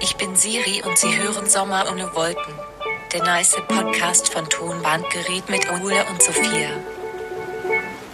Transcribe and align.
Ich 0.00 0.16
bin 0.16 0.34
Siri 0.34 0.82
und 0.86 0.98
Sie 0.98 1.16
hören 1.16 1.48
Sommer 1.48 1.86
ohne 1.90 2.14
Wolken. 2.14 2.54
Der 3.12 3.22
nice 3.22 3.56
Podcast 3.68 4.32
von 4.32 4.48
Tonbandgerät 4.48 5.48
mit 5.48 5.70
Ole 5.70 6.04
und 6.10 6.22
Sophia. 6.22 6.70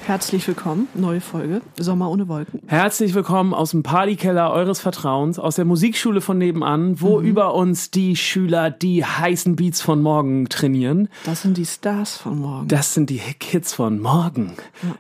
Herzlich 0.07 0.47
willkommen, 0.47 0.87
neue 0.95 1.21
Folge, 1.21 1.63
Sommer 1.81 2.09
ohne 2.09 2.29
Wolken. 2.29 2.63
Herzlich 2.69 3.13
willkommen 3.13 3.53
aus 3.53 3.73
dem 3.73 3.83
Partykeller 3.83 4.53
eures 4.53 4.79
Vertrauens, 4.79 5.41
aus 5.41 5.57
der 5.57 5.65
Musikschule 5.65 6.21
von 6.21 6.39
nebenan, 6.39 7.01
wo 7.01 7.21
über 7.21 7.55
uns 7.55 7.91
die 7.91 8.15
Schüler 8.15 8.71
die 8.71 9.05
heißen 9.05 9.57
Beats 9.57 9.83
von 9.83 10.01
morgen 10.01 10.49
trainieren. 10.49 11.09
Das 11.25 11.43
sind 11.43 11.57
die 11.57 11.67
Stars 11.67 12.19
von 12.19 12.39
morgen. 12.39 12.69
Das 12.69 12.95
sind 12.95 13.11
die 13.11 13.19
Kids 13.19 13.75
von 13.75 13.99
morgen, 13.99 14.53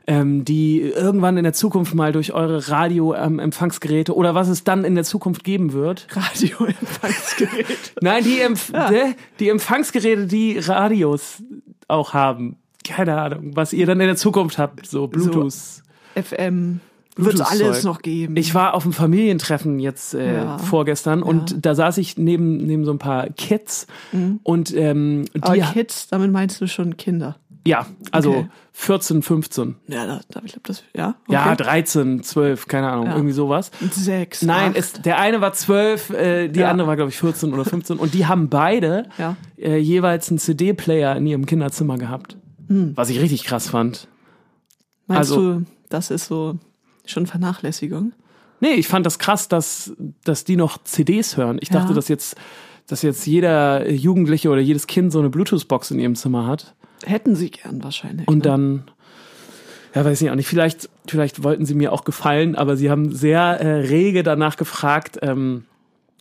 ähm, 0.09 0.45
die 0.45 0.81
irgendwann 0.81 1.37
in 1.37 1.45
der 1.45 1.53
Zukunft 1.53 1.95
mal 1.95 2.11
durch 2.11 2.33
eure 2.33 2.69
Radioempfangsgeräte 2.69 4.13
oder 4.13 4.35
was 4.35 4.49
es 4.49 4.65
dann 4.65 4.85
in 4.85 4.97
der 4.97 5.05
Zukunft 5.05 5.45
geben 5.45 5.73
wird. 5.73 6.09
Radioempfangsgerät. 6.11 7.93
Nein, 8.01 8.25
die, 8.25 8.41
Empf 8.41 8.73
ne, 8.73 9.15
die 9.39 9.51
Empfangsgeräte, 9.51 10.27
die 10.27 10.59
Radios 10.59 11.45
auch 11.87 12.13
haben. 12.13 12.57
Keine 12.87 13.21
Ahnung, 13.21 13.51
was 13.55 13.73
ihr 13.73 13.87
dann 13.87 14.01
in 14.01 14.07
der 14.07 14.17
Zukunft 14.17 14.59
habt, 14.59 14.87
so 14.87 15.07
Bluetooth. 15.09 15.55
FM 16.15 16.81
wird 17.17 17.35
es 17.35 17.41
alles 17.41 17.83
noch 17.83 18.03
geben. 18.03 18.37
Ich 18.37 18.55
war 18.55 18.75
auf 18.75 18.85
einem 18.85 18.93
Familientreffen 18.93 19.79
jetzt 19.81 20.15
äh, 20.15 20.37
Ja. 20.37 20.59
vorgestern 20.59 21.23
und 21.23 21.65
da 21.65 21.75
saß 21.75 21.99
ich 21.99 22.17
neben, 22.19 22.59
neben 22.59 22.85
so 22.85 22.93
ein 22.93 22.99
paar 22.99 23.29
Kids 23.31 23.87
und 24.43 24.75
ähm, 24.77 25.25
Aber 25.41 25.55
die, 25.55 25.61
Kids, 25.63 26.09
damit 26.09 26.31
meinst 26.31 26.61
du 26.61 26.67
schon 26.69 26.97
Kinder. 26.97 27.37
ja, 27.67 27.87
also 28.13 28.31
Okay. 28.31 28.49
14, 28.79 29.23
15. 29.23 29.77
Ja, 29.89 30.07
da, 30.07 30.21
da, 30.29 30.43
ich 30.45 30.53
glaube, 30.53 30.65
das, 30.67 30.85
ja. 30.95 31.15
Ja, 31.31 31.55
13, 31.57 32.23
12, 32.23 32.69
keine 32.69 32.91
Ahnung, 32.91 33.07
Ja. 33.07 33.15
irgendwie 33.15 33.33
sowas. 33.33 33.71
Sechs. 33.91 34.43
Nein, 34.43 34.73
acht. 34.73 34.77
es, 34.79 34.93
der 34.93 35.19
eine 35.19 35.41
war 35.41 35.55
12, 35.55 36.11
äh, 36.11 36.49
die 36.49 36.61
Ja. 36.61 36.69
andere 36.71 36.87
war, 36.87 36.97
glaube 36.97 37.11
ich, 37.11 37.17
14 37.17 37.55
oder 37.55 37.65
15 37.65 37.97
und 37.97 38.13
die 38.13 38.27
haben 38.27 38.51
beide 38.51 39.05
Ja. 39.17 39.37
äh, 39.57 39.79
jeweils 39.79 40.29
einen 40.29 40.37
CD-Player 40.39 41.17
in 41.17 41.27
ihrem 41.27 41.47
Kinderzimmer 41.47 41.97
gehabt. 41.97 42.37
Was 42.69 43.11
ich 43.11 43.21
richtig 43.21 43.45
krass 43.45 43.69
fand. 43.69 44.09
Meinst 45.07 45.31
also- 45.33 45.61
du, 45.61 45.65
das 45.89 46.11
ist 46.11 46.27
so 46.27 46.59
schon 47.05 47.27
Vernachlässigung? 47.27 48.13
Nee, 48.61 48.73
ich 48.75 48.89
fand 48.89 49.05
das 49.05 49.19
krass, 49.19 49.49
dass, 49.49 49.93
dass 50.25 50.45
die 50.45 50.57
noch 50.57 50.83
CDs 50.83 51.37
hören. 51.37 51.59
Ich 51.61 51.69
dachte, 51.69 51.91
Ja. 51.91 51.95
dass 51.95 52.09
jetzt, 52.09 52.37
dass 52.87 53.03
jetzt 53.03 53.27
jeder 53.27 53.89
Jugendliche 53.91 54.49
oder 54.51 54.61
jedes 54.61 54.87
Kind 54.87 55.13
so 55.13 55.19
eine 55.19 55.29
Bluetooth-Box 55.29 55.91
in 55.91 55.99
ihrem 55.99 56.15
Zimmer 56.17 56.47
hat. 56.47 56.75
Hätten 57.05 57.37
sie 57.37 57.51
gern 57.51 57.85
wahrscheinlich. 57.85 58.27
Und 58.27 58.39
ne? 58.39 58.43
dann, 58.43 58.85
ja, 59.95 60.05
weiß 60.05 60.23
ich 60.23 60.31
auch 60.31 60.35
nicht, 60.35 60.49
vielleicht, 60.49 60.89
vielleicht 61.07 61.43
wollten 61.45 61.67
sie 61.67 61.75
mir 61.75 61.93
auch 61.93 62.05
gefallen, 62.05 62.57
aber 62.57 62.77
sie 62.77 62.91
haben 62.91 63.13
sehr 63.13 63.41
äh, 63.61 63.81
rege 63.87 64.23
danach 64.23 64.57
gefragt, 64.57 65.19
ähm, 65.21 65.67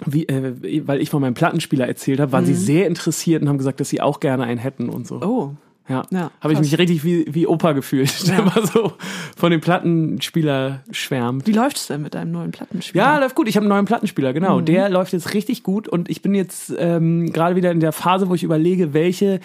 wie, 0.05 0.27
äh, 0.27 0.85
weil 0.85 1.01
ich 1.01 1.09
von 1.09 1.21
meinem 1.21 1.35
Plattenspieler 1.35 1.87
erzählt 1.87 2.19
habe, 2.19 2.33
waren 2.33 2.45
sie 2.45 2.53
sehr 2.53 2.85
interessiert 2.85 3.41
und 3.41 3.47
haben 3.47 3.57
gesagt, 3.57 3.79
dass 3.79 3.89
sie 3.89 4.01
auch 4.01 4.19
gerne 4.19 4.43
einen 4.43 4.59
hätten 4.59 4.89
und 4.89 5.07
so. 5.07 5.15
Mhm. 5.15 5.23
Oh, 5.23 5.55
Ja, 5.87 6.03
Ja, 6.09 6.31
habe 6.41 6.53
ich 6.53 6.59
mich 6.59 6.77
richtig 6.79 7.03
wie, 7.03 7.25
wie 7.33 7.45
Opa 7.45 7.73
gefühlt, 7.73 8.27
der 8.27 8.39
immer 8.39 8.65
so 8.65 8.93
von 9.37 9.51
dem 9.51 9.61
Plattenspieler 9.61 10.81
schwärmt. 10.91 11.45
wie 11.45 11.51
läuft's 11.51 11.87
denn 11.87 12.01
mit 12.01 12.15
deinem 12.15 12.31
neuen 12.31 12.51
Plattenspiel? 12.51 12.97
Ja, 12.99 13.19
läuft 13.19 13.35
gut. 13.35 13.47
Ich 13.47 13.55
habe 13.55 13.65
einen 13.65 13.69
neuen 13.69 13.85
Plattenspieler, 13.85 14.33
genau. 14.33 14.59
Mhm. 14.61 14.65
Der 14.65 14.89
läuft 14.89 15.13
jetzt 15.13 15.33
richtig 15.35 15.61
gut 15.63 15.87
und 15.87 16.09
ich 16.09 16.21
bin 16.23 16.33
jetzt 16.33 16.73
ähm, 16.77 17.31
gerade 17.31 17.55
wieder 17.55 17.71
in 17.71 17.79
der 17.79 17.91
Phase, 17.91 18.29
wo 18.29 18.33
ich 18.35 18.43
überlege, 18.43 18.93
welche 18.93 19.39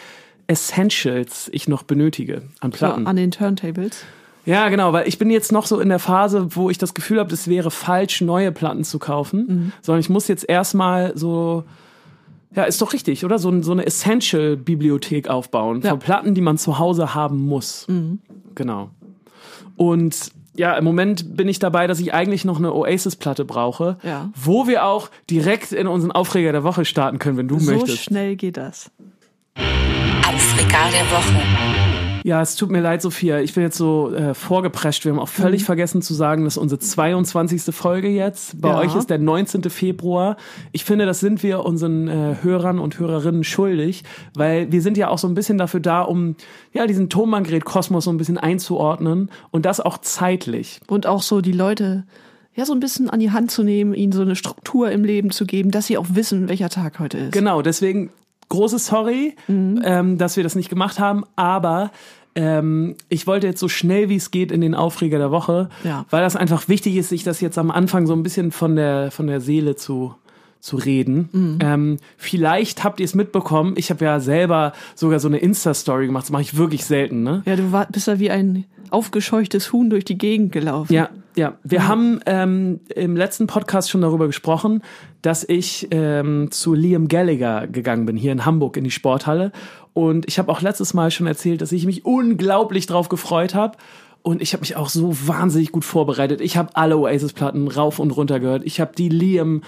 Essentials 0.47 1.49
ich 1.53 1.69
noch 1.69 1.83
benötige 1.85 2.43
an 2.61 2.73
so, 2.73 2.79
Platten. 2.79 3.07
an 3.07 3.17
den 3.17 3.31
Turntables. 3.31 4.05
Ja, 4.47 4.69
genau, 4.69 4.93
weil 4.93 5.07
ich 5.07 5.19
bin 5.19 5.31
jetzt 5.31 5.53
noch 5.53 5.67
so 5.67 5.79
in 5.81 5.89
der 5.91 5.99
Phase, 5.99 6.57
wo 6.57 6.71
ich 6.71 6.79
das 6.79 6.95
Gefühl 6.95 7.21
habe, 7.21 7.33
es 7.33 7.47
wäre 7.47 7.71
falsch, 7.71 8.21
neue 8.21 8.51
Platten 8.53 8.85
zu 8.85 8.99
kaufen, 8.99 9.47
Mhm. 9.47 9.73
sondern 9.83 10.01
ich 10.01 10.09
muss 10.09 10.27
jetzt 10.29 10.49
erstmal 10.49 11.17
so, 11.17 11.65
ja, 12.55 12.65
ist 12.65 12.81
doch 12.83 12.93
richtig, 12.93 13.25
oder? 13.25 13.39
So, 13.39 13.63
so 13.63 13.73
eine 13.73 13.87
Essential-Bibliothek 13.87 15.29
aufbauen 15.29 15.81
Ja. 15.83 15.87
Mhm. 15.87 15.91
von 15.91 15.99
Platten, 16.01 16.35
die 16.35 16.41
man 16.41 16.59
zu 16.59 16.79
Hause 16.79 17.15
haben 17.15 17.47
muss. 17.47 17.87
Genau. 18.55 18.91
Und 19.77 20.31
ja, 20.57 20.75
im 20.77 20.85
Moment 20.85 21.37
bin 21.37 21.49
ich 21.49 21.59
dabei, 21.59 21.87
dass 21.87 22.01
ich 22.01 22.13
eigentlich 22.13 22.45
noch 22.45 22.59
eine 22.59 22.75
Oasis-Platte 22.75 23.45
brauche, 23.45 23.97
Ja. 24.03 24.31
wo 24.35 24.67
wir 24.67 24.85
auch 24.85 25.09
direkt 25.31 25.73
in 25.73 25.87
unseren 25.87 26.11
Aufreger 26.13 26.53
der 26.53 26.65
Woche 26.65 26.85
starten 26.85 27.19
können, 27.19 27.37
wenn 27.39 27.49
du 27.49 27.59
So 27.59 27.71
möchtest. 27.73 28.03
schnell 28.03 28.37
geht 28.37 28.57
das. 28.57 28.91
Aufreger 29.57 30.91
der 30.93 31.07
Woche. 31.11 31.90
Ja, 32.23 32.43
es 32.43 32.55
tut 32.57 32.71
mir 32.71 32.81
leid, 32.81 33.01
Sophia. 33.03 33.41
Ich 33.41 33.55
bin 33.55 33.63
jetzt 33.63 33.79
so 33.79 34.13
äh, 34.13 34.35
vorgeprescht. 34.35 35.05
Wir 35.05 35.13
haben 35.13 35.19
auch 35.19 35.27
Mhm. 35.39 35.43
völlig 35.43 35.65
vergessen 35.65 36.03
zu 36.03 36.13
sagen, 36.15 36.45
das 36.45 36.55
ist 36.55 36.59
unsere 36.63 36.79
22. 36.79 37.75
Folge 37.75 38.09
jetzt. 38.09 38.61
Bei 38.61 38.69
Ja. 38.71 38.79
euch 38.79 38.95
ist 38.95 39.09
der 39.11 39.19
19. 39.19 39.71
Februar. 39.71 40.37
Ich 40.73 40.85
finde, 40.85 41.07
das 41.07 41.21
sind 41.21 41.43
wir 41.43 41.65
unseren 41.65 42.09
äh, 42.09 42.37
Hörern 42.43 42.79
und 42.79 42.99
Hörerinnen 42.99 43.45
schuldig, 43.45 44.05
weil 44.35 44.71
wir 44.71 44.83
sind 44.83 44.97
ja 44.97 45.09
auch 45.09 45.19
so 45.19 45.29
ein 45.29 45.35
bisschen 45.35 45.57
dafür 45.59 45.81
da, 45.81 46.03
um 46.03 46.37
ja 46.73 46.87
diesen 46.87 47.09
Tonbandgerät-Kosmos 47.09 48.05
so 48.05 48.11
ein 48.11 48.19
bisschen 48.19 48.39
einzuordnen 48.39 49.31
und 49.51 49.65
das 49.65 49.81
auch 49.81 49.99
zeitlich. 49.99 50.81
Und 50.89 51.07
auch 51.07 51.23
so 51.23 51.41
die 51.41 51.53
Leute 51.53 52.05
ja 52.55 52.65
so 52.67 52.73
ein 52.75 52.81
bisschen 52.81 53.09
an 53.09 53.21
die 53.21 53.31
Hand 53.31 53.51
zu 53.51 53.63
nehmen, 53.63 53.95
ihnen 53.95 54.13
so 54.13 54.23
eine 54.23 54.37
Struktur 54.37 54.91
im 54.91 55.05
Leben 55.05 55.31
zu 55.31 55.47
geben, 55.47 55.71
dass 55.71 55.87
sie 55.87 55.97
auch 55.97 56.07
wissen, 56.13 56.49
welcher 56.49 56.69
Tag 56.69 56.99
heute 56.99 57.17
ist. 57.19 57.33
Genau, 57.33 57.63
deswegen 57.63 58.11
große 58.51 58.79
Sorry, 58.79 59.35
Mhm. 59.49 59.81
ähm, 59.83 60.19
dass 60.19 60.37
wir 60.37 60.45
das 60.45 60.55
nicht 60.55 60.69
gemacht 60.69 60.99
haben, 61.01 61.25
aber 61.37 61.91
ähm, 62.35 62.95
ich 63.09 63.27
wollte 63.27 63.47
jetzt 63.49 63.59
so 63.61 63.69
schnell 63.69 64.09
wie 64.09 64.17
es 64.17 64.31
geht 64.31 64.53
in 64.53 64.61
den 64.61 64.75
Aufreger 64.75 65.19
der 65.19 65.31
Woche, 65.31 65.69
Ja. 65.83 66.05
weil 66.11 66.23
das 66.23 66.37
einfach 66.37 66.69
wichtig 66.69 66.97
ist, 66.97 67.09
sich 67.09 67.25
das 67.25 67.41
jetzt 67.41 67.59
am 67.59 67.71
Anfang 67.71 68.07
so 68.07 68.13
ein 68.13 68.23
bisschen 68.23 68.53
von 68.53 68.77
der, 68.77 69.11
von 69.11 69.27
der 69.27 69.41
Seele 69.41 69.75
zu 69.77 70.15
zu 70.63 70.77
reden. 70.77 71.31
Mhm. 71.33 71.59
Ähm, 71.63 71.97
vielleicht 72.19 72.85
habt 72.85 73.01
ihr 73.01 73.05
es 73.07 73.15
mitbekommen. 73.15 73.73
Ich 73.79 73.89
habe 73.89 74.05
ja 74.05 74.21
selber 74.21 74.75
sogar 74.95 75.19
so 75.19 75.27
eine 75.27 75.39
Insta-Story 75.39 76.05
gemacht. 76.05 76.25
Das 76.25 76.31
mache 76.31 76.43
ich 76.43 76.55
wirklich 76.59 76.85
selten. 76.85 77.23
Ne? 77.23 77.41
Ja, 77.47 77.57
du 77.57 77.73
war, 77.73 77.87
bist 77.91 78.09
da 78.09 78.19
wie 78.19 78.31
ein 78.31 78.67
aufgescheuchtes 78.91 79.73
Huhn 79.73 79.89
durch 79.89 80.05
die 80.05 80.19
Gegend 80.19 80.53
gelaufen. 80.53 80.93
Ja, 80.93 81.09
ja. 81.37 81.59
Wir 81.63 81.87
haben 81.89 82.21
ähm, 82.27 82.81
im 82.95 83.17
letzten 83.17 83.47
Podcast 83.47 83.91
schon 83.91 84.01
darüber 84.01 84.27
gesprochen, 84.27 84.83
dass 85.23 85.45
ich 85.45 85.89
ähm, 85.91 86.51
zu 86.51 86.75
Liam 86.75 87.09
Gallagher 87.09 87.67
gegangen 87.67 88.07
bin, 88.07 88.17
hier 88.17 88.33
in 88.33 88.45
Hamburg 88.45 88.77
in 88.77 88.85
die 88.85 88.91
Sporthalle. 88.91 89.53
Und 89.93 90.27
ich 90.29 90.39
habe 90.39 90.51
auch 90.51 90.61
letztes 90.61 90.95
Mal 90.95 91.11
schon 91.11 91.27
erzählt, 91.27 91.61
dass 91.63 91.73
ich 91.73 91.87
mich 91.87 92.05
unglaublich 92.05 92.87
drauf 92.87 93.09
gefreut 93.09 93.55
habe. 93.55 93.77
Und 94.23 94.43
ich 94.43 94.53
habe 94.53 94.61
mich 94.61 94.77
auch 94.77 94.91
so 94.91 95.15
wahnsinnig 95.27 95.73
gut 95.73 95.85
vorbereitet. 95.85 96.43
Ich 96.43 96.59
habe 96.59 96.77
alle 96.77 96.99
Oasis-Platten 96.99 97.69
rauf 97.69 97.99
und 97.99 98.11
runter 98.11 98.39
gehört. 98.39 98.65
Ich 98.67 98.79
habe 98.79 98.93
die 98.95 99.09
Liam 99.09 99.63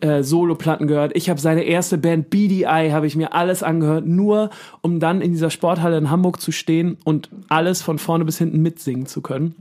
äh, 0.00 0.22
Solo-Platten 0.22 0.86
gehört. 0.86 1.12
Ich 1.14 1.28
habe 1.28 1.38
seine 1.38 1.64
erste 1.64 1.98
Band 1.98 2.30
BDI, 2.30 2.90
habe 2.90 3.06
ich 3.06 3.16
mir 3.16 3.34
alles 3.34 3.62
angehört, 3.62 4.06
nur 4.06 4.48
um 4.80 4.98
dann 4.98 5.20
in 5.20 5.32
dieser 5.32 5.50
Sporthalle 5.50 5.98
in 5.98 6.10
Hamburg 6.10 6.40
zu 6.40 6.52
stehen 6.52 6.96
und 7.04 7.28
alles 7.48 7.82
von 7.82 7.98
vorne 7.98 8.24
bis 8.24 8.38
hinten 8.38 8.62
mitsingen 8.62 9.04
zu 9.04 9.20
können. 9.20 9.54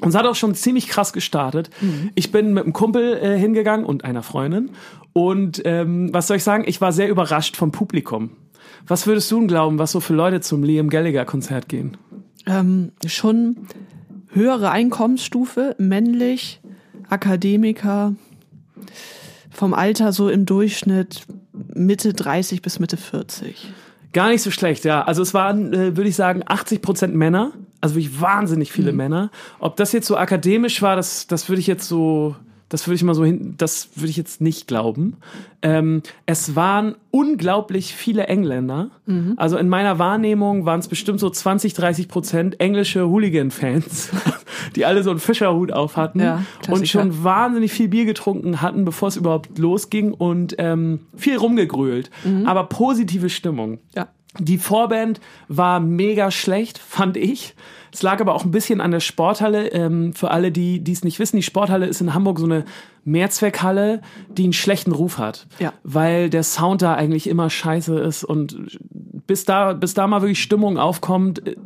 Und 0.00 0.10
es 0.10 0.14
hat 0.14 0.26
auch 0.26 0.34
schon 0.34 0.54
ziemlich 0.54 0.88
krass 0.88 1.12
gestartet. 1.12 1.70
Ich 2.14 2.30
bin 2.30 2.54
mit 2.54 2.64
einem 2.64 2.72
Kumpel 2.72 3.16
äh, 3.16 3.38
hingegangen 3.38 3.84
und 3.84 4.04
einer 4.04 4.22
Freundin. 4.22 4.70
Und 5.12 5.62
ähm, 5.64 6.10
was 6.12 6.28
soll 6.28 6.36
ich 6.36 6.44
sagen? 6.44 6.64
Ich 6.66 6.80
war 6.80 6.92
sehr 6.92 7.08
überrascht 7.08 7.56
vom 7.56 7.72
Publikum. 7.72 8.30
Was 8.86 9.06
würdest 9.06 9.30
du 9.30 9.38
denn 9.38 9.48
glauben, 9.48 9.78
was 9.78 9.92
so 9.92 10.00
für 10.00 10.14
Leute 10.14 10.40
zum 10.40 10.62
Liam 10.62 10.88
Gallagher 10.88 11.24
Konzert 11.24 11.68
gehen? 11.68 11.96
Ähm, 12.46 12.92
schon 13.06 13.66
höhere 14.28 14.70
Einkommensstufe, 14.70 15.74
männlich, 15.78 16.60
Akademiker, 17.08 18.14
vom 19.50 19.74
Alter 19.74 20.12
so 20.12 20.28
im 20.28 20.46
Durchschnitt 20.46 21.26
Mitte 21.74 22.14
30 22.14 22.62
bis 22.62 22.78
Mitte 22.78 22.96
40. 22.96 23.72
Gar 24.12 24.30
nicht 24.30 24.42
so 24.42 24.50
schlecht, 24.50 24.84
ja. 24.84 25.02
Also 25.02 25.22
es 25.22 25.34
waren, 25.34 25.72
äh, 25.72 25.96
würde 25.96 26.08
ich 26.08 26.16
sagen, 26.16 26.42
80 26.46 26.80
Prozent 26.80 27.14
Männer. 27.14 27.52
Also 27.80 27.94
wirklich 27.94 28.20
wahnsinnig 28.20 28.72
viele 28.72 28.92
Männer. 28.92 29.30
Ob 29.60 29.76
das 29.76 29.92
jetzt 29.92 30.06
so 30.06 30.16
akademisch 30.16 30.82
war, 30.82 30.96
das, 30.96 31.26
das 31.26 31.48
würde 31.48 31.60
ich 31.60 31.66
jetzt 31.68 31.86
so, 31.86 32.34
das 32.68 32.86
würde 32.86 32.96
ich 32.96 33.04
mal 33.04 33.14
so 33.14 33.24
hin, 33.24 33.54
das 33.56 33.90
würde 33.94 34.10
ich 34.10 34.16
jetzt 34.16 34.40
nicht 34.40 34.66
glauben. 34.66 35.16
Ähm, 35.62 36.02
es 36.26 36.56
waren 36.56 36.96
unglaublich 37.12 37.94
viele 37.94 38.26
Engländer. 38.26 38.90
Also 39.36 39.56
in 39.58 39.68
meiner 39.68 39.98
Wahrnehmung 39.98 40.66
waren 40.66 40.80
es 40.80 40.88
bestimmt 40.88 41.20
so 41.20 41.30
20, 41.30 41.72
30 41.74 42.08
Prozent 42.08 42.60
englische 42.60 43.08
Hooligan-Fans, 43.08 44.10
die 44.76 44.84
alle 44.84 45.04
so 45.04 45.10
einen 45.10 45.20
Fischerhut 45.20 45.70
auf 45.72 45.96
hatten 45.96 46.20
Ja, 46.20 46.44
und 46.68 46.88
schon 46.88 47.22
wahnsinnig 47.22 47.72
viel 47.72 47.88
Bier 47.88 48.06
getrunken 48.06 48.60
hatten, 48.60 48.84
bevor 48.84 49.08
es 49.08 49.16
überhaupt 49.16 49.56
losging 49.56 50.12
und 50.12 50.56
ähm, 50.58 51.06
viel 51.16 51.36
rumgegrölt. 51.36 52.10
Aber 52.44 52.64
positive 52.64 53.30
Stimmung. 53.30 53.78
Ja. 53.94 54.08
Die 54.38 54.58
Vorband 54.58 55.20
war 55.48 55.80
mega 55.80 56.30
schlecht, 56.30 56.78
fand 56.78 57.16
ich. 57.16 57.54
Es 57.92 58.02
lag 58.02 58.20
aber 58.20 58.34
auch 58.34 58.44
ein 58.44 58.50
bisschen 58.50 58.80
an 58.80 58.90
der 58.90 59.00
Sporthalle. 59.00 59.68
Ähm, 59.72 60.12
für 60.12 60.30
alle, 60.30 60.50
die 60.52 60.82
es 60.90 61.04
nicht 61.04 61.18
wissen, 61.18 61.36
die 61.36 61.42
Sporthalle 61.42 61.86
ist 61.86 62.00
in 62.00 62.14
Hamburg 62.14 62.38
so 62.38 62.44
eine 62.46 62.64
Mehrzweckhalle, 63.04 64.00
die 64.30 64.44
einen 64.44 64.52
schlechten 64.52 64.92
Ruf 64.92 65.18
hat. 65.18 65.46
Ja. 65.58 65.72
Weil 65.82 66.30
der 66.30 66.42
Sound 66.42 66.82
da 66.82 66.94
eigentlich 66.94 67.28
immer 67.28 67.50
scheiße 67.50 67.98
ist 67.98 68.24
und 68.24 68.78
bis 69.26 69.44
da, 69.44 69.72
bis 69.72 69.94
da 69.94 70.06
mal 70.06 70.22
wirklich 70.22 70.42
Stimmung 70.42 70.78
aufkommt, 70.78 71.46
äh, 71.46 71.56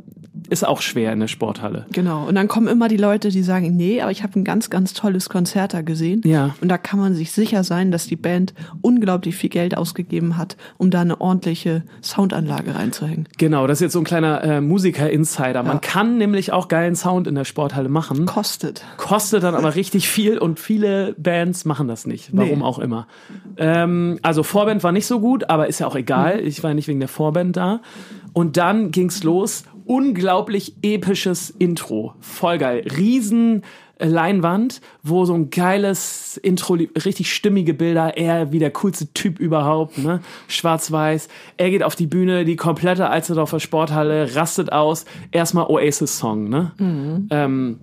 ist 0.49 0.67
auch 0.67 0.83
schwer 0.83 1.13
in 1.13 1.21
der 1.21 1.29
Sporthalle. 1.29 1.87
Genau. 1.93 2.27
Und 2.27 2.35
dann 2.35 2.47
kommen 2.49 2.67
immer 2.67 2.89
die 2.89 2.97
Leute, 2.99 3.31
die 3.31 3.43
sagen, 3.43 3.75
nee, 3.77 4.03
aber 4.03 4.11
ich 4.11 4.23
habe 4.23 4.39
ein 4.39 4.45
ganz, 4.45 4.69
ganz 4.69 4.93
tolles 4.93 5.31
Konzert 5.31 5.73
da 5.73 5.81
gesehen. 5.83 6.21
Ja. 6.25 6.55
Und 6.61 6.69
da 6.69 6.77
kann 6.79 6.99
man 6.99 7.15
sich 7.15 7.33
sicher 7.33 7.65
sein, 7.65 7.91
dass 7.91 8.07
die 8.07 8.17
Band 8.17 8.53
unglaublich 8.83 9.35
viel 9.37 9.49
Geld 9.49 9.77
ausgegeben 9.77 10.37
hat, 10.37 10.57
um 10.79 10.91
da 10.91 11.01
eine 11.01 11.21
ordentliche 11.23 11.85
Soundanlage 12.03 12.75
reinzuhängen. 12.75 13.29
Genau, 13.39 13.67
das 13.67 13.79
ist 13.79 13.83
jetzt 13.83 13.93
so 13.93 14.01
ein 14.01 14.05
kleiner 14.05 14.43
äh, 14.45 14.61
Musiker-Insider. 14.61 15.63
Man 15.63 15.75
Ja. 15.77 15.79
kann 15.81 16.12
nämlich 16.19 16.53
auch 16.53 16.69
geilen 16.69 16.95
Sound 16.97 17.27
in 17.27 17.35
der 17.35 17.45
Sporthalle 17.45 17.89
machen. 17.89 18.27
Kostet. 18.27 18.85
Kostet 18.97 19.43
dann 19.43 19.55
aber 19.55 19.75
richtig 19.75 20.09
viel 20.09 20.39
und 20.39 20.61
viele 20.61 21.15
Bands 21.19 21.65
machen 21.65 21.89
das 21.89 22.07
nicht. 22.07 22.31
Warum 22.33 22.59
Nee. 22.61 22.65
auch 22.65 22.79
immer. 22.79 23.07
Ähm, 23.57 24.19
also 24.23 24.43
Vorband 24.43 24.83
war 24.85 24.93
nicht 24.93 25.07
so 25.07 25.21
gut, 25.21 25.51
aber 25.51 25.69
ist 25.69 25.79
ja 25.79 25.87
auch 25.87 25.97
egal. 25.97 26.41
Ich 26.41 26.63
war 26.63 26.75
nicht 26.75 26.89
wegen 26.89 27.01
der 27.01 27.09
Vorband 27.09 27.57
da. 27.57 27.81
Und 28.33 28.57
dann 28.57 28.91
ging's 28.91 29.23
los. 29.23 29.65
Unglaublich 29.85 30.77
episches 30.83 31.51
Intro. 31.51 32.15
Voll 32.21 32.59
geil. 32.59 32.85
Riesen 32.97 33.63
Leinwand, 34.09 34.81
wo 35.03 35.25
so 35.25 35.35
ein 35.35 35.51
geiles 35.51 36.37
Intro, 36.37 36.75
richtig 36.75 37.33
stimmige 37.33 37.75
Bilder, 37.75 38.17
er 38.17 38.53
wie 38.53 38.59
der 38.59 38.71
coolste 38.71 39.13
Typ 39.13 39.39
überhaupt, 39.39 39.99
ne? 39.99 40.21
Schwarz-Weiß. 40.49 41.29
Er 41.57 41.71
geht 41.71 41.83
auf 41.83 41.97
die 41.97 42.07
Bühne, 42.07 42.45
die 42.45 42.57
komplette 42.57 43.09
Alsterdorfer 43.09 43.61
Sporthalle 43.61 44.35
rastet 44.35 44.73
aus. 44.73 45.05
Erstmal 45.31 45.67
Oasis-Song, 45.67 46.49
ne? 46.49 46.73
Ähm, 47.31 47.79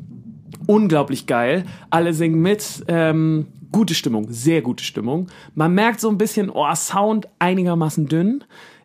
unglaublich 0.67 1.25
geil. 1.25 1.63
Alle 1.89 2.13
singen 2.13 2.41
mit. 2.41 2.83
Ähm, 2.87 3.47
gute 3.71 3.93
Stimmung, 3.93 4.27
sehr 4.29 4.61
gute 4.61 4.83
Stimmung. 4.83 5.27
Man 5.55 5.73
merkt 5.73 5.99
so 5.99 6.09
ein 6.09 6.17
bisschen, 6.17 6.49
oh, 6.49 6.65
Sound 6.75 7.27
einigermaßen 7.39 8.07
dünn. 8.07 8.43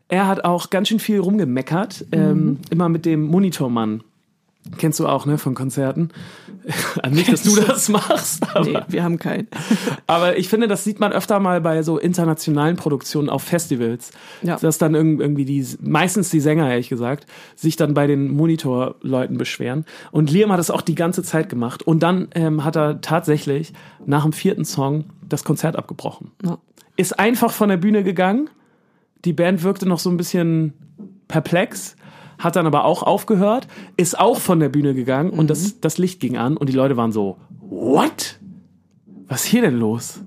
Er 0.08 0.26
hat 0.26 0.44
auch 0.44 0.70
ganz 0.70 0.88
schön 0.88 0.98
viel 0.98 1.18
rumgemeckert, 1.18 2.04
ähm, 2.12 2.58
immer 2.70 2.88
mit 2.88 3.06
dem 3.06 3.22
Monitormann. 3.22 4.02
Kennst 4.78 4.98
du 4.98 5.06
auch, 5.06 5.26
ne, 5.26 5.36
von 5.36 5.54
Konzerten? 5.54 6.08
Nicht, 7.10 7.30
dass 7.30 7.42
du 7.42 7.54
das 7.56 7.90
machst, 7.90 8.42
aber, 8.56 8.64
Nee, 8.64 8.78
wir 8.88 9.04
haben 9.04 9.18
keinen. 9.18 9.48
aber 10.06 10.38
ich 10.38 10.48
finde, 10.48 10.68
das 10.68 10.84
sieht 10.84 11.00
man 11.00 11.12
öfter 11.12 11.38
mal 11.38 11.60
bei 11.60 11.82
so 11.82 11.98
internationalen 11.98 12.76
Produktionen 12.76 13.28
auf 13.28 13.42
Festivals. 13.42 14.12
Ja. 14.42 14.56
Dass 14.56 14.78
dann 14.78 14.96
irg- 14.96 15.20
irgendwie 15.20 15.44
die, 15.44 15.66
meistens 15.82 16.30
die 16.30 16.40
Sänger, 16.40 16.70
ehrlich 16.70 16.88
gesagt, 16.88 17.26
sich 17.54 17.76
dann 17.76 17.92
bei 17.92 18.06
den 18.06 18.34
Monitorleuten 18.34 19.36
beschweren. 19.36 19.84
Und 20.12 20.30
Liam 20.30 20.50
hat 20.50 20.60
es 20.60 20.70
auch 20.70 20.80
die 20.82 20.94
ganze 20.94 21.22
Zeit 21.22 21.50
gemacht. 21.50 21.82
Und 21.82 22.02
dann 22.02 22.28
ähm, 22.34 22.64
hat 22.64 22.76
er 22.76 23.02
tatsächlich 23.02 23.74
nach 24.06 24.22
dem 24.22 24.32
vierten 24.32 24.64
Song 24.64 25.04
das 25.28 25.44
Konzert 25.44 25.76
abgebrochen. 25.76 26.30
Ja. 26.42 26.58
Ist 26.96 27.18
einfach 27.18 27.52
von 27.52 27.68
der 27.68 27.76
Bühne 27.76 28.02
gegangen. 28.04 28.48
Die 29.26 29.32
Band 29.34 29.62
wirkte 29.62 29.86
noch 29.86 29.98
so 29.98 30.08
ein 30.08 30.16
bisschen 30.16 30.72
perplex, 31.28 31.96
hat 32.44 32.56
dann 32.56 32.66
aber 32.66 32.84
auch 32.84 33.02
aufgehört, 33.02 33.66
ist 33.96 34.18
auch 34.18 34.38
von 34.38 34.60
der 34.60 34.68
Bühne 34.68 34.94
gegangen 34.94 35.30
und 35.30 35.50
das, 35.50 35.80
das 35.80 35.98
Licht 35.98 36.20
ging 36.20 36.36
an 36.36 36.56
und 36.56 36.68
die 36.68 36.74
Leute 36.74 36.96
waren 36.96 37.12
so, 37.12 37.38
what? 37.60 38.38
Was 39.26 39.44
ist 39.44 39.50
hier 39.50 39.62
denn 39.62 39.78
los? 39.78 40.20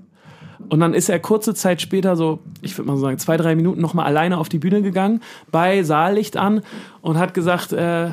Und 0.68 0.80
dann 0.80 0.92
ist 0.92 1.08
er 1.08 1.18
kurze 1.18 1.54
Zeit 1.54 1.80
später, 1.80 2.16
so, 2.16 2.40
ich 2.60 2.76
würde 2.76 2.88
mal 2.88 2.96
so 2.96 3.02
sagen, 3.02 3.18
zwei, 3.18 3.36
drei 3.36 3.54
Minuten 3.54 3.80
nochmal 3.80 4.06
alleine 4.06 4.36
auf 4.38 4.48
die 4.48 4.58
Bühne 4.58 4.82
gegangen, 4.82 5.20
bei 5.50 5.82
Saallicht 5.82 6.36
an 6.36 6.62
und 7.00 7.16
hat 7.16 7.32
gesagt, 7.32 7.72
äh, 7.72 8.10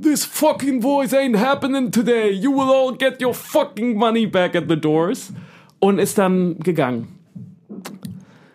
This 0.00 0.24
fucking 0.24 0.82
voice 0.82 1.12
ain't 1.12 1.36
happening 1.36 1.90
today. 1.90 2.30
You 2.30 2.52
will 2.52 2.70
all 2.70 2.96
get 2.96 3.22
your 3.22 3.34
fucking 3.34 3.96
money 3.96 4.26
back 4.26 4.54
at 4.54 4.64
the 4.68 4.76
doors. 4.76 5.32
Und 5.80 5.98
ist 5.98 6.18
dann 6.18 6.58
gegangen. 6.58 7.08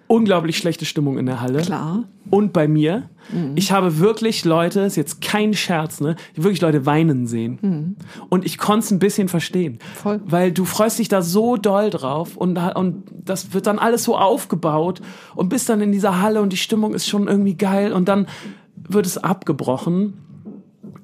Unglaublich 0.08 0.58
schlechte 0.58 0.86
Stimmung 0.86 1.18
in 1.18 1.26
der 1.26 1.42
Halle 1.42 1.62
Klar. 1.62 2.04
und 2.30 2.54
bei 2.54 2.68
mir. 2.68 3.10
Ich 3.56 3.72
habe 3.72 4.00
wirklich 4.00 4.44
Leute, 4.44 4.82
ist 4.82 4.98
jetzt 4.98 5.22
kein 5.22 5.54
Scherz, 5.54 6.02
ne? 6.02 6.16
Ich 6.32 6.38
habe 6.38 6.44
wirklich 6.44 6.62
Leute 6.62 6.86
weinen 6.86 7.26
sehen. 7.26 7.96
Und 8.30 8.46
ich 8.46 8.58
konnte 8.58 8.86
es 8.86 8.92
ein 8.92 9.00
bisschen 9.00 9.30
verstehen. 9.30 9.80
Voll. 9.96 10.20
Weil 10.26 10.52
du 10.52 10.66
freust 10.66 11.00
dich 11.00 11.08
da 11.08 11.22
so 11.22 11.56
doll 11.56 11.90
drauf 11.90 12.36
und, 12.36 12.58
und 12.58 13.04
das 13.24 13.54
wird 13.54 13.66
dann 13.66 13.80
alles 13.80 14.04
so 14.04 14.18
aufgebaut 14.18 15.02
und 15.36 15.50
bist 15.50 15.70
dann 15.70 15.82
in 15.82 15.92
dieser 15.92 16.22
Halle 16.22 16.42
und 16.42 16.52
die 16.52 16.58
Stimmung 16.58 16.94
ist 16.94 17.08
schon 17.08 17.28
irgendwie 17.28 17.56
geil 17.56 17.94
und 17.94 18.10
dann 18.10 18.28
wird 18.76 19.06
es 19.06 19.18
abgebrochen. 19.18 20.14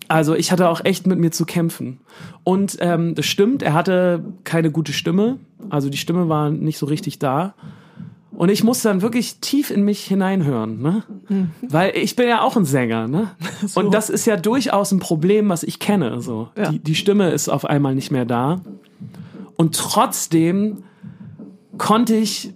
Also 0.09 0.35
ich 0.35 0.51
hatte 0.51 0.67
auch 0.67 0.83
echt 0.83 1.07
mit 1.07 1.19
mir 1.19 1.31
zu 1.31 1.45
kämpfen. 1.45 1.99
Und 2.43 2.77
ähm, 2.81 3.15
das 3.15 3.27
stimmt, 3.27 3.61
er 3.61 3.73
hatte 3.73 4.25
keine 4.43 4.71
gute 4.71 4.91
Stimme. 4.91 5.37
Also 5.69 5.89
die 5.89 5.97
Stimme 5.97 6.27
war 6.29 6.49
nicht 6.49 6.79
so 6.79 6.87
richtig 6.87 7.19
da. 7.19 7.53
Und 8.39 8.47
ich 8.47 8.63
musste 8.63 8.87
dann 8.87 9.01
wirklich 9.01 9.41
tief 9.41 9.69
in 9.69 9.83
mich 9.83 10.05
hineinhören, 10.05 10.81
ne? 10.81 11.03
Weil 11.61 11.91
ich 11.97 12.15
bin 12.15 12.29
ja 12.29 12.41
auch 12.41 12.55
ein 12.55 12.63
Sänger, 12.63 13.09
ne? 13.09 13.31
Und 13.75 13.93
das 13.93 14.09
ist 14.09 14.25
ja 14.25 14.37
durchaus 14.37 14.93
ein 14.93 14.99
Problem, 14.99 15.49
was 15.49 15.61
ich 15.63 15.77
kenne. 15.77 16.21
So. 16.21 16.47
Ja. 16.55 16.71
Die, 16.71 16.79
die 16.79 16.95
Stimme 16.95 17.31
ist 17.31 17.49
auf 17.49 17.65
einmal 17.65 17.95
nicht 17.95 18.11
mehr 18.11 18.23
da. 18.23 18.61
Und 19.57 19.75
trotzdem 19.75 20.83
konnte 21.77 22.15
ich 22.15 22.53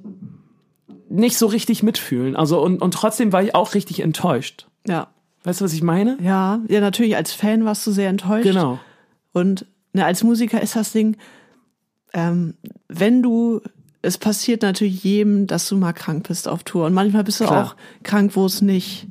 nicht 1.10 1.38
so 1.38 1.48
richtig 1.48 1.84
mitfühlen. 1.84 2.38
Also 2.38 2.64
und, 2.64 2.82
und 2.82 2.94
trotzdem 2.94 3.34
war 3.34 3.44
ich 3.44 3.54
auch 3.54 3.74
richtig 3.74 4.00
enttäuscht. 4.00 4.68
Ja. 4.88 5.10
Weißt 5.44 5.60
du, 5.60 5.66
was 5.66 5.74
ich 5.74 5.84
meine? 5.84 6.18
Ja, 6.22 6.62
ja, 6.70 6.80
natürlich, 6.80 7.18
als 7.18 7.34
Fan 7.34 7.66
warst 7.66 7.86
du 7.86 7.92
sehr 7.92 8.08
enttäuscht. 8.08 8.46
Genau. 8.46 8.80
Und 9.34 9.66
ne, 9.92 10.06
als 10.06 10.24
Musiker 10.24 10.62
ist 10.62 10.78
das 10.78 10.94
Ding, 10.94 11.18
ähm, 12.14 12.54
wenn 12.88 13.22
du, 13.22 13.60
es 14.04 14.18
passiert 14.18 14.62
natürlich 14.62 15.04
jedem, 15.04 15.48
dass 15.48 15.68
du 15.68 15.78
mal 15.78 15.94
krank 15.94 16.28
bist 16.28 16.48
auf 16.48 16.64
Tour. 16.64 16.86
Und 16.86 16.94
manchmal 16.94 17.24
bist 17.24 17.40
du 17.40 17.46
Klar. 17.46 17.66
auch 17.66 17.76
krank, 18.04 18.36
wo 18.36 18.46
es 18.46 18.62
nicht 18.62 19.08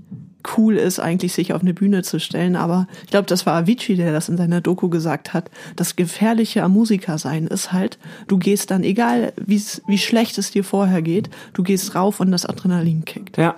cool 0.56 0.76
ist, 0.76 0.98
eigentlich 1.00 1.32
sich 1.32 1.52
auf 1.52 1.62
eine 1.62 1.74
Bühne 1.74 2.02
zu 2.02 2.18
stellen. 2.20 2.56
Aber 2.56 2.86
ich 3.04 3.10
glaube, 3.10 3.26
das 3.26 3.46
war 3.46 3.54
Avicii, 3.54 3.96
der 3.96 4.12
das 4.12 4.28
in 4.28 4.36
seiner 4.36 4.60
Doku 4.60 4.88
gesagt 4.88 5.32
hat. 5.34 5.50
Das 5.76 5.96
Gefährliche 5.96 6.62
am 6.62 6.72
Musiker 6.72 7.18
sein 7.18 7.46
ist 7.46 7.72
halt, 7.72 7.98
du 8.28 8.38
gehst 8.38 8.70
dann, 8.70 8.82
egal 8.84 9.32
wie 9.36 9.98
schlecht 9.98 10.38
es 10.38 10.50
dir 10.50 10.64
vorher 10.64 11.02
geht, 11.02 11.30
du 11.52 11.62
gehst 11.62 11.94
rauf 11.94 12.20
und 12.20 12.30
das 12.30 12.46
Adrenalin 12.46 13.04
kickt. 13.04 13.36
Ja. 13.38 13.56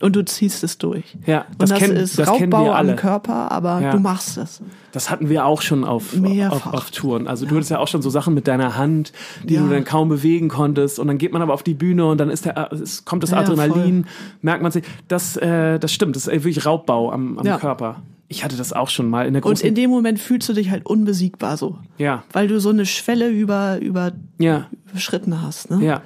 Und 0.00 0.14
du 0.14 0.24
ziehst 0.24 0.62
es 0.62 0.76
durch. 0.76 1.16
Ja, 1.26 1.46
und 1.52 1.62
das 1.62 1.70
das, 1.70 1.78
kennen- 1.78 1.96
ist 1.96 2.18
das 2.18 2.28
Raubbau 2.28 2.70
am 2.72 2.96
Körper, 2.96 3.50
aber 3.50 3.80
Ja. 3.80 3.92
du 3.92 3.98
machst 3.98 4.36
es. 4.36 4.60
Das 4.92 5.10
hatten 5.10 5.28
wir 5.28 5.44
auch 5.46 5.62
schon 5.62 5.84
auf, 5.84 6.14
auf, 6.50 6.66
auf 6.66 6.90
Touren. 6.90 7.26
Also 7.28 7.44
du 7.46 7.54
hattest 7.56 7.70
ja 7.70 7.78
auch 7.78 7.88
schon 7.88 8.02
so 8.02 8.08
Sachen 8.10 8.34
mit 8.34 8.46
deiner 8.46 8.76
Hand, 8.76 9.12
die 9.44 9.54
Ja. 9.54 9.62
du 9.62 9.68
dann 9.68 9.84
kaum 9.84 10.08
bewegen 10.08 10.48
konntest. 10.48 10.98
Und 10.98 11.08
dann 11.08 11.18
geht 11.18 11.32
man 11.32 11.40
aber 11.42 11.54
auf 11.54 11.62
die 11.62 11.74
Bühne 11.74 12.06
und 12.06 12.18
dann 12.18 12.28
ist 12.30 12.44
der, 12.44 12.70
es 12.72 13.04
kommt 13.06 13.22
das 13.22 13.30
Ja, 13.30 13.38
Adrenalin, 13.38 14.06
merkt 14.42 14.62
man 14.62 14.72
sich. 14.72 14.84
Das, 15.08 15.36
äh, 15.36 15.78
das 15.78 15.92
stimmt, 15.92 16.16
das 16.16 16.25
ist 16.26 16.44
wirklich 16.44 16.64
Raubbau 16.66 17.10
am, 17.12 17.38
am 17.38 17.46
Ja. 17.46 17.58
Körper. 17.58 18.02
Ich 18.28 18.42
hatte 18.44 18.56
das 18.56 18.72
auch 18.72 18.88
schon 18.88 19.08
mal 19.08 19.26
in 19.26 19.34
der 19.34 19.44
Und 19.44 19.52
großen... 19.52 19.68
in 19.68 19.74
dem 19.76 19.88
Moment 19.90 20.18
fühlst 20.18 20.48
du 20.48 20.52
dich 20.52 20.70
halt 20.70 20.84
unbesiegbar 20.84 21.56
so. 21.56 21.78
ja, 21.96 22.24
Weil 22.32 22.48
du 22.48 22.58
so 22.58 22.70
eine 22.70 22.84
Schwelle 22.84 23.28
über, 23.28 23.78
über, 23.80 24.12
ja, 24.38 24.66
überschritten 24.90 25.42
hast, 25.42 25.70
ne? 25.70 25.84
ja. 25.84 26.02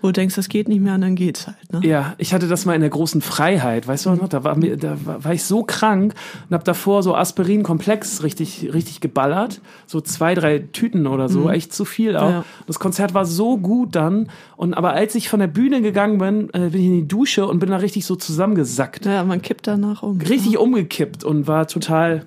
Wo 0.00 0.08
du 0.08 0.12
denkst, 0.12 0.36
das 0.36 0.48
geht 0.48 0.68
nicht 0.68 0.80
mehr 0.80 0.94
und 0.94 1.00
dann 1.00 1.16
geht's 1.16 1.48
halt, 1.48 1.72
ne? 1.72 1.80
Ja, 1.82 2.14
ich 2.18 2.32
hatte 2.32 2.46
das 2.46 2.64
mal 2.64 2.74
in 2.74 2.80
der 2.82 2.90
großen 2.90 3.20
Freiheit, 3.20 3.86
weißt 3.88 4.06
du 4.06 4.10
noch? 4.14 4.28
Da 4.28 4.44
war 4.44 4.56
mir, 4.56 4.76
da 4.76 4.96
war, 5.04 5.32
ich 5.32 5.42
so 5.42 5.64
krank 5.64 6.14
und 6.48 6.54
hab 6.54 6.64
davor 6.64 7.02
so 7.02 7.14
Aspirin-Komplex 7.16 8.22
richtig, 8.22 8.70
richtig 8.72 9.00
geballert, 9.00 9.60
so 9.86 10.00
zwei, 10.00 10.34
drei 10.34 10.60
Tüten 10.60 11.06
oder 11.08 11.28
so, 11.28 11.50
echt 11.50 11.72
zu 11.72 11.84
viel 11.84 12.16
auch. 12.16 12.30
Ja. 12.30 12.44
Das 12.66 12.78
Konzert 12.78 13.14
war 13.14 13.24
so 13.24 13.58
gut 13.58 13.96
dann 13.96 14.28
und 14.56 14.74
aber 14.74 14.92
als 14.92 15.14
ich 15.16 15.28
von 15.28 15.40
der 15.40 15.48
Bühne 15.48 15.82
gegangen 15.82 16.18
bin, 16.18 16.48
äh, 16.52 16.68
bin 16.70 16.80
ich 16.80 16.86
in 16.86 16.94
die 16.94 17.08
Dusche 17.08 17.46
und 17.46 17.58
bin 17.58 17.70
da 17.70 17.76
richtig 17.76 18.06
so 18.06 18.14
zusammengesackt, 18.14 19.04
Ja, 19.06 19.24
man 19.24 19.42
kippt 19.42 19.66
danach 19.66 20.02
um. 20.02 20.20
richtig 20.20 20.58
umgekippt 20.58 21.24
und 21.24 21.46
war 21.48 21.66
total 21.66 22.26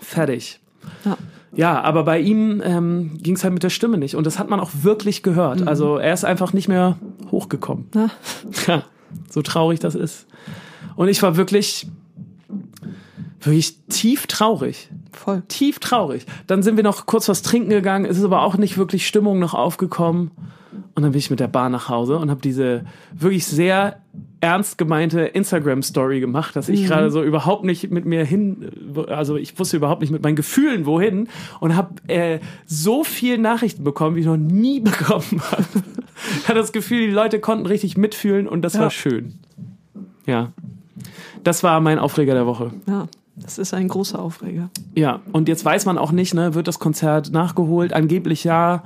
fertig. 0.00 0.60
Ja. 1.04 1.16
Ja, 1.56 1.80
aber 1.82 2.04
bei 2.04 2.20
ihm 2.20 2.60
ähm, 2.64 3.18
ging 3.22 3.36
es 3.36 3.44
halt 3.44 3.54
mit 3.54 3.62
der 3.62 3.70
Stimme 3.70 3.98
nicht. 3.98 4.16
Und 4.16 4.26
das 4.26 4.38
hat 4.38 4.50
man 4.50 4.60
auch 4.60 4.70
wirklich 4.82 5.22
gehört. 5.22 5.66
Also 5.66 5.98
er 5.98 6.12
ist 6.12 6.24
einfach 6.24 6.52
nicht 6.52 6.68
mehr 6.68 6.96
hochgekommen. 7.30 7.86
Ja, 8.66 8.82
so 9.30 9.42
traurig 9.42 9.80
das 9.80 9.94
ist. 9.94 10.26
Und 10.96 11.08
ich 11.08 11.22
war 11.22 11.36
wirklich, 11.36 11.86
wirklich 13.44 13.78
tief 13.88 14.26
traurig. 14.26 14.90
voll. 15.12 15.42
Tief 15.48 15.78
traurig. 15.78 16.26
Dann 16.46 16.62
sind 16.62 16.76
wir 16.76 16.84
noch 16.84 17.06
kurz 17.06 17.28
was 17.28 17.42
trinken 17.42 17.70
gegangen. 17.70 18.04
Es 18.06 18.18
ist 18.18 18.24
aber 18.24 18.42
auch 18.42 18.56
nicht 18.56 18.76
wirklich 18.78 19.06
Stimmung 19.06 19.38
noch 19.38 19.54
aufgekommen. 19.54 20.30
Und 20.96 21.02
dann 21.02 21.12
bin 21.12 21.18
ich 21.18 21.30
mit 21.30 21.40
der 21.40 21.48
Bahn 21.48 21.72
nach 21.72 21.88
Hause 21.88 22.16
und 22.18 22.30
habe 22.30 22.40
diese 22.40 22.84
wirklich 23.12 23.46
sehr 23.46 24.00
ernst 24.40 24.76
gemeinte 24.78 25.20
Instagram-Story 25.22 26.20
gemacht, 26.20 26.54
dass 26.54 26.68
ich 26.68 26.86
gerade 26.86 27.10
so 27.10 27.22
überhaupt 27.22 27.64
nicht 27.64 27.90
mit 27.90 28.04
mir 28.04 28.24
hin, 28.24 28.70
also 29.08 29.36
ich 29.36 29.58
wusste 29.58 29.76
überhaupt 29.76 30.02
nicht 30.02 30.10
mit 30.10 30.22
meinen 30.22 30.36
Gefühlen 30.36 30.84
wohin 30.86 31.28
und 31.60 31.74
habe 31.76 31.94
äh, 32.08 32.40
so 32.66 33.02
viel 33.04 33.38
Nachrichten 33.38 33.82
bekommen, 33.84 34.14
wie 34.16 34.20
ich 34.20 34.26
noch 34.26 34.36
nie 34.36 34.80
bekommen 34.80 35.40
habe. 35.50 35.64
Ich 36.38 36.48
hatte 36.48 36.58
das 36.60 36.72
Gefühl, 36.72 37.06
die 37.06 37.12
Leute 37.12 37.40
konnten 37.40 37.66
richtig 37.66 37.96
mitfühlen 37.96 38.46
und 38.46 38.62
das 38.62 38.74
Ja. 38.74 38.80
war 38.82 38.90
schön. 38.90 39.34
Ja. 40.26 40.52
Das 41.42 41.62
war 41.62 41.80
mein 41.80 41.98
Aufreger 41.98 42.34
der 42.34 42.46
Woche. 42.46 42.72
Ja, 42.86 43.06
das 43.36 43.58
ist 43.58 43.74
ein 43.74 43.88
großer 43.88 44.18
Aufreger. 44.18 44.70
Ja, 44.94 45.20
und 45.32 45.48
jetzt 45.48 45.64
weiß 45.64 45.86
man 45.86 45.98
auch 45.98 46.12
nicht, 46.12 46.34
ne, 46.34 46.54
wird 46.54 46.68
das 46.68 46.78
Konzert 46.78 47.32
nachgeholt? 47.32 47.92
Angeblich 47.92 48.44
ja. 48.44 48.82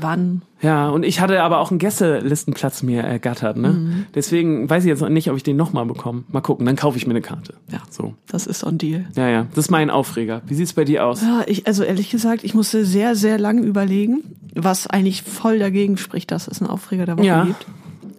Wann? 0.00 0.40
Ja, 0.62 0.88
und 0.88 1.02
ich 1.04 1.20
hatte 1.20 1.42
aber 1.42 1.58
auch 1.58 1.70
einen 1.70 1.78
Gästelistenplatz 1.78 2.82
mir 2.82 3.02
ergattert, 3.02 3.58
ne? 3.58 3.68
Mhm. 3.68 4.06
Deswegen 4.14 4.70
weiß 4.70 4.84
ich 4.84 4.88
jetzt 4.88 5.02
noch 5.02 5.10
nicht, 5.10 5.30
ob 5.30 5.36
ich 5.36 5.42
den 5.42 5.56
nochmal 5.58 5.84
bekomme. 5.84 6.24
Mal 6.32 6.40
gucken, 6.40 6.64
dann 6.64 6.74
kaufe 6.76 6.96
ich 6.96 7.06
mir 7.06 7.10
eine 7.12 7.20
Karte. 7.20 7.52
Ja. 7.70 7.82
So. 7.90 8.14
Das 8.26 8.46
ist 8.46 8.64
on 8.64 8.78
Deal. 8.78 9.04
Ja, 9.14 9.28
ja. 9.28 9.46
Das 9.54 9.66
ist 9.66 9.70
mein 9.70 9.90
Aufreger. 9.90 10.40
Wie 10.46 10.54
sieht's 10.54 10.72
bei 10.72 10.84
dir 10.84 11.04
aus? 11.04 11.20
Ja, 11.20 11.42
ich, 11.46 11.66
also 11.66 11.82
ehrlich 11.84 12.08
gesagt, 12.10 12.44
ich 12.44 12.54
musste 12.54 12.86
sehr, 12.86 13.14
sehr 13.14 13.38
lang 13.38 13.62
überlegen, 13.62 14.22
was 14.54 14.86
eigentlich 14.86 15.22
voll 15.22 15.58
dagegen 15.58 15.98
spricht, 15.98 16.30
dass 16.30 16.48
es 16.48 16.62
einen 16.62 16.70
Aufreger 16.70 17.04
der 17.04 17.18
Woche 17.18 17.26
Ja. 17.26 17.44
gibt. 17.44 17.66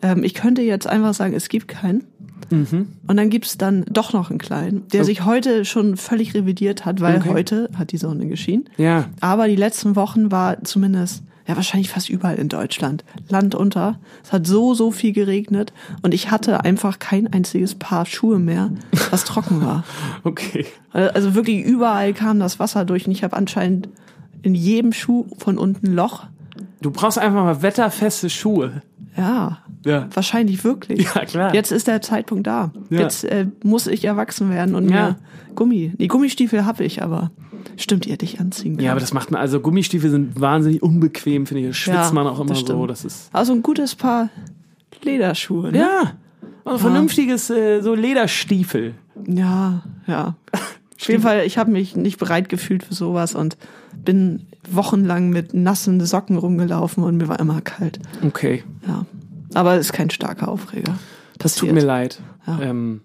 Ähm, 0.04 0.24
ich 0.24 0.36
könnte 0.36 0.62
jetzt 0.62 0.86
einfach 0.86 1.16
sagen, 1.16 1.34
es 1.34 1.50
gibt 1.50 1.68
keinen. 1.68 2.04
Und 2.50 3.18
dann 3.18 3.30
gibt's 3.30 3.58
dann 3.58 3.86
doch 3.90 4.14
noch 4.14 4.30
einen 4.30 4.40
kleinen, 4.40 4.88
der 4.90 5.02
Oh. 5.02 5.04
sich 5.06 5.26
heute 5.26 5.66
schon 5.66 5.98
völlig 5.98 6.34
revidiert 6.34 6.86
hat, 6.86 7.02
weil 7.02 7.18
Okay. 7.18 7.30
heute 7.30 7.70
hat 7.78 7.92
die 7.92 7.98
Sonne 7.98 8.28
geschienen. 8.28 8.66
Ja. 8.78 9.06
Aber 9.22 9.48
die 9.48 9.56
letzten 9.56 9.96
Wochen 9.96 10.32
war 10.32 10.64
zumindest, 10.64 11.24
ja 11.48 11.56
wahrscheinlich 11.56 11.90
fast 11.90 12.10
überall 12.10 12.36
in 12.38 12.50
Deutschland, 12.50 13.04
Land 13.30 13.54
unter. 13.56 14.00
Es 14.24 14.32
hat 14.34 14.48
so, 14.48 14.74
so 14.74 14.90
viel 14.92 15.14
geregnet 15.14 15.74
und 16.02 16.14
ich 16.14 16.32
hatte 16.32 16.64
einfach 16.64 16.98
kein 17.00 17.32
einziges 17.32 17.76
Paar 17.76 18.06
Schuhe 18.08 18.40
mehr, 18.40 18.72
was 19.12 19.24
trocken 19.26 19.62
war. 19.62 19.84
Okay. 20.24 20.66
Also 20.92 21.36
wirklich 21.36 21.64
überall 21.64 22.14
kam 22.14 22.40
das 22.40 22.60
Wasser 22.60 22.84
durch 22.86 23.06
und 23.06 23.12
ich 23.12 23.24
habe 23.24 23.36
anscheinend 23.38 23.90
in 24.42 24.56
jedem 24.56 24.92
Schuh 24.94 25.26
von 25.38 25.58
unten 25.58 25.94
Loch. 25.94 26.26
Du 26.82 26.92
brauchst 26.92 27.18
einfach 27.18 27.44
mal 27.44 27.62
wetterfeste 27.62 28.30
Schuhe. 28.30 28.82
Ja, 29.18 29.60
Ja. 29.86 30.08
wahrscheinlich 30.14 30.64
wirklich. 30.64 31.08
Ja, 31.16 31.26
klar. 31.26 31.54
Jetzt 31.54 31.72
ist 31.72 31.88
der 31.88 32.02
Zeitpunkt 32.02 32.48
da. 32.48 32.72
Ja. 32.90 33.00
Jetzt 33.02 33.24
äh, 33.24 33.48
muss 33.64 33.88
ich 33.88 34.04
erwachsen 34.06 34.50
werden 34.50 34.76
und 34.76 34.90
Ja. 34.90 35.10
mir 35.12 35.16
Gummi. 35.56 35.94
Die 35.98 36.08
Gummistiefel 36.08 36.66
habe 36.66 36.84
ich, 36.84 37.02
aber 37.02 37.32
stimmt, 37.78 38.06
ihr 38.06 38.18
dich 38.18 38.40
anziehen 38.40 38.78
Ja, 38.80 38.92
aber 38.92 39.00
das 39.00 39.14
macht 39.14 39.32
man, 39.32 39.40
also 39.40 39.60
Gummistiefel 39.62 40.10
sind 40.10 40.40
wahnsinnig 40.40 40.84
unbequem, 40.84 41.46
finde 41.46 41.62
ich. 41.62 41.68
Da 41.70 41.74
schwitzt 41.74 41.98
Ja, 42.10 42.12
man 42.12 42.28
auch 42.28 42.40
immer 42.40 42.50
das 42.50 42.60
so. 42.60 42.86
Das 42.88 43.06
ist. 43.06 43.30
Also 43.34 43.54
ein 43.54 43.64
gutes 43.64 43.96
Paar 43.96 44.30
Lederschuhe. 45.02 45.72
Ne? 45.72 45.78
Ja. 45.80 46.12
Also 46.66 46.80
vernünftiges, 46.80 47.50
äh, 47.50 47.82
so 47.82 47.94
Lederstiefel. 47.96 48.96
Ja, 49.28 49.84
ja. 50.08 50.36
Auf 51.00 51.10
jeden 51.10 51.22
Fall, 51.22 51.44
ich 51.46 51.58
habe 51.58 51.72
mich 51.72 51.96
nicht 51.96 52.18
bereit 52.18 52.50
gefühlt 52.50 52.84
für 52.84 52.94
sowas 52.96 53.36
und 53.36 53.58
bin 54.04 54.48
wochenlang 54.72 55.30
mit 55.30 55.54
nassen 55.54 56.04
Socken 56.06 56.38
rumgelaufen 56.38 57.04
und 57.04 57.18
mir 57.18 57.28
war 57.28 57.40
immer 57.40 57.62
kalt. 57.62 58.00
Okay. 58.26 58.64
Ja. 58.88 59.06
Aber 59.54 59.74
es 59.76 59.88
ist 59.88 59.94
kein 59.94 60.10
starker 60.10 60.48
Aufreger. 60.48 60.96
Das 61.38 61.56
tut 61.56 61.72
mir 61.72 61.82
leid. 61.84 62.20
Ja. 62.48 62.54
Mhm. 62.54 62.62
Ähm, 62.62 63.02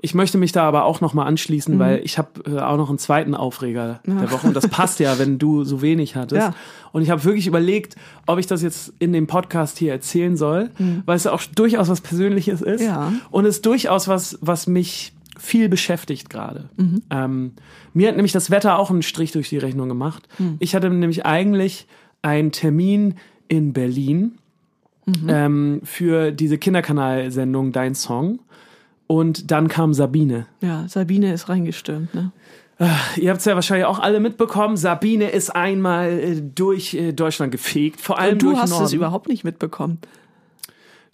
ich 0.00 0.14
möchte 0.14 0.36
mich 0.36 0.52
da 0.52 0.64
aber 0.68 0.84
auch 0.84 1.00
nochmal 1.00 1.26
anschließen, 1.28 1.78
weil 1.78 2.02
ich 2.04 2.18
habe 2.18 2.28
äh, 2.44 2.58
auch 2.58 2.76
noch 2.76 2.90
einen 2.90 2.98
zweiten 2.98 3.34
Aufreger 3.34 4.00
der 4.06 4.30
Woche 4.30 4.46
und 4.48 4.54
das 4.54 4.68
passt 4.68 5.00
ja, 5.00 5.18
wenn 5.18 5.38
du 5.38 5.64
so 5.64 5.80
wenig 5.80 6.14
hattest. 6.14 6.42
Ja. 6.42 6.54
Und 6.92 7.00
ich 7.00 7.08
habe 7.08 7.24
wirklich 7.24 7.46
überlegt, 7.46 7.96
ob 8.26 8.38
ich 8.38 8.46
das 8.46 8.60
jetzt 8.60 8.92
in 8.98 9.14
dem 9.14 9.26
Podcast 9.26 9.78
hier 9.78 9.92
erzählen 9.92 10.36
soll, 10.36 10.68
weil 11.06 11.16
es 11.16 11.24
ja 11.24 11.32
auch 11.32 11.40
durchaus 11.54 11.88
was 11.88 12.02
Persönliches 12.02 12.60
ist 12.60 12.82
Mhm. 12.82 12.86
Ja. 12.86 13.12
und 13.30 13.46
es 13.46 13.56
ist 13.56 13.66
durchaus 13.66 14.06
was, 14.06 14.38
was 14.42 14.66
mich 14.66 15.13
viel 15.38 15.68
beschäftigt 15.68 16.30
gerade. 16.30 16.68
Mhm. 16.76 17.02
Ähm, 17.10 17.52
mir 17.92 18.08
hat 18.08 18.16
nämlich 18.16 18.32
das 18.32 18.50
Wetter 18.50 18.78
auch 18.78 18.90
einen 18.90 19.02
Strich 19.02 19.32
durch 19.32 19.48
die 19.48 19.58
Rechnung 19.58 19.88
gemacht. 19.88 20.28
Mhm. 20.38 20.56
Ich 20.60 20.74
hatte 20.74 20.90
nämlich 20.90 21.26
eigentlich 21.26 21.86
einen 22.22 22.52
Termin 22.52 23.14
in 23.48 23.72
Berlin 23.72 24.32
Mhm. 25.06 25.26
ähm, 25.28 25.80
für 25.84 26.32
diese 26.32 26.56
Kinderkanalsendung 26.56 27.72
Dein 27.72 27.94
Song. 27.94 28.38
Und 29.06 29.50
dann 29.50 29.68
kam 29.68 29.92
Sabine. 29.92 30.46
Ja, 30.62 30.86
Sabine 30.88 31.32
ist 31.34 31.50
reingestürmt, 31.50 32.14
ne? 32.14 32.32
Ihr 33.16 33.30
habt 33.30 33.38
es 33.40 33.44
ja 33.44 33.54
wahrscheinlich 33.54 33.86
auch 33.86 34.00
alle 34.00 34.18
mitbekommen. 34.18 34.76
Sabine 34.76 35.28
ist 35.30 35.54
einmal 35.54 36.08
äh, 36.10 36.40
durch 36.42 36.94
äh, 36.94 37.12
Deutschland 37.12 37.52
gefegt. 37.52 38.00
Vor 38.00 38.18
allem 38.18 38.32
Und 38.32 38.42
du 38.42 38.46
durch 38.50 38.58
hast 38.62 38.70
Norden. 38.70 38.84
es 38.86 38.92
überhaupt 38.94 39.28
nicht 39.28 39.44
mitbekommen. 39.44 39.98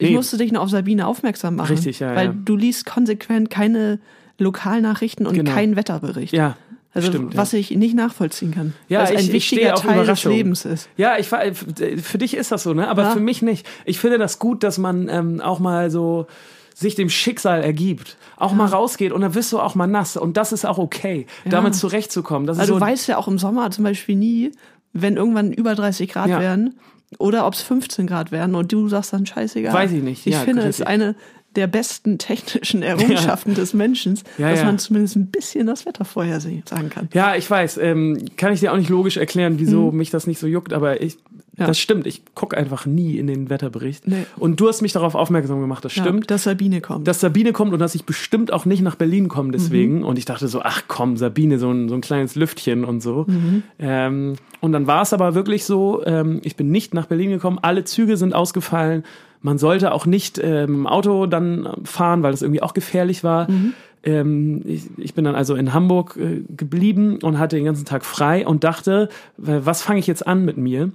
Ich 0.00 0.08
Nee. 0.10 0.16
musste 0.16 0.36
dich 0.38 0.50
noch 0.50 0.62
auf 0.62 0.70
Sabine 0.70 1.06
aufmerksam 1.06 1.56
machen. 1.56 1.72
Richtig, 1.76 2.00
ja, 2.00 2.14
Weil 2.16 2.26
ja. 2.28 2.34
du 2.34 2.56
liest 2.56 2.86
konsequent 2.86 3.50
keine 3.50 4.00
Lokalnachrichten 4.38 5.26
und 5.26 5.34
Genau. 5.34 5.52
keinen 5.52 5.76
Wetterbericht. 5.76 6.32
Ja, 6.32 6.56
Also 6.94 7.08
stimmt. 7.08 7.36
was 7.36 7.52
ich 7.52 7.70
nicht 7.72 7.94
nachvollziehen 7.94 8.50
kann. 8.52 8.72
Ja, 8.88 9.00
weil 9.00 9.04
es 9.04 9.10
ich- 9.12 9.18
ein 9.18 9.24
ich 9.26 9.32
wichtiger 9.32 9.74
Teil 9.74 10.06
des. 10.06 10.24
Lebens 10.24 10.64
ist. 10.64 10.88
Ja, 10.96 11.18
ich 11.18 11.28
für 11.28 12.18
dich 12.18 12.34
ist 12.36 12.50
das 12.50 12.62
so, 12.62 12.72
ne? 12.74 12.88
Aber 12.88 13.02
Ja. 13.02 13.10
für 13.10 13.20
mich 13.20 13.42
nicht. 13.42 13.66
Ich 13.84 13.98
finde 14.00 14.18
das 14.18 14.38
gut, 14.38 14.62
dass 14.62 14.78
man 14.78 15.08
ähm, 15.08 15.40
auch 15.40 15.58
mal 15.60 15.90
so 15.90 16.26
sich 16.74 16.94
dem 16.94 17.10
Schicksal 17.10 17.62
ergibt, 17.62 18.16
auch 18.38 18.54
mal 18.54 18.64
rausgeht 18.66 19.12
und 19.12 19.20
dann 19.20 19.34
wirst 19.34 19.52
du 19.52 19.60
auch 19.60 19.74
mal 19.74 19.86
nass 19.86 20.16
und 20.16 20.38
das 20.38 20.50
ist 20.52 20.64
auch 20.64 20.78
okay, 20.78 21.26
damit 21.44 21.74
zurechtzukommen. 21.74 22.46
Das 22.46 22.58
Also 22.58 22.72
so, 22.74 22.78
du 22.78 22.84
weißt 22.86 23.06
ja 23.08 23.18
auch 23.18 23.28
im 23.28 23.38
Sommer 23.38 23.70
zum 23.70 23.84
Beispiel 23.84 24.16
nie, 24.16 24.52
wenn 24.92 25.16
irgendwann 25.16 25.52
über 25.52 25.74
30 25.74 26.10
Grad 26.10 26.28
Ja. 26.28 26.40
werden 26.40 26.78
oder 27.18 27.46
ob 27.46 27.54
es 27.54 27.62
15 27.62 28.06
Grad 28.06 28.32
werden 28.32 28.54
und 28.54 28.72
du 28.72 28.88
sagst 28.88 29.12
dann 29.12 29.26
scheißegal. 29.26 29.72
Weiß 29.72 29.92
ich 29.92 30.02
nicht. 30.02 30.26
Ich 30.26 30.34
Ja, 30.34 30.40
finde, 30.40 30.62
es 30.62 30.80
ist 30.80 30.86
eine 30.86 31.14
der 31.56 31.66
besten 31.66 32.18
technischen 32.18 32.82
Errungenschaften 32.84 33.54
des 33.54 33.74
Menschen, 33.74 34.18
Ja, 34.38 34.50
dass 34.50 34.60
ja. 34.60 34.64
man 34.66 34.78
zumindest 34.78 35.16
ein 35.16 35.26
bisschen 35.26 35.66
das 35.66 35.86
Wetter 35.86 36.04
vorhersehen 36.04 36.62
sagen 36.68 36.90
kann. 36.90 37.08
Ja, 37.12 37.34
ich 37.34 37.50
weiß. 37.50 37.78
Ähm, 37.78 38.24
kann 38.36 38.52
ich 38.52 38.60
dir 38.60 38.72
auch 38.72 38.76
nicht 38.76 38.90
logisch 38.90 39.16
erklären, 39.16 39.54
wieso 39.58 39.90
mich 39.92 40.10
das 40.10 40.26
nicht 40.26 40.38
so 40.38 40.46
juckt, 40.46 40.72
aber 40.72 41.00
ich, 41.02 41.16
Mhm. 41.16 41.62
Ja. 41.62 41.66
das 41.66 41.78
stimmt. 41.78 42.06
Ich 42.06 42.22
gucke 42.34 42.56
einfach 42.56 42.86
nie 42.86 43.18
in 43.18 43.26
den 43.26 43.50
Wetterbericht. 43.50 44.06
Nee. 44.08 44.24
Und 44.38 44.60
du 44.60 44.68
hast 44.68 44.80
mich 44.80 44.92
darauf 44.92 45.14
aufmerksam 45.14 45.60
gemacht, 45.60 45.84
das 45.84 45.94
Ja, 45.94 46.04
stimmt. 46.04 46.30
dass 46.30 46.44
Sabine 46.44 46.80
kommt. 46.80 47.06
dass 47.06 47.20
Sabine 47.20 47.52
kommt 47.52 47.74
und 47.74 47.80
dass 47.80 47.94
ich 47.94 48.04
bestimmt 48.06 48.50
auch 48.50 48.64
nicht 48.64 48.80
nach 48.80 48.94
Berlin 48.94 49.28
komme 49.28 49.52
deswegen. 49.52 49.98
Mhm. 49.98 50.04
Und 50.04 50.16
ich 50.18 50.24
dachte 50.24 50.48
so, 50.48 50.62
ach 50.62 50.84
komm, 50.88 51.18
Sabine, 51.18 51.58
so 51.58 51.70
ein, 51.70 51.90
so 51.90 51.94
ein 51.96 52.00
kleines 52.00 52.34
Lüftchen 52.34 52.84
und 52.86 53.02
so. 53.02 53.26
Mhm. 53.28 53.62
Ähm, 53.78 54.36
und 54.60 54.72
dann 54.72 54.86
war 54.86 55.02
es 55.02 55.12
aber 55.12 55.34
wirklich 55.34 55.64
so, 55.66 56.02
ähm, 56.06 56.40
ich 56.44 56.56
bin 56.56 56.70
nicht 56.70 56.94
nach 56.94 57.06
Berlin 57.06 57.28
gekommen, 57.30 57.58
alle 57.60 57.84
Züge 57.84 58.16
sind 58.16 58.34
ausgefallen. 58.34 59.04
Man 59.42 59.58
sollte 59.58 59.92
auch 59.92 60.06
nicht 60.06 60.38
ähm, 60.38 60.74
im 60.74 60.86
Auto 60.86 61.26
dann 61.26 61.68
fahren, 61.84 62.22
weil 62.22 62.32
das 62.32 62.42
irgendwie 62.42 62.62
auch 62.62 62.74
gefährlich 62.74 63.24
war. 63.24 63.50
Mhm. 63.50 63.72
Ähm, 64.02 64.62
ich, 64.64 64.86
ich 64.98 65.14
bin 65.14 65.24
dann 65.24 65.34
also 65.34 65.54
in 65.54 65.72
Hamburg 65.72 66.16
äh, 66.16 66.42
geblieben 66.48 67.18
und 67.22 67.38
hatte 67.38 67.56
den 67.56 67.64
ganzen 67.64 67.84
Tag 67.84 68.04
frei 68.04 68.46
und 68.46 68.64
dachte, 68.64 69.08
äh, 69.38 69.60
was 69.62 69.82
fange 69.82 69.98
ich 69.98 70.06
jetzt 70.06 70.26
an 70.26 70.44
mit 70.44 70.56
mir? 70.56 70.90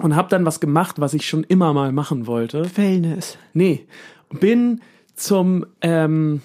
Und 0.00 0.14
habe 0.14 0.28
dann 0.28 0.44
was 0.44 0.60
gemacht, 0.60 1.00
was 1.00 1.14
ich 1.14 1.28
schon 1.28 1.42
immer 1.42 1.72
mal 1.72 1.90
machen 1.90 2.28
wollte. 2.28 2.64
Wellness. 2.76 3.36
Nee, 3.52 3.86
bin 4.30 4.80
zum 5.16 5.66
ähm, 5.80 6.40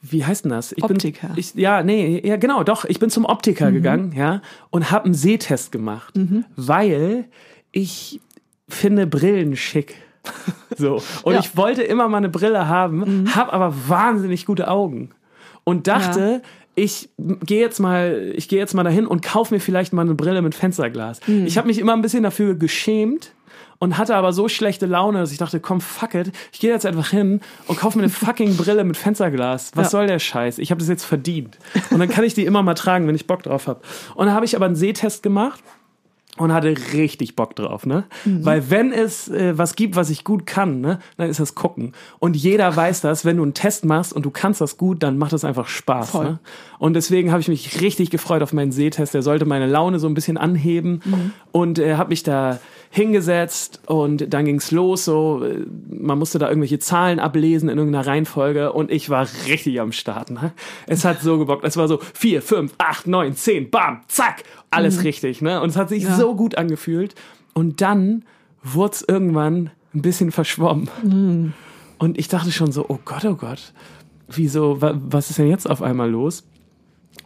wie 0.00 0.24
heißt 0.24 0.44
denn 0.44 0.50
das? 0.50 0.72
Ich 0.72 0.84
Optiker. 0.84 1.28
Bin, 1.28 1.38
ich, 1.38 1.54
ja, 1.54 1.82
nee, 1.82 2.22
ja 2.24 2.36
genau, 2.36 2.62
doch. 2.62 2.84
Ich 2.84 2.98
bin 2.98 3.10
zum 3.10 3.24
Optiker 3.24 3.72
gegangen, 3.72 4.12
ja, 4.16 4.42
und 4.70 4.90
habe 4.90 5.06
einen 5.06 5.14
Sehtest 5.14 5.72
gemacht, 5.72 6.14
weil 6.56 7.24
ich 7.72 8.20
finde 8.68 9.06
Brillen 9.06 9.56
schick. 9.56 9.96
So. 10.76 11.02
Und 11.22 11.34
Ja. 11.34 11.40
ich 11.40 11.56
wollte 11.56 11.82
immer 11.82 12.08
mal 12.08 12.18
eine 12.18 12.28
Brille 12.28 12.68
haben, 12.68 13.34
habe 13.34 13.52
aber 13.52 13.74
wahnsinnig 13.88 14.46
gute 14.46 14.68
Augen. 14.68 15.10
Und 15.64 15.86
dachte, 15.88 16.40
ich 16.76 17.08
gehe 17.18 17.60
jetzt 17.60 17.80
mal, 17.80 18.32
ich 18.36 18.48
gehe 18.48 18.58
jetzt 18.58 18.74
mal 18.74 18.84
dahin 18.84 19.06
und 19.06 19.22
kaufe 19.22 19.52
mir 19.52 19.60
vielleicht 19.60 19.92
mal 19.92 20.02
eine 20.02 20.14
Brille 20.14 20.40
mit 20.42 20.54
Fensterglas. 20.54 21.20
Ich 21.26 21.58
habe 21.58 21.66
mich 21.66 21.78
immer 21.78 21.94
ein 21.94 22.02
bisschen 22.02 22.22
dafür 22.22 22.54
geschämt 22.54 23.32
und 23.80 23.98
hatte 23.98 24.14
aber 24.14 24.32
so 24.32 24.48
schlechte 24.48 24.86
Laune, 24.86 25.18
dass 25.18 25.32
ich 25.32 25.38
dachte, 25.38 25.58
komm, 25.58 25.80
fuck 25.80 26.14
it, 26.14 26.32
ich 26.52 26.60
gehe 26.60 26.70
jetzt 26.70 26.86
einfach 26.86 27.10
hin 27.10 27.40
und 27.66 27.78
kaufe 27.78 27.98
mir 27.98 28.04
eine 28.04 28.12
fucking 28.12 28.56
Brille 28.56 28.84
mit 28.84 28.96
Fensterglas. 28.96 29.72
Was 29.74 29.86
Ja. 29.86 29.90
soll 29.90 30.06
der 30.06 30.18
Scheiß? 30.20 30.58
Ich 30.58 30.70
habe 30.70 30.78
das 30.78 30.88
jetzt 30.88 31.04
verdient. 31.04 31.58
Und 31.90 31.98
dann 31.98 32.08
kann 32.08 32.24
ich 32.24 32.34
die 32.34 32.44
immer 32.44 32.62
mal 32.62 32.74
tragen, 32.74 33.08
wenn 33.08 33.14
ich 33.14 33.26
Bock 33.26 33.42
drauf 33.42 33.66
habe. 33.66 33.80
Und 34.14 34.26
dann 34.26 34.34
habe 34.34 34.44
ich 34.44 34.54
aber 34.54 34.66
einen 34.66 34.76
Sehtest 34.76 35.22
gemacht 35.22 35.62
und 36.38 36.52
hatte 36.52 36.74
richtig 36.94 37.36
Bock 37.36 37.54
drauf, 37.56 37.84
ne? 37.86 38.04
Mhm. 38.24 38.44
Weil 38.44 38.70
wenn 38.70 38.92
es 38.92 39.28
äh, 39.28 39.56
was 39.58 39.76
gibt, 39.76 39.96
was 39.96 40.10
ich 40.10 40.24
gut 40.24 40.46
kann, 40.46 40.80
ne, 40.80 40.98
dann 41.16 41.28
ist 41.28 41.40
das 41.40 41.54
gucken. 41.54 41.92
Und 42.18 42.36
jeder 42.36 42.74
weiß 42.74 43.00
das, 43.00 43.24
wenn 43.24 43.36
du 43.36 43.42
einen 43.42 43.54
Test 43.54 43.84
machst 43.84 44.12
und 44.12 44.24
du 44.24 44.30
kannst 44.30 44.60
das 44.60 44.76
gut, 44.76 45.02
dann 45.02 45.18
macht 45.18 45.32
das 45.32 45.44
einfach 45.44 45.66
Spaß, 45.68 46.10
Voll. 46.10 46.24
ne? 46.24 46.38
Und 46.78 46.94
deswegen 46.94 47.30
habe 47.32 47.40
ich 47.40 47.48
mich 47.48 47.80
richtig 47.80 48.10
gefreut 48.10 48.42
auf 48.42 48.52
meinen 48.52 48.72
Sehtest. 48.72 49.12
Der 49.14 49.22
sollte 49.22 49.44
meine 49.44 49.66
Laune 49.66 49.98
so 49.98 50.06
ein 50.06 50.14
bisschen 50.14 50.36
anheben 50.36 51.00
Mhm. 51.04 51.32
und 51.52 51.78
äh, 51.78 51.96
habe 51.96 52.10
mich 52.10 52.22
da 52.22 52.58
hingesetzt 52.90 53.80
und 53.86 54.32
dann 54.32 54.44
ging's 54.44 54.70
los. 54.70 55.04
So, 55.04 55.44
man 55.90 56.18
musste 56.18 56.38
da 56.38 56.48
irgendwelche 56.48 56.78
Zahlen 56.78 57.18
ablesen 57.18 57.68
in 57.68 57.78
irgendeiner 57.78 58.06
Reihenfolge 58.06 58.72
und 58.72 58.90
ich 58.90 59.10
war 59.10 59.26
richtig 59.46 59.80
am 59.80 59.92
Start. 59.92 60.30
Ne? 60.30 60.52
Es 60.86 61.04
hat 61.04 61.20
so 61.20 61.38
gebockt. 61.38 61.64
Es 61.64 61.76
war 61.76 61.88
so 61.88 61.98
vier, 62.14 62.42
fünf, 62.42 62.74
acht, 62.78 63.06
neun, 63.06 63.34
zehn, 63.34 63.70
bam, 63.70 64.00
zack, 64.08 64.42
alles 64.70 65.04
richtig. 65.04 65.42
Ne? 65.42 65.60
Und 65.60 65.70
es 65.70 65.76
hat 65.76 65.88
sich 65.90 66.04
Ja. 66.04 66.16
so 66.16 66.34
gut 66.34 66.56
angefühlt. 66.56 67.14
Und 67.54 67.80
dann 67.80 68.24
wurde 68.62 68.92
es 68.94 69.04
irgendwann 69.06 69.70
ein 69.94 70.02
bisschen 70.02 70.30
verschwommen. 70.32 71.54
Und 71.98 72.18
ich 72.18 72.28
dachte 72.28 72.52
schon 72.52 72.72
so, 72.72 72.84
oh 72.88 72.98
Gott, 73.04 73.24
oh 73.24 73.34
Gott, 73.34 73.72
wieso, 74.28 74.80
wa, 74.80 74.94
was 75.02 75.30
ist 75.30 75.38
denn 75.38 75.48
jetzt 75.48 75.68
auf 75.68 75.82
einmal 75.82 76.10
los? 76.10 76.44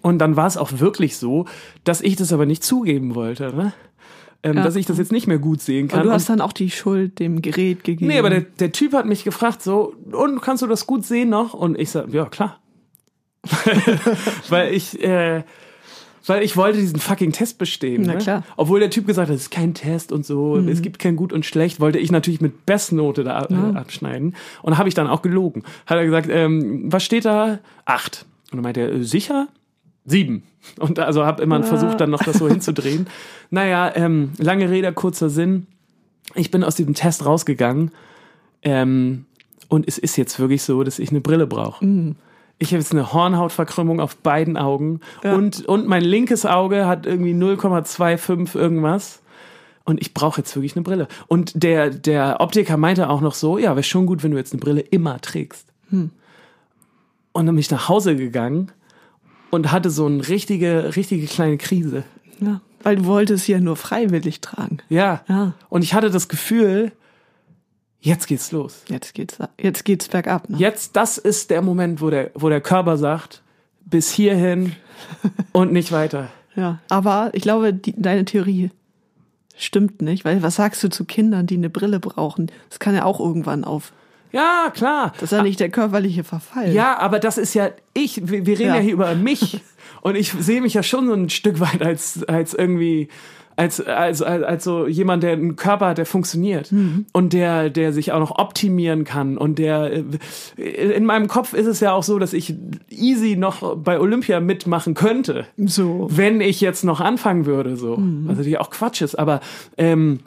Und 0.01 0.19
dann 0.19 0.37
war 0.37 0.47
es 0.47 0.57
auch 0.57 0.71
wirklich 0.81 1.17
so, 1.17 1.45
dass 1.85 2.01
ich 2.01 2.17
das 2.17 2.33
aber 2.33 2.47
nicht 2.47 2.65
zugeben 2.65 3.15
wollte, 3.15 3.55
ne? 3.55 3.73
Ähm, 4.45 4.57
Ja. 4.57 4.65
dass 4.65 4.75
ich 4.75 4.87
das 4.87 4.99
jetzt 4.99 5.13
nicht 5.13 5.29
mehr 5.29 5.39
gut 5.39 5.61
sehen 5.61 5.87
kann. 5.87 6.01
Und 6.01 6.07
du 6.07 6.13
hast 6.13 6.29
dann 6.29 6.41
auch 6.41 6.53
die 6.53 6.69
Schuld 6.71 7.21
dem 7.21 7.43
Gerät 7.43 7.85
gegeben. 7.85 8.09
Nee, 8.11 8.19
aber 8.19 8.29
der, 8.31 8.41
der 8.41 8.73
Typ 8.73 8.93
hat 8.93 9.07
mich 9.07 9.23
gefragt, 9.23 9.63
so, 9.63 9.95
und 10.11 10.43
kannst 10.43 10.63
du 10.63 10.67
das 10.67 10.85
gut 10.87 11.07
sehen 11.07 11.29
noch? 11.31 11.55
Und 11.55 11.79
ich 11.79 11.91
sag, 11.91 12.13
ja, 12.13 12.25
klar. 12.27 12.59
Weil 14.49 14.73
ich, 14.75 15.03
äh, 15.03 15.43
Weil 16.27 16.43
ich 16.45 16.57
wollte 16.57 16.79
diesen 16.79 17.01
fucking 17.01 17.33
Test 17.33 17.59
bestehen. 17.59 18.03
Na 18.07 18.13
ne? 18.15 18.19
klar. 18.19 18.45
Obwohl 18.57 18.79
der 18.81 18.91
Typ 18.91 19.07
gesagt 19.07 19.29
hat, 19.29 19.35
es 19.37 19.43
ist 19.43 19.51
kein 19.51 19.75
Test 19.75 20.13
und 20.13 20.25
so, 20.25 20.57
Mhm. 20.57 20.69
es 20.69 20.81
gibt 20.83 20.99
kein 21.01 21.17
Gut 21.17 21.33
und 21.33 21.45
Schlecht, 21.45 21.81
wollte 21.81 21.99
ich 21.99 22.13
natürlich 22.13 22.41
mit 22.41 22.65
Bestnote 22.67 23.25
da 23.25 23.47
äh, 23.51 23.77
abschneiden. 23.77 24.37
Und 24.63 24.79
habe 24.79 24.89
ich 24.89 24.95
dann 24.95 25.09
auch 25.09 25.23
gelogen. 25.23 25.63
Hat 25.87 25.99
er 25.99 26.05
gesagt, 26.05 26.29
ähm, 26.31 26.93
was 26.93 27.03
steht 27.05 27.25
da? 27.25 27.59
Acht. 27.85 28.27
Und 28.51 28.57
dann 28.59 28.63
meinte 28.63 28.81
er, 28.81 28.93
äh, 28.93 29.03
sicher? 29.03 29.49
Sieben. 30.05 30.43
Und 30.79 30.99
also 30.99 31.25
habe 31.25 31.43
immer 31.43 31.63
versucht, 31.63 32.01
dann 32.01 32.11
noch 32.11 32.23
das 32.23 32.39
so 32.39 32.49
hinzudrehen. 32.49 33.07
Naja, 33.51 33.93
ähm, 33.95 34.33
lange 34.39 34.71
Rede, 34.71 34.93
kurzer 34.93 35.29
Sinn. 35.29 35.67
Ich 36.35 36.51
bin 36.51 36.65
aus 36.65 36.75
diesem 36.77 36.95
Test 36.95 37.25
rausgegangen. 37.25 37.91
Ähm, 38.63 39.27
und 39.69 39.89
es 39.89 39.99
ist 39.99 40.17
jetzt 40.17 40.39
wirklich 40.39 40.63
so, 40.63 40.83
dass 40.85 40.99
ich 40.99 41.11
eine 41.11 41.21
Brille 41.21 41.47
brauche. 41.47 41.85
Ich 42.59 42.69
habe 42.69 42.79
jetzt 42.79 42.93
eine 42.93 43.13
Hornhautverkrümmung 43.13 44.01
auf 44.01 44.17
beiden 44.17 44.57
Augen 44.57 45.01
Ja. 45.25 45.35
und, 45.35 45.67
und 45.67 45.87
mein 45.89 46.03
linkes 46.05 46.47
Auge 46.47 46.87
hat 46.87 47.07
irgendwie 47.07 47.33
0,25 47.35 48.57
irgendwas. 48.57 49.21
Und 49.85 50.01
ich 50.01 50.15
brauche 50.15 50.41
jetzt 50.43 50.55
wirklich 50.55 50.77
eine 50.77 50.85
Brille. 50.85 51.09
Und 51.27 51.61
der, 51.63 51.91
der 51.91 52.37
Optiker 52.41 52.77
meinte 52.77 53.09
auch 53.09 53.21
noch 53.21 53.35
so, 53.35 53.59
ja, 53.59 53.71
wäre 53.71 53.83
schon 53.83 54.07
gut, 54.07 54.23
wenn 54.23 54.31
du 54.31 54.37
jetzt 54.37 54.53
eine 54.53 54.61
Brille 54.61 54.81
immer 54.81 55.21
trägst. 55.21 55.67
Und 55.91 56.11
dann 57.33 57.47
bin 57.47 57.59
ich 57.59 57.71
nach 57.71 57.89
Hause 57.89 58.15
gegangen 58.15 58.71
und 59.53 59.71
hatte 59.71 59.91
so 59.91 60.07
eine 60.07 60.27
richtige, 60.27 60.97
richtige 60.97 61.27
kleine 61.27 61.59
Krise. 61.59 62.05
Ja. 62.41 62.63
Weil 62.83 62.97
du 62.97 63.05
wolltest 63.05 63.47
ja 63.47 63.61
nur 63.61 63.77
freiwillig 63.77 64.41
tragen. 64.41 64.79
Ja. 64.89 65.23
Ja. 65.29 65.53
Und 65.69 65.83
ich 65.83 65.93
hatte 65.93 66.11
das 66.11 66.29
Gefühl, 66.29 66.91
jetzt 68.01 68.27
geht's 68.27 68.51
los. 68.51 68.83
Jetzt 68.89 69.13
geht's, 69.13 69.37
jetzt 69.61 69.85
geht's 69.85 70.09
bergab. 70.09 70.49
Ne? 70.49 70.57
Jetzt, 70.57 70.97
das 70.97 71.19
ist 71.19 71.51
der 71.51 71.61
Moment, 71.61 72.01
wo 72.01 72.09
der, 72.09 72.31
wo 72.35 72.49
der 72.49 72.63
Körper 72.63 72.97
sagt, 72.97 73.43
bis 73.85 74.11
hierhin 74.11 74.73
und 75.53 75.71
nicht 75.71 75.93
weiter. 75.93 76.29
Ja. 76.57 76.81
Aber 76.89 77.29
ich 77.35 77.43
glaube, 77.43 77.75
die, 77.75 77.95
deine 77.95 78.25
Theorie 78.25 78.71
stimmt 79.55 80.01
nicht, 80.01 80.25
weil 80.25 80.43
was 80.43 80.57
sagst 80.57 80.83
du 80.83 80.89
zu 80.89 81.05
Kindern, 81.05 81.47
die 81.47 81.57
eine 81.57 81.69
Brille 81.69 82.01
brauchen? 82.01 82.51
Das 82.71 82.79
kann 82.79 82.95
ja 82.95 83.05
auch 83.05 83.21
irgendwann 83.21 83.65
auf. 83.65 83.93
Ja, 84.33 84.71
klar. 84.75 85.13
Das 85.21 85.25
ist 85.25 85.37
ja 85.37 85.43
nicht 85.43 85.61
der 85.61 85.69
körperliche 85.69 86.25
Verfall. 86.25 86.73
Ja, 86.73 86.99
aber 86.99 87.19
das 87.19 87.39
ist 87.39 87.55
ja 87.55 87.71
ich. 87.95 88.29
Wir, 88.29 88.47
wir 88.47 88.59
reden 88.59 88.71
ja. 88.71 88.77
Ja. 88.77 88.81
hier 88.81 88.95
über 88.95 89.15
mich. 89.15 89.61
Und 90.01 90.17
ich 90.17 90.33
sehe 90.33 90.61
mich 90.61 90.75
ja 90.75 90.83
schon 90.83 91.07
so 91.07 91.13
ein 91.13 91.31
Stück 91.31 91.61
weit 91.61 91.81
als, 91.81 92.25
als 92.25 92.55
irgendwie, 92.55 93.09
als, 93.55 93.81
als, 93.81 94.21
als, 94.21 94.43
als 94.43 94.65
so 94.65 94.89
jemand, 94.89 95.23
der 95.23 95.33
einen 95.33 95.55
Körper 95.55 95.89
hat, 95.89 95.99
der 95.99 96.07
funktioniert. 96.07 96.73
Und 97.13 97.33
der, 97.33 97.71
der 97.71 97.93
sich 97.93 98.11
auch 98.11 98.19
noch 98.19 98.37
optimieren 98.39 99.05
kann. 99.05 99.39
Und 99.39 99.59
der, 99.59 99.93
äh, 100.57 100.93
in 100.93 101.05
meinem 101.05 101.29
Kopf 101.29 101.53
ist 101.53 101.67
es 101.67 101.79
ja 101.81 101.93
auch 101.93 102.03
so, 102.03 102.19
dass 102.19 102.33
ich 102.33 102.55
easy 102.91 103.37
noch 103.37 103.77
bei 103.77 104.01
Olympia 104.01 104.41
mitmachen 104.41 104.95
könnte. 104.95 105.47
So. 105.57 106.09
wenn 106.11 106.41
ich 106.41 106.61
jetzt 106.61 106.85
noch 106.85 107.01
anfangen 107.01 107.47
würde, 107.47 107.77
so. 107.77 107.99
Was 107.99 108.39
natürlich 108.39 108.59
auch 108.59 108.71
Quatsch 108.71 109.03
ist, 109.03 109.17
aber 109.17 109.41
ähm, 109.77 110.21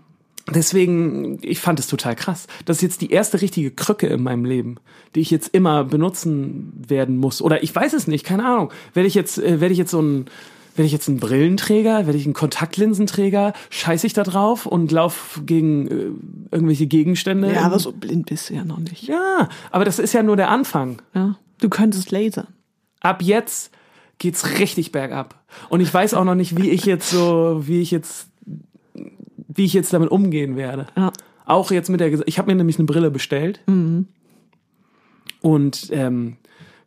deswegen, 0.49 1.39
ich 1.41 1.59
fand 1.59 1.79
es 1.79 1.87
total 1.87 2.15
krass. 2.15 2.47
Das 2.65 2.77
ist 2.77 2.83
jetzt 2.83 3.01
die 3.01 3.11
erste 3.11 3.41
richtige 3.41 3.71
Krücke 3.71 4.07
in 4.07 4.23
meinem 4.23 4.45
Leben, 4.45 4.75
die 5.15 5.21
ich 5.21 5.31
jetzt 5.31 5.49
immer 5.53 5.83
benutzen 5.83 6.73
werden 6.87 7.17
muss. 7.17 7.41
Oder 7.41 7.63
ich 7.63 7.73
weiß 7.73 7.93
es 7.93 8.07
nicht, 8.07 8.25
keine 8.25 8.45
Ahnung. 8.45 8.71
Werde 8.93 9.07
ich 9.07 9.15
jetzt, 9.15 9.37
äh, 9.37 9.59
werde 9.59 9.73
ich 9.73 9.79
jetzt 9.79 9.91
so 9.91 10.01
ein 10.01 10.25
werde 10.75 10.87
ich 10.87 10.91
jetzt 10.91 11.07
ein 11.07 11.21
Brillenträger, 11.21 12.05
werde 12.05 12.17
ich 12.17 12.25
ein 12.25 12.33
Kontaktlinsenträger, 12.33 13.53
scheiße 13.69 14.05
ich 14.07 14.11
da 14.11 14.23
drauf 14.23 14.65
und 14.65 14.91
lauf 14.91 15.39
gegen 15.45 15.87
äh, 15.87 15.93
irgendwelche 16.51 16.85
Gegenstände. 16.85 17.53
Ja, 17.53 17.61
aber 17.61 17.79
so 17.79 17.93
blind 17.93 18.25
bist 18.25 18.49
du 18.49 18.55
ja 18.55 18.65
noch 18.65 18.79
nicht. 18.79 19.03
ja, 19.03 19.47
aber 19.71 19.85
das 19.85 19.99
ist 19.99 20.13
ja 20.13 20.21
nur 20.21 20.35
der 20.35 20.49
Anfang 20.49 21.01
Ja. 21.13 21.37
Du 21.61 21.69
könntest 21.69 22.11
lasern. 22.11 22.47
ab 22.99 23.21
jetzt 23.21 23.71
geht's 24.17 24.59
richtig 24.59 24.91
bergab. 24.91 25.35
Und 25.69 25.79
ich 25.79 25.93
weiß 25.93 26.13
auch 26.13 26.25
noch 26.25 26.35
nicht, 26.35 26.57
wie 26.57 26.69
ich 26.69 26.85
jetzt 26.85 27.09
so, 27.09 27.61
wie 27.65 27.81
ich 27.81 27.91
jetzt, 27.91 28.27
wie 29.47 29.65
ich 29.65 29.73
jetzt 29.73 29.93
damit 29.93 30.09
umgehen 30.09 30.55
werde. 30.55 30.87
Ja. 30.95 31.11
Auch 31.45 31.71
jetzt 31.71 31.89
mit 31.89 31.99
der, 31.99 32.27
ich 32.27 32.37
habe 32.39 32.49
mir 32.51 32.55
nämlich 32.55 32.77
eine 32.79 32.85
Brille 32.85 33.11
bestellt. 33.11 33.59
Und 35.41 35.87
ähm, 35.91 36.37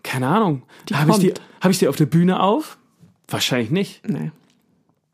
keine 0.02 0.26
Ahnung, 0.28 0.62
habe 0.92 1.10
ich 1.12 1.18
die, 1.18 1.34
habe 1.60 1.72
ich 1.72 1.78
die 1.78 1.88
auf 1.88 1.96
der 1.96 2.06
Bühne 2.06 2.40
auf? 2.40 2.78
Wahrscheinlich 3.28 3.70
nicht. 3.70 4.08
Nee. 4.08 4.30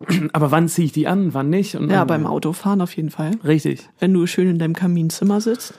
Aber 0.32 0.50
wann 0.50 0.68
ziehe 0.68 0.86
ich 0.86 0.92
die 0.92 1.06
an, 1.06 1.34
wann 1.34 1.50
nicht? 1.50 1.74
Und 1.74 1.90
Ja, 1.90 1.98
dann- 2.04 2.06
beim 2.08 2.26
Autofahren 2.26 2.80
auf 2.80 2.96
jeden 2.96 3.10
Fall. 3.10 3.32
Richtig. 3.44 3.88
Wenn 3.98 4.12
du 4.12 4.26
schön 4.26 4.48
in 4.48 4.58
deinem 4.58 4.74
Kaminzimmer 4.74 5.40
sitzt, 5.40 5.74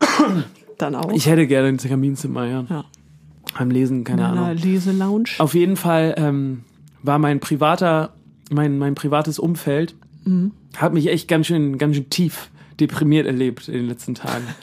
dann 0.78 0.94
auch. 0.94 1.12
Ich 1.12 1.26
hätte 1.26 1.46
gerne 1.46 1.68
ein 1.68 1.76
Kaminzimmer, 1.78 2.46
ja. 2.46 2.64
ja. 2.68 2.84
Beim 3.58 3.70
Lesen, 3.70 4.04
keine 4.04 4.22
In 4.22 4.28
Ahnung. 4.28 4.56
Leselounge. 4.56 5.24
Auf 5.38 5.54
jeden 5.54 5.76
Fall 5.76 6.14
ähm, 6.18 6.64
war 7.02 7.18
mein 7.18 7.40
privater, 7.40 8.12
mein, 8.50 8.78
mein 8.78 8.94
privates 8.94 9.38
Umfeld, 9.38 9.94
hat 10.76 10.92
mich 10.92 11.08
echt 11.08 11.28
ganz 11.28 11.46
schön, 11.46 11.78
ganz 11.78 11.96
schön 11.96 12.10
tief 12.10 12.50
deprimiert 12.78 13.26
erlebt 13.26 13.68
in 13.68 13.74
den 13.74 13.88
letzten 13.88 14.14
Tagen. 14.14 14.44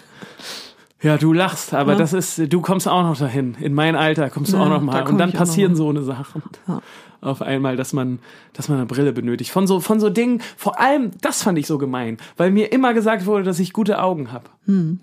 Ja, 1.00 1.16
du 1.20 1.32
lachst, 1.32 1.76
aber 1.76 1.92
Ja. 1.92 2.00
das 2.00 2.12
ist, 2.12 2.52
du 2.52 2.60
kommst 2.60 2.88
auch 2.88 3.04
noch 3.04 3.16
dahin. 3.16 3.56
In 3.60 3.76
mein 3.76 3.96
Alter 3.96 4.32
kommst 4.32 4.52
du 4.52 4.58
Ja, 4.58 4.64
auch 4.64 4.68
noch 4.68 4.80
da 4.80 4.84
mal. 4.84 5.04
komm 5.04 5.14
Und 5.14 5.18
dann 5.20 5.32
passieren 5.32 5.76
so 5.76 5.88
eine 5.90 6.02
Sachen. 6.02 6.42
Ja. 6.68 6.82
Auf 7.22 7.44
einmal, 7.44 7.76
dass 7.76 7.94
man, 7.94 8.18
dass 8.54 8.68
man 8.68 8.80
eine 8.80 8.88
Brille 8.88 9.14
benötigt. 9.14 9.52
Von 9.52 9.68
so, 9.68 9.80
von 9.80 10.00
so 10.00 10.10
Dingen, 10.10 10.42
vor 10.58 10.80
allem, 10.80 11.12
das 11.22 11.44
fand 11.44 11.60
ich 11.60 11.68
so 11.68 11.78
gemein, 11.78 12.18
weil 12.36 12.50
mir 12.50 12.72
immer 12.72 12.96
gesagt 12.96 13.28
wurde, 13.28 13.44
dass 13.44 13.60
ich 13.60 13.74
gute 13.74 14.02
Augen 14.02 14.32
habe. 14.32 14.46
Hm. 14.66 15.00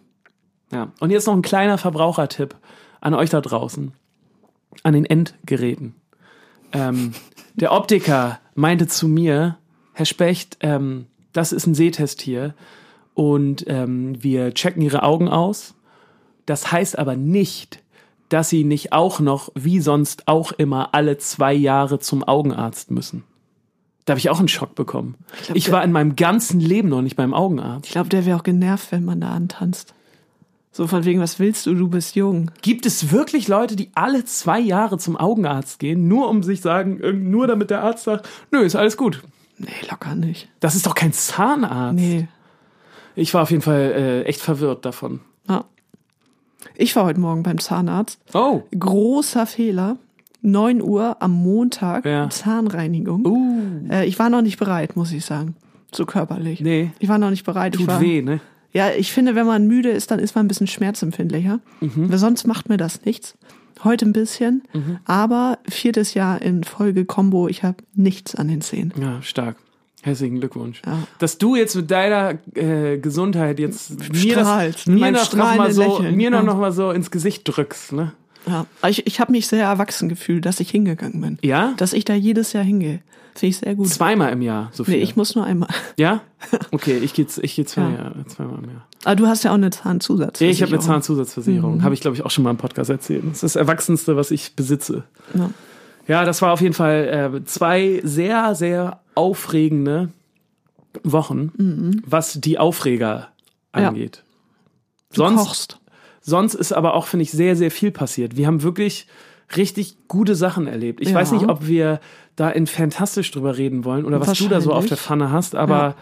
Ja. 0.73 0.89
Und 0.99 1.11
jetzt 1.11 1.29
noch 1.29 1.35
ein 1.35 1.43
kleiner 1.43 1.79
Verbrauchertipp 1.79 2.57
an 3.01 3.15
euch 3.15 3.31
da 3.31 3.41
draußen. 3.41 3.93
An 4.83 4.95
den 4.95 5.05
Endgeräten. 5.05 5.95
Ähm, 6.73 7.13
der 7.55 7.71
Optiker 7.71 8.41
meinte 8.57 8.89
zu 8.89 9.07
mir, 9.07 9.59
Herr 9.95 10.07
Specht, 10.07 10.59
ähm, 10.61 11.07
das 11.33 11.53
ist 11.53 11.67
ein 11.67 11.75
Sehtest 11.75 12.21
hier 12.21 12.55
und 13.15 13.65
ähm, 13.69 14.23
wir 14.23 14.53
checken 14.53 14.83
Ihre 14.83 15.03
Augen 15.03 15.29
aus. 15.29 15.75
Das 16.47 16.71
heißt 16.71 16.99
aber 16.99 17.17
nicht, 17.17 17.81
dass 18.29 18.51
Sie 18.51 18.65
nicht 18.65 18.93
auch 18.93 19.21
noch, 19.21 19.51
wie 19.55 19.81
sonst 19.81 20.29
auch 20.29 20.53
immer, 20.53 20.95
alle 20.95 21.19
zwei 21.19 21.55
Jahre 21.55 22.01
zum 22.01 22.25
Augenarzt 22.25 22.91
müssen. 22.91 23.25
Da 24.05 24.13
habe 24.13 24.19
ich 24.19 24.29
auch 24.29 24.39
einen 24.39 24.49
Schock 24.49 24.75
bekommen. 24.75 25.15
glaub, 25.45 25.57
Ich 25.57 25.73
war 25.73 25.83
in 25.83 25.93
meinem 25.93 26.17
ganzen 26.17 26.61
Leben 26.61 26.89
noch 26.89 27.01
nicht 27.01 27.17
beim 27.17 27.33
Augenarzt. 27.33 27.87
Ich 27.87 27.93
glaube, 27.93 28.11
der 28.11 28.27
wäre 28.27 28.39
auch 28.39 28.43
genervt, 28.43 28.93
wenn 28.93 29.05
man 29.05 29.21
da 29.21 29.31
antanzt. 29.31 29.95
So 30.73 30.89
von 30.89 31.05
wegen, 31.05 31.21
was 31.21 31.39
willst 31.39 31.67
du? 31.67 31.75
Du 31.75 31.89
bist 31.89 32.17
jung. 32.17 32.51
Gibt 32.61 32.85
es 32.85 33.13
wirklich 33.13 33.47
Leute, 33.47 33.77
die 33.77 33.91
alle 33.95 34.25
zwei 34.25 34.59
Jahre 34.59 34.99
zum 34.99 35.17
Augenarzt 35.17 35.79
gehen, 35.79 36.09
nur 36.09 36.29
um 36.29 36.43
sich 36.43 36.61
sagen, 36.61 37.31
nur 37.31 37.47
damit 37.47 37.71
der 37.71 37.83
Arzt 37.83 38.05
sagt, 38.05 38.29
nö, 38.51 38.61
ist 38.61 38.75
alles 38.75 38.97
gut. 38.97 39.23
Nee, 39.59 39.69
locker 39.91 40.15
nicht. 40.15 40.49
Das 40.61 40.75
ist 40.75 40.87
doch 40.87 40.95
kein 40.95 41.13
Zahnarzt. 41.13 41.99
Nee. 41.99 42.29
Ich 43.17 43.33
war 43.35 43.43
auf 43.43 43.51
jeden 43.51 43.63
Fall 43.63 43.93
äh, 43.97 44.23
echt 44.25 44.41
verwirrt 44.41 44.85
davon. 44.85 45.21
Ja. 45.49 45.65
Ich 46.77 46.97
war 46.97 47.05
heute 47.05 47.21
Morgen 47.21 47.43
beim 47.43 47.59
Zahnarzt. 47.59 48.19
Oh. 48.35 48.63
Großer 48.79 49.47
Fehler. 49.47 49.97
9 50.43 50.83
Uhr 50.83 51.17
am 51.21 51.33
Montag 51.33 52.05
Ja. 52.05 52.29
Zahnreinigung. 52.29 53.25
Uh. 53.25 53.89
Äh, 53.91 54.07
ich 54.07 54.19
war 54.19 54.29
noch 54.29 54.43
nicht 54.43 54.59
bereit, 54.59 54.97
muss 54.97 55.13
ich 55.13 55.25
sagen. 55.25 55.57
So 55.93 56.05
körperlich. 56.05 56.61
Nee. 56.61 56.91
Ich 56.99 57.09
war 57.09 57.19
noch 57.19 57.31
nicht 57.31 57.45
bereit. 57.45 57.75
ich 57.75 57.81
Tut 57.81 57.89
war, 57.89 58.01
weh, 58.01 58.21
ne? 58.21 58.41
Ja, 58.73 58.91
ich 58.91 59.13
finde, 59.13 59.37
wenn 59.37 59.47
man 59.47 59.67
müde 59.69 59.91
ist, 59.91 60.11
dann 60.11 60.19
ist 60.19 60.35
man 60.35 60.45
ein 60.45 60.49
bisschen 60.49 60.67
schmerzempfindlicher. 60.67 61.61
Mhm. 61.81 62.11
Weil 62.11 62.19
sonst 62.19 62.47
macht 62.47 62.69
mir 62.69 62.77
das 62.77 63.05
nichts. 63.05 63.39
Heute 63.83 64.07
ein 64.07 64.13
bisschen. 64.13 64.63
Aber 65.05 65.59
viertes 65.69 66.15
Jahr 66.15 66.41
in 66.43 66.65
Folge 66.65 67.05
Combo, 67.05 67.49
ich 67.49 67.63
habe 67.63 67.79
nichts 67.95 68.35
an 68.35 68.49
den 68.49 68.61
Zähnen. 68.61 68.93
Ja, 69.01 69.21
stark. 69.23 69.57
Herzlichen 70.03 70.39
Glückwunsch. 70.39 70.83
Ja. 70.87 70.99
Dass 71.19 71.39
du 71.39 71.57
jetzt 71.57 71.75
mit 71.75 71.91
deiner 71.91 72.39
äh, 72.55 72.99
Gesundheit 72.99 73.59
jetzt 73.59 73.91
mir 74.13 74.35
das, 74.35 74.47
Strahlst, 74.47 74.87
mit 74.89 75.01
mir 75.01 75.13
das 75.13 75.33
noch 75.35 75.57
mal 75.57 75.73
so, 75.73 75.83
Lächeln. 75.99 76.15
mir 76.15 76.31
noch, 76.31 76.39
Ja. 76.41 76.45
noch 76.45 76.59
mal 76.59 76.73
so 76.73 76.91
ins 76.91 77.11
Gesicht 77.11 77.43
drückst, 77.47 77.93
ne? 77.93 78.13
Ja. 78.47 78.67
Ich, 78.87 79.07
ich 79.07 79.19
habe 79.21 79.33
mich 79.33 79.47
sehr 79.47 79.65
erwachsen 79.65 80.11
gefühlt, 80.11 80.45
dass 80.45 80.61
ich 80.61 80.71
hingegangen 80.71 81.23
bin. 81.23 81.39
Ja? 81.41 81.73
Dass 81.79 81.95
ich 81.95 82.05
da 82.05 82.13
jedes 82.15 82.53
Jahr 82.53 82.63
hingehe. 82.65 83.01
Finde 83.37 83.51
ich 83.51 83.57
sehr 83.59 83.75
gut. 83.75 83.89
Zweimal 83.89 84.33
im 84.33 84.43
Jahr, 84.43 84.71
so 84.73 84.85
viel. 84.85 84.95
Nee, 84.97 85.03
ich 85.03 85.17
muss 85.17 85.35
nur 85.35 85.45
einmal. 85.45 85.69
ja? 85.97 86.21
Okay, 86.71 86.99
ich 86.99 87.15
gehe 87.15 87.27
ich 87.43 87.55
geh 87.57 87.65
zwei, 87.65 87.83
Ja. 87.83 87.91
Jahre- 87.95 88.25
zweimal 88.27 88.59
im 88.63 88.71
Jahr. 88.71 88.87
Aber 89.05 89.17
du 89.17 89.27
hast 89.27 89.43
ja 89.45 89.51
auch 89.51 89.55
eine 89.57 89.71
Zahnzusatz. 89.71 90.41
Ich 90.41 90.63
habe 90.63 90.73
eine 90.73 90.81
Zahnzusatzversicherung. 90.81 91.83
Habe 91.83 91.95
ich, 91.95 92.01
glaube 92.01 92.17
ich, 92.17 92.25
auch 92.25 92.31
schon 92.31 92.45
mal 92.45 92.51
im 92.51 92.57
Podcast 92.57 92.91
erzählt. 92.91 93.25
Das 93.25 93.33
ist 93.35 93.43
das 93.43 93.57
Erwachsenste, 93.57 94.17
was 94.17 94.31
ich 94.31 94.55
besitze. 94.57 95.05
Ja. 95.35 95.51
Ja, 96.07 96.25
das 96.25 96.43
war 96.43 96.53
auf 96.53 96.61
jeden 96.61 96.75
Fall 96.75 97.33
äh, 97.35 97.45
zwei 97.45 98.01
sehr, 98.05 98.55
sehr 98.55 99.01
aufregende 99.15 100.11
Wochen, 101.03 102.01
was 102.07 102.35
die 102.41 102.59
Aufreger 102.59 103.29
Ja. 103.77 103.89
angeht. 103.89 104.23
Du 105.13 105.17
Sonst, 105.23 105.45
kochst. 105.47 105.81
sonst 106.21 106.55
ist 106.55 106.73
aber 106.73 106.95
auch, 106.95 107.07
finde 107.07 107.23
ich, 107.25 107.33
sehr, 107.33 107.57
sehr 107.57 107.71
viel 107.71 107.91
passiert. 107.91 108.37
Wir 108.37 108.47
haben 108.47 108.63
wirklich 108.63 109.07
richtig 109.57 109.97
gute 110.09 110.35
Sachen 110.35 110.67
erlebt. 110.67 111.01
Ich 111.01 111.09
Ja. 111.11 111.15
weiß 111.15 111.33
nicht, 111.33 111.49
ob 111.49 111.67
wir 111.67 112.01
da 112.37 112.51
in 112.51 112.67
Fantastisch 112.67 113.31
drüber 113.31 113.57
reden 113.57 113.85
wollen 113.85 114.05
oder 114.05 114.21
was 114.21 114.39
du 114.39 114.49
da 114.49 114.61
so 114.61 114.73
auf 114.73 114.87
der 114.87 114.97
Pfanne 114.97 115.31
hast, 115.31 115.55
aber 115.55 115.95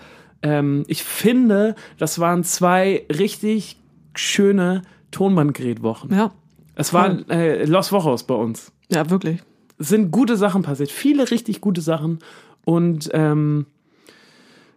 ähm, 0.43 0.85
ich 0.89 1.03
finde, 1.05 1.75
das 1.99 2.19
waren 2.19 2.43
zwei 2.45 3.05
richtig 3.11 3.77
schöne 4.15 4.83
Tonbandgerätwochen. 5.11 6.15
Ja. 6.15 6.33
Es 6.75 6.93
war 6.95 7.29
äh, 7.31 7.65
Los 7.65 7.93
Wochos 7.93 8.23
bei 8.25 8.35
uns. 8.35 8.73
Ja, 8.91 9.11
wirklich. 9.11 9.41
es 9.79 9.89
sind 9.89 10.11
gute 10.11 10.37
Sachen 10.37 10.63
passiert, 10.63 10.91
viele 10.91 11.31
richtig 11.31 11.61
gute 11.61 11.81
Sachen 11.83 12.19
und 12.65 13.11
ähm, 13.13 13.67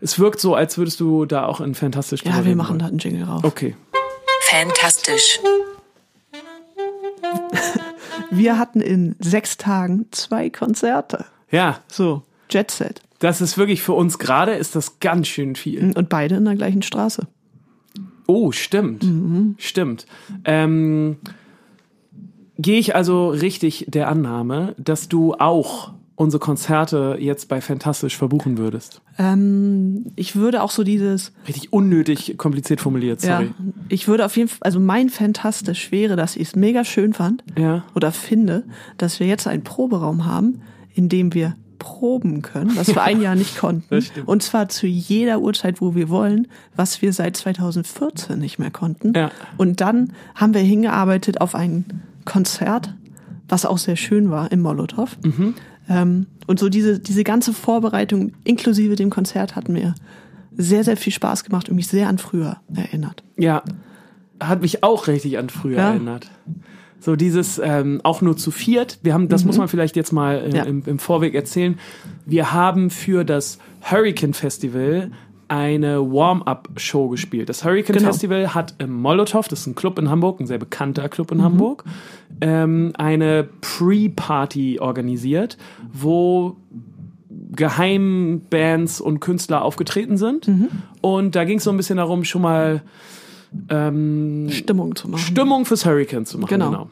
es 0.01 0.19
wirkt 0.19 0.39
so, 0.41 0.55
als 0.55 0.77
würdest 0.77 0.99
du 0.99 1.25
da 1.25 1.45
auch 1.45 1.61
in 1.61 1.73
Fantastisch 1.73 2.21
drüber 2.21 2.35
Ja, 2.35 2.41
wir 2.43 2.47
reden 2.49 2.57
machen 2.57 2.69
wollen. 2.71 2.79
da 2.79 2.85
einen 2.87 2.97
Jingle 2.99 3.23
rauf. 3.23 3.43
Okay. 3.43 3.75
Fantastisch. 4.41 5.39
Wir 8.31 8.57
hatten 8.59 8.81
in 8.81 9.15
sechs 9.19 9.57
Tagen 9.57 10.07
zwei 10.11 10.49
Konzerte. 10.49 11.25
Ja, 11.51 11.79
So, 11.87 12.23
Jet 12.49 12.71
Set. 12.71 13.01
das 13.19 13.41
ist 13.41 13.57
wirklich 13.57 13.81
für 13.81 13.93
uns 13.93 14.19
gerade 14.19 14.53
ist 14.53 14.75
das 14.75 14.99
ganz 14.99 15.27
schön 15.27 15.55
viel. 15.55 15.93
Und 15.95 16.09
beide 16.09 16.35
in 16.35 16.45
der 16.45 16.55
gleichen 16.55 16.81
Straße. 16.81 17.27
Oh, 18.27 18.51
stimmt. 18.51 19.03
Mhm. 19.03 19.55
Stimmt. 19.57 20.05
Ähm, 20.45 21.17
Gehe 22.57 22.79
ich 22.79 22.95
also 22.95 23.29
richtig 23.29 23.85
der 23.89 24.07
Annahme, 24.07 24.75
dass 24.77 25.09
du 25.09 25.33
auch 25.33 25.91
unsere 26.15 26.39
Konzerte 26.39 27.17
jetzt 27.19 27.49
bei 27.49 27.59
Fantastisch 27.59 28.15
verbuchen 28.15 28.57
würdest? 28.57 29.01
Ähm, 29.19 30.05
ich 30.15 30.37
würde 30.37 30.63
auch 30.63 30.71
so 30.71 30.85
dieses, 30.85 31.33
Richtig 31.45 31.73
unnötig 31.73 32.37
kompliziert 32.37 32.79
formuliert, 32.79 33.19
sorry. 33.19 33.47
ja, 33.47 33.51
ich 33.89 34.07
würde 34.07 34.23
auf 34.25 34.37
jeden 34.37 34.47
Fall, 34.47 34.59
also 34.61 34.79
mein 34.79 35.09
Fantastisch 35.09 35.91
wäre, 35.91 36.15
dass 36.15 36.37
ich 36.37 36.43
es 36.47 36.55
mega 36.55 36.85
schön 36.85 37.11
fand 37.11 37.43
Ja. 37.59 37.83
oder 37.93 38.13
finde, 38.13 38.63
dass 38.97 39.19
wir 39.19 39.27
jetzt 39.27 39.45
einen 39.47 39.65
Proberaum 39.65 40.23
haben, 40.23 40.61
in 40.95 41.09
dem 41.09 41.33
wir 41.33 41.55
proben 41.77 42.41
können, 42.41 42.75
was 42.75 42.87
wir 42.87 43.03
ein 43.03 43.21
Jahr 43.21 43.35
nicht 43.35 43.57
konnten. 43.59 44.03
Und 44.25 44.41
zwar 44.41 44.69
zu 44.69 44.87
jeder 44.87 45.39
Uhrzeit, 45.41 45.81
wo 45.81 45.93
wir 45.93 46.09
wollen, 46.09 46.47
was 46.75 47.01
wir 47.03 47.13
seit 47.13 47.37
2014 47.37 48.39
nicht 48.39 48.57
mehr 48.57 48.71
konnten. 48.71 49.13
Ja. 49.13 49.29
Und 49.57 49.81
dann 49.81 50.13
haben 50.33 50.53
wir 50.55 50.61
hingearbeitet 50.61 51.41
auf 51.41 51.53
ein 51.53 51.85
Konzert, 52.23 52.95
was 53.47 53.65
auch 53.65 53.77
sehr 53.77 53.97
schön 53.97 54.31
war 54.31 54.51
im 54.51 54.61
Molotow. 54.61 55.15
Mhm. 55.23 55.53
Ähm, 55.87 56.25
und 56.47 56.59
so 56.59 56.69
diese, 56.69 56.99
diese 56.99 57.23
ganze 57.23 57.53
Vorbereitung 57.53 58.31
inklusive 58.43 58.95
dem 58.95 59.11
Konzert 59.11 59.55
hat 59.55 59.69
mir 59.69 59.93
sehr, 60.57 60.83
sehr 60.83 60.97
viel 60.97 61.13
Spaß 61.13 61.43
gemacht 61.43 61.69
und 61.69 61.75
mich 61.75 61.87
sehr 61.87 62.07
an 62.07 62.17
früher 62.17 62.57
erinnert. 62.73 63.23
Ja, 63.37 63.61
hat 64.39 64.61
mich 64.61 64.83
auch 64.83 65.07
richtig 65.07 65.37
an 65.37 65.49
früher 65.49 65.77
Ja. 65.77 65.89
erinnert. 65.91 66.31
So 67.05 67.15
dieses 67.15 67.59
ähm, 67.63 68.01
auch 68.03 68.21
nur 68.21 68.35
zu 68.35 68.49
viert. 68.49 68.97
Wir 69.03 69.13
haben, 69.13 69.29
das 69.29 69.45
muss 69.45 69.57
man 69.59 69.67
vielleicht 69.67 69.95
jetzt 69.95 70.11
mal 70.11 70.37
äh, 70.37 70.47
Mhm. 70.49 70.55
Ja. 70.55 70.63
im, 70.63 70.83
im 70.87 70.99
Vorweg 70.99 71.35
erzählen. 71.35 71.77
Wir 72.25 72.51
haben 72.51 72.89
für 72.89 73.23
das 73.23 73.59
Hurricane 73.83 74.33
Festival 74.33 75.11
eine 75.47 76.01
Warm-up-Show 76.01 77.09
gespielt. 77.09 77.47
Das 77.49 77.63
Hurricane 77.63 77.97
Genau. 77.97 78.07
Festival 78.09 78.55
hat 78.55 78.73
im 78.79 78.91
Molotow, 78.99 79.47
das 79.47 79.59
ist 79.59 79.67
ein 79.67 79.75
Club 79.75 79.99
in 79.99 80.09
Hamburg, 80.09 80.39
ein 80.39 80.47
sehr 80.47 80.57
bekannter 80.57 81.07
Club 81.07 81.29
Mhm. 81.31 81.37
in 81.37 81.43
Hamburg, 81.43 81.83
ähm, 82.41 82.93
eine 82.97 83.47
Pre-Party 83.61 84.79
organisiert, 84.79 85.57
wo 85.93 86.55
Geheimbands 87.51 89.01
und 89.01 89.19
Künstler 89.19 89.61
aufgetreten 89.63 90.17
sind. 90.17 90.47
Mhm. 90.47 90.67
Und 91.01 91.35
da 91.35 91.43
ging 91.43 91.57
es 91.59 91.63
so 91.63 91.69
ein 91.71 91.77
bisschen 91.77 91.97
darum, 91.97 92.23
schon 92.23 92.41
mal 92.41 92.81
ähm, 93.69 94.47
Stimmung 94.49 94.95
zu 94.95 95.07
machen. 95.07 95.21
Stimmung 95.21 95.65
fürs 95.65 95.85
Hurricane 95.85 96.25
zu 96.25 96.37
machen. 96.39 96.49
Genau. 96.49 96.69
Genau. 96.71 96.89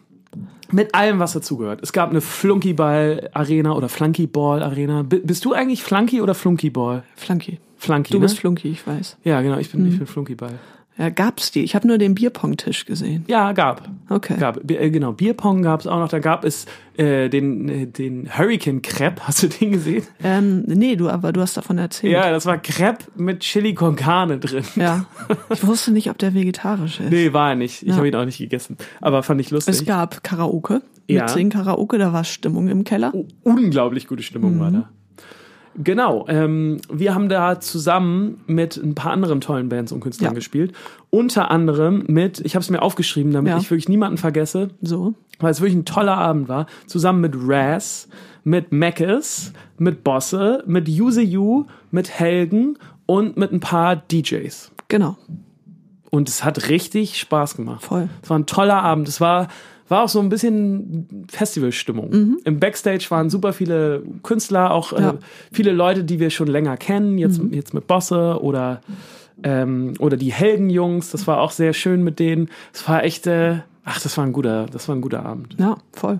Mit 0.71 0.95
allem, 0.95 1.19
was 1.19 1.33
dazugehört. 1.33 1.81
Es 1.83 1.93
gab 1.93 2.09
eine 2.09 2.21
Flunkyball-Arena 2.21 3.73
oder 3.73 3.89
Flunkyball-Arena. 3.89 5.03
Bist 5.03 5.45
du 5.45 5.53
eigentlich 5.53 5.83
Flunky 5.83 6.21
oder 6.21 6.33
Flunkyball? 6.33 7.03
Flunky. 7.15 7.59
Flunky, 7.77 8.11
Du 8.11 8.17
ne? 8.19 8.23
bist 8.23 8.39
Flunky, 8.39 8.69
ich 8.69 8.87
weiß. 8.87 9.17
ja, 9.23 9.41
genau, 9.41 9.57
ich 9.57 9.71
bin, 9.71 9.81
Mhm. 9.81 9.89
ich 9.89 9.97
bin 9.97 10.07
Flunkyball. 10.07 10.53
Ja, 10.97 11.09
gab's 11.09 11.49
die? 11.51 11.63
Ich 11.63 11.73
habe 11.73 11.87
nur 11.87 11.97
den 11.97 12.13
Bierpong-Tisch 12.13 12.85
gesehen. 12.85 13.25
Ja, 13.27 13.51
gab. 13.53 13.89
Okay. 14.09 14.35
Gab, 14.39 14.69
äh, 14.69 14.91
genau, 14.91 15.11
Bierpong 15.11 15.63
gab 15.63 15.79
es 15.79 15.87
auch 15.87 15.97
noch. 15.97 16.07
Da 16.09 16.19
gab 16.19 16.45
es 16.45 16.67
äh, 16.97 17.29
den, 17.29 17.67
äh, 17.67 17.87
den 17.87 18.29
Hurricane 18.37 18.81
Crepe. 18.83 19.27
Hast 19.27 19.41
du 19.41 19.47
den 19.47 19.71
gesehen? 19.71 20.03
Ähm, 20.23 20.63
nee, 20.67 20.95
du, 20.95 21.09
aber 21.09 21.31
du 21.33 21.41
hast 21.41 21.57
davon 21.57 21.79
erzählt. 21.79 22.13
Ja, 22.13 22.29
das 22.29 22.45
war 22.45 22.59
Crepe 22.59 23.05
mit 23.15 23.39
Chili 23.39 23.73
con 23.73 23.95
Carne 23.95 24.37
drin. 24.37 24.63
Ja. 24.75 25.05
Ich 25.49 25.65
wusste 25.65 25.91
nicht, 25.91 26.09
ob 26.11 26.17
der 26.19 26.33
vegetarisch 26.35 26.99
ist. 26.99 27.09
Nee, 27.09 27.33
war 27.33 27.49
er 27.49 27.55
nicht. 27.55 27.81
Ich 27.81 27.89
Ja. 27.89 27.95
habe 27.95 28.07
ihn 28.07 28.15
auch 28.15 28.25
nicht 28.25 28.37
gegessen. 28.37 28.77
Aber 29.01 29.23
fand 29.23 29.41
ich 29.41 29.49
lustig. 29.49 29.73
Es 29.75 29.85
gab 29.85 30.23
Karaoke. 30.23 30.81
Ja. 31.07 31.21
Mit 31.23 31.29
Sing-Karaoke, 31.31 31.97
da 31.97 32.13
war 32.13 32.23
Stimmung 32.23 32.67
im 32.67 32.83
Keller. 32.83 33.11
unglaublich 33.43 34.07
gute 34.07 34.21
Stimmung 34.23 34.55
Mhm. 34.55 34.59
war 34.59 34.71
da. 34.71 34.89
Genau, 35.81 36.25
ähm, 36.27 36.79
wir 36.91 37.15
haben 37.15 37.29
da 37.29 37.59
zusammen 37.59 38.41
mit 38.47 38.77
ein 38.77 38.93
paar 38.95 39.11
anderen 39.11 39.41
tollen 39.41 39.69
Bands 39.69 39.91
und 39.91 40.01
Künstlern 40.01 40.31
Ja. 40.31 40.35
gespielt. 40.35 40.73
Unter 41.09 41.49
anderem 41.51 42.03
mit, 42.07 42.39
ich 42.41 42.55
habe 42.55 42.61
es 42.63 42.69
mir 42.69 42.81
aufgeschrieben, 42.81 43.31
damit 43.31 43.51
Ja. 43.51 43.57
ich 43.57 43.69
wirklich 43.71 43.89
niemanden 43.89 44.17
vergesse, 44.17 44.69
So. 44.81 45.13
weil 45.39 45.51
es 45.51 45.61
wirklich 45.61 45.75
ein 45.77 45.85
toller 45.85 46.17
Abend 46.17 46.47
war. 46.47 46.67
Zusammen 46.85 47.21
mit 47.21 47.33
Raz, 47.35 48.07
mit 48.43 48.71
Mackes, 48.71 49.53
mit 49.77 50.03
Bosse, 50.03 50.63
mit 50.67 50.87
Use 50.87 51.21
You, 51.21 51.65
mit 51.91 52.09
Helgen 52.19 52.77
und 53.05 53.37
mit 53.37 53.51
ein 53.51 53.59
paar 53.59 53.95
DJs. 53.95 54.71
Genau. 54.89 55.17
Und 56.11 56.29
es 56.29 56.43
hat 56.43 56.69
richtig 56.69 57.19
Spaß 57.19 57.55
gemacht. 57.55 57.83
Voll. 57.83 58.09
Es 58.21 58.29
war 58.29 58.37
ein 58.37 58.45
toller 58.45 58.83
Abend. 58.83 59.07
Es 59.07 59.19
war, 59.19 59.47
war 59.89 60.03
auch 60.03 60.09
so 60.09 60.19
ein 60.19 60.29
bisschen 60.29 61.25
Festivalstimmung. 61.29 62.37
Im 62.43 62.59
Backstage 62.59 63.05
waren 63.09 63.29
super 63.29 63.53
viele 63.53 64.03
Künstler, 64.23 64.71
auch 64.71 64.91
Mhm. 64.93 64.97
Ja. 64.99 65.11
Mhm. 65.13 65.17
äh, 65.19 65.21
viele 65.51 65.71
Leute, 65.71 66.03
die 66.03 66.19
wir 66.19 66.29
schon 66.29 66.47
länger 66.47 66.77
kennen, 66.77 67.17
jetzt, 67.17 67.41
jetzt 67.51 67.73
mit 67.73 67.87
Bosse 67.87 68.41
oder, 68.41 68.81
ähm, 69.43 69.93
oder 69.99 70.17
die 70.17 70.31
Heldenjungs. 70.31 71.11
Das 71.11 71.27
war 71.27 71.39
auch 71.41 71.51
sehr 71.51 71.73
schön 71.73 72.03
mit 72.03 72.19
denen. 72.19 72.49
Es 72.73 72.87
war 72.87 73.03
echt, 73.03 73.27
äh, 73.27 73.59
ach, 73.83 73.99
das 74.01 74.17
war 74.17 74.25
ein 74.25 74.33
guter, 74.33 74.67
das 74.67 74.87
war 74.87 74.95
ein 74.95 75.01
guter 75.01 75.25
Abend. 75.25 75.55
Ja, 75.59 75.77
voll. 75.91 76.19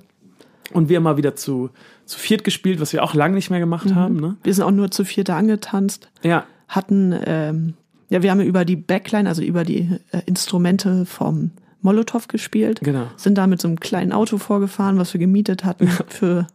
Und 0.74 0.90
wir 0.90 0.98
haben 0.98 1.04
mal 1.04 1.18
wieder 1.18 1.36
zu, 1.36 1.70
zu 2.06 2.18
viert 2.20 2.44
gespielt, 2.44 2.82
was 2.82 2.94
wir 2.94 3.04
auch 3.04 3.14
lange 3.14 3.36
nicht 3.36 3.50
mehr 3.50 3.60
gemacht 3.60 3.90
Mhm. 3.92 3.96
haben. 3.96 4.16
Ne? 4.20 4.36
Wir 4.44 4.54
sind 4.54 4.64
auch 4.64 4.72
nur 4.72 4.92
zu 4.92 5.06
vierte 5.06 5.36
angetanzt. 5.36 6.10
Ja, 6.24 6.46
Hatten, 6.68 7.14
ähm, 7.26 7.74
ja, 8.10 8.24
wir 8.24 8.32
haben 8.32 8.40
über 8.42 8.66
die 8.66 8.76
Backline, 8.76 9.30
also 9.30 9.44
über 9.44 9.64
die 9.64 9.90
äh, 10.12 10.22
Instrumente 10.26 11.06
vom 11.06 11.52
Molotow 11.84 12.28
gespielt. 12.28 12.80
Genau. 12.82 13.08
Sind 13.18 13.38
da 13.38 13.46
mit 13.48 13.62
so 13.62 13.68
einem 13.68 13.80
kleinen 13.80 14.12
Auto 14.12 14.38
vorgefahren, 14.40 14.98
was 14.98 15.14
wir 15.14 15.20
gemietet 15.20 15.64
hatten 15.66 15.88
für, 16.08 16.48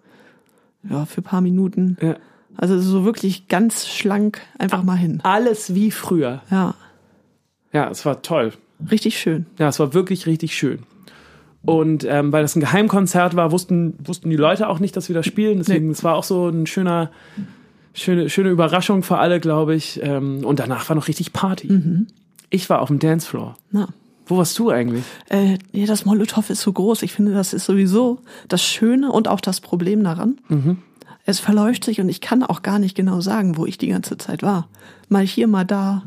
ja, 0.88 1.05
für 1.07 1.21
ein 1.21 1.25
paar 1.25 1.41
Minuten. 1.41 1.97
ja. 2.01 2.17
Also 2.57 2.81
so 2.81 3.05
wirklich 3.05 3.47
ganz 3.47 3.87
schlank 3.87 4.41
einfach 4.59 4.83
mal 4.83 4.97
hin. 4.97 5.21
alles 5.23 5.77
wie 5.77 5.93
früher. 5.93 6.43
Ja, 6.51 6.75
Ja, 7.73 7.88
es 7.88 8.05
war 8.05 8.21
toll. 8.23 8.53
richtig 8.91 9.17
schön. 9.21 9.47
Ja, 9.61 9.69
es 9.69 9.79
war 9.79 9.95
wirklich 9.95 10.27
richtig 10.27 10.57
schön. 10.57 10.81
Und 11.62 12.05
ähm, 12.05 12.33
weil 12.33 12.43
das 12.43 12.57
ein 12.57 12.61
Geheimkonzert 12.61 13.37
war, 13.37 13.53
wussten, 13.53 13.95
wussten 14.03 14.29
die 14.31 14.37
Leute 14.37 14.69
auch 14.69 14.81
nicht, 14.81 14.97
dass 14.97 15.09
wir 15.09 15.14
da 15.14 15.23
spielen. 15.23 15.59
Deswegen, 15.59 15.91
es 15.91 16.03
war 16.03 16.14
auch 16.17 16.25
so 16.25 16.49
ein 16.49 16.67
schöner, 16.67 17.11
schöne, 17.95 18.29
schöne 18.29 18.49
Überraschung 18.51 19.03
für 19.05 19.19
alle, 19.19 19.38
glaube 19.38 19.77
ich. 19.77 20.01
Ähm, 20.03 20.45
und 20.45 20.59
danach 20.59 20.88
war 20.88 20.97
noch 20.97 21.07
richtig 21.07 21.33
Party. 21.33 22.07
Ich 22.51 22.69
war 22.71 22.81
auf 22.81 22.88
dem 22.88 22.99
Dancefloor. 22.99 23.57
Na. 23.71 23.88
Wo 24.29 24.37
warst 24.37 24.59
du 24.59 24.71
eigentlich? 24.71 25.05
Äh, 25.29 25.59
ja, 25.73 25.87
das 25.87 26.05
Molotow 26.05 26.49
ist 26.51 26.61
so 26.61 26.73
groß. 26.73 27.03
Ich 27.03 27.12
finde, 27.12 27.33
das 27.33 27.53
ist 27.55 27.64
sowieso 27.64 28.21
das 28.49 28.62
Schöne 28.62 29.11
und 29.11 29.27
auch 29.27 29.41
das 29.41 29.61
Problem 29.61 30.05
daran. 30.05 30.38
Es 31.25 31.41
verläuft 31.41 31.85
sich 31.85 32.01
und 32.01 32.09
ich 32.09 32.21
kann 32.21 32.43
auch 32.43 32.62
gar 32.62 32.79
nicht 32.79 32.95
genau 32.95 33.21
sagen, 33.21 33.57
wo 33.57 33.67
ich 33.67 33.79
die 33.79 33.88
ganze 33.88 34.17
Zeit 34.19 34.43
war. 34.43 34.69
Mal 35.09 35.25
hier, 35.27 35.49
mal 35.49 35.64
da. 35.64 36.03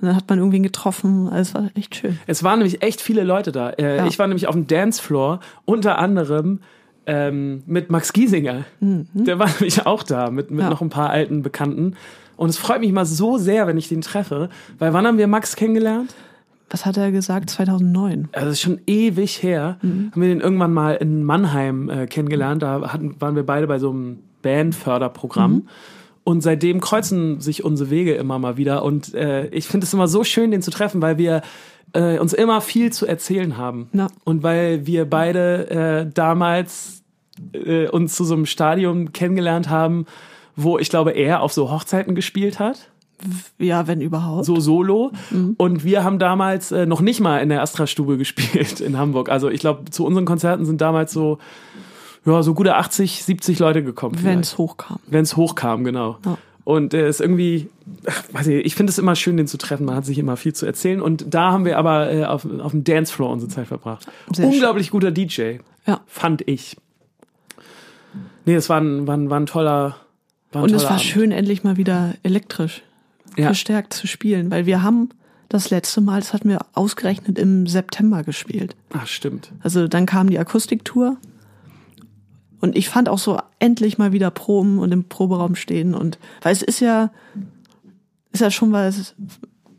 Und 0.00 0.08
dann 0.08 0.16
hat 0.16 0.28
man 0.28 0.38
irgendwen 0.38 0.62
getroffen. 0.62 1.30
Es 1.32 1.54
war 1.54 1.70
echt 1.74 1.96
schön. 1.96 2.18
Es 2.26 2.42
waren 2.42 2.58
nämlich 2.58 2.82
echt 2.82 3.00
viele 3.00 3.24
Leute 3.24 3.52
da. 3.52 3.70
Äh, 3.70 3.96
Ja. 3.98 4.06
Ich 4.06 4.18
war 4.18 4.26
nämlich 4.26 4.46
auf 4.46 4.54
dem 4.54 4.66
Dancefloor, 4.66 5.40
unter 5.64 5.98
anderem 5.98 6.60
ähm, 7.06 7.62
mit 7.66 7.90
Max 7.90 8.12
Giesinger. 8.12 8.64
Der 8.80 9.38
war 9.38 9.48
nämlich 9.60 9.86
auch 9.86 10.02
da, 10.02 10.30
mit, 10.30 10.50
mit 10.50 10.60
Ja. 10.60 10.70
noch 10.70 10.80
ein 10.82 10.90
paar 10.90 11.10
alten 11.10 11.42
Bekannten. 11.42 11.94
Und 12.36 12.48
es 12.48 12.58
freut 12.58 12.80
mich 12.80 12.92
mal 12.92 13.06
so 13.06 13.38
sehr, 13.38 13.66
wenn 13.66 13.76
ich 13.78 13.88
den 13.88 14.00
treffe. 14.00 14.48
Weil 14.78 14.92
wann 14.92 15.06
haben 15.06 15.18
wir 15.18 15.26
Max 15.28 15.54
kennengelernt? 15.54 16.14
Was 16.70 16.86
hat 16.86 16.96
er 16.96 17.12
gesagt? 17.12 17.50
2009. 17.50 18.28
Also 18.32 18.46
das 18.46 18.54
ist 18.54 18.62
schon 18.62 18.80
ewig 18.86 19.42
her. 19.42 19.78
Haben 19.82 20.12
wir 20.14 20.28
den 20.28 20.40
irgendwann 20.40 20.72
mal 20.72 20.94
in 20.94 21.22
Mannheim 21.22 21.88
äh, 21.88 22.06
kennengelernt. 22.06 22.62
Da 22.62 22.92
hatten, 22.92 23.20
waren 23.20 23.36
wir 23.36 23.44
beide 23.44 23.66
bei 23.66 23.78
so 23.78 23.90
einem 23.90 24.20
Bandförderprogramm. 24.42 25.68
Und 26.24 26.40
seitdem 26.40 26.80
kreuzen 26.80 27.40
sich 27.40 27.64
unsere 27.64 27.90
Wege 27.90 28.14
immer 28.14 28.38
mal 28.38 28.56
wieder. 28.56 28.82
Und 28.82 29.14
äh, 29.14 29.46
ich 29.48 29.66
finde 29.66 29.84
es 29.84 29.92
immer 29.92 30.08
so 30.08 30.24
schön, 30.24 30.50
den 30.50 30.62
zu 30.62 30.70
treffen, 30.70 31.02
weil 31.02 31.18
wir 31.18 31.42
äh, 31.92 32.18
uns 32.18 32.32
immer 32.32 32.62
viel 32.62 32.92
zu 32.92 33.06
erzählen 33.06 33.58
haben. 33.58 33.88
Ja. 33.92 34.08
Und 34.24 34.42
weil 34.42 34.86
wir 34.86 35.08
beide 35.08 35.70
äh, 35.70 36.10
damals 36.12 37.02
äh, 37.52 37.88
uns 37.88 38.14
zu 38.14 38.24
so 38.24 38.34
einem 38.34 38.46
Stadium 38.46 39.12
kennengelernt 39.12 39.68
haben, 39.68 40.06
wo 40.56 40.78
ich 40.78 40.88
glaube, 40.88 41.12
er 41.12 41.42
auf 41.42 41.52
so 41.52 41.70
Hochzeiten 41.70 42.14
gespielt 42.14 42.58
hat 42.58 42.90
Ja, 43.58 43.86
wenn 43.86 44.00
überhaupt. 44.00 44.44
so 44.44 44.60
solo. 44.60 45.12
Und 45.56 45.84
wir 45.84 46.04
haben 46.04 46.18
damals 46.18 46.72
äh, 46.72 46.86
noch 46.86 47.00
nicht 47.00 47.20
mal 47.20 47.38
in 47.38 47.48
der 47.48 47.62
Astra-Stube 47.62 48.16
gespielt 48.18 48.80
in 48.80 48.98
Hamburg. 48.98 49.28
Also 49.28 49.48
ich 49.48 49.60
glaube, 49.60 49.90
zu 49.90 50.04
unseren 50.04 50.24
Konzerten 50.24 50.64
sind 50.66 50.80
damals 50.80 51.12
so, 51.12 51.38
ja, 52.26 52.42
so 52.42 52.54
gute 52.54 52.76
80, 52.76 53.22
70 53.24 53.58
Leute 53.58 53.82
gekommen. 53.82 54.18
wenn 54.22 54.40
es 54.40 54.58
hochkam. 54.58 54.98
Wenn 55.06 55.22
es 55.22 55.36
hochkam, 55.36 55.84
genau. 55.84 56.18
Ja. 56.24 56.38
Und 56.64 56.94
äh, 56.94 57.08
ist 57.08 57.20
irgendwie, 57.20 57.68
ach, 58.06 58.24
weiß 58.32 58.46
ich, 58.46 58.64
ich 58.64 58.74
finde 58.74 58.90
es 58.90 58.98
immer 58.98 59.14
schön, 59.16 59.36
den 59.36 59.46
zu 59.46 59.58
treffen. 59.58 59.84
Man 59.84 59.96
hat 59.96 60.06
sich 60.06 60.18
immer 60.18 60.36
viel 60.38 60.54
zu 60.54 60.64
erzählen. 60.64 61.02
Und 61.02 61.26
da 61.32 61.52
haben 61.52 61.64
wir 61.66 61.76
aber 61.78 62.10
äh, 62.10 62.24
auf, 62.24 62.46
auf 62.60 62.70
dem 62.72 62.84
Dancefloor 62.84 63.30
unsere 63.30 63.50
Zeit 63.50 63.66
verbracht. 63.68 64.06
Sehr 64.32 64.46
Unglaublich 64.46 64.90
guter 64.90 65.10
DJ, 65.10 65.56
Ja. 65.86 66.00
fand 66.06 66.46
ich. 66.48 66.76
Nee, 68.46 68.54
es 68.54 68.68
war 68.68 68.80
ein, 68.80 69.06
war 69.06 69.16
ein, 69.16 69.30
war 69.30 69.40
ein 69.40 69.46
toller. 69.46 69.96
War 70.52 70.62
ein 70.62 70.64
Und 70.64 70.70
es 70.70 70.82
toller 70.82 70.84
war 70.84 70.90
Abend. 70.92 71.02
schön, 71.06 71.32
endlich 71.32 71.64
mal 71.64 71.76
wieder 71.76 72.14
elektrisch 72.22 72.82
Ja. 73.36 73.48
gestärkt 73.48 73.92
zu 73.92 74.06
spielen, 74.06 74.50
weil 74.50 74.66
wir 74.66 74.82
haben 74.82 75.10
das 75.48 75.70
letzte 75.70 76.00
Mal, 76.00 76.20
das 76.20 76.32
hatten 76.32 76.48
wir 76.48 76.60
ausgerechnet 76.72 77.38
im 77.38 77.66
September 77.66 78.22
gespielt. 78.24 78.76
Ach, 78.92 79.06
stimmt. 79.06 79.52
Also 79.60 79.88
dann 79.88 80.06
kam 80.06 80.28
die 80.28 80.38
Akustiktour 80.38 81.16
und 82.60 82.76
ich 82.76 82.88
fand 82.88 83.08
auch 83.08 83.18
so 83.18 83.38
endlich 83.58 83.98
mal 83.98 84.12
wieder 84.12 84.30
Proben 84.30 84.78
und 84.78 84.92
im 84.92 85.04
Proberaum 85.04 85.54
stehen 85.54 85.94
und 85.94 86.18
weil 86.42 86.52
es 86.52 86.62
ist 86.62 86.80
ja 86.80 87.10
ist 88.32 88.40
ja 88.40 88.50
schon 88.50 88.72
was 88.72 89.14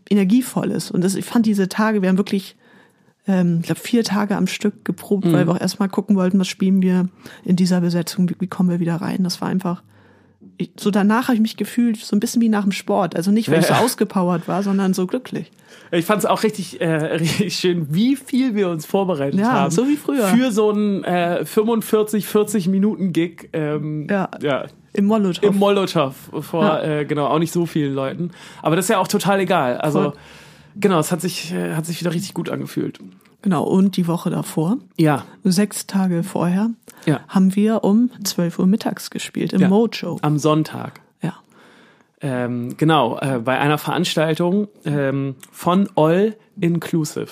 energievolles 0.10 0.92
und 0.92 1.04
das, 1.04 1.16
ich 1.16 1.26
fand 1.26 1.46
diese 1.46 1.68
Tage, 1.68 2.02
wir 2.02 2.10
haben 2.10 2.18
wirklich 2.18 2.56
ähm, 3.28 3.58
ich 3.62 3.66
glaube 3.66 3.82
vier 3.82 4.04
Tage 4.04 4.38
am 4.38 4.48
Stück 4.48 4.86
geprobt, 4.86 5.32
weil 5.32 5.48
wir 5.48 5.54
auch 5.54 5.62
erstmal 5.62 5.90
gucken 5.90 6.16
wollten, 6.16 6.40
was 6.40 6.48
spielen 6.48 6.82
wir 6.82 7.10
in 7.44 7.56
dieser 7.56 7.82
Besetzung, 7.82 8.30
wie, 8.30 8.36
wie 8.40 8.48
kommen 8.48 8.70
wir 8.70 8.80
wieder 8.80 8.96
rein. 8.98 9.24
Das 9.24 9.42
war 9.42 9.50
einfach 9.50 9.82
ich, 10.58 10.72
so 10.80 10.92
danach 10.92 11.24
habe 11.28 11.36
ich 11.36 11.42
mich 11.42 11.58
gefühlt 11.58 11.98
so 11.98 12.16
ein 12.16 12.20
bisschen 12.20 12.42
wie 12.42 12.50
nach 12.50 12.64
dem 12.64 12.72
Sport, 12.72 13.16
also 13.16 13.32
nicht 13.32 13.50
weil 13.52 13.60
ich 13.60 13.66
so 13.68 13.74
ausgepowert 13.74 14.48
war, 14.48 14.64
sondern 14.64 14.94
so 14.94 15.06
glücklich. 15.08 15.52
Ich 15.92 16.06
fand 16.06 16.20
es 16.20 16.26
auch 16.26 16.44
richtig, 16.44 16.82
äh, 16.82 16.88
richtig 17.16 17.56
schön, 17.56 17.88
wie 17.94 18.16
viel 18.16 18.56
wir 18.56 18.70
uns 18.70 18.86
vorbereitet 18.86 19.40
Ja, 19.40 19.52
haben. 19.52 19.72
so 19.72 19.88
wie 19.88 19.96
früher. 19.98 20.26
Für 20.28 20.52
so 20.52 20.72
einen 20.72 21.04
äh, 21.04 21.46
45, 21.46 22.26
40 22.26 22.68
Minuten 22.68 23.14
Gig. 23.14 23.50
Ähm, 23.54 24.08
Ja. 24.10 24.30
ja. 24.42 24.66
Im 24.94 25.06
Molotow. 25.06 25.44
Im 25.44 25.58
Molotow 25.58 26.16
vor 26.42 26.64
Ja. 26.64 26.82
äh, 27.00 27.06
genau 27.06 27.28
auch 27.28 27.40
nicht 27.40 27.52
so 27.52 27.66
vielen 27.66 27.94
Leuten. 27.94 28.32
Aber 28.62 28.76
das 28.78 28.86
ist 28.86 28.90
ja 28.90 28.98
auch 29.00 29.08
total 29.10 29.42
egal. 29.42 29.78
Also 29.78 30.02
Voll. 30.02 30.14
genau, 30.80 31.00
es 31.00 31.12
hat 31.12 31.22
sich 31.22 31.52
äh, 31.54 31.74
hat 31.74 31.86
sich 31.86 32.00
wieder 32.00 32.14
richtig 32.14 32.34
gut 32.34 32.50
angefühlt. 32.50 33.00
genau, 33.42 33.64
und 33.64 33.98
die 33.98 34.08
Woche 34.08 34.30
davor 34.30 34.78
Ja, 34.98 35.26
sechs 35.44 35.86
Tage 35.86 36.24
vorher 36.24 36.70
Ja. 37.06 37.22
haben 37.28 37.56
wir 37.56 37.84
um 37.84 38.10
12 38.24 38.60
Uhr 38.60 38.68
mittags 38.68 39.10
gespielt 39.10 39.54
im 39.54 39.62
Ja. 39.62 39.68
Mojo. 39.70 40.18
am 40.22 40.38
Sonntag. 40.38 41.02
Ja. 41.22 41.34
Ähm, 42.22 42.76
genau, 42.78 43.18
äh, 43.20 43.40
bei 43.44 43.60
einer 43.60 43.78
Veranstaltung 43.78 44.68
ähm, 44.86 45.36
von 45.52 45.90
All 45.96 46.36
Inclusive. 46.60 47.28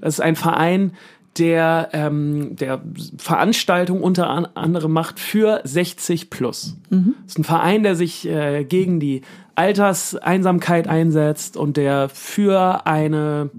Das 0.00 0.14
ist 0.14 0.20
ein 0.20 0.36
Verein, 0.36 0.92
der, 1.38 1.90
ähm, 1.92 2.56
der 2.56 2.80
Veranstaltung 3.16 4.02
unter 4.02 4.28
an 4.30 4.46
anderem 4.54 4.92
macht 4.92 5.20
für 5.20 5.60
60 5.64 6.28
plus. 6.30 6.76
Das 6.90 7.00
ist 7.26 7.38
ein 7.38 7.44
Verein, 7.44 7.82
der 7.82 7.94
sich 7.96 8.26
äh, 8.28 8.64
gegen 8.64 8.98
die 9.00 9.22
Alterseinsamkeit 9.54 10.88
einsetzt 10.88 11.56
und 11.56 11.76
der 11.76 12.08
für 12.08 12.86
eine, 12.86 13.50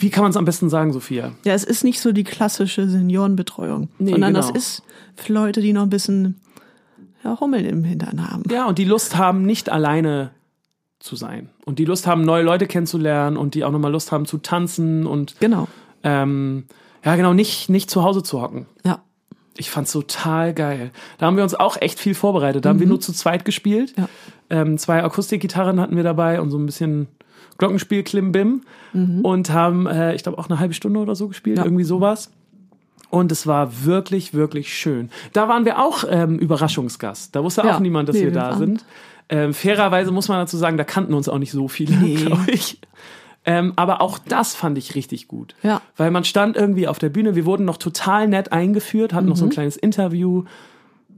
wie 0.00 0.10
kann 0.10 0.22
man 0.22 0.30
es 0.30 0.36
am 0.36 0.44
besten 0.44 0.68
sagen, 0.70 0.92
Sophia? 0.92 1.32
Ja, 1.44 1.52
es 1.54 1.64
ist 1.64 1.84
nicht 1.84 2.00
so 2.00 2.12
die 2.12 2.24
klassische 2.24 2.88
Seniorenbetreuung, 2.88 3.88
Nee, 3.98 4.12
sondern 4.12 4.34
genau. 4.34 4.46
das 4.46 4.56
ist 4.56 4.82
für 5.16 5.32
Leute, 5.32 5.60
die 5.60 5.72
noch 5.72 5.82
ein 5.82 5.90
bisschen 5.90 6.40
ja, 7.24 7.38
Hummeln 7.38 7.64
im 7.66 7.84
Hintern 7.84 8.30
haben. 8.30 8.42
Ja, 8.50 8.66
und 8.66 8.78
die 8.78 8.84
Lust 8.84 9.16
haben, 9.16 9.42
nicht 9.44 9.68
alleine 9.70 10.30
zu 10.98 11.16
sein. 11.16 11.48
Und 11.64 11.78
die 11.78 11.84
Lust 11.84 12.06
haben, 12.06 12.24
neue 12.24 12.42
Leute 12.42 12.66
kennenzulernen 12.66 13.36
und 13.36 13.54
die 13.54 13.64
auch 13.64 13.70
nochmal 13.72 13.92
Lust 13.92 14.12
haben 14.12 14.26
zu 14.26 14.38
tanzen 14.38 15.06
und 15.06 15.38
Genau. 15.40 15.68
ähm, 16.02 16.64
ja, 17.04 17.16
genau, 17.16 17.32
nicht, 17.32 17.68
nicht 17.70 17.90
zu 17.90 18.02
Hause 18.02 18.22
zu 18.22 18.40
hocken. 18.42 18.66
Ja. 18.84 19.00
Ich 19.56 19.70
fand's 19.70 19.92
total 19.92 20.54
geil. 20.54 20.90
Da 21.18 21.26
haben 21.26 21.36
wir 21.36 21.42
uns 21.42 21.54
auch 21.54 21.76
echt 21.80 21.98
viel 21.98 22.14
vorbereitet. 22.14 22.64
Da 22.64 22.70
haben 22.70 22.80
wir 22.80 22.86
nur 22.86 23.00
zu 23.00 23.12
zweit 23.12 23.44
gespielt. 23.44 23.94
Ja. 23.98 24.08
Ähm, 24.48 24.78
zwei 24.78 25.02
Akustikgitarren 25.02 25.80
hatten 25.80 25.96
wir 25.96 26.02
dabei 26.02 26.40
und 26.40 26.50
so 26.50 26.58
ein 26.58 26.64
bisschen 26.66 27.08
Glockenspiel, 27.60 28.02
Klimbim. 28.02 28.62
Und 29.22 29.50
haben, 29.50 29.86
äh, 29.86 30.16
ich 30.16 30.24
glaube, 30.24 30.36
auch 30.38 30.48
eine 30.50 30.58
halbe 30.58 30.74
Stunde 30.74 30.98
oder 30.98 31.14
so 31.14 31.28
gespielt, 31.28 31.58
Ja. 31.58 31.64
irgendwie 31.64 31.84
sowas. 31.84 32.32
Und 33.08 33.30
es 33.30 33.46
war 33.46 33.84
wirklich, 33.84 34.34
wirklich 34.34 34.74
schön. 34.74 35.10
Da 35.32 35.48
waren 35.48 35.64
wir 35.64 35.78
auch 35.78 36.04
ähm, 36.08 36.38
Überraschungsgast. 36.38 37.34
Da 37.36 37.44
wusste 37.44 37.62
Ja. 37.62 37.76
auch 37.76 37.80
niemand, 37.80 38.08
dass 38.08 38.16
Nee, 38.16 38.24
wir 38.24 38.32
da 38.32 38.56
sind. 38.56 38.84
Ähm, 39.28 39.54
fairerweise 39.54 40.10
muss 40.10 40.26
man 40.28 40.38
dazu 40.38 40.56
sagen, 40.56 40.76
da 40.76 40.82
kannten 40.82 41.14
uns 41.14 41.28
auch 41.28 41.38
nicht 41.38 41.52
so 41.52 41.68
viele, 41.68 41.94
Nee. 41.96 42.14
glaube 42.16 42.50
ich. 42.50 42.80
Ähm, 43.44 43.72
aber 43.76 44.00
auch 44.02 44.18
das 44.18 44.54
fand 44.54 44.76
ich 44.76 44.94
richtig 44.96 45.26
gut. 45.28 45.54
Ja. 45.62 45.80
Weil 45.96 46.10
man 46.10 46.24
stand 46.24 46.56
irgendwie 46.56 46.88
auf 46.88 46.98
der 46.98 47.08
Bühne, 47.10 47.34
wir 47.36 47.46
wurden 47.46 47.64
noch 47.64 47.76
total 47.78 48.26
nett 48.28 48.52
eingeführt, 48.52 49.14
hatten 49.14 49.28
noch 49.28 49.36
so 49.36 49.44
ein 49.46 49.50
kleines 49.50 49.76
Interview. 49.76 50.44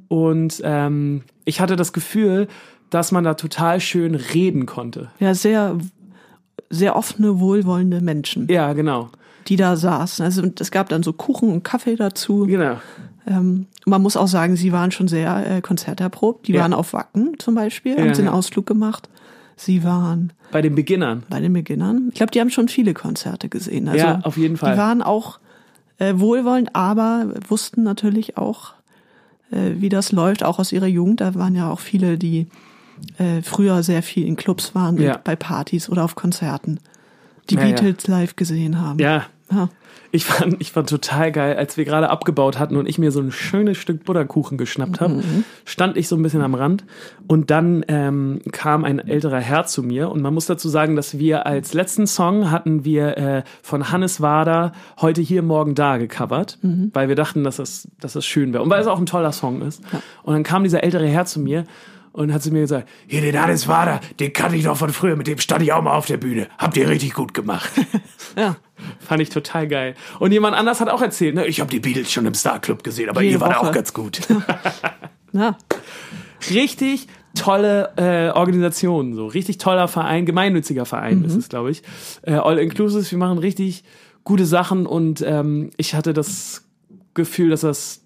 Und 0.09 0.61
ähm, 0.65 1.23
ich 1.45 1.61
hatte 1.61 1.77
das 1.77 1.93
Gefühl, 1.93 2.49
dass 2.91 3.13
man 3.13 3.25
da 3.25 3.35
total 3.35 3.81
schön 3.81 4.15
reden 4.15 4.67
konnte. 4.67 5.11
Ja, 5.19 5.35
sehr, 5.35 5.77
sehr 6.71 6.97
offene, 6.97 7.39
wohlwollende 7.41 8.01
Menschen, 8.01 8.49
Ja, 8.51 8.73
genau. 8.73 9.11
die 9.49 9.57
da 9.57 9.77
saßen. 9.77 10.25
Also 10.25 10.43
und 10.43 10.61
es 10.61 10.71
gab 10.71 10.89
dann 10.89 11.03
so 11.03 11.13
Kuchen 11.13 11.51
und 11.53 11.63
Kaffee 11.65 11.97
dazu. 11.97 12.47
Genau. 12.47 12.77
Ähm, 13.27 13.67
man 13.87 14.03
muss 14.03 14.17
auch 14.17 14.27
sagen, 14.29 14.57
sie 14.57 14.73
waren 14.73 14.91
schon 14.91 15.07
sehr 15.09 15.57
äh, 15.59 15.61
konzerterprobt. 15.61 16.49
Die 16.49 16.53
Ja. 16.53 16.63
waren 16.63 16.73
auf 16.75 16.93
Wacken 16.93 17.35
zum 17.39 17.55
Beispiel, 17.55 17.93
Ja, 17.97 18.03
haben 18.05 18.15
sie 18.15 18.23
einen 18.23 18.29
ja. 18.33 18.35
Ausflug 18.35 18.67
gemacht. 18.67 19.09
Sie 19.57 19.85
waren 19.85 20.33
Bei 20.51 20.63
den 20.63 20.75
Beginnern. 20.75 21.23
bei 21.29 21.39
den 21.39 21.53
Beginnern. 21.53 22.09
Ich 22.09 22.15
glaube, 22.17 22.33
die 22.33 22.41
haben 22.41 22.51
schon 22.51 22.69
viele 22.69 22.95
Konzerte 22.95 23.49
gesehen. 23.49 23.87
Also, 23.89 24.05
Ja, 24.07 24.21
auf 24.25 24.37
jeden 24.37 24.57
Fall. 24.57 24.73
Die 24.73 24.79
waren 24.79 25.03
auch 25.03 25.39
äh, 25.99 26.15
wohlwollend, 26.17 26.75
aber 26.75 27.27
wussten 27.49 27.83
natürlich 27.85 28.37
auch, 28.39 28.73
äh, 29.53 29.73
wie 29.77 29.89
das 29.89 30.11
läuft, 30.11 30.43
auch 30.43 30.59
aus 30.59 30.73
ihrer 30.73 30.87
Jugend. 30.87 31.21
Da 31.21 31.35
waren 31.37 31.55
ja 31.55 31.71
auch 31.71 31.79
viele, 31.81 32.19
die 32.19 32.49
äh, 33.19 33.43
früher 33.43 33.83
sehr 33.83 34.03
viel 34.03 34.27
in 34.27 34.37
Clubs 34.37 34.75
waren, 34.75 35.01
Ja. 35.01 35.19
bei 35.23 35.37
Partys 35.37 35.89
oder 35.89 36.05
auf 36.05 36.15
Konzerten, 36.15 36.81
die 37.51 37.55
Ja, 37.57 37.63
ja. 37.65 37.67
Beatles 37.69 38.07
live 38.07 38.37
gesehen 38.37 38.81
haben. 38.81 38.99
Ja. 38.99 39.25
Ja. 39.51 39.69
Ich 40.15 40.27
fand, 40.27 40.57
ich 40.61 40.73
fand 40.73 40.91
total 40.91 41.33
geil, 41.33 41.57
als 41.57 41.79
wir 41.79 41.87
gerade 41.87 42.11
abgebaut 42.11 42.59
hatten 42.59 42.77
und 42.77 42.87
ich 42.87 42.99
mir 42.99 43.11
so 43.13 43.21
ein 43.21 43.33
schönes 43.33 43.79
Stück 43.79 44.05
Butterkuchen 44.05 44.59
geschnappt 44.59 45.01
habe, 45.01 45.23
stand 45.65 45.97
ich 45.97 46.07
so 46.07 46.17
ein 46.17 46.23
bisschen 46.23 46.43
am 46.43 46.55
Rand 46.55 46.85
und 47.29 47.51
dann 47.51 47.83
ähm, 47.89 48.41
kam 48.53 48.85
ein 48.85 48.99
älterer 48.99 49.41
Herr 49.41 49.65
zu 49.65 49.83
mir 49.83 50.11
und 50.11 50.21
man 50.21 50.35
muss 50.35 50.45
dazu 50.45 50.69
sagen, 50.69 50.97
dass 50.97 51.19
wir 51.19 51.47
als 51.47 51.73
letzten 51.73 52.07
Song 52.07 52.51
hatten 52.51 52.85
wir 52.85 53.17
äh, 53.17 53.43
von 53.63 53.91
Hannes 53.91 54.21
Wader 54.21 54.73
heute 55.01 55.23
hier, 55.23 55.41
morgen 55.43 55.75
da 55.75 55.97
gecovert, 55.97 56.59
weil 56.63 57.09
wir 57.09 57.17
dachten, 57.17 57.43
dass 57.43 57.57
das, 57.57 57.89
dass 57.99 58.13
das 58.13 58.27
schön 58.27 58.53
wäre 58.53 58.63
und 58.63 58.69
weil 58.69 58.83
es 58.83 58.87
auch 58.89 58.99
ein 58.99 59.07
toller 59.07 59.33
Song 59.33 59.63
ist. 59.63 59.83
Und 60.25 60.35
dann 60.35 60.43
kam 60.43 60.63
dieser 60.63 60.83
ältere 60.85 61.07
Herr 61.07 61.25
zu 61.25 61.41
mir 61.41 61.65
und 62.13 62.33
hat 62.33 62.43
zu 62.43 62.51
mir 62.51 62.61
gesagt, 62.63 62.89
hier 63.07 63.21
den 63.21 63.41
Hannes 63.41 63.69
Wader, 63.69 64.01
den 64.21 64.33
kannte 64.33 64.57
ich 64.57 64.65
doch 64.65 64.77
von 64.77 64.91
früher, 64.91 65.17
mit 65.17 65.27
dem 65.27 65.39
stand 65.39 65.63
ich 65.63 65.73
auch 65.73 65.83
mal 65.83 65.95
auf 65.95 66.07
der 66.07 66.19
Bühne. 66.19 66.49
Habt 66.59 66.77
ihr 66.77 66.89
richtig 66.89 67.15
gut 67.15 67.35
gemacht. 67.35 67.71
ja. 68.37 68.57
Fand 68.99 69.23
ich 69.23 69.29
total 69.31 69.69
geil. 69.69 69.95
Und 70.19 70.33
jemand 70.33 70.57
anders 70.57 70.81
hat 70.81 70.89
auch 70.89 71.01
erzählt, 71.03 71.35
ne, 71.37 71.47
ich 71.47 71.61
habe 71.61 71.71
die 71.71 71.79
Beatles 71.81 72.11
schon 72.11 72.27
im 72.27 72.35
Star 72.35 72.59
Club 72.59 72.83
gesehen, 72.83 73.09
aber 73.09 73.23
Jede 73.23 73.35
ihr 73.35 73.41
wart 73.41 73.57
auch 73.57 73.71
ganz 73.73 73.93
gut. 73.93 74.21
ja. 75.33 75.57
richtig 76.51 77.07
tolle 77.35 77.93
äh, 77.97 78.31
Organisation, 78.37 79.15
so 79.15 79.27
richtig 79.27 79.59
toller 79.59 79.89
Verein, 79.89 80.27
gemeinnütziger 80.27 80.85
Verein 80.85 81.21
Mhm. 81.21 81.25
ist 81.27 81.37
es, 81.37 81.49
glaube 81.49 81.71
ich. 81.71 81.83
Äh, 82.23 82.35
All 82.35 82.59
Inclusive, 82.59 83.11
wir 83.11 83.19
machen 83.19 83.39
richtig 83.39 83.85
gute 84.25 84.45
Sachen 84.47 84.87
und 84.87 85.23
ähm, 85.27 85.71
ich 85.77 85.95
hatte 85.95 86.13
das 86.13 86.65
Gefühl, 87.15 87.51
dass 87.51 87.63
das 87.63 88.02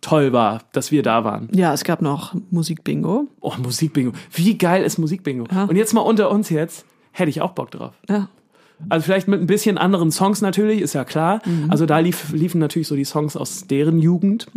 toll 0.00 0.32
war, 0.32 0.62
dass 0.72 0.92
wir 0.92 1.02
da 1.02 1.24
waren. 1.24 1.48
Ja, 1.52 1.72
es 1.72 1.84
gab 1.84 2.02
noch 2.02 2.34
Musikbingo. 2.50 3.28
Oh, 3.40 3.54
Musikbingo. 3.58 4.12
Wie 4.32 4.56
geil 4.56 4.84
ist 4.84 4.98
Musikbingo? 4.98 5.46
Ja. 5.52 5.64
Und 5.64 5.76
jetzt 5.76 5.94
mal 5.94 6.00
unter 6.00 6.30
uns 6.30 6.50
jetzt, 6.50 6.86
hätte 7.12 7.30
ich 7.30 7.40
auch 7.40 7.52
Bock 7.52 7.70
drauf. 7.70 7.94
Ja. 8.08 8.28
Also 8.88 9.04
vielleicht 9.04 9.26
mit 9.26 9.40
ein 9.40 9.46
bisschen 9.46 9.78
anderen 9.78 10.10
Songs 10.10 10.42
natürlich, 10.42 10.82
ist 10.82 10.92
ja 10.92 11.04
klar. 11.04 11.40
Also 11.68 11.86
da 11.86 11.98
lief, 11.98 12.32
liefen 12.32 12.58
natürlich 12.58 12.88
so 12.88 12.94
die 12.94 13.06
Songs 13.06 13.34
aus 13.36 13.66
deren 13.66 13.98
Jugend. 13.98 14.48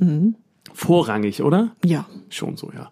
Vorrangig, 0.74 1.42
oder? 1.42 1.72
Ja. 1.86 2.06
Schon 2.30 2.58
so, 2.58 2.72
ja. 2.76 2.92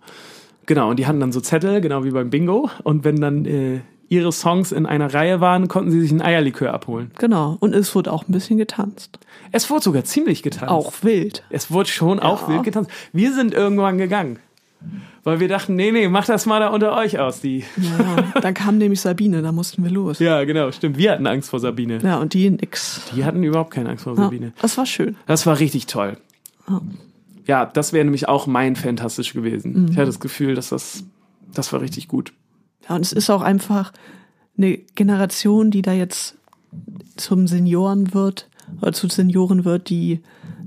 Genau, 0.68 0.90
und 0.90 1.00
die 1.00 1.06
hatten 1.06 1.20
dann 1.20 1.32
so 1.32 1.42
Zettel, 1.42 1.82
genau 1.82 2.04
wie 2.04 2.12
beim 2.12 2.30
Bingo. 2.30 2.70
Und 2.84 3.04
wenn 3.04 3.18
dann 3.18 3.46
äh, 3.46 3.82
ihre 4.10 4.32
Songs 4.32 4.72
in 4.72 4.86
einer 4.86 5.14
Reihe 5.14 5.42
waren, 5.42 5.68
konnten 5.68 5.92
sie 5.92 6.00
sich 6.02 6.12
ein 6.12 6.22
Eierlikör 6.22 6.74
abholen. 6.74 7.12
Genau. 7.18 7.58
Und 7.60 7.74
es 7.76 7.94
wurde 7.96 8.12
auch 8.12 8.28
ein 8.28 8.32
bisschen 8.32 8.58
getanzt. 8.58 9.20
Es 9.52 9.70
wurde 9.70 9.84
sogar 9.84 10.04
ziemlich 10.04 10.44
getanzt. 10.44 10.70
Auch 10.72 10.94
wild. 11.02 11.44
Es 11.50 11.72
wurde 11.72 11.90
schon 11.90 12.20
auch 12.20 12.48
wild 12.48 12.64
getanzt. 12.64 12.90
Wir 13.14 13.34
sind 13.34 13.54
irgendwann 13.54 13.98
gegangen. 13.98 14.40
Weil 15.24 15.40
wir 15.42 15.48
dachten, 15.50 15.76
nee, 15.76 15.92
nee, 15.92 16.08
macht 16.08 16.30
das 16.30 16.46
mal 16.46 16.60
da 16.62 16.70
unter 16.70 16.96
euch 16.96 17.20
aus, 17.20 17.42
die. 17.42 17.66
Ja, 17.76 18.40
dann 18.42 18.54
kam 18.54 18.78
nämlich 18.78 19.02
Sabine, 19.02 19.42
da 19.42 19.52
mussten 19.52 19.84
wir 19.84 19.92
los. 19.92 20.20
Ja, 20.20 20.44
genau, 20.46 20.72
stimmt. 20.72 20.98
Wir 20.98 21.12
hatten 21.12 21.28
Angst 21.28 21.50
vor 21.50 21.60
Sabine. 21.60 21.98
Ja, 22.02 22.18
und 22.20 22.34
die 22.34 22.50
nix. 22.50 23.02
Die 23.14 23.26
hatten 23.26 23.44
überhaupt 23.44 23.72
keine 23.72 23.90
Angst 23.90 24.06
vor 24.06 24.14
Ja, 24.16 24.24
Sabine. 24.24 24.54
das 24.62 24.78
war 24.78 24.86
schön. 24.86 25.18
Das 25.26 25.46
war 25.46 25.60
richtig 25.60 25.88
toll. 25.88 26.16
Ja, 27.46 27.66
das 27.66 27.92
wäre 27.92 28.06
nämlich 28.06 28.28
auch 28.30 28.48
mein 28.48 28.76
Fantastisch 28.76 29.34
gewesen. 29.34 29.88
Ich 29.92 29.98
hatte 29.98 30.06
das 30.08 30.20
Gefühl, 30.20 30.56
dass 30.56 30.70
das, 30.70 31.04
das 31.54 31.74
war 31.74 31.82
richtig 31.82 32.08
gut. 32.08 32.32
Ja, 32.88 32.96
und 32.96 33.02
es 33.02 33.12
ist 33.12 33.30
auch 33.30 33.42
einfach 33.42 33.92
eine 34.58 34.78
Generation, 34.78 35.72
die 35.72 35.82
da 35.82 35.94
jetzt 35.94 36.36
zum 37.16 37.48
Senioren 37.48 38.14
wird 38.14 38.50
oder 38.82 38.94
zu 38.94 39.08
Senioren 39.08 39.66
wird, 39.66 39.90
die, 39.90 40.22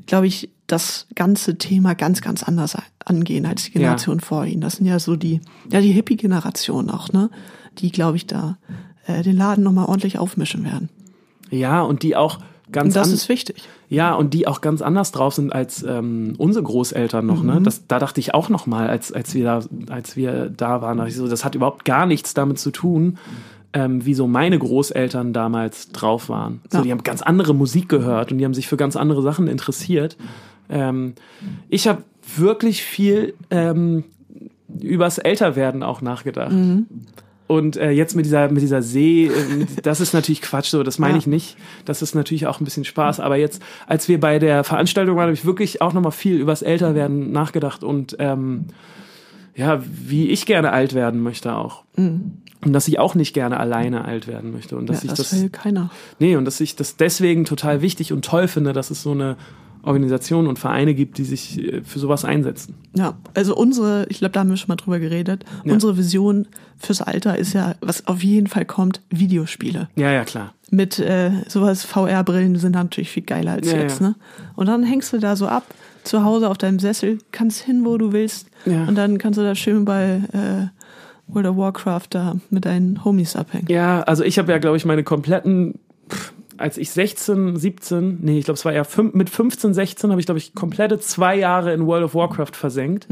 glaube 0.06 0.26
ich, 0.26 0.50
das 0.66 1.06
ganze 1.14 1.58
Thema 1.58 1.94
ganz, 1.94 2.20
ganz 2.20 2.42
anders 2.42 2.76
angehen 3.04 3.46
als 3.46 3.64
die 3.64 3.72
Generation 3.72 4.20
vor 4.20 4.46
ihnen. 4.46 4.60
Das 4.60 4.76
sind 4.76 4.86
ja 4.86 4.98
so 4.98 5.16
die, 5.16 5.40
ja, 5.70 5.80
die 5.80 5.92
Hippie-Generation 5.92 6.90
auch, 6.90 7.12
ne? 7.12 7.30
Die, 7.78 7.90
glaube 7.90 8.16
ich, 8.16 8.26
da 8.26 8.58
äh, 9.06 9.22
den 9.22 9.36
Laden 9.36 9.64
nochmal 9.64 9.86
ordentlich 9.86 10.18
aufmischen 10.18 10.64
werden. 10.64 10.88
Ja, 11.50 11.82
und 11.82 12.02
die 12.02 12.14
auch 12.14 12.38
ganz 12.72 12.94
das 12.94 13.10
ist 13.10 13.28
wichtig. 13.28 13.62
ja, 13.88 14.14
und 14.14 14.34
die 14.34 14.46
auch 14.46 14.60
ganz 14.60 14.82
anders 14.82 15.12
drauf 15.12 15.34
sind 15.34 15.52
als 15.52 15.82
ähm, 15.82 16.34
unsere 16.38 16.64
Großeltern 16.64 17.26
noch. 17.26 17.42
Ne? 17.42 17.60
Das, 17.62 17.86
da 17.86 17.98
dachte 17.98 18.20
ich 18.20 18.34
auch 18.34 18.48
noch 18.48 18.66
mal, 18.66 18.88
als, 18.88 19.12
als, 19.12 19.34
wir 19.34 19.44
da, 19.44 19.60
als 19.92 20.16
wir 20.16 20.50
da 20.50 20.82
waren, 20.82 21.06
ich 21.06 21.16
so, 21.16 21.28
das 21.28 21.44
hat 21.44 21.54
überhaupt 21.54 21.84
gar 21.84 22.06
nichts 22.06 22.34
damit 22.34 22.58
zu 22.58 22.70
tun, 22.70 23.18
ähm, 23.72 24.04
wie 24.04 24.14
so 24.14 24.26
meine 24.26 24.58
Großeltern 24.58 25.32
damals 25.32 25.90
drauf 25.90 26.28
waren. 26.28 26.60
So, 26.70 26.78
Ja. 26.78 26.84
die 26.84 26.90
haben 26.92 27.02
ganz 27.02 27.22
andere 27.22 27.54
Musik 27.54 27.88
gehört 27.88 28.32
und 28.32 28.38
die 28.38 28.44
haben 28.44 28.54
sich 28.54 28.66
für 28.68 28.76
ganz 28.76 28.96
andere 28.96 29.22
Sachen 29.22 29.46
interessiert. 29.48 30.16
Ähm, 30.68 31.14
ich 31.68 31.86
habe 31.88 32.02
wirklich 32.36 32.82
viel 32.82 33.34
ähm, 33.50 34.04
übers 34.80 35.18
Älterwerden 35.18 35.82
auch 35.82 36.00
nachgedacht. 36.00 36.52
Und 37.50 37.76
äh, 37.76 37.90
jetzt 37.90 38.14
mit 38.14 38.26
dieser, 38.26 38.48
mit 38.48 38.62
dieser 38.62 38.80
See, 38.80 39.26
äh, 39.26 39.66
das 39.82 40.00
ist 40.00 40.14
natürlich 40.14 40.40
Quatsch, 40.40 40.68
so, 40.68 40.84
das 40.84 41.00
meine 41.00 41.14
Ja. 41.14 41.18
ich 41.18 41.26
nicht. 41.26 41.56
Das 41.84 42.00
ist 42.00 42.14
natürlich 42.14 42.46
auch 42.46 42.60
ein 42.60 42.64
bisschen 42.64 42.84
Spaß. 42.84 43.18
Aber 43.18 43.34
jetzt, 43.34 43.60
als 43.88 44.06
wir 44.06 44.20
bei 44.20 44.38
der 44.38 44.62
Veranstaltung 44.62 45.16
waren, 45.16 45.24
habe 45.24 45.32
ich 45.32 45.44
wirklich 45.44 45.82
auch 45.82 45.92
nochmal 45.92 46.12
viel 46.12 46.36
übers 46.36 46.62
Älterwerden 46.62 47.32
nachgedacht 47.32 47.82
und 47.82 48.14
ähm, 48.20 48.66
ja, 49.56 49.82
wie 49.84 50.28
ich 50.28 50.46
gerne 50.46 50.70
alt 50.72 50.94
werden 50.94 51.22
möchte 51.24 51.52
auch. 51.56 51.82
Und 51.96 52.72
dass 52.72 52.86
ich 52.86 53.00
auch 53.00 53.16
nicht 53.16 53.34
gerne 53.34 53.58
alleine 53.58 54.04
alt 54.04 54.28
werden 54.28 54.52
möchte. 54.52 54.76
Und 54.76 54.88
dass 54.88 55.02
ja, 55.02 55.10
ich 55.10 55.18
das, 55.18 55.30
das, 55.30 55.42
will 55.42 55.50
keiner. 55.50 55.90
nee, 56.20 56.36
und 56.36 56.44
dass 56.44 56.60
ich 56.60 56.76
das 56.76 56.98
deswegen 56.98 57.44
total 57.46 57.82
wichtig 57.82 58.12
und 58.12 58.24
toll 58.24 58.46
finde, 58.46 58.72
dass 58.72 58.90
es 58.90 59.02
so 59.02 59.10
eine 59.10 59.36
Organisation 59.82 60.46
und 60.46 60.58
Vereine 60.58 60.94
gibt, 60.94 61.18
die 61.18 61.24
sich 61.24 61.58
äh, 61.62 61.82
für 61.82 61.98
sowas 61.98 62.24
einsetzen. 62.24 62.74
Ja, 62.96 63.14
also 63.34 63.56
unsere, 63.56 64.06
ich 64.08 64.18
glaube, 64.18 64.32
da 64.32 64.40
haben 64.40 64.50
wir 64.50 64.56
schon 64.56 64.68
mal 64.68 64.76
drüber 64.76 64.98
geredet, 64.98 65.44
Ja. 65.64 65.72
unsere 65.72 65.96
Vision 65.96 66.46
fürs 66.78 67.02
Alter 67.02 67.36
ist 67.38 67.52
ja, 67.52 67.74
was 67.80 68.06
auf 68.06 68.22
jeden 68.22 68.46
Fall 68.46 68.64
kommt, 68.64 69.00
Videospiele. 69.10 69.88
Ja, 69.96 70.10
ja, 70.10 70.24
klar. 70.24 70.54
Mit 70.70 70.98
äh, 70.98 71.30
sowas, 71.48 71.84
VR-Brillen 71.84 72.56
sind 72.56 72.72
natürlich 72.72 73.10
viel 73.10 73.24
geiler 73.24 73.52
als 73.52 73.70
Ja, 73.70 73.78
jetzt, 73.78 74.00
ja. 74.00 74.08
ne? 74.08 74.14
Und 74.56 74.66
dann 74.66 74.82
hängst 74.82 75.12
du 75.12 75.18
da 75.18 75.36
so 75.36 75.46
ab, 75.48 75.64
zu 76.04 76.24
Hause 76.24 76.48
auf 76.48 76.56
deinem 76.58 76.78
Sessel, 76.78 77.18
kannst 77.32 77.60
hin, 77.60 77.84
wo 77.84 77.98
du 77.98 78.12
willst. 78.12 78.48
Und 78.64 78.94
dann 78.94 79.18
kannst 79.18 79.38
du 79.38 79.42
da 79.42 79.54
schön 79.54 79.84
bei 79.84 80.22
äh, 80.32 81.32
World 81.32 81.46
of 81.48 81.56
Warcraft 81.58 82.06
da 82.10 82.36
mit 82.50 82.64
deinen 82.64 83.04
Homies 83.04 83.36
abhängen. 83.36 83.66
Ja, 83.68 84.00
also 84.02 84.24
ich 84.24 84.38
habe 84.38 84.50
ja, 84.50 84.58
glaube 84.58 84.76
ich, 84.78 84.84
meine 84.86 85.04
kompletten, 85.04 85.74
als 86.60 86.76
ich 86.76 86.90
16, 86.90 87.56
17, 87.56 88.18
nee, 88.20 88.38
ich 88.38 88.44
glaube, 88.44 88.56
es 88.56 88.64
war 88.64 88.72
ja 88.72 88.84
fünf, 88.84 89.14
mit 89.14 89.30
15, 89.30 89.72
16 89.72 90.10
habe 90.10 90.20
ich, 90.20 90.26
glaube 90.26 90.38
ich, 90.38 90.54
komplette 90.54 91.00
zwei 91.00 91.36
Jahre 91.36 91.72
in 91.72 91.86
World 91.86 92.04
of 92.04 92.14
Warcraft 92.14 92.52
versenkt. 92.54 93.08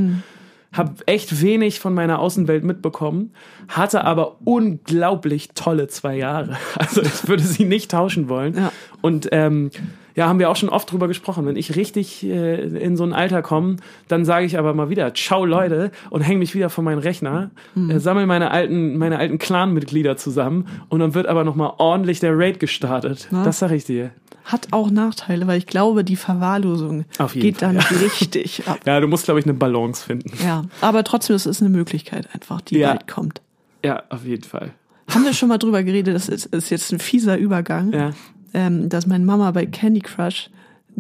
Habe 0.71 0.93
echt 1.07 1.41
wenig 1.41 1.81
von 1.81 1.95
meiner 1.95 2.19
Außenwelt 2.19 2.63
mitbekommen, 2.63 3.33
hatte 3.69 4.05
aber 4.05 4.37
unglaublich 4.45 5.49
tolle 5.55 5.89
zwei 5.89 6.17
Jahre. 6.17 6.59
Also 6.77 7.01
ich 7.03 7.27
würde 7.27 7.43
sie 7.43 7.65
nicht 7.65 7.91
tauschen 7.91 8.29
wollen. 8.29 8.55
Ja. 8.55 8.73
Und 9.01 9.29
ähm, 9.33 9.71
ja, 10.19 10.27
haben 10.29 10.39
wir 10.41 10.51
auch 10.51 10.57
schon 10.57 10.69
oft 10.69 10.91
drüber 10.91 11.07
gesprochen. 11.07 11.47
Wenn 11.47 11.55
ich 11.57 11.77
richtig 11.77 12.25
äh, 12.25 12.65
in 12.65 12.97
so 12.97 13.05
ein 13.05 13.13
Alter 13.13 13.41
komme, 13.41 13.77
dann 14.09 14.25
sage 14.25 14.45
ich 14.47 14.59
aber 14.59 14.75
mal 14.75 14.91
wieder, 14.91 15.15
ciao 15.15 15.45
Leute, 15.45 15.93
und 16.11 16.23
hänge 16.23 16.41
mich 16.41 16.55
wieder 16.55 16.71
vor 16.71 16.83
meinen 16.83 16.99
Rechner, 16.99 17.51
äh, 17.89 17.99
sammle 18.01 18.27
meine 18.27 18.51
alten, 18.51 18.99
meine 18.99 19.19
alten 19.19 19.39
Clan-Mitglieder 19.39 20.17
zusammen 20.17 20.67
und 20.89 20.99
dann 21.01 21.15
wird 21.15 21.27
aber 21.29 21.45
nochmal 21.45 21.73
ordentlich 21.79 22.19
der 22.21 22.37
Raid 22.37 22.59
gestartet. 22.59 23.29
Ja. 23.31 23.45
Das 23.45 23.61
sag 23.61 23.71
ich 23.71 23.85
dir. 23.85 24.11
Hat 24.45 24.69
auch 24.73 24.91
Nachteile, 24.91 25.47
weil 25.47 25.59
ich 25.59 25.67
glaube, 25.67 26.03
die 26.05 26.17
Verwahrlosung 26.17 27.05
geht 27.35 27.61
dann 27.63 27.77
richtig 28.03 28.63
ab. 28.67 28.81
Ja, 28.87 28.99
du 28.99 29.07
musst, 29.07 29.27
glaube 29.27 29.39
ich, 29.41 29.47
eine 29.47 29.55
Balance 29.55 30.05
finden. 30.05 30.33
Ja, 30.45 30.65
aber 30.81 31.05
trotzdem, 31.05 31.37
es 31.37 31.47
ist 31.47 31.61
eine 31.61 31.71
Möglichkeit 31.71 32.29
einfach, 32.35 32.61
die 32.63 32.79
Ja. 32.79 32.89
bald 32.89 33.07
kommt. 33.07 33.41
Ja, 33.85 34.03
auf 34.09 34.25
jeden 34.25 34.45
Fall. 34.45 34.71
Haben 35.11 35.25
wir 35.25 35.33
schon 35.33 35.49
mal 35.49 35.59
drüber 35.59 35.83
geredet, 35.83 36.15
das 36.15 36.29
ist, 36.29 36.47
ist 36.47 36.71
jetzt 36.71 36.93
ein 36.93 36.99
fieser 36.99 37.37
Übergang, 37.39 37.93
Ja. 37.93 38.11
Ähm, 38.55 38.89
dass 38.89 39.07
meine 39.07 39.25
Mama 39.25 39.51
bei 39.51 39.67
Candy 39.67 40.01
Crush 40.01 40.51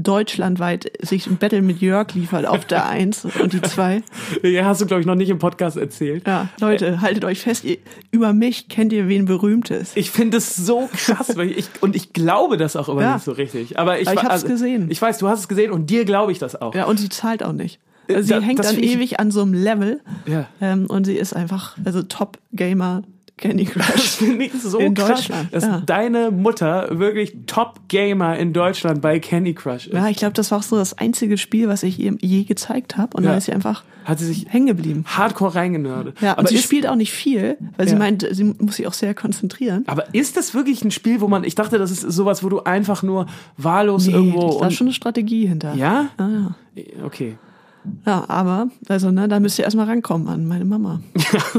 deutschlandweit 0.00 0.92
sich 1.02 1.26
ein 1.26 1.38
Battle 1.38 1.60
mit 1.60 1.80
Jörg 1.80 2.14
liefert 2.14 2.46
auf 2.46 2.64
der 2.64 2.86
Eins 2.88 3.24
und 3.24 3.52
die 3.52 3.60
zwei. 3.62 4.02
Ja, 4.44 4.64
hast 4.64 4.80
du, 4.80 4.86
glaube 4.86 5.00
ich, 5.00 5.06
noch 5.06 5.16
nicht 5.16 5.28
im 5.28 5.38
Podcast 5.38 5.76
erzählt. 5.76 6.24
Ja, 6.26 6.48
Leute, 6.60 7.00
haltet 7.00 7.24
euch 7.24 7.40
fest, 7.40 7.64
ihr, 7.64 7.78
über 8.12 8.32
mich 8.32 8.68
kennt 8.68 8.92
ihr 8.92 9.08
wen 9.08 9.24
berühmt 9.24 9.70
ist. 9.70 9.96
Ich 9.96 10.10
finde 10.12 10.36
es 10.36 10.54
so 10.54 10.88
krass, 10.92 11.36
weil 11.36 11.50
ich, 11.50 11.68
und 11.80 11.96
ich 11.96 12.12
glaube 12.12 12.56
das 12.56 12.76
auch 12.76 12.88
immer 12.88 13.02
Ja. 13.02 13.14
nicht 13.14 13.24
so 13.24 13.32
richtig. 13.32 13.78
Aber 13.78 13.98
ich, 14.00 14.06
Aber 14.08 14.20
ich 14.20 14.26
wa- 14.26 14.30
hab's 14.32 14.44
gesehen. 14.44 14.88
Ich 14.90 15.02
weiß, 15.02 15.18
du 15.18 15.28
hast 15.28 15.40
es 15.40 15.48
gesehen 15.48 15.72
und 15.72 15.90
dir 15.90 16.04
glaube 16.04 16.30
ich 16.32 16.38
das 16.38 16.60
auch. 16.60 16.74
Ja, 16.76 16.84
und 16.84 16.98
sie 16.98 17.08
zahlt 17.08 17.42
auch 17.42 17.52
nicht. 17.52 17.80
Also 18.08 18.22
sie 18.22 18.28
da- 18.34 18.40
hängt 18.40 18.64
dann 18.64 18.78
ewig 18.78 19.18
an 19.20 19.30
so 19.32 19.42
einem 19.42 19.52
Level 19.54 20.00
Ja. 20.26 20.46
ähm, 20.60 20.86
und 20.86 21.04
sie 21.06 21.16
ist 21.16 21.34
einfach, 21.34 21.76
also 21.84 22.02
Top-Gamer 22.02 23.02
Candy 23.38 23.64
Das 23.64 23.72
Crush. 23.86 24.10
finde 24.16 24.44
ich 24.44 24.52
so 24.52 24.78
In 24.78 24.94
krass, 24.94 25.08
Deutschland, 25.08 25.54
dass 25.54 25.64
ja. 25.64 25.82
deine 25.86 26.30
Mutter 26.30 26.98
wirklich 26.98 27.34
Top-Gamer 27.46 28.36
in 28.36 28.52
Deutschland 28.52 29.00
bei 29.00 29.18
Candy 29.20 29.54
Crush 29.54 29.86
ist. 29.86 29.94
Ja, 29.94 30.08
ich 30.08 30.16
glaube, 30.18 30.34
das 30.34 30.50
war 30.50 30.58
auch 30.58 30.62
so 30.62 30.76
das 30.76 30.96
einzige 30.98 31.38
Spiel, 31.38 31.68
was 31.68 31.82
ich 31.82 31.98
ihr 31.98 32.16
je 32.20 32.44
gezeigt 32.44 32.96
habe. 32.96 33.16
Und 33.16 33.22
Ja. 33.24 33.30
dann 33.30 33.38
ist 33.38 33.44
sie 33.46 33.52
einfach 33.52 33.84
Hat 34.04 34.18
sie 34.18 34.26
sich 34.26 34.46
hängen 34.48 34.66
geblieben. 34.66 35.04
hardcore 35.06 35.54
reingenördet. 35.54 36.20
Ja, 36.20 36.32
aber 36.32 36.40
und 36.40 36.48
sie 36.48 36.56
ist, 36.56 36.64
spielt 36.64 36.86
auch 36.86 36.96
nicht 36.96 37.12
viel, 37.12 37.56
weil 37.76 37.86
sie 37.86 37.92
Ja. 37.94 37.98
meint, 37.98 38.26
sie 38.30 38.44
muss 38.44 38.76
sich 38.76 38.86
auch 38.86 38.92
sehr 38.92 39.14
konzentrieren. 39.14 39.84
aber 39.86 40.12
ist 40.14 40.36
das 40.36 40.52
wirklich 40.54 40.84
ein 40.84 40.90
Spiel, 40.90 41.20
wo 41.20 41.28
man, 41.28 41.44
ich 41.44 41.54
dachte, 41.54 41.78
das 41.78 41.90
ist 41.90 42.00
sowas, 42.02 42.42
wo 42.42 42.48
du 42.48 42.60
einfach 42.64 43.02
nur 43.02 43.26
wahllos 43.56 44.06
irgendwo 44.06 44.58
da 44.60 44.66
ist 44.68 44.74
schon 44.74 44.86
eine 44.88 44.94
Strategie 44.94 45.46
hinter. 45.46 45.74
ja? 45.74 46.08
Ja, 46.18 46.28
ja. 46.28 46.84
Okay. 47.04 47.36
ja, 48.06 48.24
aber, 48.28 48.68
also, 48.88 49.10
ne, 49.10 49.28
da 49.28 49.40
müsst 49.40 49.58
ihr 49.58 49.64
erstmal 49.64 49.86
rankommen 49.86 50.28
an 50.28 50.46
meine 50.46 50.64
Mama. 50.64 51.00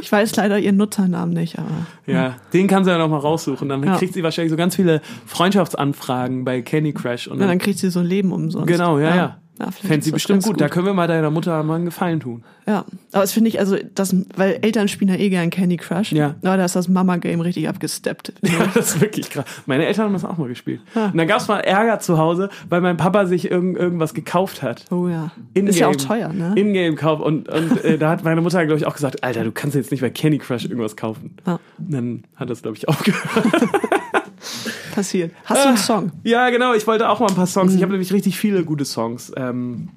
ich 0.00 0.10
weiß 0.10 0.36
leider 0.36 0.58
ihren 0.58 0.76
Nutzernamen 0.76 1.34
nicht, 1.34 1.58
aber. 1.58 1.86
Ja, 2.06 2.36
den 2.52 2.66
kann 2.66 2.84
sie 2.84 2.90
ja 2.90 2.98
noch 2.98 3.08
mal 3.08 3.18
raussuchen. 3.18 3.68
Dann 3.68 3.82
Ja. 3.82 3.96
kriegt 3.96 4.14
sie 4.14 4.22
wahrscheinlich 4.22 4.50
so 4.50 4.56
ganz 4.56 4.76
viele 4.76 5.00
Freundschaftsanfragen 5.26 6.44
bei 6.44 6.62
Candy 6.62 6.92
Crush. 6.92 7.26
Und 7.26 7.34
Ja, 7.34 7.40
dann, 7.40 7.48
dann 7.48 7.58
kriegt 7.58 7.78
sie 7.78 7.90
so 7.90 8.00
ein 8.00 8.06
Leben 8.06 8.32
umsonst. 8.32 8.66
genau, 8.68 8.98
ja, 8.98 9.14
ja. 9.16 9.38
Ja 9.58 9.70
Fände 9.70 10.04
sie 10.04 10.12
bestimmt 10.12 10.42
ganz 10.42 10.46
gut. 10.46 10.60
Da 10.60 10.68
können 10.68 10.86
wir 10.86 10.94
mal 10.94 11.06
deiner 11.06 11.30
Mutter 11.30 11.62
mal 11.62 11.76
einen 11.76 11.86
Gefallen 11.86 12.20
tun. 12.20 12.44
Ja, 12.66 12.84
aber 13.12 13.22
das 13.22 13.32
finde 13.32 13.48
ich, 13.48 13.58
also, 13.58 13.76
das, 13.94 14.14
weil 14.36 14.58
Eltern 14.62 14.88
spielen 14.88 15.10
ja 15.10 15.16
eh 15.16 15.30
gern 15.30 15.50
Candy 15.50 15.78
Crush. 15.78 16.12
Ja. 16.12 16.34
Aber 16.42 16.58
da 16.58 16.64
ist 16.64 16.76
das 16.76 16.88
Mama-Game 16.88 17.40
richtig 17.40 17.68
abgesteppt. 17.68 18.34
Ja, 18.48 18.66
das 18.74 18.94
ist 18.94 19.00
wirklich 19.00 19.30
krass. 19.30 19.44
Meine 19.66 19.86
Eltern 19.86 20.06
haben 20.06 20.12
das 20.14 20.24
auch 20.24 20.38
mal 20.38 20.48
gespielt. 20.48 20.80
Und 20.94 21.16
dann 21.16 21.28
gab 21.28 21.40
es 21.40 21.48
mal 21.48 21.60
Ärger 21.60 22.00
zu 22.00 22.18
Hause, 22.18 22.48
weil 22.68 22.80
mein 22.80 22.96
Papa 22.96 23.26
sich 23.26 23.50
irgend, 23.50 23.76
irgendwas 23.76 24.14
gekauft 24.14 24.62
hat. 24.62 24.86
Oh 24.90 25.06
ja. 25.06 25.30
In-game. 25.54 25.66
Ist 25.66 25.78
ja 25.78 25.88
auch 25.88 25.96
teuer, 25.96 26.32
ne? 26.32 26.54
Ingame-Kauf. 26.56 27.20
Und, 27.20 27.48
und 27.48 27.84
äh, 27.84 27.98
da 27.98 28.10
hat 28.10 28.24
meine 28.24 28.40
Mutter, 28.40 28.64
glaube 28.64 28.78
ich, 28.78 28.86
auch 28.86 28.94
gesagt, 28.94 29.22
Alter, 29.22 29.44
du 29.44 29.52
kannst 29.52 29.76
jetzt 29.76 29.90
nicht 29.90 30.00
bei 30.00 30.10
Candy 30.10 30.38
Crush 30.38 30.64
irgendwas 30.64 30.96
kaufen. 30.96 31.36
Ja. 31.46 31.60
Und 31.78 31.92
dann 31.92 32.24
hat 32.36 32.48
das, 32.48 32.62
glaube 32.62 32.76
ich, 32.76 32.88
aufgehört. 32.88 33.68
Passiert. 34.98 35.32
Hast 35.44 35.64
du 35.64 35.68
einen 35.68 35.76
Song? 35.76 36.10
Ja, 36.24 36.50
genau. 36.50 36.74
Ich 36.74 36.84
wollte 36.88 37.08
auch 37.08 37.20
mal 37.20 37.28
ein 37.28 37.36
paar 37.36 37.46
Songs. 37.46 37.72
Ich 37.72 37.82
habe 37.82 37.92
nämlich 37.92 38.12
richtig 38.12 38.36
viele 38.36 38.64
gute 38.64 38.84
Songs. 38.84 39.30
Ähm, 39.36 39.90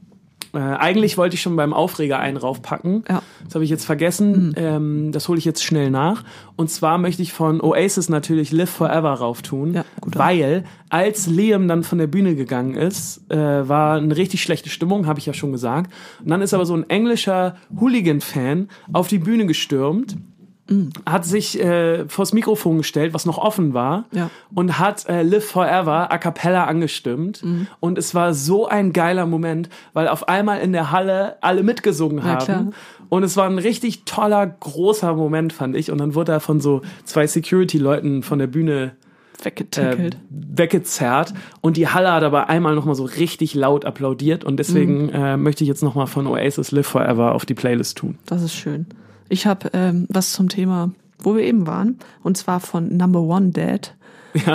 äh, 0.54 0.60
eigentlich 0.60 1.18
wollte 1.18 1.34
ich 1.34 1.42
schon 1.42 1.56
beim 1.56 1.74
Aufreger 1.74 2.20
einen 2.20 2.38
raufpacken. 2.38 3.04
Ja. 3.10 3.24
Das 3.44 3.56
habe 3.56 3.64
ich 3.64 3.72
jetzt 3.72 3.84
vergessen. 3.84 4.54
Ähm, 4.58 5.12
das 5.12 5.28
hole 5.28 5.40
ich 5.40 5.46
jetzt 5.46 5.64
schnell 5.64 5.90
nach. 5.90 6.24
Und 6.56 6.70
zwar 6.70 7.00
möchte 7.00 7.24
ich 7.24 7.34
von 7.34 7.62
Oasis 7.62 8.10
natürlich 8.10 8.52
Live 8.52 8.70
Forever 8.70 9.14
rauftun. 9.14 9.74
Ja, 9.74 9.86
guter. 10.02 10.20
weil 10.20 10.66
als 10.90 11.26
Liam 11.26 11.68
dann 11.68 11.82
von 11.84 11.98
der 11.98 12.06
Bühne 12.06 12.36
gegangen 12.36 12.76
ist, 12.76 13.24
äh, 13.32 13.38
war 13.68 13.98
eine 13.98 14.16
richtig 14.16 14.44
schlechte 14.44 14.70
Stimmung, 14.70 15.08
habe 15.08 15.18
ich 15.18 15.26
ja 15.26 15.34
schon 15.34 15.52
gesagt. 15.52 15.92
Und 16.20 16.30
dann 16.30 16.44
ist 16.44 16.54
aber 16.54 16.68
so 16.68 16.76
ein 16.76 16.88
englischer 16.92 17.56
Hooligan-Fan 17.80 18.68
auf 18.94 19.08
die 19.08 19.18
Bühne 19.18 19.48
gestürmt 19.48 20.16
hat 21.06 21.26
sich 21.26 21.60
äh, 21.60 22.08
vors 22.08 22.34
Mikrofon 22.34 22.78
gestellt, 22.78 23.14
was 23.14 23.26
noch 23.26 23.38
offen 23.38 23.74
war, 23.74 24.06
Ja. 24.12 24.30
und 24.54 24.80
hat 24.80 25.08
äh, 25.10 25.24
Live 25.24 25.46
Forever 25.46 26.12
a 26.12 26.18
cappella 26.18 26.66
angestimmt. 26.66 27.44
Mhm. 27.44 27.68
Und 27.80 27.98
es 27.98 28.16
war 28.16 28.34
so 28.34 28.68
ein 28.68 28.94
geiler 28.94 29.26
Moment, 29.26 29.70
weil 29.94 30.08
auf 30.08 30.28
einmal 30.30 30.60
in 30.62 30.74
der 30.74 30.92
Halle 30.92 31.38
alle 31.42 31.64
mitgesungen 31.64 32.22
Na 32.24 32.36
klar. 32.38 32.58
haben. 32.58 32.72
Und 33.10 33.24
es 33.24 33.36
war 33.38 33.46
ein 33.48 33.58
richtig 33.58 34.06
toller, 34.06 34.48
großer 34.48 35.14
Moment, 35.16 35.52
fand 35.54 35.76
ich. 35.76 35.92
Und 35.92 35.98
dann 35.98 36.16
wurde 36.16 36.32
er 36.32 36.40
von 36.40 36.62
so 36.62 36.82
zwei 37.04 37.28
Security-Leuten 37.28 38.24
von 38.24 38.40
der 38.40 38.48
Bühne 38.48 38.94
äh, 39.42 39.46
Weggetackelt. 39.46 40.18
weggezerrt 40.30 41.34
und 41.62 41.76
die 41.78 41.88
Halle 41.88 42.12
hat 42.12 42.24
aber 42.24 42.48
einmal 42.50 42.76
nochmal 42.76 42.94
so 42.96 43.06
richtig 43.06 43.56
laut 43.56 43.86
applaudiert 43.86 44.44
und 44.44 44.58
deswegen 44.58 45.06
Mhm. 45.08 45.10
äh, 45.14 45.38
möchte 45.38 45.64
ich 45.64 45.68
jetzt 45.68 45.82
nochmal 45.82 46.06
von 46.08 46.28
Oasis 46.28 46.72
Live 46.72 46.86
Forever 46.88 47.34
auf 47.34 47.46
die 47.46 47.56
Playlist 47.56 47.98
tun. 47.98 48.20
Das 48.28 48.44
ist 48.44 48.54
schön. 48.54 48.86
Ich 49.32 49.46
habe 49.48 49.70
ähm, 49.74 50.06
was 50.10 50.34
zum 50.34 50.50
Thema, 50.50 50.92
wo 51.20 51.36
wir 51.36 51.44
eben 51.44 51.66
waren, 51.68 51.98
und 52.24 52.38
zwar 52.38 52.60
von 52.60 52.96
Number 52.98 53.22
One 53.22 53.52
Dad. 53.52 53.96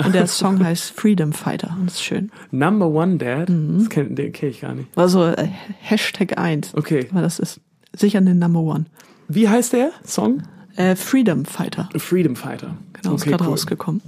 Und 0.05 0.15
der 0.15 0.25
Song 0.27 0.63
heißt 0.63 0.91
Freedom 0.91 1.33
Fighter 1.33 1.75
und 1.79 1.87
ist 1.91 2.01
schön. 2.03 2.31
Number 2.51 2.87
One 2.87 3.17
Dad, 3.17 3.49
Mhm. 3.49 3.77
das 3.79 3.89
kenne 3.89 4.31
kenn 4.31 4.49
ich 4.49 4.61
gar 4.61 4.73
nicht. 4.73 4.87
Also 4.97 5.25
äh, 5.25 5.47
Hashtag 5.79 6.37
1. 6.37 6.73
Okay. 6.75 7.07
Aber 7.11 7.21
das 7.21 7.37
ist 7.39 7.59
sicher 7.93 8.17
eine 8.17 8.33
Number 8.33 8.61
One. 8.61 8.85
Wie 9.27 9.47
heißt 9.49 9.73
der 9.73 9.91
Song? 10.03 10.41
Äh, 10.77 10.95
Freedom 10.95 11.45
Fighter. 11.45 11.89
Freedom 11.97 12.35
Fighter. 12.35 12.75
Genau, 12.93 13.15
ist 13.15 13.21
okay, 13.21 13.31
gerade 13.31 13.43
cool. 13.43 13.49
rausgekommen. 13.51 14.01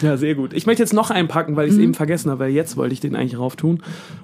Ja, 0.00 0.16
sehr 0.16 0.34
gut. 0.34 0.52
Ich 0.52 0.66
möchte 0.66 0.82
jetzt 0.82 0.92
noch 0.92 1.10
einpacken, 1.10 1.56
weil 1.56 1.66
ich 1.68 1.72
Mhm. 1.74 1.78
es 1.78 1.84
eben 1.84 1.94
vergessen 1.94 2.30
habe, 2.30 2.40
weil 2.44 2.50
jetzt 2.50 2.76
wollte 2.76 2.92
ich 2.92 3.00
den 3.00 3.16
eigentlich 3.16 3.38
rauf 3.38 3.56
tun. 3.56 3.82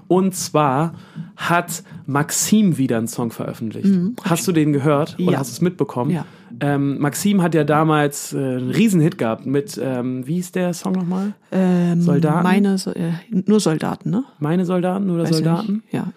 Und 0.08 0.34
zwar 0.34 0.94
hat 1.36 1.82
Maxim 2.06 2.78
wieder 2.78 2.98
einen 2.98 3.08
Song 3.08 3.30
veröffentlicht. 3.30 3.88
Hast 4.24 4.46
du 4.46 4.52
den 4.52 4.72
gehört 4.72 5.14
oder 5.14 5.22
Mhm. 5.24 5.30
Ja. 5.32 5.38
hast 5.38 5.50
du 5.50 5.52
es 5.54 5.60
mitbekommen? 5.60 6.10
Ja. 6.10 6.24
Ähm, 6.60 6.98
Maxim 7.00 7.42
hat 7.42 7.54
ja 7.56 7.64
damals 7.64 8.32
äh, 8.32 8.36
einen 8.38 8.70
Riesenhit 8.70 9.18
gehabt 9.18 9.44
mit, 9.44 9.80
ähm, 9.82 10.24
wie 10.26 10.34
hieß 10.34 10.52
der 10.52 10.72
Song 10.72 10.92
nochmal? 10.92 11.32
Ähm, 11.50 12.00
Soldaten? 12.00 12.42
Meine, 12.44 12.78
So- 12.78 12.92
äh, 12.92 13.10
nur 13.30 13.58
Soldaten, 13.58 14.10
ne? 14.10 14.22
Meine 14.38 14.64
Soldaten 14.64 15.10
oder 15.10 15.24
Weiß 15.24 15.30
Soldaten? 15.30 15.82
Ja. 15.90 16.12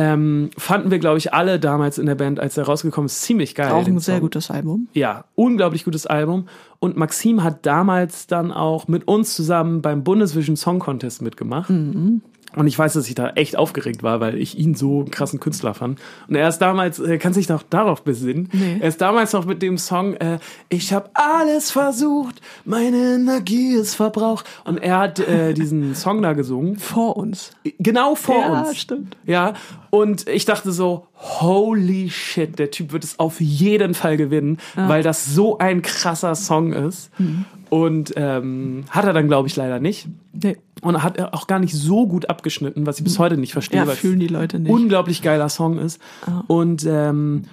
Ähm, 0.00 0.50
fanden 0.56 0.92
wir, 0.92 1.00
glaube 1.00 1.18
ich, 1.18 1.34
alle 1.34 1.58
damals 1.58 1.98
in 1.98 2.06
der 2.06 2.14
Band, 2.14 2.38
als 2.38 2.56
er 2.56 2.66
rausgekommen 2.66 3.06
ist, 3.06 3.22
ziemlich 3.22 3.56
geil. 3.56 3.72
Auch 3.72 3.84
ein 3.84 3.98
sehr 3.98 4.14
Song. 4.14 4.20
gutes 4.20 4.48
Album. 4.48 4.86
Ja, 4.92 5.24
unglaublich 5.34 5.84
gutes 5.84 6.06
Album. 6.06 6.46
Und 6.78 6.96
Maxim 6.96 7.42
hat 7.42 7.66
damals 7.66 8.28
dann 8.28 8.52
auch 8.52 8.86
mit 8.86 9.08
uns 9.08 9.34
zusammen 9.34 9.82
beim 9.82 10.04
Bundesvision 10.04 10.54
Song 10.54 10.78
Contest 10.78 11.20
mitgemacht. 11.20 11.70
Mhm. 11.70 12.22
Und 12.56 12.66
ich 12.66 12.78
weiß, 12.78 12.94
dass 12.94 13.06
ich 13.08 13.14
da 13.14 13.30
echt 13.30 13.56
aufgeregt 13.56 14.02
war, 14.02 14.20
weil 14.20 14.36
ich 14.38 14.58
ihn 14.58 14.74
so 14.74 15.00
einen 15.00 15.10
krassen 15.10 15.38
Künstler 15.38 15.74
fand. 15.74 16.00
Und 16.28 16.34
er 16.34 16.48
ist 16.48 16.58
damals, 16.58 16.98
äh, 16.98 17.18
kannst 17.18 17.36
du 17.36 17.40
dich 17.40 17.48
noch 17.50 17.62
darauf 17.62 18.02
besinnen? 18.02 18.48
Nee. 18.52 18.78
Er 18.80 18.88
ist 18.88 19.00
damals 19.02 19.34
noch 19.34 19.44
mit 19.44 19.60
dem 19.60 19.76
Song 19.76 20.14
äh, 20.14 20.38
Ich 20.70 20.92
habe 20.94 21.10
alles 21.12 21.70
versucht, 21.70 22.40
meine 22.64 23.16
Energie 23.16 23.74
ist 23.74 23.94
verbraucht. 23.96 24.46
Und 24.64 24.78
er 24.78 24.98
hat 24.98 25.18
äh, 25.20 25.52
diesen 25.54 25.94
Song 25.94 26.22
da 26.22 26.32
gesungen. 26.32 26.78
Vor 26.78 27.18
uns. 27.18 27.50
Genau 27.78 28.14
vor 28.14 28.40
Ja, 28.40 28.62
uns. 28.62 28.78
stimmt. 28.78 29.16
Ja, 29.26 29.52
und 29.90 30.26
ich 30.28 30.44
dachte 30.46 30.72
so, 30.72 31.06
holy 31.16 32.08
shit, 32.10 32.58
der 32.58 32.70
Typ 32.70 32.92
wird 32.92 33.04
es 33.04 33.18
auf 33.18 33.40
jeden 33.40 33.94
Fall 33.94 34.16
gewinnen, 34.16 34.58
weil 34.74 35.02
das 35.02 35.26
so 35.26 35.58
ein 35.58 35.82
krasser 35.82 36.34
Song 36.34 36.72
ist. 36.72 37.10
Mhm. 37.18 37.44
Und 37.70 38.12
ähm, 38.16 38.84
hat 38.90 39.04
er 39.04 39.12
dann, 39.12 39.28
glaube 39.28 39.48
ich, 39.48 39.56
leider 39.56 39.80
nicht. 39.80 40.08
Nee. 40.32 40.56
Und 40.80 41.02
hat 41.02 41.16
er 41.16 41.34
auch 41.34 41.46
gar 41.46 41.58
nicht 41.58 41.74
so 41.74 42.06
gut 42.06 42.30
abgeschnitten, 42.30 42.86
was 42.86 42.98
ich 42.98 43.04
bis 43.04 43.18
heute 43.18 43.36
nicht 43.36 43.52
verstehe. 43.52 43.80
Ja, 43.80 43.86
fühlen 43.86 44.20
die 44.20 44.28
Leute 44.28 44.58
nicht. 44.58 44.70
unglaublich 44.70 45.22
geiler 45.22 45.48
Song 45.48 45.78
ist. 45.78 46.00
Und 46.46 46.86
ähm, 46.86 47.44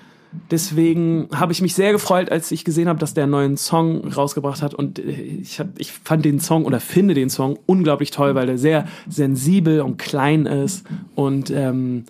deswegen 0.51 1.27
habe 1.33 1.51
ich 1.51 1.61
mich 1.61 1.73
sehr 1.73 1.91
gefreut, 1.91 2.31
als 2.31 2.51
ich 2.51 2.63
gesehen 2.65 2.87
habe, 2.87 2.99
dass 2.99 3.13
der 3.13 3.23
einen 3.23 3.31
neuen 3.31 3.57
Song 3.57 4.07
rausgebracht 4.07 4.61
hat. 4.61 4.73
Und 4.73 4.99
äh, 4.99 5.11
ich, 5.11 5.59
hab, 5.59 5.67
ich 5.77 5.91
fand 5.91 6.25
den 6.25 6.39
Song 6.39 6.65
oder 6.65 6.79
finde 6.79 7.13
den 7.13 7.29
Song 7.29 7.57
unglaublich 7.65 8.11
toll, 8.11 8.35
weil 8.35 8.45
der 8.45 8.57
sehr 8.57 8.85
sensibel 9.09 9.81
und 9.81 9.97
klein 9.97 10.45
ist 10.45 10.85
und 11.15 11.49
ähm, 11.49 12.05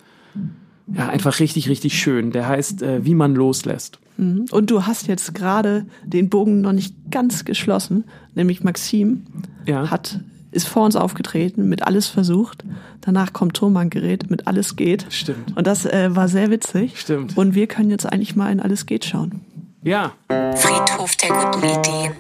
ja, 0.88 1.10
einfach 1.10 1.40
richtig, 1.40 1.70
richtig 1.70 2.00
schön. 2.00 2.32
Der 2.32 2.48
heißt 2.48 2.82
äh, 2.82 3.06
Wie 3.06 3.16
man 3.16 3.36
loslässt. 3.36 4.00
Und 4.18 4.72
du 4.72 4.86
hast 4.86 5.08
jetzt 5.08 5.36
gerade 5.36 5.86
den 6.06 6.30
Bogen 6.30 6.62
noch 6.62 6.72
nicht 6.72 6.96
ganz 7.12 7.44
geschlossen, 7.44 8.06
nämlich 8.34 8.64
Maxim 8.64 9.24
Ja. 9.66 9.92
hat 9.92 10.22
ist 10.52 10.70
vor 10.70 10.86
uns 10.86 10.96
aufgetreten, 10.96 11.68
mit 11.68 11.84
alles 11.84 12.08
versucht. 12.08 12.64
Danach 13.02 13.34
kommt 13.34 13.58
Tonbandgerät 13.58 14.30
mit 14.30 14.48
alles 14.48 14.78
geht. 14.78 15.06
Stimmt. 15.10 15.58
Und 15.58 15.68
das 15.68 15.86
äh, 15.86 16.16
war 16.16 16.30
sehr 16.30 16.50
witzig. 16.50 16.98
Stimmt. 16.98 17.38
Und 17.38 17.56
wir 17.56 17.68
können 17.68 17.90
jetzt 17.90 18.06
eigentlich 18.06 18.38
mal 18.38 18.50
in 18.54 18.62
alles 18.62 18.86
geht 18.86 19.04
schauen. 19.04 19.42
Ja, 19.84 20.14
Friedhof 20.30 21.16
der 21.18 21.30
guten 21.30 21.66
Ideen. 21.66 22.12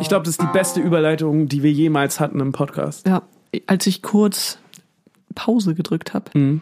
ich 0.00 0.08
glaube, 0.08 0.24
das 0.24 0.30
ist 0.30 0.40
die 0.42 0.52
beste 0.54 0.80
Überleitung, 0.80 1.48
die 1.48 1.62
wir 1.62 1.70
jemals 1.70 2.18
hatten 2.18 2.40
im 2.40 2.52
Podcast. 2.52 3.06
Ja, 3.06 3.22
als 3.66 3.86
ich 3.86 4.00
kurz 4.00 4.58
Pause 5.34 5.74
gedrückt 5.74 6.14
habe, 6.14 6.30
Mhm. 6.38 6.60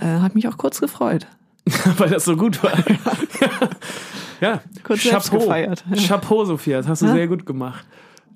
äh, 0.00 0.04
hat 0.20 0.34
mich 0.34 0.48
auch 0.48 0.56
kurz 0.58 0.80
gefreut. 0.80 1.26
weil 1.98 2.10
das 2.10 2.24
so 2.24 2.36
gut 2.36 2.62
war. 2.62 2.72
ja, 4.40 4.60
Kurz 4.84 5.02
selbst 5.02 5.30
gefeiert. 5.30 5.84
Ja. 5.90 5.96
Chapeau, 5.96 6.44
Sophia, 6.44 6.78
das 6.78 6.86
hast 6.88 7.02
du 7.02 7.06
Ja. 7.06 7.12
sehr 7.12 7.28
gut 7.28 7.46
gemacht. 7.46 7.84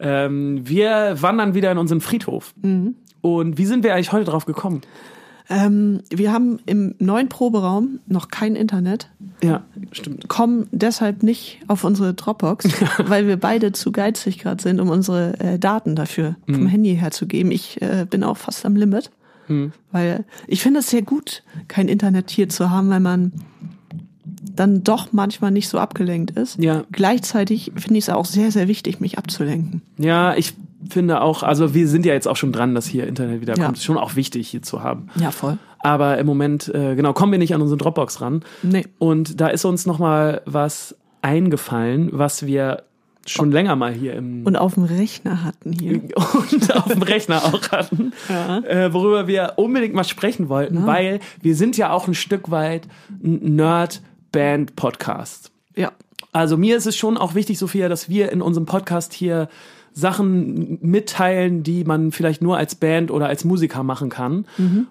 Ähm, 0.00 0.62
wir 0.66 1.16
wandern 1.20 1.54
wieder 1.54 1.70
in 1.70 1.78
unseren 1.78 2.00
Friedhof. 2.00 2.54
Mhm. 2.62 2.94
Und 3.20 3.58
wie 3.58 3.66
sind 3.66 3.84
wir 3.84 3.94
eigentlich 3.94 4.12
heute 4.12 4.24
drauf 4.30 4.46
gekommen? 4.46 4.80
Ähm, 5.52 6.00
wir 6.10 6.32
haben 6.32 6.60
im 6.66 6.94
neuen 7.00 7.28
Proberaum 7.28 7.98
noch 8.06 8.28
kein 8.28 8.54
Internet, 8.56 9.10
Ja, 9.42 9.62
stimmt. 9.92 10.28
kommen 10.28 10.68
deshalb 10.70 11.22
nicht 11.24 11.58
auf 11.66 11.82
unsere 11.84 12.14
Dropbox, 12.14 12.66
weil 13.06 13.26
wir 13.26 13.36
beide 13.36 13.72
zu 13.72 13.90
geizig 13.92 14.38
gerade 14.38 14.62
sind, 14.62 14.80
um 14.80 14.88
unsere 14.90 15.38
äh, 15.40 15.58
Daten 15.58 15.96
dafür 15.96 16.36
Mhm. 16.46 16.54
vom 16.54 16.66
Handy 16.68 16.96
herzugeben. 16.96 17.50
Ich 17.50 17.82
äh, 17.82 18.06
bin 18.08 18.22
auch 18.24 18.36
fast 18.36 18.64
am 18.64 18.76
Limit, 18.76 19.10
Mhm. 19.50 19.72
weil 19.92 20.24
ich 20.46 20.62
finde 20.62 20.80
es 20.80 20.88
sehr 20.90 21.02
gut, 21.02 21.42
kein 21.68 21.88
Internet 21.88 22.30
hier 22.30 22.48
zu 22.48 22.70
haben, 22.70 22.88
weil 22.90 23.00
man 23.00 23.32
dann 24.54 24.82
doch 24.84 25.12
manchmal 25.12 25.50
nicht 25.50 25.68
so 25.68 25.78
abgelenkt 25.78 26.32
ist. 26.32 26.58
Ja. 26.58 26.84
Gleichzeitig 26.92 27.72
finde 27.76 27.98
ich 27.98 28.04
es 28.04 28.10
auch 28.10 28.24
sehr, 28.24 28.50
sehr 28.50 28.68
wichtig, 28.68 29.00
mich 29.00 29.18
abzulenken. 29.18 29.82
Ja, 29.98 30.34
ich 30.34 30.54
finde 30.88 31.20
auch, 31.20 31.42
also 31.42 31.74
wir 31.74 31.86
sind 31.88 32.06
ja 32.06 32.14
jetzt 32.14 32.26
auch 32.26 32.36
schon 32.36 32.52
dran, 32.52 32.74
dass 32.74 32.86
hier 32.86 33.06
Internet 33.06 33.40
wieder 33.42 33.56
Ja. 33.56 33.66
kommt. 33.66 33.78
Ist 33.78 33.84
schon 33.84 33.98
auch 33.98 34.16
wichtig 34.16 34.48
hier 34.48 34.62
zu 34.62 34.82
haben. 34.82 35.08
Ja, 35.16 35.30
voll. 35.30 35.58
Aber 35.80 36.18
im 36.18 36.26
Moment, 36.26 36.68
äh, 36.74 36.94
genau, 36.94 37.12
kommen 37.12 37.32
wir 37.32 37.38
nicht 37.38 37.54
an 37.54 37.62
unsere 37.62 37.78
Dropbox 37.78 38.20
ran. 38.20 38.42
Nee. 38.62 38.86
Und 38.98 39.40
da 39.40 39.48
ist 39.48 39.64
uns 39.64 39.86
nochmal 39.86 40.42
was 40.46 40.96
eingefallen, 41.22 42.10
was 42.12 42.46
wir 42.46 42.84
schon 43.30 43.50
länger 43.52 43.76
mal 43.76 43.92
hier 43.92 44.14
im 44.14 44.44
Und 44.44 44.56
auf 44.56 44.74
dem 44.74 44.84
Rechner 44.84 45.44
hatten 45.44 45.72
hier. 45.72 45.94
und 46.16 46.76
auf 46.76 46.92
dem 46.92 47.02
Rechner 47.02 47.44
auch 47.44 47.70
hatten, 47.70 48.12
äh, 48.66 48.92
worüber 48.92 49.26
wir 49.26 49.54
unbedingt 49.56 49.94
mal 49.94 50.04
sprechen 50.04 50.48
wollten, 50.48 50.86
weil 50.86 51.20
wir 51.40 51.54
sind 51.54 51.76
ja 51.76 51.92
auch 51.92 52.08
ein 52.08 52.14
Stück 52.14 52.50
weit 52.50 52.88
ein 53.22 53.56
Nerd-Band-Podcast. 53.56 55.50
Ja. 55.76 55.92
Also 56.32 56.56
mir 56.56 56.76
ist 56.76 56.86
es 56.86 56.96
schon 56.96 57.16
auch 57.16 57.34
wichtig, 57.34 57.58
Sophia, 57.58 57.88
dass 57.88 58.08
wir 58.08 58.30
in 58.30 58.40
unserem 58.42 58.66
Podcast 58.66 59.12
hier 59.12 59.48
Sachen 59.92 60.78
mitteilen, 60.82 61.64
die 61.64 61.82
man 61.82 62.12
vielleicht 62.12 62.42
nur 62.42 62.56
als 62.56 62.76
Band 62.76 63.10
oder 63.10 63.26
als 63.26 63.44
Musiker 63.44 63.82
machen 63.82 64.08
kann 64.08 64.46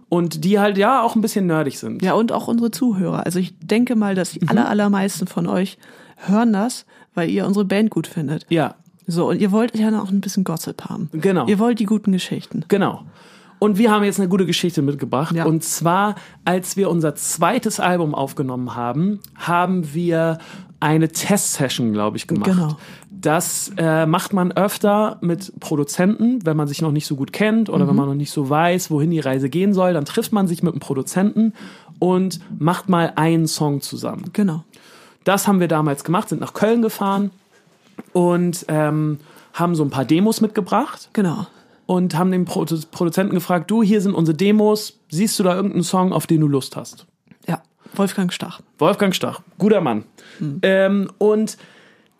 und 0.09 0.43
die 0.43 0.59
halt 0.59 0.77
ja 0.77 1.01
auch 1.01 1.15
ein 1.15 1.21
bisschen 1.21 1.47
nerdig 1.47 1.79
sind. 1.79 2.01
Ja, 2.01 2.13
und 2.13 2.33
auch 2.33 2.49
unsere 2.49 2.69
Zuhörer. 2.71 3.25
Also 3.25 3.39
ich 3.39 3.57
denke 3.59 3.95
mal, 3.95 4.13
dass 4.15 4.35
Mhm. 4.35 4.39
die 4.41 4.47
aller, 4.49 4.67
allermeisten 4.67 5.27
von 5.27 5.47
euch 5.47 5.77
hören 6.17 6.51
das, 6.51 6.85
weil 7.20 7.30
ihr 7.30 7.45
unsere 7.45 7.65
Band 7.65 7.89
gut 7.91 8.07
findet. 8.07 8.45
Ja, 8.49 8.76
So, 9.07 9.30
und 9.30 9.41
ihr 9.41 9.51
wollt 9.51 9.78
ja 9.78 9.91
noch 9.91 10.09
ein 10.11 10.22
bisschen 10.22 10.43
Gossip 10.43 10.86
haben. 10.89 11.09
Genau. 11.13 11.45
Ihr 11.47 11.59
wollt 11.59 11.80
die 11.80 11.86
guten 11.86 12.11
Geschichten. 12.11 12.63
Genau. 12.67 13.03
Und 13.59 13.78
wir 13.78 13.91
haben 13.91 14.03
jetzt 14.05 14.20
eine 14.20 14.30
gute 14.30 14.45
Geschichte 14.45 14.82
mitgebracht. 14.82 15.36
Ja. 15.36 15.45
Und 15.45 15.63
zwar, 15.63 16.15
als 16.45 16.78
wir 16.78 16.89
unser 16.89 17.13
zweites 17.15 17.80
Album 17.82 18.15
aufgenommen 18.15 18.76
haben, 18.76 19.20
haben 19.36 19.93
wir 19.93 20.38
eine 20.80 21.09
Testsession, 21.09 21.91
glaube 21.91 22.15
ich, 22.15 22.26
gemacht. 22.28 22.49
Genau. 22.51 22.78
Das 23.11 23.70
äh, 23.76 24.05
macht 24.05 24.32
man 24.32 24.53
öfter 24.53 25.17
mit 25.20 25.51
Produzenten, 25.59 26.45
wenn 26.45 26.55
man 26.55 26.70
sich 26.70 26.82
noch 26.82 26.93
nicht 26.93 27.05
so 27.05 27.17
gut 27.17 27.34
kennt 27.34 27.67
oder 27.70 27.84
Mhm. 27.84 27.89
wenn 27.89 27.95
man 27.97 28.05
noch 28.07 28.15
nicht 28.15 28.32
so 28.32 28.49
weiß, 28.49 28.91
wohin 28.91 29.11
die 29.11 29.20
Reise 29.20 29.49
gehen 29.49 29.74
soll, 29.74 29.91
dann 29.93 30.05
trifft 30.05 30.32
man 30.32 30.47
sich 30.47 30.63
mit 30.63 30.72
einem 30.72 30.80
Produzenten 30.80 31.51
und 31.99 32.39
macht 32.59 32.88
mal 32.88 33.11
einen 33.17 33.45
Song 33.47 33.82
zusammen. 33.82 34.30
Genau. 34.32 34.63
Das 35.30 35.47
haben 35.47 35.59
wir 35.59 35.67
damals 35.67 36.03
gemacht, 36.03 36.27
sind 36.30 36.41
nach 36.41 36.53
Köln 36.53 36.82
gefahren 36.82 37.30
und 38.13 38.65
ähm, 38.67 39.19
haben 39.53 39.75
so 39.75 39.84
ein 39.84 39.91
paar 39.91 40.03
Demos 40.03 40.41
mitgebracht 40.41 41.09
Genau. 41.13 41.45
und 41.86 42.17
haben 42.17 42.32
den 42.32 42.45
Pro 42.45 42.65
Produzenten 42.89 43.36
gefragt, 43.36 43.69
du, 43.69 43.84
hier 43.84 44.01
sind 44.01 44.15
unsere 44.15 44.36
Demos, 44.36 44.97
siehst 45.11 45.38
du 45.38 45.43
da 45.43 45.53
irgendeinen 45.53 45.84
Song, 45.84 46.13
auf 46.13 46.25
den 46.25 46.41
du 46.41 46.47
Lust 46.47 46.75
hast? 46.75 47.05
Ja. 47.47 47.61
Wolfgang 47.93 48.34
Stach. 48.34 48.61
Wolfgang 48.80 49.13
Stach, 49.13 49.41
guter 49.59 49.82
Mann. 49.82 50.03
Ähm, 50.63 51.11
und 51.19 51.57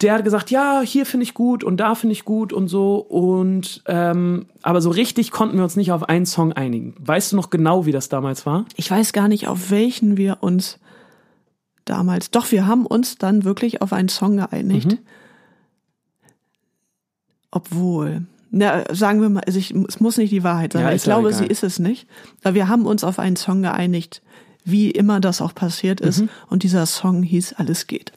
der 0.03 0.14
hat 0.14 0.24
gesagt, 0.24 0.51
ja, 0.51 0.82
hier 0.82 1.07
finde 1.07 1.24
ich 1.24 1.34
gut 1.34 1.64
und 1.64 1.78
da 1.78 1.95
finde 1.95 2.14
ich 2.14 2.26
gut 2.26 2.53
und 2.53 2.68
so. 2.68 2.97
Und 2.97 3.82
ähm, 3.88 4.45
aber 4.62 4.82
so 4.82 4.91
richtig 4.91 5.32
konnten 5.32 5.57
wir 5.57 5.64
uns 5.64 5.76
nicht 5.76 5.91
auf 5.91 6.07
einen 6.07 6.28
Song 6.28 6.53
einigen. 6.53 6.93
Weißt 6.99 7.32
du 7.32 7.38
noch 7.38 7.49
genau, 7.49 7.88
wie 7.88 7.91
das 7.91 8.07
damals 8.07 8.45
war? 8.45 8.66
Ich 8.76 8.91
weiß 8.91 9.14
gar 9.14 9.28
nicht, 9.28 9.47
auf 9.47 9.72
welchen 9.72 10.16
wir 10.16 10.38
uns 10.41 10.78
damals. 11.90 12.32
Doch, 12.32 12.52
wir 12.52 12.68
haben 12.68 12.86
uns 12.86 13.18
dann 13.18 13.44
wirklich 13.44 13.82
auf 13.82 13.94
einen 13.94 14.10
Song 14.10 14.38
geeinigt. 14.38 14.92
Mhm. 14.92 15.00
Obwohl. 17.52 18.24
Na, 18.52 18.84
sagen 18.94 19.22
wir 19.22 19.30
mal, 19.30 19.44
also 19.46 19.60
ich, 19.60 19.72
es 19.72 20.00
muss 20.00 20.18
nicht 20.18 20.32
die 20.32 20.44
Wahrheit 20.44 20.74
sein, 20.74 20.82
Ja, 20.82 20.92
ich 20.92 21.04
glaube, 21.04 21.30
egal. 21.30 21.40
sie 21.40 21.46
ist 21.46 21.64
es 21.64 21.80
nicht. 21.80 22.08
Aber 22.44 22.56
wir 22.56 22.68
haben 22.68 22.86
uns 22.86 23.04
auf 23.04 23.20
einen 23.20 23.36
Song 23.36 23.62
geeinigt, 23.62 24.22
wie 24.66 24.90
immer 24.90 25.20
das 25.20 25.42
auch 25.42 25.54
passiert 25.54 26.02
ist. 26.02 26.22
Mhm. 26.22 26.30
Und 26.50 26.64
dieser 26.64 26.86
Song 26.86 27.24
hieß 27.24 27.54
Alles 27.54 27.88
geht. 27.88 28.12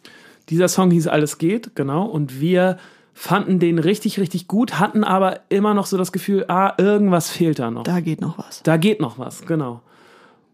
Dieser 0.49 0.68
Song 0.68 0.91
hieß 0.91 1.07
Alles 1.09 1.39
geht, 1.39 1.77
genau. 1.77 2.05
Und 2.07 2.41
wir 2.41 2.79
fanden 3.14 3.59
den 3.59 3.79
richtig, 3.79 4.18
richtig 4.18 4.49
gut, 4.49 4.79
hatten 4.81 5.05
aber 5.05 5.41
immer 5.51 5.75
noch 5.75 5.87
so 5.87 5.99
das 5.99 6.12
Gefühl, 6.12 6.47
ah, 6.49 6.73
irgendwas 6.79 7.29
fehlt 7.31 7.59
da 7.59 7.70
noch. 7.70 7.85
Da 7.85 8.01
geht 8.01 8.20
noch 8.20 8.39
was. 8.39 8.62
Da 8.62 8.79
geht 8.79 9.01
noch 9.01 9.18
was, 9.18 9.45
genau. 9.47 9.83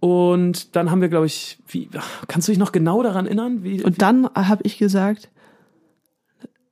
Und 0.00 0.76
dann 0.76 0.90
haben 0.90 1.00
wir, 1.00 1.08
glaube 1.08 1.26
ich, 1.26 1.58
wie, 1.66 1.88
kannst 2.28 2.46
du 2.48 2.52
dich 2.52 2.58
noch 2.58 2.72
genau 2.72 3.02
daran 3.02 3.26
erinnern? 3.26 3.64
Wie, 3.64 3.82
Und 3.82 4.00
dann 4.00 4.28
habe 4.34 4.62
ich 4.64 4.78
gesagt, 4.78 5.28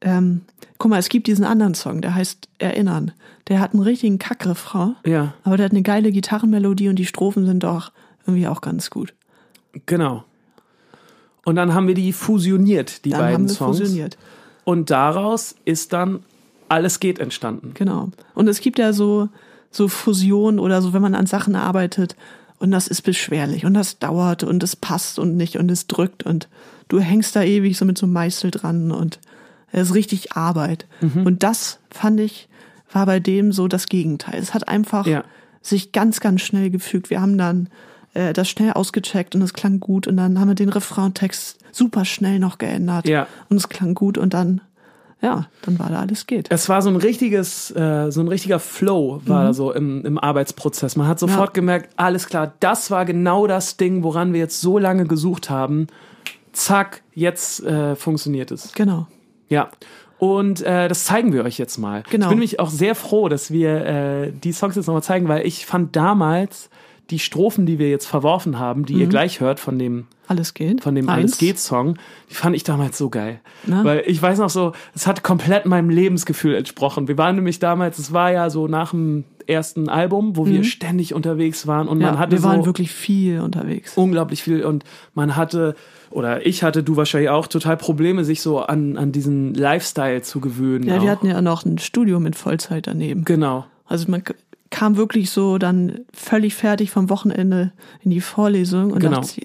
ähm, 0.00 0.42
guck 0.78 0.90
mal, 0.90 0.98
es 0.98 1.08
gibt 1.08 1.26
diesen 1.26 1.44
anderen 1.44 1.74
Song, 1.74 2.00
der 2.02 2.14
heißt 2.14 2.48
Erinnern. 2.58 3.12
Der 3.48 3.60
hat 3.60 3.72
einen 3.72 3.82
richtigen 3.82 4.18
Kackrefrain, 4.18 4.96
ja, 5.04 5.34
aber 5.44 5.56
der 5.56 5.66
hat 5.66 5.72
eine 5.72 5.82
geile 5.82 6.12
Gitarrenmelodie 6.12 6.88
und 6.88 6.96
die 6.96 7.06
Strophen 7.06 7.46
sind 7.46 7.62
doch 7.62 7.92
irgendwie 8.26 8.48
auch 8.48 8.60
ganz 8.60 8.90
gut. 8.90 9.14
genau. 9.86 10.24
Und 11.44 11.54
dann 11.54 11.74
haben 11.74 11.86
wir 11.86 11.94
die 11.94 12.12
fusioniert, 12.12 13.04
die 13.04 13.10
Dann 13.10 13.20
beiden 13.20 13.34
haben 13.34 13.48
wir 13.48 13.54
Songs. 13.54 13.78
fusioniert. 13.78 14.18
Und 14.64 14.90
daraus 14.90 15.54
ist 15.64 15.92
dann 15.92 16.24
alles 16.68 16.98
geht 16.98 17.20
entstanden. 17.20 17.70
Genau. 17.74 18.08
Und 18.34 18.48
es 18.48 18.60
gibt 18.60 18.80
ja 18.80 18.92
so, 18.92 19.28
so 19.70 19.86
Fusion 19.86 20.58
oder 20.58 20.82
so, 20.82 20.92
wenn 20.92 21.02
man 21.02 21.14
an 21.14 21.26
Sachen 21.26 21.54
arbeitet 21.54 22.16
und 22.58 22.70
das 22.70 22.88
ist 22.88 23.02
beschwerlich 23.02 23.64
und 23.64 23.74
das 23.74 23.98
dauert 23.98 24.42
und 24.42 24.62
es 24.62 24.76
passt 24.76 25.18
und 25.18 25.36
nicht 25.36 25.56
und 25.58 25.70
es 25.70 25.86
drückt 25.86 26.22
und 26.24 26.48
du 26.88 27.00
hängst 27.00 27.34
da 27.36 27.42
ewig 27.42 27.76
so 27.76 27.84
mit 27.84 27.98
so 27.98 28.06
einem 28.06 28.12
Meißel 28.14 28.50
dran 28.50 28.92
und 28.92 29.18
es 29.72 29.88
ist 29.88 29.94
richtig 29.94 30.32
Arbeit. 30.32 30.86
Mhm. 31.00 31.26
Und 31.26 31.42
das 31.42 31.78
fand 31.90 32.20
ich, 32.20 32.48
war 32.92 33.04
bei 33.06 33.20
dem 33.20 33.52
so 33.52 33.68
das 33.68 33.86
Gegenteil. 33.88 34.38
Es 34.40 34.54
hat 34.54 34.68
einfach 34.68 35.06
Ja. 35.06 35.24
sich 35.60 35.92
ganz, 35.92 36.20
ganz 36.20 36.40
schnell 36.42 36.70
gefügt. 36.70 37.10
Wir 37.10 37.20
haben 37.20 37.36
dann 37.36 37.68
äh, 38.14 38.32
das 38.32 38.48
schnell 38.48 38.72
ausgecheckt 38.72 39.34
und 39.34 39.42
es 39.42 39.52
klang 39.52 39.80
gut 39.80 40.06
und 40.06 40.16
dann 40.16 40.38
haben 40.40 40.48
wir 40.48 40.54
den 40.54 40.68
Refraintext 40.70 41.58
super 41.72 42.04
schnell 42.04 42.38
noch 42.38 42.58
geändert 42.58 43.06
Ja. 43.08 43.26
und 43.50 43.56
es 43.58 43.68
klang 43.68 43.94
gut 43.94 44.16
und 44.16 44.32
dann, 44.32 44.60
ja, 45.22 45.46
dann 45.62 45.78
war 45.78 45.88
da 45.88 46.00
alles 46.00 46.26
geht. 46.26 46.46
Es 46.50 46.68
war 46.68 46.82
so 46.82 46.90
ein 46.90 46.96
richtiges, 46.96 47.70
äh, 47.74 48.10
so 48.10 48.20
ein 48.20 48.28
richtiger 48.28 48.58
Flow 48.58 49.20
war 49.24 49.44
da 49.44 49.52
so 49.54 49.72
im, 49.72 50.04
im 50.04 50.18
Arbeitsprozess. 50.18 50.94
Man 50.96 51.08
hat 51.08 51.18
sofort 51.18 51.48
Ja. 51.48 51.52
gemerkt, 51.54 51.90
alles 51.96 52.26
klar, 52.28 52.52
das 52.60 52.90
war 52.90 53.04
genau 53.04 53.46
das 53.46 53.76
Ding, 53.76 54.02
woran 54.02 54.32
wir 54.32 54.40
jetzt 54.40 54.60
so 54.60 54.78
lange 54.78 55.06
gesucht 55.06 55.48
haben. 55.50 55.86
Zack, 56.52 57.02
jetzt 57.14 57.62
äh, 57.64 57.96
funktioniert 57.96 58.50
es. 58.50 58.72
Genau. 58.74 59.06
Ja. 59.48 59.70
Und 60.18 60.62
äh, 60.62 60.88
das 60.88 61.04
zeigen 61.04 61.32
wir 61.34 61.44
euch 61.44 61.58
jetzt 61.58 61.76
mal. 61.76 62.02
Genau. 62.10 62.26
Ich 62.26 62.28
bin 62.30 62.38
nämlich 62.38 62.60
auch 62.60 62.70
sehr 62.70 62.94
froh, 62.94 63.28
dass 63.28 63.50
wir 63.50 63.84
äh, 63.86 64.32
die 64.32 64.52
Songs 64.52 64.74
jetzt 64.76 64.86
nochmal 64.86 65.02
zeigen, 65.02 65.28
weil 65.28 65.46
ich 65.46 65.66
fand 65.66 65.94
damals 65.96 66.70
die 67.10 67.18
Strophen, 67.18 67.66
die 67.66 67.78
wir 67.78 67.88
jetzt 67.88 68.06
verworfen 68.06 68.58
haben, 68.58 68.84
die 68.84 68.94
ihr 68.94 69.06
gleich 69.06 69.40
hört 69.40 69.60
von 69.60 69.78
dem 69.78 70.06
Alles 70.26 70.54
geht. 70.54 70.82
von 70.82 70.94
dem 70.94 71.04
Mhm. 71.04 71.10
Eins. 71.10 71.22
Alles 71.32 71.38
geht 71.38 71.58
Song, 71.58 71.96
die 72.30 72.34
fand 72.34 72.56
ich 72.56 72.64
damals 72.64 72.98
so 72.98 73.10
geil. 73.10 73.40
Na? 73.64 73.84
Weil 73.84 74.02
ich 74.06 74.20
weiß 74.20 74.38
noch 74.38 74.50
so, 74.50 74.72
es 74.94 75.06
hat 75.06 75.22
komplett 75.22 75.66
meinem 75.66 75.88
Lebensgefühl 75.90 76.54
entsprochen. 76.56 77.06
Wir 77.06 77.16
waren 77.16 77.36
nämlich 77.36 77.58
damals, 77.60 77.98
es 77.98 78.12
war 78.12 78.32
ja 78.32 78.50
so 78.50 78.66
nach 78.66 78.90
dem 78.90 79.24
ersten 79.46 79.88
Album, 79.88 80.36
wo 80.36 80.44
wir 80.46 80.64
ständig 80.64 81.14
unterwegs 81.14 81.68
waren 81.68 81.86
und 81.86 81.98
Mhm. 81.98 82.02
Ja, 82.02 82.10
man 82.10 82.18
hatte 82.18 82.32
wir 82.32 82.42
waren 82.42 82.60
so 82.62 82.66
wirklich 82.66 82.90
viel 82.90 83.40
unterwegs. 83.40 83.96
unglaublich 83.96 84.42
viel 84.42 84.64
und 84.64 84.82
man 85.14 85.36
hatte 85.36 85.76
oder 86.10 86.44
ich 86.46 86.62
hatte, 86.64 86.82
du 86.82 86.96
wahrscheinlich 86.96 87.30
auch, 87.30 87.46
total 87.46 87.76
Probleme, 87.76 88.24
sich 88.24 88.40
so 88.40 88.60
an, 88.60 88.96
an 88.96 89.12
diesen 89.12 89.54
Lifestyle 89.54 90.22
zu 90.22 90.40
gewöhnen. 90.40 90.88
Ja, 90.88 90.98
auch. 90.98 91.02
wir 91.02 91.10
hatten 91.10 91.26
ja 91.26 91.40
noch 91.42 91.64
ein 91.64 91.78
Studio 91.78 92.18
mit 92.20 92.34
Vollzeit 92.36 92.86
daneben. 92.88 93.24
Genau. 93.24 93.66
Also 93.84 94.10
man 94.10 94.22
kam 94.70 94.96
wirklich 94.96 95.30
so 95.30 95.58
dann 95.58 96.00
völlig 96.12 96.54
fertig 96.54 96.90
vom 96.90 97.08
Wochenende 97.10 97.72
in 98.02 98.10
die 98.10 98.20
Vorlesung 98.20 98.92
und 98.92 99.00
Genau. 99.00 99.20
dachte, 99.20 99.40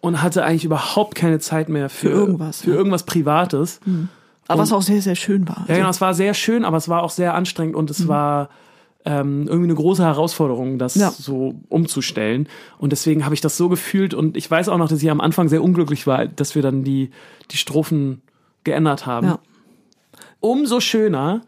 Und 0.00 0.22
hatte 0.22 0.44
eigentlich 0.44 0.64
überhaupt 0.64 1.14
keine 1.14 1.38
Zeit 1.40 1.68
mehr 1.68 1.88
für, 1.88 2.08
Für 2.08 2.14
irgendwas, 2.14 2.60
Für 2.62 2.70
ja. 2.70 2.76
irgendwas 2.76 3.02
Privates. 3.04 3.80
aber 4.46 4.62
was 4.62 4.72
auch 4.72 4.82
sehr, 4.82 5.02
sehr 5.02 5.16
schön 5.16 5.48
war. 5.48 5.56
Ja, 5.56 5.62
Also, 5.68 5.74
genau, 5.74 5.90
es 5.90 6.00
war 6.00 6.14
sehr 6.14 6.34
schön, 6.34 6.64
aber 6.64 6.76
es 6.76 6.88
war 6.88 7.02
auch 7.02 7.10
sehr 7.10 7.34
anstrengend 7.34 7.74
und 7.76 7.90
es 7.90 8.06
war 8.08 8.50
ähm, 9.04 9.46
irgendwie 9.46 9.64
eine 9.68 9.74
große 9.74 10.02
Herausforderung, 10.04 10.78
das 10.78 10.94
Ja. 10.96 11.10
so 11.10 11.54
umzustellen. 11.68 12.46
Und 12.78 12.90
deswegen 12.92 13.24
habe 13.24 13.34
ich 13.34 13.40
das 13.40 13.56
so 13.56 13.68
gefühlt 13.70 14.12
und 14.12 14.36
ich 14.36 14.50
weiß 14.50 14.68
auch 14.68 14.76
noch, 14.76 14.88
dass 14.88 15.02
ich 15.02 15.10
am 15.10 15.20
Anfang 15.22 15.48
sehr 15.48 15.62
unglücklich 15.62 16.06
war, 16.06 16.26
dass 16.26 16.54
wir 16.54 16.62
dann 16.62 16.84
die, 16.84 17.10
die 17.50 17.56
Strophen 17.56 18.20
geändert 18.64 19.06
haben. 19.06 19.26
Ja. 19.28 19.38
Umso 20.40 20.80
schöner, 20.80 21.42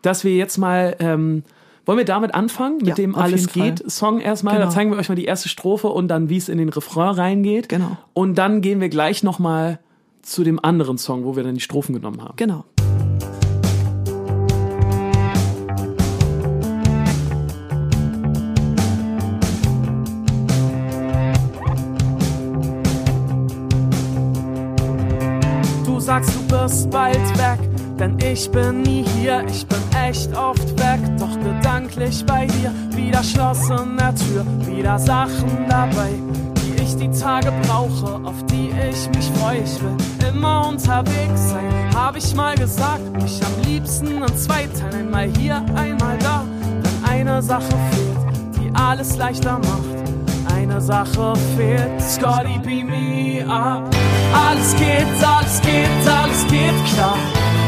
dass 0.00 0.24
wir 0.24 0.34
jetzt 0.36 0.56
mal, 0.58 0.96
ähm, 1.00 1.44
wollen 1.84 1.98
wir 1.98 2.04
damit 2.04 2.34
anfangen, 2.34 2.78
mit 2.78 2.86
Ja, 2.88 2.94
dem 2.94 3.14
Alles 3.14 3.40
jeden 3.42 3.52
Fall. 3.52 3.70
geht 3.72 3.90
Song 3.90 4.20
erstmal. 4.20 4.54
Genau. 4.54 4.66
Da 4.66 4.70
zeigen 4.70 4.90
wir 4.90 4.98
euch 4.98 5.08
mal 5.08 5.14
die 5.14 5.24
erste 5.24 5.48
Strophe 5.48 5.88
und 5.88 6.08
dann, 6.08 6.28
wie 6.28 6.36
es 6.36 6.48
in 6.48 6.58
den 6.58 6.68
Refrain 6.68 7.14
reingeht. 7.14 7.68
Genau. 7.68 7.96
Und 8.14 8.36
dann 8.36 8.60
gehen 8.60 8.80
wir 8.80 8.88
gleich 8.88 9.22
nochmal 9.22 9.78
zu 10.22 10.44
dem 10.44 10.62
anderen 10.64 10.98
Song, 10.98 11.24
wo 11.24 11.34
wir 11.36 11.42
dann 11.42 11.54
die 11.54 11.60
Strophen 11.60 11.94
genommen 11.94 12.22
haben. 12.22 12.34
Genau. 12.36 12.64
Du 25.84 25.98
sagst, 26.00 26.34
du 26.34 26.40
bist 26.48 26.90
bald 26.90 27.16
weg, 27.38 27.58
denn 27.98 28.16
ich 28.20 28.50
bin 28.50 28.82
nie 28.82 29.04
hier. 29.18 29.44
Ich 29.48 29.66
bin 29.66 29.78
echt 30.06 30.34
oft 30.36 30.68
weg, 30.78 31.00
doch 31.18 31.36
gedanklich 31.92 32.24
bei 32.26 32.46
dir. 32.46 32.72
Wieder 32.90 33.22
Schloss 33.22 33.68
in 33.70 33.96
der 33.96 34.14
Tür, 34.14 34.44
wieder 34.66 34.98
Sachen 34.98 35.66
dabei, 35.68 36.10
die 36.56 36.82
ich 36.82 36.96
die 36.96 37.10
Tage 37.10 37.52
brauche, 37.66 38.20
auf 38.24 38.44
die 38.46 38.70
ich 38.70 39.08
mich 39.14 39.30
freue. 39.38 39.58
Ich 39.58 39.80
will 39.80 40.28
immer 40.28 40.68
unterwegs 40.68 41.50
sein, 41.50 41.70
hab 41.94 42.16
ich 42.16 42.34
mal 42.34 42.56
gesagt. 42.56 43.00
Mich 43.20 43.40
am 43.44 43.62
liebsten 43.64 44.22
in 44.22 44.36
zwei 44.36 44.66
Teilen, 44.66 45.06
einmal 45.06 45.28
hier, 45.38 45.56
einmal 45.74 46.18
da. 46.18 46.44
Denn 46.82 47.10
eine 47.10 47.42
Sache 47.42 47.64
fehlt, 47.90 48.56
die 48.58 48.72
alles 48.74 49.16
leichter 49.16 49.58
macht. 49.58 50.56
Eine 50.56 50.80
Sache 50.80 51.34
fehlt, 51.56 52.00
Scotty, 52.00 52.58
beam 52.58 52.86
me 52.86 53.44
up. 53.46 53.82
Alles 54.48 54.74
geht, 54.76 55.06
alles 55.24 55.60
geht, 55.60 56.08
alles 56.08 56.46
geht 56.48 56.94
klar. 56.94 57.16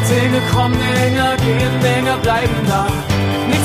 Dinge 0.08 0.40
kommen, 0.52 0.74
Dinge 0.74 1.36
gehen, 1.38 1.80
Dinge 1.80 2.16
bleiben 2.22 2.66
da. 2.68 3.13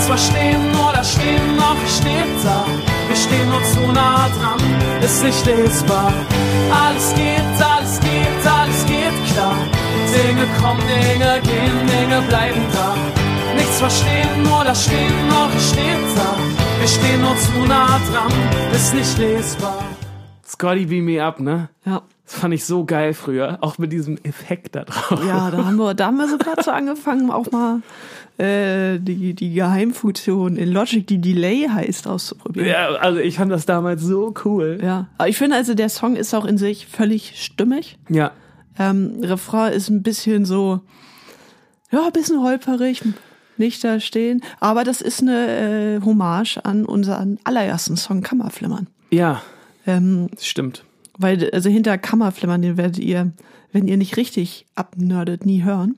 Nichts 0.09 0.23
verstehen 0.23 0.71
oder 0.75 1.03
stehen 1.03 1.55
noch 1.55 1.87
steht 1.87 2.43
da. 2.43 2.65
Wir 3.07 3.15
stehen 3.15 3.47
nur 3.47 3.63
zu 3.63 3.91
nah 3.91 4.27
dran, 4.29 4.59
ist 5.03 5.23
nicht 5.23 5.45
lesbar. 5.45 6.11
Alles 6.71 7.13
geht, 7.13 7.61
alles 7.61 7.99
geht, 7.99 8.51
alles 8.51 8.85
geht 8.87 9.33
klar. 9.33 9.55
Dinge 10.11 10.47
kommen, 10.59 10.81
Dinge 10.87 11.39
gehen, 11.43 11.87
Dinge 11.87 12.21
bleiben 12.27 12.61
da. 12.73 12.95
Nichts 13.55 13.77
verstehen 13.77 14.47
oder 14.47 14.73
stehen 14.73 15.27
noch 15.27 15.51
steht 15.59 16.17
da. 16.17 16.37
Wir 16.79 16.87
stehen 16.87 17.21
nur 17.21 17.37
zu 17.37 17.67
nah 17.67 17.99
dran, 18.11 18.33
ist 18.73 18.95
nicht 18.95 19.15
lesbar. 19.19 19.83
Scotty 20.47 20.87
beam 20.87 21.05
me 21.05 21.23
up, 21.23 21.39
ne? 21.39 21.69
Ja. 21.85 22.01
Das 22.25 22.39
fand 22.39 22.53
ich 22.53 22.63
so 22.63 22.85
geil 22.85 23.15
früher, 23.15 23.57
auch 23.61 23.79
mit 23.79 23.91
diesem 23.91 24.17
Effekt 24.23 24.75
da 24.75 24.83
drauf. 24.83 25.19
Ja, 25.25 25.49
da 25.49 25.65
haben 25.65 25.77
wir, 25.77 25.95
da 25.95 26.07
haben 26.07 26.17
wir 26.17 26.27
sogar 26.27 26.63
so 26.63 26.69
angefangen, 26.79 27.31
auch 27.31 27.49
mal 27.51 27.81
äh, 28.39 28.99
die, 28.99 29.33
die 29.33 29.53
Geheimfunktion 29.53 30.55
in 30.55 30.71
Logic, 30.71 31.05
die 31.05 31.19
Delay 31.19 31.67
heißt, 31.69 32.07
auszuprobieren. 32.07 32.69
Ja, 32.69 32.87
also 32.95 33.19
ich 33.19 33.35
fand 33.37 33.51
das 33.51 33.65
damals 33.65 34.01
so 34.01 34.33
cool. 34.45 34.79
Ja. 34.81 35.07
Aber 35.17 35.27
ich 35.29 35.37
finde 35.37 35.55
also, 35.57 35.73
der 35.73 35.89
Song 35.89 36.15
ist 36.15 36.33
auch 36.33 36.45
in 36.45 36.57
sich 36.57 36.87
völlig 36.87 37.33
stimmig. 37.43 37.97
Ja, 38.09 38.31
Ähm, 38.79 39.19
Refrain 39.21 39.73
ist 39.73 39.89
ein 39.89 40.03
bisschen 40.03 40.45
so, 40.45 40.79
ja, 41.91 42.05
ein 42.05 42.13
bisschen 42.13 42.41
holperig, 42.41 43.03
nicht 43.57 43.83
da 43.83 43.99
stehen. 43.99 44.41
Aber 44.61 44.83
das 44.85 45.01
ist 45.01 45.21
eine 45.21 45.97
äh, 45.97 46.01
Hommage 46.05 46.59
an 46.63 46.85
unseren 46.85 47.39
allerersten 47.43 47.97
Song 47.97 48.21
Kammerflimmern. 48.21 48.87
ja, 49.11 49.41
Ähm, 49.85 50.29
stimmt. 50.39 50.85
weil, 51.17 51.49
also 51.51 51.69
hinter 51.69 51.97
Kammerflimmern, 51.97 52.61
den 52.61 52.77
werdet 52.77 52.99
ihr, 52.99 53.31
wenn 53.73 53.87
ihr 53.87 53.97
nicht 53.97 54.15
richtig 54.17 54.65
abnördet, 54.75 55.45
nie 55.45 55.63
hören. 55.63 55.97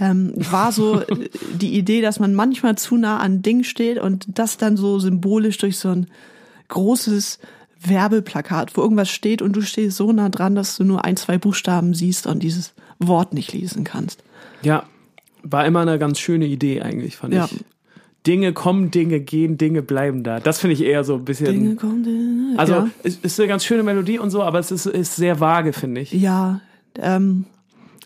Ähm, 0.00 0.32
war 0.36 0.70
so 0.72 1.00
äh, 1.00 1.28
die 1.54 1.76
Idee, 1.76 2.00
dass 2.02 2.20
man 2.20 2.34
manchmal 2.34 2.76
zu 2.78 2.96
nah 2.96 3.18
an 3.18 3.42
Ding 3.42 3.64
steht 3.64 3.98
und 3.98 4.26
das 4.28 4.56
dann 4.56 4.76
so 4.76 4.98
symbolisch 5.00 5.58
durch 5.58 5.76
so 5.78 5.88
ein 5.88 6.06
großes 6.68 7.38
Werbeplakat, 7.80 8.76
wo 8.76 8.82
irgendwas 8.82 9.10
steht 9.10 9.42
und 9.42 9.54
du 9.54 9.60
stehst 9.60 9.96
so 9.96 10.12
nah 10.12 10.28
dran, 10.28 10.54
dass 10.54 10.76
du 10.76 10.84
nur 10.84 11.04
ein, 11.04 11.16
zwei 11.16 11.38
Buchstaben 11.38 11.94
siehst 11.94 12.26
und 12.26 12.42
dieses 12.42 12.74
Wort 12.98 13.32
nicht 13.34 13.52
lesen 13.52 13.84
kannst. 13.84 14.22
Ja, 14.62 14.84
war 15.42 15.64
immer 15.66 15.80
eine 15.80 15.98
ganz 15.98 16.18
schöne 16.18 16.46
Idee 16.46 16.82
eigentlich, 16.82 17.16
fand 17.16 17.34
Ja. 17.34 17.46
ich. 17.50 17.64
Dinge 18.26 18.52
kommen, 18.52 18.90
Dinge 18.90 19.20
gehen, 19.20 19.56
Dinge 19.58 19.80
bleiben 19.80 20.22
da. 20.24 20.40
Das 20.40 20.58
finde 20.58 20.74
ich 20.74 20.82
eher 20.82 21.04
so 21.04 21.14
ein 21.14 21.24
bisschen. 21.24 21.46
Dinge 21.46 21.76
kommen, 21.76 22.04
Dinge- 22.04 22.58
also 22.58 22.72
ja. 22.74 22.88
es 23.04 23.16
ist 23.16 23.38
eine 23.40 23.48
ganz 23.48 23.64
schöne 23.64 23.84
Melodie 23.84 24.18
und 24.18 24.30
so, 24.30 24.42
aber 24.42 24.58
es 24.58 24.70
ist, 24.70 24.86
ist 24.86 25.16
sehr 25.16 25.40
vage, 25.40 25.72
finde 25.72 26.00
ich. 26.02 26.12
Ja, 26.12 26.60
ähm, 26.98 27.46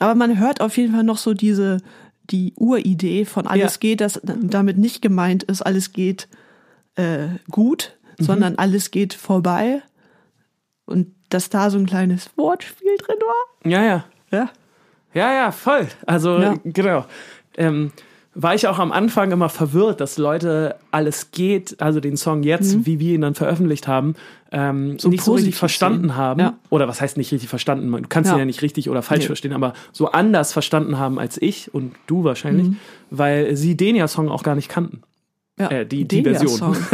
aber 0.03 0.14
man 0.14 0.38
hört 0.38 0.61
auf 0.61 0.76
jeden 0.76 0.92
Fall 0.92 1.05
noch 1.05 1.18
so 1.18 1.32
diese, 1.34 1.78
die 2.24 2.53
Uridee 2.57 3.24
von 3.24 3.46
alles 3.46 3.74
Ja. 3.74 3.78
geht, 3.80 4.00
dass 4.00 4.20
damit 4.22 4.78
nicht 4.78 5.00
gemeint 5.03 5.42
ist, 5.44 5.62
alles 5.62 5.92
geht 5.92 6.28
äh, 6.96 7.28
gut, 7.50 7.96
sondern 8.18 8.57
alles 8.57 8.90
geht 8.90 9.14
vorbei. 9.14 9.82
Und 10.84 11.14
dass 11.30 11.48
da 11.48 11.70
so 11.70 11.78
ein 11.78 11.86
kleines 11.86 12.30
Wortspiel 12.36 12.96
drin 12.98 13.16
war. 13.20 13.70
Ja, 13.70 13.82
ja. 13.84 14.05
Ja. 14.30 14.50
Ja, 15.14 15.32
ja, 15.32 15.53
voll. 15.53 15.88
Also, 16.07 16.38
Ja. 16.38 16.57
genau. 16.64 17.07
Ähm, 17.57 17.92
war 18.34 18.54
ich 18.54 18.66
auch 18.66 18.78
am 18.78 18.92
Anfang 18.92 19.30
immer 19.30 19.48
verwirrt, 19.50 20.00
dass 20.00 20.16
Leute 20.16 20.76
alles 20.90 21.32
geht, 21.32 21.80
also 21.82 22.00
den 22.00 22.16
Song 22.16 22.42
jetzt, 22.42 22.86
wie 22.86 22.98
wir 22.98 23.14
ihn 23.14 23.20
dann 23.20 23.34
veröffentlicht 23.34 23.86
haben, 23.88 24.14
ähm, 24.50 24.98
So 24.98 25.08
nicht 25.10 25.22
so 25.22 25.34
richtig 25.34 25.54
verstanden 25.56 26.08
sehen. 26.08 26.16
haben. 26.16 26.40
Ja. 26.40 26.54
Oder 26.70 26.88
was 26.88 27.00
heißt 27.02 27.16
nicht 27.18 27.30
richtig 27.32 27.48
verstanden? 27.50 27.90
Du 27.92 28.08
kannst 28.08 28.30
Ja. 28.30 28.36
ihn 28.36 28.40
ja 28.40 28.44
nicht 28.46 28.62
richtig 28.62 28.88
oder 28.88 29.02
falsch 29.02 29.20
Nee. 29.22 29.26
verstehen, 29.26 29.52
aber 29.52 29.74
so 29.92 30.10
anders 30.12 30.52
verstanden 30.52 30.98
haben 30.98 31.18
als 31.18 31.40
ich 31.40 31.74
und 31.74 31.94
du 32.06 32.24
wahrscheinlich, 32.24 32.68
Mhm. 32.68 32.76
weil 33.10 33.54
sie 33.56 33.76
den 33.76 33.96
ja 33.96 34.08
Song 34.08 34.28
auch 34.30 34.42
gar 34.42 34.54
nicht 34.54 34.68
kannten. 34.70 35.02
ja. 35.58 35.68
Äh, 35.70 35.86
die- 35.86 36.08
die 36.08 36.22
Version. 36.22 36.76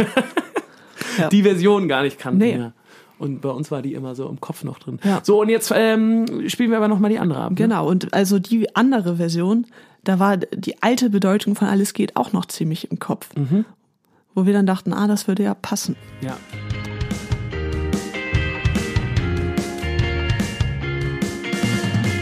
Ja. 1.17 1.27
Die 1.29 1.43
Version 1.43 1.87
gar 1.87 2.03
nicht 2.03 2.17
kannten. 2.19 2.39
Nee. 2.39 2.57
Ja. 2.57 2.73
Und 3.17 3.41
bei 3.41 3.49
uns 3.49 3.71
war 3.71 3.81
die 3.81 3.93
immer 3.93 4.15
so 4.15 4.29
im 4.29 4.39
Kopf 4.39 4.63
noch 4.63 4.79
drin. 4.79 4.99
Ja. 5.03 5.19
So, 5.23 5.41
und 5.41 5.49
jetzt 5.49 5.71
ähm, 5.75 6.47
spielen 6.47 6.69
wir 6.69 6.77
aber 6.77 6.87
nochmal 6.87 7.09
die 7.09 7.19
andere 7.19 7.41
ab. 7.41 7.49
ne? 7.51 7.55
Genau, 7.55 7.87
und 7.89 8.13
also 8.13 8.39
die 8.39 8.73
andere 8.75 9.17
Version, 9.17 9.65
da 10.03 10.19
war 10.19 10.37
die 10.37 10.81
alte 10.81 11.09
Bedeutung 11.09 11.55
von 11.55 11.67
alles 11.67 11.93
geht 11.93 12.15
auch 12.15 12.33
noch 12.33 12.45
ziemlich 12.45 12.91
im 12.91 12.99
Kopf. 12.99 13.29
Wo 14.35 14.45
wir 14.45 14.53
dann 14.53 14.65
dachten, 14.65 14.93
ah, 14.93 15.07
das 15.07 15.27
würde 15.27 15.43
ja 15.43 15.53
passen. 15.53 15.95
Ja. 16.21 16.37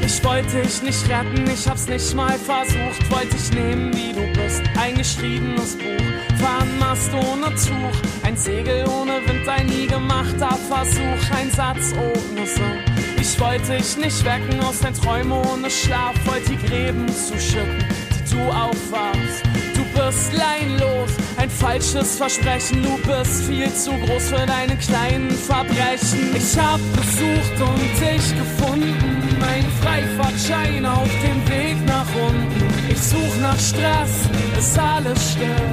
Ich 0.06 0.24
wollte 0.24 0.62
dich 0.62 0.82
nicht 0.84 1.10
retten, 1.10 1.50
ich 1.54 1.68
hab's 1.68 1.88
nicht 1.88 2.16
mal 2.16 2.38
versucht. 2.38 3.12
Wollte 3.12 3.36
dich 3.36 3.52
nehmen, 3.52 3.94
wie 3.94 4.14
du 4.14 4.42
bist, 4.42 4.62
ein 4.80 4.96
geschriebenes 4.96 5.78
Buch. 5.78 6.38
Fahren 6.38 6.80
Mast 6.80 7.14
ohne 7.14 7.54
Tuch, 7.56 8.02
ein 8.24 8.38
Segel 8.38 8.86
ohne 8.88 9.20
Wind, 9.28 9.48
ein 9.48 9.68
nie 9.68 9.86
gemachter 9.86 10.58
Versuch, 10.70 11.36
ein 11.36 11.52
Satz 11.52 11.94
ohne 11.94 12.48
Sinn. 12.48 12.87
Ich 13.30 13.42
wollte 13.42 13.76
dich 13.76 13.98
nicht 13.98 14.24
wecken 14.24 14.60
aus 14.64 14.80
deinen 14.80 14.96
Träumen 14.96 15.34
ohne 15.34 15.70
Schlaf, 15.70 16.16
wollte 16.26 16.52
die 16.52 16.66
Gräben 16.66 17.08
zuschütten, 17.10 17.84
die 18.10 18.34
du 18.34 18.42
aufwarst. 18.50 19.44
Du 19.76 19.84
bist 19.94 20.32
leinlos, 20.32 21.12
ein 21.36 21.50
falsches 21.50 22.16
Versprechen. 22.16 22.82
Du 22.82 22.98
bist 23.00 23.44
viel 23.44 23.72
zu 23.74 23.92
groß 23.92 24.30
für 24.30 24.46
deine 24.46 24.78
kleinen 24.78 25.30
Verbrechen. 25.30 26.36
Ich 26.38 26.58
hab 26.58 26.80
gesucht 26.96 27.60
und 27.60 28.00
dich 28.00 28.38
gefunden. 28.38 29.38
Ein 29.42 29.66
Freifahrtschein 29.82 30.86
auf 30.86 31.10
dem 31.22 31.50
Weg 31.50 31.86
nach 31.86 32.08
unten. 32.16 32.90
Ich 32.90 33.00
such 33.00 33.36
nach 33.42 33.60
Stress, 33.60 34.22
ist 34.58 34.80
alles 34.80 35.34
still. 35.34 35.68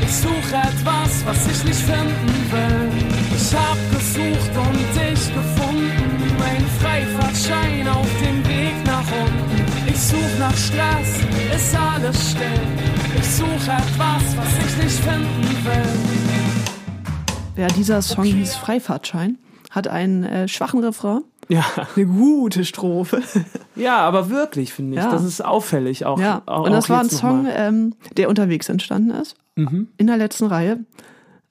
Ich 0.00 0.12
such 0.12 0.52
etwas, 0.52 1.26
was 1.26 1.46
ich 1.48 1.64
nicht 1.64 1.80
finden 1.80 2.52
will. 2.52 2.88
Ich 3.36 3.52
hab 3.52 3.76
gesucht 3.90 4.56
und 4.56 4.78
dich 4.94 5.34
gefunden. 5.34 6.29
Ein 6.50 6.66
Freifahrtschein 6.80 7.86
auf 7.88 8.08
dem 8.20 8.38
Weg 8.48 8.74
nach 8.84 9.04
unten. 9.12 9.88
Ich 9.88 10.00
such 10.00 10.38
nach 10.38 10.56
Stress, 10.56 11.20
ist 11.54 11.76
alles 11.76 12.30
still. 12.32 12.60
Ich 13.18 13.26
such 13.30 13.46
etwas, 13.46 14.36
was 14.36 14.58
ich 14.58 14.82
nicht 14.84 14.98
finden 14.98 15.64
will. 15.64 17.62
Ja, 17.62 17.66
dieser 17.68 18.02
Song 18.02 18.24
hieß 18.24 18.56
Freifahrtschein, 18.56 19.38
hat 19.70 19.86
einen 19.88 20.24
äh, 20.24 20.48
schwachen 20.48 20.82
Refrain, 20.82 21.22
Ja. 21.48 21.64
eine 21.94 22.06
gute 22.06 22.64
Strophe. 22.64 23.22
Ja, 23.76 23.98
aber 23.98 24.28
wirklich, 24.28 24.74
finde 24.74 24.98
ich. 24.98 25.02
Ja. 25.02 25.10
Das 25.10 25.24
ist 25.24 25.42
auffällig 25.42 26.04
auch. 26.04 26.20
Ja, 26.20 26.42
auch, 26.44 26.66
und 26.66 26.72
das 26.72 26.90
war 26.90 27.00
ein 27.00 27.08
Song, 27.08 27.46
ähm, 27.48 27.94
der 28.18 28.28
unterwegs 28.28 28.68
entstanden 28.68 29.10
ist, 29.12 29.36
in 29.56 30.06
der 30.06 30.18
letzten 30.18 30.44
Reihe. 30.46 30.80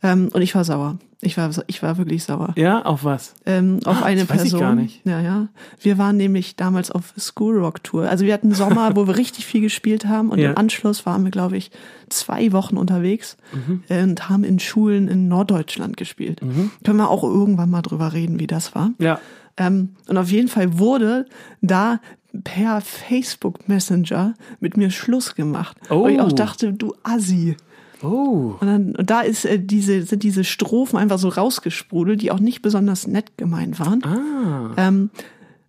Ähm, 0.01 0.29
und 0.31 0.41
ich 0.41 0.55
war 0.55 0.63
sauer. 0.63 0.97
Ich 1.21 1.37
war, 1.37 1.49
ich 1.67 1.83
war 1.83 1.97
wirklich 1.97 2.23
sauer. 2.23 2.53
Ja, 2.55 2.83
auf 2.85 3.03
was? 3.03 3.33
ähm, 3.45 3.81
auf 3.83 4.01
Ah, 4.01 4.05
eine 4.05 4.21
das 4.21 4.29
weiß 4.29 4.43
ich 4.45 4.51
Person. 4.51 4.59
gar 4.61 4.75
nicht. 4.75 5.01
Ja, 5.05 5.19
ja. 5.19 5.49
Wir 5.81 5.97
waren 5.97 6.15
nämlich 6.15 6.55
damals 6.55 6.89
auf 6.91 7.13
School 7.19 7.57
Rock 7.57 7.83
Tour. 7.83 8.07
Also 8.09 8.23
wir 8.25 8.33
hatten 8.33 8.53
Sommer, 8.53 8.95
wo 8.95 9.05
wir 9.07 9.17
richtig 9.17 9.45
viel 9.45 9.59
gespielt 9.59 10.05
haben 10.05 10.29
und 10.29 10.39
Ja. 10.39 10.51
im 10.51 10.57
Anschluss 10.57 11.05
waren 11.05 11.25
wir, 11.25 11.31
glaube 11.31 11.57
ich, 11.57 11.71
zwei 12.07 12.53
Wochen 12.53 12.77
unterwegs 12.77 13.35
Mhm. 13.51 13.83
und 13.89 14.29
haben 14.29 14.45
in 14.45 14.59
Schulen 14.59 15.09
in 15.09 15.27
Norddeutschland 15.27 15.97
gespielt. 15.97 16.39
Können 16.39 16.97
wir 16.97 17.09
auch 17.09 17.23
irgendwann 17.23 17.69
mal 17.69 17.81
drüber 17.81 18.13
reden, 18.13 18.39
wie 18.39 18.47
das 18.47 18.73
war. 18.73 18.91
Ja. 18.99 19.19
Ähm, 19.57 19.95
und 20.07 20.17
auf 20.17 20.31
jeden 20.31 20.47
Fall 20.47 20.79
wurde 20.79 21.25
da 21.61 21.99
per 22.45 22.79
Facebook 22.79 23.67
Messenger 23.67 24.35
mit 24.61 24.77
mir 24.77 24.89
Schluss 24.91 25.35
gemacht. 25.35 25.75
Oh. 25.89 26.03
Wo 26.03 26.07
ich 26.07 26.21
auch 26.21 26.31
dachte, 26.31 26.71
du 26.71 26.93
Assi. 27.03 27.57
Oh. 28.01 28.55
Und 28.59 28.67
dann 28.67 28.95
und 28.95 29.09
da 29.09 29.21
ist 29.21 29.45
äh, 29.45 29.59
diese 29.59 30.03
sind 30.03 30.23
diese 30.23 30.43
Strophen 30.43 30.97
einfach 30.97 31.19
so 31.19 31.29
rausgesprudelt, 31.29 32.21
die 32.21 32.31
auch 32.31 32.39
nicht 32.39 32.61
besonders 32.61 33.07
nett 33.07 33.37
gemeint 33.37 33.79
waren. 33.79 34.03
Ah. 34.03 34.71
Ähm, 34.77 35.09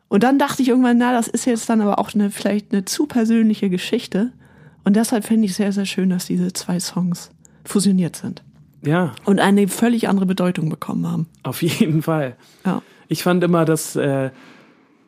und 0.08 0.22
dann 0.22 0.38
dachte 0.38 0.62
ich 0.62 0.68
irgendwann, 0.68 0.98
na, 0.98 1.12
das 1.12 1.28
ist 1.28 1.44
jetzt 1.44 1.68
dann 1.68 1.80
aber 1.80 1.98
auch 1.98 2.14
eine 2.14 2.30
vielleicht 2.30 2.72
eine 2.72 2.84
zu 2.84 3.06
persönliche 3.06 3.70
Geschichte. 3.70 4.32
Und 4.84 4.96
deshalb 4.96 5.24
finde 5.24 5.46
ich 5.46 5.54
sehr 5.54 5.72
sehr 5.72 5.86
schön, 5.86 6.10
dass 6.10 6.26
diese 6.26 6.52
zwei 6.52 6.80
Songs 6.80 7.30
fusioniert 7.64 8.16
sind 8.16 8.42
Ja, 8.82 9.12
und 9.24 9.38
eine 9.38 9.68
völlig 9.68 10.08
andere 10.08 10.26
Bedeutung 10.26 10.70
bekommen 10.70 11.06
haben. 11.06 11.26
auf 11.42 11.62
jeden 11.62 12.02
Fall. 12.02 12.36
Ja. 12.64 12.82
Ich 13.08 13.22
fand 13.22 13.42
immer, 13.44 13.64
dass 13.64 13.96
äh, 13.96 14.30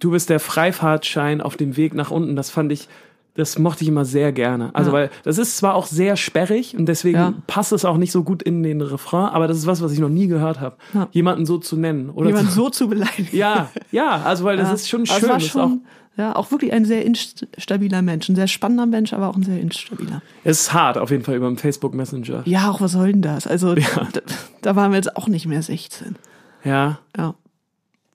du 0.00 0.10
bist 0.10 0.28
der 0.28 0.40
Freifahrtschein 0.40 1.40
auf 1.40 1.56
dem 1.56 1.76
Weg 1.76 1.94
nach 1.94 2.10
unten. 2.10 2.34
Das 2.36 2.50
fand 2.50 2.72
ich, 2.72 2.88
das 3.35 3.59
mochte 3.59 3.83
ich 3.83 3.89
immer 3.89 4.05
sehr 4.05 4.30
gerne. 4.33 4.74
Also 4.74 4.91
Ja. 4.91 4.95
weil 4.95 5.11
das 5.24 5.39
ist 5.39 5.57
zwar 5.57 5.74
auch 5.74 5.87
sehr 5.87 6.16
sperrig 6.16 6.76
und 6.76 6.87
deswegen 6.87 7.18
Ja. 7.18 7.35
passt 7.47 7.72
es 7.72 7.85
auch 7.85 7.97
nicht 7.97 8.12
so 8.12 8.22
gut 8.24 8.43
in 8.43 8.62
den 8.62 8.80
Refrain, 8.83 9.26
aber 9.30 9.49
das 9.49 9.57
ist 9.57 9.66
was, 9.66 9.80
was 9.83 9.93
ich 9.93 9.99
noch 10.01 10.09
nie 10.11 10.26
gehört 10.26 10.61
habe, 10.61 10.76
Ja. 10.93 11.09
jemanden 11.12 11.47
so 11.47 11.59
zu 11.59 11.76
nennen 11.76 12.11
oder 12.11 12.28
Jemand 12.28 12.51
zu, 12.51 12.55
so 12.55 12.70
zu 12.70 12.89
beleidigen. 12.89 13.28
Ja, 13.37 13.70
ja, 13.91 14.22
also 14.22 14.45
weil 14.45 14.57
das 14.57 14.72
ist 14.72 14.89
schon 14.89 15.07
schön. 15.07 15.16
Es 15.16 15.28
war 15.28 15.41
schon, 15.41 15.83
ja, 16.18 16.37
auch 16.37 16.51
wirklich 16.51 16.74
ein 16.74 16.85
sehr 16.85 17.07
instabiler 17.07 18.03
Mensch. 18.03 18.28
Ein 18.28 18.37
sehr 18.37 18.49
spannender 18.49 18.85
Mensch, 18.85 19.14
aber 19.14 19.28
auch 19.28 19.37
ein 19.37 19.43
sehr 19.45 19.59
instabiler. 19.61 20.16
auch, 20.16 20.20
es 20.45 20.61
ist 20.61 20.72
hart 20.74 20.99
auf 20.99 21.11
jeden 21.11 21.24
Fall 21.24 21.37
über 21.37 21.47
den 21.49 21.57
Facebook 21.57 21.95
Messenger. 21.95 22.43
Ja, 22.45 22.70
auch 22.70 22.83
was 22.83 22.93
soll 22.93 23.12
denn 23.12 23.22
das? 23.22 23.47
Also, 23.47 23.74
da, 24.12 24.20
da 24.61 24.76
waren 24.76 24.91
wir 24.93 24.97
jetzt 24.97 25.16
auch 25.16 25.26
nicht 25.28 25.47
mehr 25.47 25.62
16. 25.62 26.16
Ja, 26.64 26.99
Ja. 27.16 27.35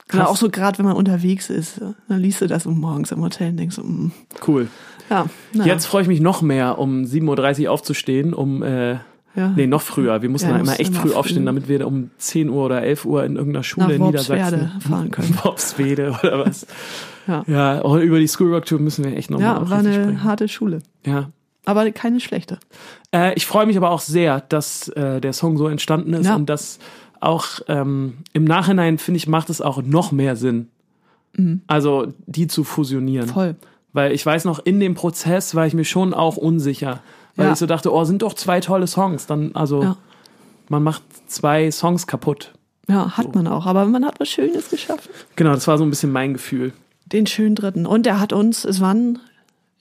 Krass. 0.10 0.30
Auch 0.30 0.38
so 0.38 0.50
gerade, 0.50 0.78
wenn 0.78 0.86
man 0.86 0.96
unterwegs 0.96 1.50
ist, 1.50 1.82
dann 2.08 2.20
liest 2.22 2.40
du 2.40 2.48
das 2.48 2.66
um 2.66 2.80
morgens 2.80 3.12
im 3.12 3.22
Hotel 3.22 3.50
und 3.50 3.58
denkst 3.58 3.76
so, 3.76 3.84
mm, 3.84 4.14
cool. 4.48 4.70
Ja, 5.10 5.26
Jetzt 5.54 5.86
freue 5.86 6.02
ich 6.04 6.08
mich 6.08 6.20
noch 6.22 6.42
mehr, 6.42 6.78
um 6.80 7.04
7.30 7.04 7.66
Uhr 7.66 7.72
aufzufstehen, 7.72 8.34
um 8.34 8.64
äh, 8.64 8.98
ja. 9.36 9.50
Nee, 9.56 9.68
noch 9.68 9.82
früher. 9.84 10.24
Wir 10.24 10.30
mussten 10.30 10.50
Ja, 10.50 10.58
immer 10.58 10.80
echt 10.80 10.96
früh 10.96 11.14
aufstehen, 11.14 11.46
damit 11.46 11.68
wir 11.68 11.86
um 11.86 12.10
10 12.18 12.50
Uhr 12.50 12.66
oder 12.66 12.82
11 12.82 13.06
Uhr 13.06 13.24
in 13.24 13.36
irgendeiner 13.36 13.64
Schule 13.64 13.94
in 13.94 14.02
Niedersachsen 14.02 14.72
fahren 14.80 15.12
können. 15.12 15.38
Worpswede 15.44 16.10
oder 16.24 16.40
was. 16.44 16.66
Ja. 17.28 17.44
Ja, 17.46 17.82
auch 17.84 17.98
über 17.98 18.18
die 18.18 18.28
School 18.28 18.52
Rock 18.52 18.66
Tour 18.66 18.80
müssen 18.80 19.06
wir 19.06 19.16
echt 19.16 19.30
nochmal 19.30 19.48
ja, 19.48 19.62
auch 19.62 19.70
war 19.70 19.78
eine 19.80 19.94
sprechen. 19.94 20.24
harte 20.24 20.48
Schule. 20.48 20.80
Ja. 21.06 21.30
Aber 21.66 21.92
keine 21.92 22.20
schlechte. 22.20 22.58
Äh, 23.14 23.36
ich 23.36 23.46
freue 23.46 23.68
mich 23.68 23.78
aber 23.78 23.92
auch 23.92 24.00
sehr, 24.00 24.42
dass 24.42 24.88
äh, 24.90 25.22
der 25.22 25.34
Song 25.34 25.58
so 25.58 25.68
entstanden 25.68 26.14
ist 26.14 26.26
Ja. 26.26 26.36
und 26.36 26.50
dass 26.50 26.80
auch 27.20 27.60
ähm, 27.68 28.14
im 28.34 28.44
Nachhinein, 28.46 28.98
finde 28.98 29.18
ich, 29.18 29.28
macht 29.28 29.52
es 29.52 29.62
auch 29.62 29.84
noch 29.84 30.12
mehr 30.12 30.36
Sinn. 30.36 30.70
Also 31.68 32.08
die 32.26 32.48
zu 32.48 32.64
fusionieren. 32.64 33.28
Mhm. 33.28 33.34
Voll. 33.34 33.56
Weil 33.98 34.12
ich 34.12 34.24
weiß 34.24 34.46
noch, 34.46 34.60
in 34.60 34.80
dem 34.80 34.94
Prozess 34.94 35.56
war 35.56 35.66
ich 35.66 35.74
mir 35.74 35.84
schon 35.84 36.14
auch 36.14 36.38
unsicher. 36.38 37.00
Weil 37.36 37.48
Ja. 37.48 37.54
ich 37.54 37.58
so 37.58 37.66
dachte, 37.66 37.92
oh, 37.92 38.04
sind 38.04 38.22
doch 38.22 38.36
zwei 38.36 38.60
tolle 38.60 38.86
Songs. 38.86 39.26
Dann, 39.26 39.56
also, 39.56 39.82
Ja. 39.82 39.98
man 40.70 40.84
macht 40.84 41.02
zwei 41.26 41.72
Songs 41.72 42.06
kaputt. 42.06 42.54
Ja, 42.88 43.18
hat 43.18 43.34
man 43.34 43.48
auch. 43.48 43.66
Aber 43.66 43.86
man 43.88 44.06
hat 44.06 44.20
was 44.20 44.30
Schönes 44.30 44.70
geschafft. 44.70 45.10
Genau, 45.36 45.52
das 45.54 45.68
war 45.68 45.80
so 45.80 45.84
ein 45.84 45.90
bisschen 45.90 46.12
mein 46.12 46.34
Gefühl. 46.34 46.74
Den 47.08 47.26
schönen 47.26 47.56
dritten. 47.56 47.88
Und 47.88 48.06
er 48.06 48.20
hat 48.20 48.34
uns, 48.34 48.66
es 48.66 48.82
war 48.82 48.94
ein, 48.94 49.18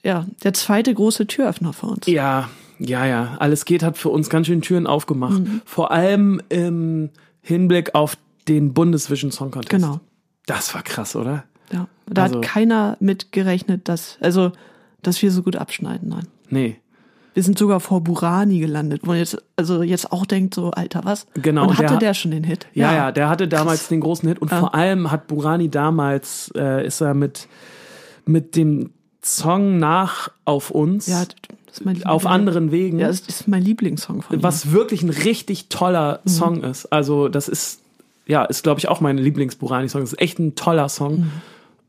ja, 0.03 0.25
der 0.43 0.53
zweite 0.55 0.95
große 0.95 1.27
Türöffner 1.27 1.71
für 1.73 1.85
uns. 1.85 2.07
Ja, 2.07 2.49
ja, 2.79 3.05
ja. 3.05 3.35
Alles 3.37 3.65
geht 3.65 3.83
hat 3.83 3.99
für 3.99 4.09
uns 4.09 4.31
ganz 4.31 4.47
schön 4.47 4.63
Türen 4.63 4.87
aufgemacht. 4.87 5.41
Mhm. 5.41 5.61
Vor 5.63 5.91
allem 5.91 6.41
im 6.49 7.11
Hinblick 7.41 7.93
auf 7.93 8.17
den 8.47 8.73
Bundesvision 8.73 9.29
Song 9.31 9.51
Contest. 9.51 9.69
Genau. 9.69 9.99
Das 10.47 10.73
war 10.73 10.81
krass, 10.81 11.15
oder? 11.15 11.43
Ja. 11.71 11.87
Da 12.09 12.23
Also- 12.23 12.35
hat 12.37 12.41
keiner 12.43 12.97
mit 12.99 13.31
gerechnet, 13.31 13.87
dass, 13.89 14.17
also, 14.21 14.51
dass 15.01 15.21
wir 15.21 15.31
so 15.31 15.43
gut 15.43 15.55
abschneiden. 15.55 16.09
Nein. 16.09 16.27
Nee. 16.49 16.75
Wir 17.33 17.43
sind 17.43 17.59
sogar 17.59 17.79
vor 17.79 18.01
Burani 18.01 18.59
gelandet, 18.59 19.01
wo 19.03 19.07
man 19.11 19.19
jetzt, 19.19 19.37
also 19.55 19.83
jetzt 19.83 20.11
auch 20.11 20.25
denkt, 20.25 20.55
so, 20.55 20.71
Alter, 20.71 21.01
was? 21.03 21.27
Genau, 21.35 21.63
Und 21.67 21.77
der 21.77 21.85
hatte 21.85 21.93
hat- 21.95 22.01
der 22.01 22.13
schon 22.15 22.31
den 22.31 22.43
Hit? 22.43 22.65
Ja, 22.73 22.91
ja, 22.95 23.11
der 23.11 23.29
hatte 23.29 23.47
damals 23.47 23.89
den 23.89 23.99
großen 24.01 24.27
Hit 24.27 24.39
und 24.39 24.49
Ja. 24.51 24.59
vor 24.59 24.73
allem 24.73 25.11
hat 25.11 25.27
Burani 25.27 25.69
damals, 25.69 26.51
äh, 26.55 26.85
ist 26.87 26.99
er 27.01 27.13
mit, 27.13 27.47
mit 28.25 28.55
dem 28.55 28.89
Song 29.21 29.77
nach 29.77 30.29
auf 30.45 30.71
uns, 30.71 31.05
Ja, 31.07 31.25
auf 32.05 32.25
anderen 32.25 32.71
Wegen, 32.71 32.97
Ja, 32.97 33.07
das 33.07 33.19
ist 33.19 33.47
mein 33.47 33.61
Lieblingssong 33.61 34.23
von 34.23 34.37
ihm. 34.37 34.41
was 34.43 34.71
wirklich 34.71 35.03
ein 35.03 35.09
richtig 35.11 35.69
toller 35.69 36.21
Mhm. 36.23 36.29
Song 36.29 36.63
ist. 36.63 36.85
Also 36.87 37.27
das 37.27 37.47
ist, 37.49 37.81
ja, 38.25 38.45
ist 38.45 38.63
glaube 38.63 38.79
ich 38.79 38.87
auch 38.87 38.99
mein 38.99 39.19
Lieblings-Burani-Song. 39.19 40.01
Das 40.01 40.13
ist 40.13 40.19
echt 40.19 40.39
ein 40.39 40.55
toller 40.55 40.89
Song. 40.89 41.19
Mhm. 41.19 41.31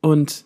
Und 0.01 0.45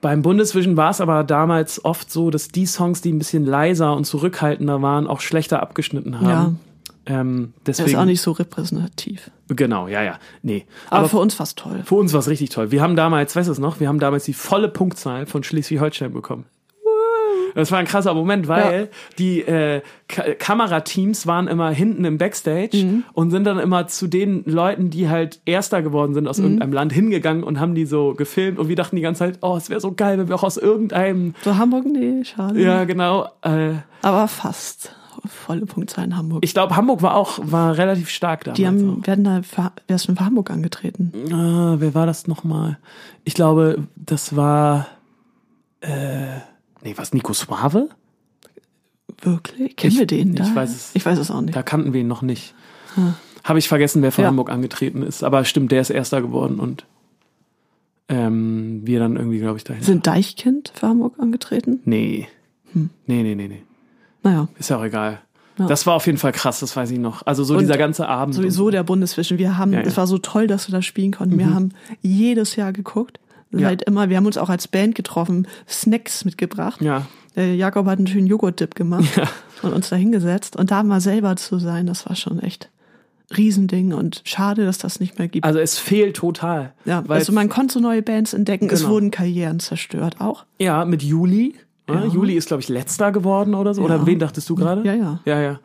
beim 0.00 0.22
Bundesvision 0.22 0.76
war 0.76 0.90
es 0.90 1.00
aber 1.00 1.24
damals 1.24 1.84
oft 1.84 2.10
so, 2.10 2.30
dass 2.30 2.48
die 2.48 2.66
Songs, 2.66 3.00
die 3.00 3.12
ein 3.12 3.18
bisschen 3.18 3.46
leiser 3.46 3.96
und 3.96 4.04
zurückhaltender 4.04 4.82
waren, 4.82 5.06
auch 5.06 5.20
schlechter 5.20 5.62
abgeschnitten 5.62 6.20
haben. 6.20 6.60
Ähm, 7.06 7.52
Der 7.66 7.72
deswegen, 7.72 7.90
ist 7.90 7.96
auch 7.96 8.04
nicht 8.04 8.20
so 8.20 8.32
repräsentativ. 8.32 9.30
Genau, 9.48 9.88
ja, 9.88 10.02
ja. 10.02 10.18
Nee. 10.42 10.64
Aber, 10.88 11.08
für 11.08 11.18
uns 11.18 11.38
war's 11.38 11.54
toll. 11.54 11.82
Für 11.84 11.96
uns 11.96 12.12
war 12.12 12.20
es 12.20 12.28
richtig 12.28 12.50
toll. 12.50 12.70
Wir 12.70 12.82
haben 12.82 12.96
damals, 12.96 13.36
weißt 13.36 13.48
du 13.48 13.52
es 13.52 13.58
noch, 13.58 13.80
wir 13.80 13.88
haben 13.88 13.98
damals 13.98 14.24
die 14.24 14.32
volle 14.32 14.68
Punktzahl 14.68 15.26
von 15.26 15.42
Schleswig-Holstein 15.42 16.12
bekommen. 16.12 16.46
Das 17.54 17.70
war 17.72 17.78
ein 17.78 17.86
krasser 17.86 18.14
Moment, 18.14 18.48
weil 18.48 18.82
Ja. 18.82 18.86
die 19.18 19.40
äh, 19.42 19.80
Ka 20.08 20.22
Kamerateams 20.38 21.26
waren 21.26 21.46
immer 21.48 21.70
hinten 21.70 22.04
im 22.04 22.18
Backstage 22.18 22.76
Mhm. 22.84 23.04
und 23.12 23.30
sind 23.30 23.44
dann 23.44 23.58
immer 23.58 23.86
zu 23.86 24.06
den 24.06 24.44
Leuten, 24.46 24.90
die 24.90 25.08
halt 25.08 25.40
Erster 25.44 25.82
geworden 25.82 26.14
sind 26.14 26.28
aus 26.28 26.38
Mhm. 26.38 26.44
irgendeinem 26.44 26.72
Land, 26.72 26.92
hingegangen 26.92 27.42
und 27.44 27.60
haben 27.60 27.74
die 27.74 27.86
so 27.86 28.14
gefilmt 28.14 28.58
und 28.58 28.68
wir 28.68 28.76
dachten 28.76 28.96
die 28.96 29.02
ganze 29.02 29.20
Zeit, 29.20 29.38
oh, 29.42 29.56
es 29.56 29.70
wäre 29.70 29.80
so 29.80 29.92
geil, 29.92 30.18
wenn 30.18 30.28
wir 30.28 30.34
auch 30.34 30.42
aus 30.44 30.56
irgendeinem, 30.56 31.34
So 31.42 31.56
Hamburg, 31.56 31.84
nee, 31.86 32.24
schade. 32.24 32.60
ja 32.60 32.84
genau, 32.84 33.28
äh, 33.42 33.74
Aber 34.02 34.28
fast. 34.28 34.94
volle 35.26 35.64
Punktzahl 35.64 36.04
in 36.04 36.16
Hamburg. 36.18 36.44
Ich 36.44 36.52
glaube, 36.52 36.76
Hamburg 36.76 37.00
war 37.00 37.16
auch 37.16 37.38
war 37.42 37.78
relativ 37.78 38.10
stark 38.10 38.44
damals. 38.44 38.56
die 38.58 38.66
haben, 38.66 39.06
werden 39.06 39.24
da, 39.24 39.40
für, 39.42 39.72
wer 39.86 39.96
ist 39.96 40.06
denn 40.06 40.16
für 40.16 40.24
Hamburg 40.26 40.50
angetreten? 40.50 41.12
auch. 41.28 41.32
Ah, 41.34 41.76
wer 41.78 41.94
war 41.94 42.04
das 42.04 42.26
nochmal? 42.26 42.76
Ich 43.24 43.32
glaube, 43.32 43.78
das 43.96 44.36
war. 44.36 44.86
Äh, 45.80 46.40
nee, 46.84 46.94
was 46.96 47.12
Nico 47.12 47.32
Suave? 47.32 47.88
Wirklich? 49.20 49.76
Kennen 49.76 49.92
Ich- 49.92 49.98
wir 49.98 50.06
den 50.06 50.34
ich 50.34 50.40
da? 50.40 50.54
weiß 50.54 50.70
es- 50.70 50.90
Ich 50.94 51.04
weiß 51.04 51.18
es 51.18 51.30
auch 51.30 51.40
nicht. 51.40 51.56
Da 51.56 51.62
kannten 51.62 51.92
wir 51.92 52.00
ihn 52.00 52.08
noch 52.08 52.22
nicht. 52.22 52.54
Habe 53.42 53.58
ich 53.58 53.68
vergessen, 53.68 54.02
wer 54.02 54.12
von 54.12 54.22
Ja. 54.22 54.28
Hamburg 54.28 54.50
angetreten 54.50 55.02
ist. 55.02 55.24
Aber 55.24 55.44
stimmt, 55.44 55.72
der 55.72 55.80
ist 55.80 55.90
Erster 55.90 56.20
geworden 56.22 56.60
und 56.60 56.86
ähm, 58.08 58.82
wir 58.84 58.98
dann 59.00 59.16
irgendwie, 59.16 59.38
glaube 59.38 59.56
ich, 59.56 59.64
dahin. 59.64 59.82
Sind 59.82 60.06
Deichkind 60.06 60.72
für 60.74 60.88
Hamburg 60.88 61.14
angetreten? 61.18 61.80
Nee. 61.84 62.28
Hm. 62.72 62.90
Nee, 63.06 63.22
nee, 63.22 63.34
nee, 63.34 63.48
nee. 63.48 63.62
Naja, 64.22 64.48
Ist 64.58 64.70
ja 64.70 64.78
auch 64.78 64.84
egal. 64.84 65.20
Ja. 65.58 65.66
Das 65.66 65.86
war 65.86 65.94
auf 65.94 66.06
jeden 66.06 66.18
Fall 66.18 66.32
krass, 66.32 66.60
das 66.60 66.74
weiß 66.76 66.90
ich 66.90 66.98
noch. 66.98 67.24
Also 67.26 67.44
so 67.44 67.54
Und 67.54 67.60
dieser 67.60 67.78
ganze 67.78 68.08
Abend. 68.08 68.34
sowieso 68.34 68.70
der 68.70 68.82
Bundesvision. 68.82 69.38
Wir 69.38 69.56
haben, 69.56 69.72
Ja, 69.72 69.80
ja. 69.80 69.86
es 69.86 69.96
war 69.96 70.06
so 70.06 70.18
toll, 70.18 70.46
dass 70.48 70.68
wir 70.68 70.72
das 70.72 70.84
spielen 70.84 71.12
konnten. 71.12 71.38
Wir 71.38 71.54
haben 71.54 71.70
jedes 72.02 72.56
Jahr 72.56 72.72
geguckt. 72.72 73.20
Ja. 73.58 73.68
Seit 73.68 73.82
immer, 73.82 74.08
wir 74.08 74.16
haben 74.16 74.26
uns 74.26 74.36
auch 74.38 74.48
als 74.50 74.68
Band 74.68 74.94
getroffen, 74.94 75.46
Snacks 75.68 76.24
mitgebracht. 76.24 76.80
Ja. 76.80 77.06
Äh, 77.36 77.54
Jakob 77.54 77.86
hat 77.86 77.98
einen 77.98 78.06
schönen 78.06 78.26
Joghurt-Dip 78.26 78.74
gemacht 78.74 79.16
Ja. 79.16 79.28
und 79.62 79.72
uns 79.72 79.88
da 79.88 79.96
hingesetzt. 79.96 80.56
Und 80.56 80.70
da 80.70 80.82
mal 80.82 81.00
selber 81.00 81.36
zu 81.36 81.58
sein, 81.58 81.86
das 81.86 82.06
war 82.08 82.16
schon 82.16 82.38
echt 82.40 82.70
Riesending 83.36 83.92
und 83.94 84.20
schade, 84.24 84.64
dass 84.66 84.78
das 84.78 85.00
nicht 85.00 85.18
mehr 85.18 85.28
gibt. 85.28 85.44
Also 85.44 85.58
es 85.58 85.78
fehlt 85.78 86.14
total. 86.16 86.72
ja, 86.84 87.02
weil 87.08 87.18
also 87.18 87.32
man 87.32 87.48
konnte 87.48 87.74
so 87.74 87.80
neue 87.80 88.02
Bands 88.02 88.34
entdecken, 88.34 88.68
es 88.70 88.80
Genau. 88.80 88.92
wurden 88.92 89.10
Karrieren 89.10 89.60
zerstört 89.60 90.16
auch. 90.20 90.44
ja, 90.58 90.84
mit 90.84 91.02
Juli. 91.02 91.54
Ja. 91.88 92.04
Juli 92.06 92.34
ist, 92.34 92.48
glaube 92.48 92.62
ich, 92.62 92.68
letzter 92.68 93.12
geworden 93.12 93.54
oder 93.54 93.74
so. 93.74 93.82
Oder 93.82 94.06
wen 94.06 94.18
dachtest 94.18 94.48
du 94.48 94.54
gerade? 94.54 94.82
Ja, 94.86 94.94
ja. 94.94 95.20
Ja, 95.26 95.40
ja. 95.40 95.60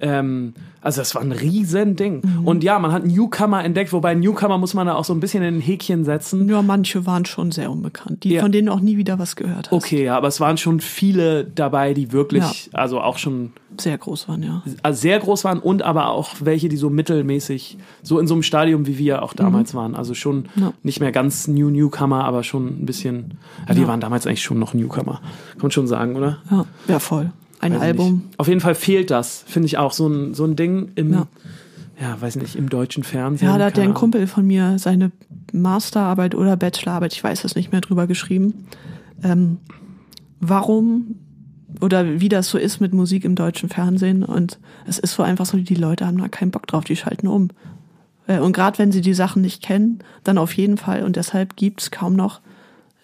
Ähm, 0.00 0.54
also 0.80 1.00
das 1.00 1.14
war 1.14 1.22
ein 1.22 1.32
Riesending. 1.32 2.20
Mhm. 2.22 2.46
Und 2.46 2.62
ja, 2.64 2.78
man 2.78 2.92
hat 2.92 3.06
Newcomer 3.06 3.64
entdeckt, 3.64 3.92
wobei 3.94 4.14
Newcomer 4.14 4.58
muss 4.58 4.74
man 4.74 4.86
da 4.86 4.94
auch 4.96 5.04
so 5.04 5.14
ein 5.14 5.20
bisschen 5.20 5.42
in 5.42 5.56
ein 5.56 5.60
Häkchen 5.60 6.04
setzen. 6.04 6.44
Nur 6.46 6.62
manche 6.62 7.06
waren 7.06 7.24
schon 7.24 7.52
sehr 7.52 7.70
unbekannt, 7.70 8.24
die 8.24 8.34
Ja. 8.34 8.42
von 8.42 8.52
denen 8.52 8.68
auch 8.68 8.80
nie 8.80 8.96
wieder 8.98 9.18
was 9.18 9.34
gehört 9.36 9.70
hast. 9.70 9.72
Okay, 9.72 10.04
ja, 10.04 10.16
aber 10.16 10.28
es 10.28 10.40
waren 10.40 10.58
schon 10.58 10.80
viele 10.80 11.44
dabei, 11.44 11.94
die 11.94 12.12
wirklich, 12.12 12.68
also 12.74 13.00
auch 13.00 13.16
schon 13.16 13.52
Sehr 13.80 13.96
groß 13.96 14.28
waren, 14.28 14.42
ja. 14.42 14.62
also 14.82 15.00
sehr 15.00 15.18
groß 15.20 15.44
waren 15.44 15.58
und 15.58 15.82
aber 15.82 16.10
auch 16.10 16.30
welche, 16.40 16.68
die 16.68 16.76
so 16.76 16.90
mittelmäßig, 16.90 17.78
so 18.02 18.18
in 18.18 18.26
so 18.26 18.34
einem 18.34 18.42
Stadium 18.42 18.86
wie 18.86 18.98
wir 18.98 19.22
auch 19.22 19.32
damals 19.32 19.74
waren. 19.74 19.94
Also 19.94 20.12
schon 20.14 20.48
Mhm. 20.54 20.62
Ja. 20.62 20.72
nicht 20.82 21.00
mehr 21.00 21.12
ganz 21.12 21.48
New 21.48 21.70
Newcomer, 21.70 22.24
aber 22.24 22.42
schon 22.42 22.66
ein 22.82 22.86
bisschen, 22.86 23.38
ja, 23.68 23.74
wir 23.74 23.82
Ja. 23.82 23.88
waren 23.88 24.00
damals 24.00 24.26
eigentlich 24.26 24.42
schon 24.42 24.58
noch 24.58 24.74
Newcomer. 24.74 25.20
Kann 25.52 25.62
man 25.62 25.70
schon 25.70 25.86
sagen, 25.86 26.14
oder? 26.16 26.38
Ja, 26.50 26.66
ja 26.88 26.98
voll. 26.98 27.30
Ein 27.64 27.74
Weiß 27.74 27.82
Album. 27.82 28.22
Nicht. 28.26 28.38
Auf 28.38 28.48
jeden 28.48 28.60
Fall 28.60 28.74
fehlt 28.74 29.10
das, 29.10 29.44
finde 29.46 29.66
ich 29.66 29.78
auch, 29.78 29.92
so 29.92 30.06
ein, 30.06 30.34
so 30.34 30.44
ein 30.44 30.56
Ding 30.56 30.92
im, 30.94 31.12
ja. 31.12 31.26
Ja. 32.00 32.20
weiß 32.20 32.36
nicht, 32.36 32.56
im 32.56 32.68
deutschen 32.68 33.04
Fernsehen. 33.04 33.48
Ja, 33.48 33.58
da 33.58 33.66
hat 33.66 33.76
der 33.76 33.84
ein. 33.84 33.94
Kumpel 33.94 34.26
von 34.26 34.46
mir 34.46 34.78
seine 34.78 35.12
Masterarbeit 35.52 36.34
oder 36.34 36.56
Bachelorarbeit, 36.56 37.12
ich 37.12 37.24
weiß 37.24 37.44
es 37.44 37.54
nicht 37.54 37.72
mehr, 37.72 37.80
drüber 37.80 38.06
geschrieben. 38.06 38.66
Ähm, 39.22 39.58
warum 40.40 41.16
oder 41.80 42.20
wie 42.20 42.28
das 42.28 42.48
so 42.48 42.58
ist 42.58 42.80
mit 42.80 42.92
Musik 42.92 43.24
im 43.24 43.34
deutschen 43.34 43.68
Fernsehen. 43.68 44.22
Und 44.22 44.58
es 44.86 44.98
ist 44.98 45.14
so 45.14 45.22
einfach 45.22 45.46
so, 45.46 45.56
die 45.56 45.74
Leute 45.74 46.06
haben 46.06 46.18
da 46.18 46.28
keinen 46.28 46.50
Bock 46.50 46.66
drauf, 46.66 46.84
die 46.84 46.96
schalten 46.96 47.26
um. 47.26 47.48
Äh, 48.26 48.38
Und 48.38 48.52
gerade 48.52 48.78
wenn 48.78 48.92
sie 48.92 49.00
die 49.00 49.14
Sachen 49.14 49.42
nicht 49.42 49.62
kennen, 49.62 50.00
dann 50.22 50.38
auf 50.38 50.52
jeden 50.54 50.76
Fall. 50.76 51.02
Und 51.02 51.16
deshalb 51.16 51.56
gibt's 51.56 51.90
kaum 51.90 52.14
noch 52.14 52.40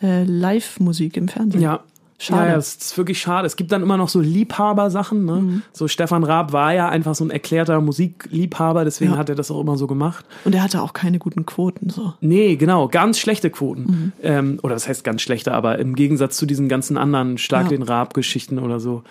äh, 0.02 0.24
Live-Musik 0.24 1.16
im 1.16 1.28
Fernsehen. 1.28 1.62
Ja. 1.62 1.80
Schade. 2.22 2.50
Ja, 2.50 2.56
es 2.56 2.74
ist 2.76 2.98
wirklich 2.98 3.18
schade. 3.18 3.46
Es 3.46 3.56
gibt 3.56 3.72
dann 3.72 3.82
immer 3.82 3.96
noch 3.96 4.10
so 4.10 4.20
Liebhabersachen. 4.20 5.24
Ne? 5.24 5.32
Mhm. 5.36 5.62
So 5.72 5.88
Stefan 5.88 6.22
Raab 6.22 6.52
war 6.52 6.74
ja 6.74 6.88
einfach 6.90 7.14
so 7.14 7.24
ein 7.24 7.30
erklärter 7.30 7.80
Musikliebhaber, 7.80 8.84
deswegen 8.84 9.12
Ja. 9.12 9.16
hat 9.18 9.30
er 9.30 9.34
das 9.34 9.50
auch 9.50 9.60
immer 9.60 9.78
so 9.78 9.86
gemacht. 9.86 10.26
Und 10.44 10.54
er 10.54 10.62
hatte 10.62 10.82
auch 10.82 10.92
keine 10.92 11.18
guten 11.18 11.46
Quoten. 11.46 11.88
So. 11.88 12.12
Nee, 12.20 12.56
genau, 12.56 12.88
ganz 12.88 13.18
schlechte 13.18 13.48
Quoten. 13.48 13.82
Mhm. 13.82 14.12
Ähm, 14.22 14.58
oder 14.62 14.74
das 14.74 14.86
heißt 14.86 15.02
ganz 15.02 15.22
schlechte, 15.22 15.52
aber 15.54 15.78
im 15.78 15.94
Gegensatz 15.94 16.36
zu 16.36 16.44
diesen 16.44 16.68
ganzen 16.68 16.98
anderen 16.98 17.38
stark 17.38 17.64
Ja. 17.64 17.68
den 17.70 17.82
Raab-Geschichten 17.82 18.58
oder 18.58 18.80
so. 18.80 19.02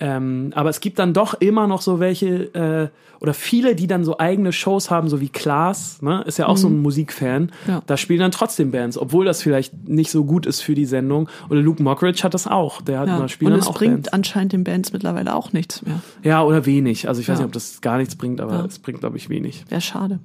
Ähm, 0.00 0.52
aber 0.54 0.70
es 0.70 0.80
gibt 0.80 0.98
dann 1.00 1.12
doch 1.12 1.34
immer 1.34 1.66
noch 1.66 1.82
so 1.82 1.98
welche, 1.98 2.54
äh, 2.54 2.88
oder 3.20 3.34
viele, 3.34 3.74
die 3.74 3.88
dann 3.88 4.04
so 4.04 4.18
eigene 4.18 4.52
Shows 4.52 4.90
haben, 4.92 5.08
so 5.08 5.20
wie 5.20 5.28
Klaas, 5.28 6.00
ne? 6.02 6.22
ist 6.24 6.38
ja 6.38 6.46
auch 6.46 6.56
so 6.56 6.68
ein 6.68 6.80
Musikfan. 6.82 7.42
Mhm. 7.42 7.48
Ja. 7.66 7.82
Da 7.84 7.96
spielen 7.96 8.20
dann 8.20 8.30
trotzdem 8.30 8.70
Bands, 8.70 8.96
obwohl 8.96 9.24
das 9.24 9.42
vielleicht 9.42 9.88
nicht 9.88 10.12
so 10.12 10.24
gut 10.24 10.46
ist 10.46 10.60
für 10.60 10.76
die 10.76 10.84
Sendung. 10.84 11.28
Oder 11.50 11.60
Luke 11.60 11.82
Mockridge 11.82 12.22
hat 12.22 12.32
das 12.34 12.46
auch. 12.46 12.80
Der 12.80 13.00
hat 13.00 13.08
Ja. 13.08 13.18
da 13.18 13.28
spielen 13.28 13.52
Und 13.54 13.58
es 13.58 13.66
auch 13.66 13.74
bringt 13.74 13.94
Bands. 13.94 14.12
anscheinend 14.12 14.52
den 14.52 14.62
Bands 14.62 14.92
mittlerweile 14.92 15.34
auch 15.34 15.52
nichts 15.52 15.82
mehr. 15.84 16.00
Ja, 16.22 16.44
oder 16.44 16.64
wenig. 16.64 17.08
Also 17.08 17.20
ich 17.20 17.28
weiß 17.28 17.38
Ja. 17.38 17.42
nicht, 17.42 17.46
ob 17.46 17.52
das 17.54 17.80
gar 17.80 17.98
nichts 17.98 18.14
bringt, 18.14 18.40
aber 18.40 18.64
es 18.64 18.78
bringt, 18.78 19.00
glaube 19.00 19.16
ich, 19.16 19.28
wenig. 19.28 19.64
Wäre 19.68 19.80
schade. 19.80 20.20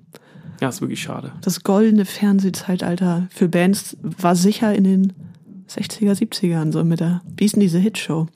Ja, 0.62 0.70
ist 0.70 0.82
wirklich 0.82 1.02
schade. 1.02 1.32
Das 1.42 1.64
goldene 1.64 2.06
Fernsehzeitalter 2.06 3.28
für 3.32 3.48
Bands 3.50 3.98
war 4.04 4.36
sicher 4.36 4.74
in 4.76 4.84
den 4.84 5.14
60er, 5.68 6.14
70ern, 6.14 6.72
so 6.72 6.84
mit 6.84 7.00
der, 7.00 7.22
wie 7.38 7.46
ist 7.46 7.56
denn 7.56 7.62
diese 7.62 7.80
Hitshow? 7.80 8.28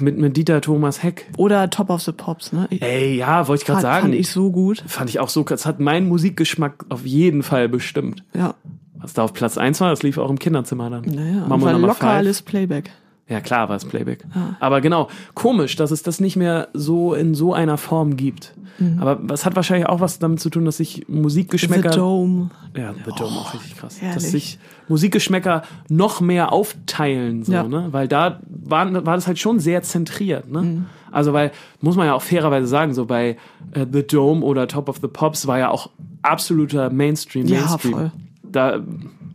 Mit, 0.00 0.18
mit 0.18 0.36
Dieter 0.36 0.60
Thomas 0.60 1.02
Heck. 1.02 1.26
Oder 1.36 1.70
Top 1.70 1.90
of 1.90 2.02
the 2.02 2.12
Pops, 2.12 2.52
ne? 2.52 2.66
Ich, 2.70 2.82
Ey, 2.82 3.16
ja, 3.16 3.46
wollte 3.48 3.62
ich 3.62 3.66
gerade 3.66 3.82
sagen. 3.82 4.02
fand 4.02 4.14
ich 4.14 4.28
so 4.30 4.50
gut. 4.50 4.82
Fand 4.86 5.10
ich 5.10 5.20
auch 5.20 5.28
so, 5.28 5.42
das 5.44 5.66
hat 5.66 5.80
meinen 5.80 6.08
Musikgeschmack 6.08 6.86
auf 6.88 7.06
jeden 7.06 7.42
Fall 7.42 7.68
bestimmt. 7.68 8.24
Ja, 8.34 8.54
Was 8.98 9.14
da 9.14 9.22
auf 9.22 9.32
Platz 9.32 9.58
1 9.58 9.80
war, 9.80 9.90
das 9.90 10.02
lief 10.02 10.18
auch 10.18 10.30
im 10.30 10.38
Kinderzimmer 10.38 10.90
dann. 10.90 11.02
naja, 11.04 11.46
Mambo 11.46 11.66
war 11.66 12.02
alles 12.02 12.42
Playback. 12.42 12.90
Ja, 13.30 13.40
klar 13.40 13.68
war 13.68 13.76
es 13.76 13.84
Playback. 13.84 14.24
Aber 14.58 14.80
genau, 14.80 15.08
komisch, 15.34 15.76
dass 15.76 15.92
es 15.92 16.02
das 16.02 16.20
nicht 16.20 16.36
mehr 16.36 16.68
so 16.74 17.14
in 17.14 17.34
so 17.34 17.54
einer 17.54 17.78
Form 17.78 18.16
gibt. 18.16 18.52
Aber 18.98 19.14
das 19.16 19.44
hat 19.46 19.56
wahrscheinlich 19.56 19.86
auch 19.88 20.00
was 20.00 20.18
damit 20.18 20.40
zu 20.40 20.48
tun, 20.50 20.64
dass 20.64 20.78
sich 20.78 21.06
Musikgeschmäcker. 21.06 21.88
Mhm. 21.88 21.92
The 21.92 21.98
Dome. 21.98 22.50
Ja, 22.76 22.94
The 23.04 23.12
Dome 23.16 23.36
auch 23.36 23.52
richtig 23.54 23.76
krass. 23.76 23.94
Dass 23.96 24.02
herrlich. 24.02 24.30
sich 24.30 24.58
Musikgeschmäcker 24.88 25.62
noch 25.88 26.20
mehr 26.20 26.52
aufteilen, 26.52 27.44
so, 27.44 27.52
Ja. 27.52 27.62
ne? 27.64 27.88
Weil 27.92 28.08
da 28.08 28.40
waren, 28.48 28.94
war 29.06 29.14
das 29.16 29.26
halt 29.26 29.38
schon 29.38 29.60
sehr 29.60 29.82
zentriert, 29.82 30.50
ne? 30.50 30.62
Mhm. 30.62 30.86
Also, 31.12 31.32
weil, 31.32 31.50
muss 31.80 31.96
man 31.96 32.06
ja 32.06 32.14
auch 32.14 32.22
fairerweise 32.22 32.66
sagen, 32.68 32.94
so 32.94 33.04
bei 33.04 33.36
äh, 33.72 33.84
The 33.92 34.06
Dome 34.06 34.42
oder 34.44 34.66
Top 34.66 34.88
of 34.88 34.98
the 35.02 35.08
Pops 35.08 35.46
war 35.46 35.58
ja 35.58 35.68
auch 35.70 35.90
absoluter 36.22 36.88
Mainstream, 36.90 37.46
Ja, 37.46 37.60
Mainstream. 37.60 37.92
voll. 37.94 38.12
Da, 38.42 38.80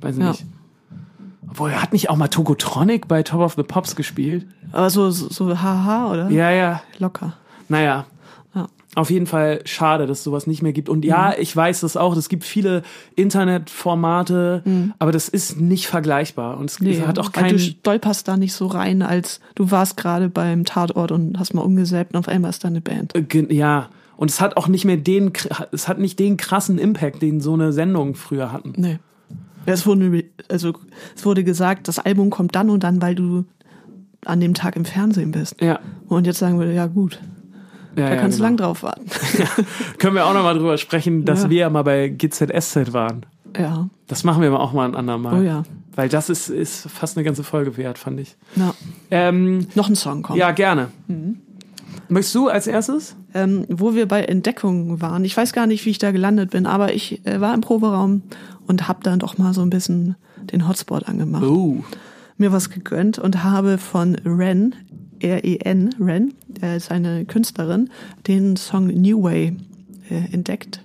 weiß 0.01 0.15
ich 0.17 0.21
Ja. 0.23 0.29
nicht. 0.31 0.45
Obwohl, 1.55 1.71
hat 1.73 1.93
nicht 1.93 2.09
auch 2.09 2.17
mal 2.17 2.27
Tokotronic 2.27 3.07
bei 3.07 3.23
Top 3.23 3.39
of 3.39 3.53
the 3.55 3.63
Pops 3.63 3.95
gespielt? 3.95 4.45
Aber 4.73 4.89
so, 4.89 5.09
so, 5.09 5.29
so 5.29 5.61
haha, 5.61 6.11
oder? 6.11 6.29
Ja, 6.29 6.51
ja. 6.51 6.81
Locker. 6.99 7.33
Naja. 7.69 8.05
Ja. 8.53 8.67
Auf 8.95 9.09
jeden 9.09 9.25
Fall 9.25 9.61
schade, 9.65 10.05
dass 10.05 10.23
sowas 10.23 10.47
nicht 10.47 10.61
mehr 10.61 10.73
gibt. 10.73 10.89
Und 10.89 11.05
ja, 11.05 11.33
ich 11.37 11.55
weiß 11.55 11.79
das 11.81 11.95
auch. 11.95 12.15
Es 12.17 12.27
gibt 12.29 12.43
viele 12.43 12.83
Internetformate, 13.15 14.63
aber 14.99 15.11
das 15.11 15.29
ist 15.29 15.59
nicht 15.59 15.87
vergleichbar. 15.87 16.57
Und 16.57 16.69
es 16.69 16.79
Nee, 16.79 17.01
hat 17.01 17.19
auch 17.19 17.31
keinen. 17.31 17.51
du 17.51 17.59
stolperst 17.59 18.27
da 18.27 18.37
nicht 18.37 18.53
so 18.53 18.67
rein, 18.67 19.01
als 19.01 19.39
du 19.55 19.71
warst 19.71 19.97
gerade 19.97 20.29
beim 20.29 20.65
Tatort 20.65 21.11
und 21.11 21.39
hast 21.39 21.53
mal 21.53 21.61
umgesäbt 21.61 22.13
und 22.13 22.19
auf 22.19 22.27
einmal 22.27 22.49
ist 22.49 22.63
da 22.63 22.67
eine 22.67 22.81
Band. 22.81 23.15
Äh, 23.15 23.47
Ja. 23.53 23.89
Und 24.17 24.31
es 24.31 24.39
hat 24.39 24.55
auch 24.55 24.69
nicht 24.69 24.85
mehr 24.85 24.95
den, 24.95 25.33
es 25.73 25.89
hat 25.89 25.99
nicht 25.99 26.19
den 26.19 26.37
krassen 26.37 26.77
Impact, 26.79 27.21
den 27.21 27.41
so 27.41 27.53
eine 27.53 27.73
Sendung 27.73 28.15
früher 28.15 28.53
hatten. 28.53 28.71
Nee. 28.77 28.99
Ja, 29.65 29.73
es 29.73 29.85
wurde, 29.85 30.23
also, 30.49 30.73
es 31.15 31.25
wurde 31.25 31.43
gesagt, 31.43 31.87
das 31.87 31.99
Album 31.99 32.29
kommt 32.29 32.55
dann 32.55 32.69
und 32.69 32.83
dann, 32.83 33.01
weil 33.01 33.15
du 33.15 33.45
an 34.25 34.39
dem 34.39 34.53
Tag 34.53 34.75
im 34.75 34.85
Fernsehen 34.85 35.31
bist. 35.31 35.61
Ja. 35.61 35.79
Und 36.07 36.25
jetzt 36.27 36.39
sagen 36.39 36.59
wir, 36.59 36.71
ja 36.71 36.87
gut, 36.87 37.19
ja 37.95 38.07
da 38.09 38.15
ja, 38.15 38.21
kannst 38.21 38.39
du 38.39 38.43
genau. 38.43 38.49
lang 38.49 38.57
drauf 38.57 38.83
warten. 38.83 39.05
Können 39.99 40.15
wir 40.15 40.25
auch 40.25 40.33
noch 40.33 40.43
mal 40.43 40.55
drüber 40.57 40.77
sprechen, 40.77 41.25
dass 41.25 41.43
Ja. 41.43 41.49
wir 41.49 41.57
ja 41.59 41.69
mal 41.69 41.83
bei 41.83 42.09
GZSZ 42.09 42.93
waren. 42.93 43.25
ja, 43.57 43.87
Das 44.07 44.23
machen 44.23 44.41
wir 44.41 44.51
auch 44.59 44.73
mal 44.73 44.87
ein 44.87 44.95
andermal. 44.95 45.39
oh 45.39 45.43
ja. 45.43 45.63
Weil 45.95 46.09
das 46.09 46.29
ist, 46.29 46.49
ist 46.49 46.89
fast 46.89 47.15
eine 47.17 47.23
ganze 47.23 47.43
Folge 47.43 47.77
wert, 47.77 47.97
fand 47.97 48.19
ich. 48.19 48.35
Na, 48.55 48.73
Ähm, 49.11 49.67
noch 49.75 49.87
ein 49.87 49.95
Song 49.95 50.23
kommt. 50.23 50.37
ja, 50.37 50.51
gerne. 50.51 50.89
Mhm. 51.07 51.37
Möchtest 52.09 52.35
du 52.35 52.49
als 52.49 52.67
erstes? 52.67 53.15
ähm, 53.35 53.65
wo 53.69 53.93
wir 53.93 54.07
bei 54.07 54.23
Entdeckungen 54.23 55.01
waren. 55.01 55.25
Ich 55.25 55.35
weiß 55.35 55.51
gar 55.51 55.67
nicht, 55.67 55.85
wie 55.85 55.89
ich 55.91 55.97
da 55.97 56.11
gelandet 56.11 56.51
bin, 56.51 56.65
aber 56.65 56.93
ich 56.93 57.23
äh, 57.27 57.41
war 57.41 57.53
im 57.53 57.61
Proberaum 57.61 58.23
und 58.65 58.87
habe 58.87 59.03
dann 59.03 59.19
doch 59.19 59.37
mal 59.37 59.53
so 59.53 59.61
ein 59.61 59.69
bisschen 59.69 60.15
den 60.51 60.67
Hotspot 60.67 61.07
angemacht. 61.07 61.43
Oh. 61.43 61.83
Mir 62.37 62.53
was 62.53 62.69
gegönnt 62.69 63.19
und 63.19 63.43
habe 63.43 63.77
von 63.77 64.15
Ren, 64.25 64.73
R-E-N, 65.19 65.95
Ren, 65.99 66.33
äh, 66.61 66.77
ist 66.77 66.91
eine 66.91 67.25
Künstlerin, 67.25 67.89
den 68.25 68.55
Song 68.55 68.87
New 68.87 69.21
Way 69.21 69.57
äh, 70.09 70.33
entdeckt. 70.33 70.81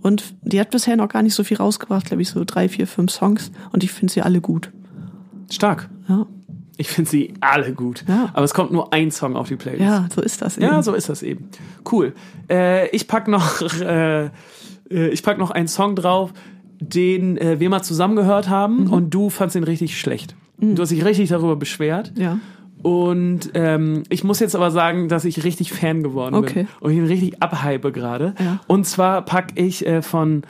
Und 0.00 0.34
die 0.40 0.58
hat 0.58 0.70
bisher 0.70 0.96
noch 0.96 1.08
gar 1.08 1.22
nicht 1.22 1.34
so 1.34 1.44
viel 1.44 1.58
rausgebracht, 1.58 2.06
glaube 2.06 2.22
ich, 2.22 2.30
so 2.30 2.42
drei, 2.46 2.70
vier, 2.70 2.86
fünf 2.86 3.12
Songs 3.12 3.52
und 3.72 3.84
ich 3.84 3.92
finde 3.92 4.12
sie 4.14 4.22
alle 4.22 4.40
gut. 4.40 4.72
Stark. 5.50 5.90
Ja, 6.08 6.26
Ich 6.80 6.88
finde 6.88 7.10
sie 7.10 7.34
alle 7.40 7.72
gut. 7.72 8.04
Ja. 8.08 8.30
Aber 8.32 8.44
es 8.44 8.54
kommt 8.54 8.72
nur 8.72 8.92
ein 8.92 9.10
Song 9.10 9.36
auf 9.36 9.48
die 9.48 9.56
Playlist. 9.56 9.82
ja 9.84 10.08
so 10.14 10.20
ist 10.22 10.40
das 10.42 10.56
eben. 10.56 10.66
Ja, 10.66 10.82
so 10.82 10.94
ist 10.94 11.08
das 11.08 11.22
eben. 11.22 11.48
Cool. 11.90 12.14
Äh, 12.48 12.88
ich 12.90 13.06
pack 13.06 13.28
noch, 13.28 13.60
äh, 13.82 14.24
äh, 14.26 14.30
ich 14.90 15.22
pack 15.22 15.38
noch 15.38 15.50
einen 15.50 15.68
Song 15.68 15.94
drauf, 15.94 16.32
den 16.80 17.36
äh, 17.36 17.60
wir 17.60 17.68
mal 17.70 17.82
zusammen 17.82 18.16
gehört 18.16 18.48
haben 18.48 18.84
Mhm. 18.86 18.92
und 18.92 19.10
du 19.10 19.28
fandst 19.30 19.54
ihn 19.56 19.64
richtig 19.64 20.00
schlecht. 20.00 20.34
Du 20.58 20.80
hast 20.82 20.90
dich 20.90 21.04
richtig 21.04 21.28
darüber 21.28 21.56
beschwert. 21.56 22.12
ja. 22.16 22.38
Und 22.82 23.50
ähm, 23.52 24.04
ich 24.08 24.24
muss 24.24 24.40
jetzt 24.40 24.56
aber 24.56 24.70
sagen, 24.70 25.08
dass 25.10 25.26
ich 25.26 25.44
richtig 25.44 25.70
Fan 25.70 26.02
geworden 26.02 26.34
Okay. 26.34 26.60
bin. 26.64 26.68
Und 26.80 26.92
ich 26.92 26.96
ihn 26.96 27.04
richtig 27.06 27.42
abhype 27.42 27.92
gerade. 27.92 28.34
Ja. 28.42 28.60
Und 28.68 28.86
zwar 28.86 29.22
pack 29.22 29.48
ich 29.56 29.86
äh, 29.86 30.00
von 30.00 30.44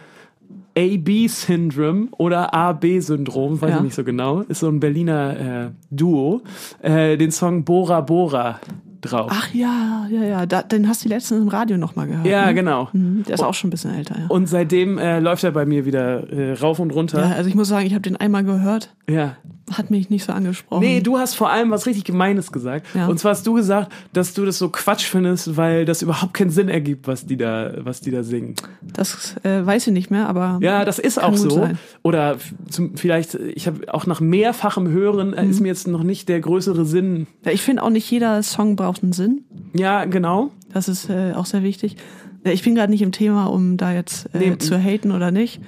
AB-Syndrom 0.76 2.08
oder 2.18 2.54
AB-Syndrom, 2.54 3.60
weiß 3.60 3.70
Ja. 3.70 3.76
ich 3.78 3.82
nicht 3.82 3.94
so 3.94 4.04
genau, 4.04 4.40
ist 4.40 4.60
so 4.60 4.68
ein 4.68 4.80
Berliner 4.80 5.66
äh, 5.66 5.70
Duo, 5.90 6.42
äh, 6.82 7.16
den 7.16 7.30
Song 7.30 7.64
Bora 7.64 8.00
Bora 8.00 8.60
drauf. 9.00 9.30
Ach 9.32 9.52
ja, 9.54 10.06
ja, 10.10 10.22
ja. 10.24 10.46
Da, 10.46 10.62
den 10.62 10.86
hast 10.86 11.04
du 11.04 11.08
letztens 11.08 11.40
im 11.40 11.48
Radio 11.48 11.78
nochmal 11.78 12.06
gehört. 12.06 12.26
ja, 12.26 12.46
ne? 12.46 12.54
genau. 12.54 12.88
Mhm, 12.92 13.22
Der 13.26 13.34
ist 13.34 13.42
auch 13.42 13.54
schon 13.54 13.68
ein 13.68 13.70
bisschen 13.70 13.94
älter, 13.94 14.16
ja. 14.18 14.26
Und 14.28 14.46
seitdem 14.48 14.98
äh, 14.98 15.20
läuft 15.20 15.42
er 15.44 15.52
bei 15.52 15.64
mir 15.64 15.86
wieder 15.86 16.30
äh, 16.30 16.52
rauf 16.52 16.78
und 16.78 16.90
ja. 16.90 16.94
runter. 16.96 17.34
Also 17.34 17.48
ich 17.48 17.54
muss 17.54 17.68
sagen, 17.68 17.86
ich 17.86 17.92
habe 17.94 18.02
den 18.02 18.16
einmal 18.16 18.44
gehört, 18.44 18.94
Ja. 19.08 19.36
Hat 19.70 19.90
mich 19.90 20.10
nicht 20.10 20.24
so 20.24 20.32
angesprochen. 20.32 20.80
Nee, 20.80 21.00
du 21.00 21.18
hast 21.18 21.34
vor 21.34 21.50
allem 21.50 21.70
was 21.70 21.86
richtig 21.86 22.04
Gemeines 22.04 22.52
gesagt. 22.52 22.86
Ja. 22.94 23.06
Und 23.06 23.18
zwar 23.18 23.30
hast 23.32 23.46
du 23.46 23.54
gesagt, 23.54 23.92
dass 24.12 24.34
du 24.34 24.44
das 24.44 24.58
so 24.58 24.68
Quatsch 24.68 25.04
findest, 25.04 25.56
weil 25.56 25.84
das 25.84 26.02
überhaupt 26.02 26.34
keinen 26.34 26.50
Sinn 26.50 26.68
ergibt, 26.68 27.06
was 27.06 27.26
die 27.26 27.36
da, 27.36 27.72
was 27.78 28.00
die 28.00 28.10
da 28.10 28.22
singen. 28.22 28.54
Das 28.82 29.36
äh, 29.44 29.64
weiß 29.64 29.86
ich 29.86 29.92
nicht 29.92 30.10
mehr, 30.10 30.28
aber 30.28 30.58
Ja, 30.60 30.84
das 30.84 30.98
ist 30.98 31.22
auch 31.22 31.36
so. 31.36 31.50
sein. 31.50 31.78
Oder 32.02 32.36
zum, 32.68 32.96
vielleicht, 32.96 33.34
ich 33.34 33.66
habe 33.66 33.92
auch 33.94 34.06
nach 34.06 34.20
mehrfachem 34.20 34.88
Hören 34.88 35.32
äh, 35.34 35.44
Mhm. 35.44 35.50
ist 35.50 35.60
mir 35.60 35.68
jetzt 35.68 35.86
noch 35.88 36.02
nicht 36.02 36.28
der 36.28 36.40
größere 36.40 36.84
Sinn. 36.84 37.26
Ja, 37.44 37.52
ich 37.52 37.62
finde 37.62 37.82
auch 37.82 37.90
nicht 37.90 38.10
jeder 38.10 38.42
Song 38.42 38.76
braucht 38.76 39.02
einen 39.02 39.12
Sinn. 39.12 39.44
Ja, 39.74 40.04
genau. 40.04 40.50
Das 40.72 40.88
ist 40.88 41.08
äh, 41.10 41.32
auch 41.34 41.46
sehr 41.46 41.62
wichtig. 41.62 41.96
Ja, 42.44 42.52
Ich 42.52 42.62
bin 42.62 42.74
gerade 42.74 42.90
nicht 42.90 43.02
im 43.02 43.12
Thema, 43.12 43.46
um 43.46 43.76
da 43.76 43.92
jetzt 43.92 44.26
äh, 44.34 44.38
Nee. 44.50 44.58
zu 44.58 44.76
haten 44.82 45.12
oder 45.12 45.30
nicht. 45.30 45.60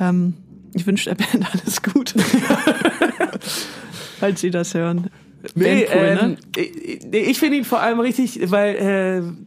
Ähm, 0.00 0.34
ich 0.74 0.86
wünsche 0.86 1.14
der 1.14 1.16
Band 1.16 1.46
alles 1.52 1.82
Gute. 1.82 2.18
Falls 4.20 4.40
sie 4.40 4.50
das 4.50 4.74
hören. 4.74 5.10
Nee, 5.54 5.84
Bandpool, 5.84 6.18
ähm, 6.20 6.36
ne? 7.12 7.18
ich, 7.18 7.38
finde 7.38 7.58
ihn 7.58 7.64
vor 7.64 7.80
allem 7.80 8.00
richtig, 8.00 8.50
weil 8.50 8.74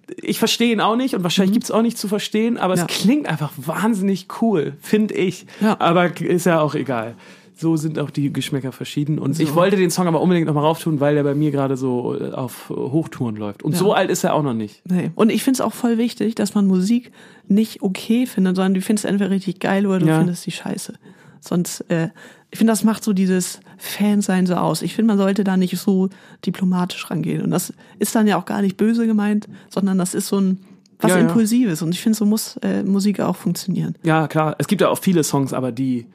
äh, 0.07 0.15
ich 0.25 0.39
verstehe 0.39 0.71
ihn 0.71 0.79
auch 0.79 0.95
nicht 0.95 1.15
und 1.15 1.23
wahrscheinlich 1.23 1.51
gibt's 1.53 1.69
auch 1.69 1.81
nicht 1.81 1.97
zu 1.97 2.07
verstehen, 2.07 2.57
aber 2.57 2.75
Mhm. 2.75 2.79
Ja. 2.79 2.85
es 2.89 3.01
klingt 3.01 3.27
einfach 3.27 3.51
wahnsinnig 3.57 4.27
cool, 4.41 4.73
finde 4.81 5.13
ich. 5.15 5.45
Ja. 5.59 5.75
Aber 5.79 6.17
ist 6.21 6.45
ja 6.45 6.61
auch 6.61 6.75
egal. 6.75 7.15
So 7.61 7.77
sind 7.77 7.99
auch 7.99 8.09
die 8.09 8.33
Geschmäcker 8.33 8.71
verschieden. 8.71 9.19
Und 9.19 9.35
So. 9.37 9.43
ich 9.43 9.55
wollte 9.55 9.77
den 9.77 9.89
Song 9.91 10.07
aber 10.07 10.19
unbedingt 10.19 10.47
nochmal 10.47 10.65
rauftun, 10.65 10.99
weil 10.99 11.15
der 11.15 11.23
bei 11.23 11.35
mir 11.35 11.51
gerade 11.51 11.77
so 11.77 12.15
äh, 12.19 12.31
auf 12.31 12.69
Hochtouren 12.69 13.35
läuft. 13.35 13.63
Und 13.63 13.73
Ja. 13.73 13.77
so 13.77 13.93
alt 13.93 14.09
ist 14.09 14.23
er 14.23 14.33
auch 14.33 14.43
noch 14.43 14.53
nicht. 14.53 14.81
Nee. 14.89 15.11
Und 15.15 15.31
ich 15.31 15.43
finde 15.43 15.55
es 15.57 15.61
auch 15.61 15.73
voll 15.73 15.97
wichtig, 15.97 16.35
dass 16.35 16.55
man 16.55 16.67
Musik 16.67 17.11
nicht 17.47 17.81
okay 17.81 18.25
findet, 18.25 18.55
sondern 18.55 18.73
du 18.73 18.81
findest 18.81 19.05
entweder 19.05 19.29
richtig 19.29 19.59
geil 19.59 19.85
oder 19.87 19.99
du 19.99 20.07
Ja. 20.07 20.17
findest 20.17 20.45
die 20.45 20.51
scheiße. 20.51 20.93
Sonst, 21.39 21.81
äh, 21.89 22.09
ich 22.51 22.57
finde, 22.57 22.71
das 22.73 22.83
macht 22.83 23.03
so 23.03 23.13
dieses 23.13 23.59
Fansein 23.77 24.45
so 24.45 24.55
aus. 24.55 24.81
Ich 24.81 24.93
finde, 24.95 25.07
man 25.07 25.17
sollte 25.17 25.43
da 25.43 25.55
nicht 25.57 25.77
so 25.77 26.09
diplomatisch 26.45 27.09
rangehen. 27.09 27.41
Und 27.43 27.51
das 27.51 27.73
ist 27.99 28.13
dann 28.15 28.27
ja 28.27 28.37
auch 28.37 28.45
gar 28.45 28.61
nicht 28.61 28.75
böse 28.77 29.07
gemeint, 29.07 29.47
sondern 29.69 29.97
das 29.97 30.13
ist 30.13 30.27
so 30.27 30.37
ein 30.39 30.59
was 30.99 31.11
ja. 31.11 31.17
Impulsives. 31.17 31.81
Und 31.81 31.93
ich 31.95 32.01
finde, 32.01 32.15
so 32.17 32.25
muss 32.25 32.57
äh, 32.57 32.83
Musik 32.83 33.19
auch 33.21 33.35
funktionieren. 33.35 33.95
Ja, 34.03 34.27
klar. 34.27 34.55
Es 34.59 34.67
gibt 34.67 34.81
ja 34.81 34.89
auch 34.89 34.99
viele 34.99 35.23
Songs, 35.23 35.51
aber 35.53 35.71
die 35.71 36.05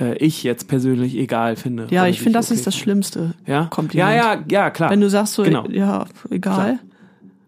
äh, 0.00 0.16
ich 0.16 0.42
jetzt 0.42 0.68
persönlich 0.68 1.16
egal 1.16 1.56
finde. 1.56 1.86
Ja, 1.90 2.06
ich 2.06 2.20
finde, 2.20 2.38
das 2.38 2.50
okay 2.50 2.54
ist 2.58 2.66
das 2.66 2.76
Schlimmste. 2.76 3.34
Ja? 3.46 3.66
Kompliment. 3.66 4.10
Ja, 4.10 4.34
ja, 4.34 4.44
ja, 4.50 4.70
klar. 4.70 4.90
Wenn 4.90 5.00
du 5.00 5.10
sagst 5.10 5.34
so, 5.34 5.42
Genau. 5.42 5.66
ja, 5.68 6.06
egal, 6.30 6.78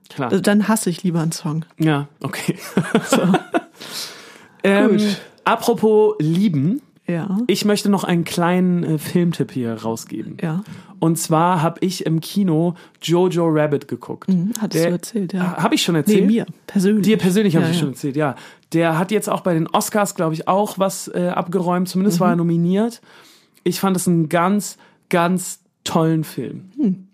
klar. 0.08 0.30
dann 0.30 0.68
hasse 0.68 0.90
ich 0.90 1.02
lieber 1.02 1.20
einen 1.20 1.32
Song. 1.32 1.64
Ja, 1.78 2.08
okay. 2.20 2.56
ähm, 4.62 4.90
Gut. 4.98 5.20
apropos 5.44 6.14
Lieben, 6.18 6.82
Ja. 7.06 7.38
ich 7.48 7.64
möchte 7.64 7.88
noch 7.90 8.04
einen 8.04 8.24
kleinen 8.24 8.84
äh, 8.84 8.98
Filmtipp 8.98 9.50
hier 9.50 9.74
rausgeben. 9.74 10.36
Ja. 10.40 10.62
Und 11.00 11.18
zwar 11.18 11.60
habe 11.60 11.78
ich 11.80 12.06
im 12.06 12.20
Kino 12.20 12.74
Jojo 13.02 13.48
Rabbit 13.48 13.88
geguckt. 13.88 14.28
Mhm, 14.28 14.52
hattest 14.60 14.82
Der- 14.84 14.90
du 14.90 14.96
erzählt, 14.96 15.32
ja. 15.32 15.56
Habe 15.56 15.74
ich 15.74 15.82
schon 15.82 15.94
Nee, 15.94 15.98
erzählt? 16.00 16.26
mir, 16.26 16.46
persönlich. 16.68 17.04
Dir 17.04 17.18
persönlich 17.18 17.56
habe 17.56 17.64
ja, 17.64 17.70
ich 17.72 17.76
ja. 17.76 17.80
schon 17.80 17.88
erzählt, 17.90 18.14
ja. 18.16 18.36
Der 18.72 18.98
hat 18.98 19.10
jetzt 19.10 19.28
auch 19.28 19.40
bei 19.40 19.52
den 19.52 19.66
Oscars, 19.66 20.14
glaube 20.14 20.34
ich, 20.34 20.46
auch 20.46 20.78
was 20.78 21.08
äh, 21.08 21.28
abgeräumt. 21.34 21.88
Zumindest 21.88 22.18
Mhm. 22.18 22.24
war 22.24 22.30
er 22.30 22.36
nominiert. 22.36 23.00
Ich 23.64 23.80
fand 23.80 23.96
es 23.96 24.06
einen 24.06 24.28
ganz, 24.28 24.78
ganz 25.08 25.58
tollen 25.84 26.22
Film. 26.24 26.70
Hm. 26.76 27.06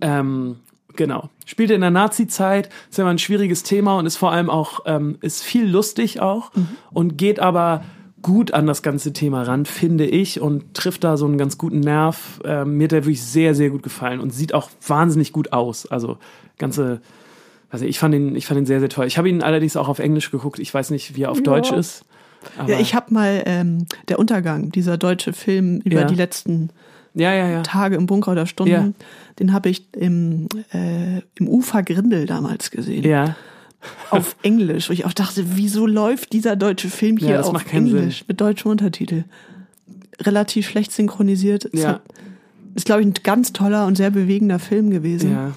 Ähm, 0.00 0.56
genau. 0.94 1.28
Spielt 1.44 1.70
in 1.70 1.80
der 1.82 1.90
Nazi-Zeit, 1.90 2.70
ist 2.90 2.98
immer 2.98 3.10
ein 3.10 3.18
schwieriges 3.18 3.62
Thema 3.62 3.98
und 3.98 4.06
ist 4.06 4.16
vor 4.16 4.32
allem 4.32 4.50
auch, 4.50 4.80
ähm, 4.86 5.18
ist 5.20 5.42
viel 5.42 5.66
lustig 5.68 6.20
auch 6.20 6.54
Mhm. 6.54 6.68
und 6.92 7.16
geht 7.18 7.38
aber 7.38 7.82
gut 8.22 8.52
an 8.54 8.66
das 8.66 8.82
ganze 8.82 9.12
Thema 9.12 9.42
ran, 9.42 9.66
finde 9.66 10.06
ich, 10.06 10.40
und 10.40 10.74
trifft 10.74 11.04
da 11.04 11.16
so 11.16 11.26
einen 11.26 11.38
ganz 11.38 11.58
guten 11.58 11.80
Nerv. 11.80 12.40
Ähm, 12.44 12.76
mir 12.76 12.84
hat 12.84 12.92
der 12.92 13.04
wirklich 13.04 13.22
sehr, 13.22 13.54
sehr 13.54 13.70
gut 13.70 13.82
gefallen 13.82 14.20
und 14.20 14.32
sieht 14.32 14.54
auch 14.54 14.70
wahnsinnig 14.86 15.32
gut 15.32 15.52
aus. 15.52 15.86
Also 15.86 16.18
ganze, 16.58 17.00
also 17.70 17.84
ich 17.84 17.98
fand 17.98 18.14
ihn, 18.14 18.34
ich 18.34 18.46
fand 18.46 18.58
ihn 18.58 18.66
sehr, 18.66 18.80
sehr 18.80 18.88
toll. 18.88 19.06
Ich 19.06 19.18
habe 19.18 19.28
ihn 19.28 19.42
allerdings 19.42 19.76
auch 19.76 19.88
auf 19.88 19.98
Englisch 19.98 20.30
geguckt. 20.30 20.58
Ich 20.58 20.72
weiß 20.72 20.90
nicht, 20.90 21.16
wie 21.16 21.22
er 21.22 21.30
auf 21.30 21.38
Ja. 21.38 21.44
Deutsch 21.44 21.72
ist. 21.72 22.04
Ja, 22.66 22.78
ich 22.78 22.94
habe 22.94 23.12
mal 23.12 23.42
ähm, 23.46 23.86
der 24.08 24.18
Untergang, 24.18 24.70
dieser 24.70 24.96
deutsche 24.98 25.32
Film 25.32 25.80
über 25.84 26.00
Ja. 26.00 26.04
die 26.06 26.14
letzten 26.14 26.70
ja, 27.14 27.32
ja, 27.32 27.48
ja. 27.48 27.62
Tage 27.62 27.96
im 27.96 28.06
Bunker 28.06 28.32
oder 28.32 28.46
Stunden, 28.46 28.94
den 29.38 29.52
habe 29.52 29.68
ich 29.70 29.86
im, 29.94 30.48
äh, 30.72 31.22
im 31.34 31.48
Ufer 31.48 31.82
Grindel 31.82 32.26
damals 32.26 32.70
gesehen. 32.70 33.04
Ja, 33.04 33.36
Auf 34.10 34.36
Englisch. 34.42 34.88
Wo 34.88 34.92
ich 34.92 35.04
auch 35.04 35.12
dachte, 35.12 35.44
wieso 35.56 35.86
läuft 35.86 36.32
dieser 36.32 36.56
deutsche 36.56 36.88
Film 36.88 37.16
hier 37.18 37.30
Ja, 37.30 37.36
das 37.38 37.46
auf 37.48 37.52
macht 37.52 37.66
keinen 37.68 37.86
Englisch 37.88 38.24
mit 38.26 38.40
deutschem 38.40 38.70
Untertitel? 38.70 39.24
Relativ 40.20 40.68
schlecht 40.68 40.92
synchronisiert. 40.92 41.66
Es 41.72 41.82
Ja. 41.82 41.88
hat, 41.88 42.02
ist, 42.74 42.86
glaube 42.86 43.02
ich, 43.02 43.06
ein 43.06 43.14
ganz 43.22 43.52
toller 43.52 43.86
und 43.86 43.96
sehr 43.96 44.10
bewegender 44.10 44.58
Film 44.58 44.90
gewesen. 44.90 45.30
ja. 45.32 45.52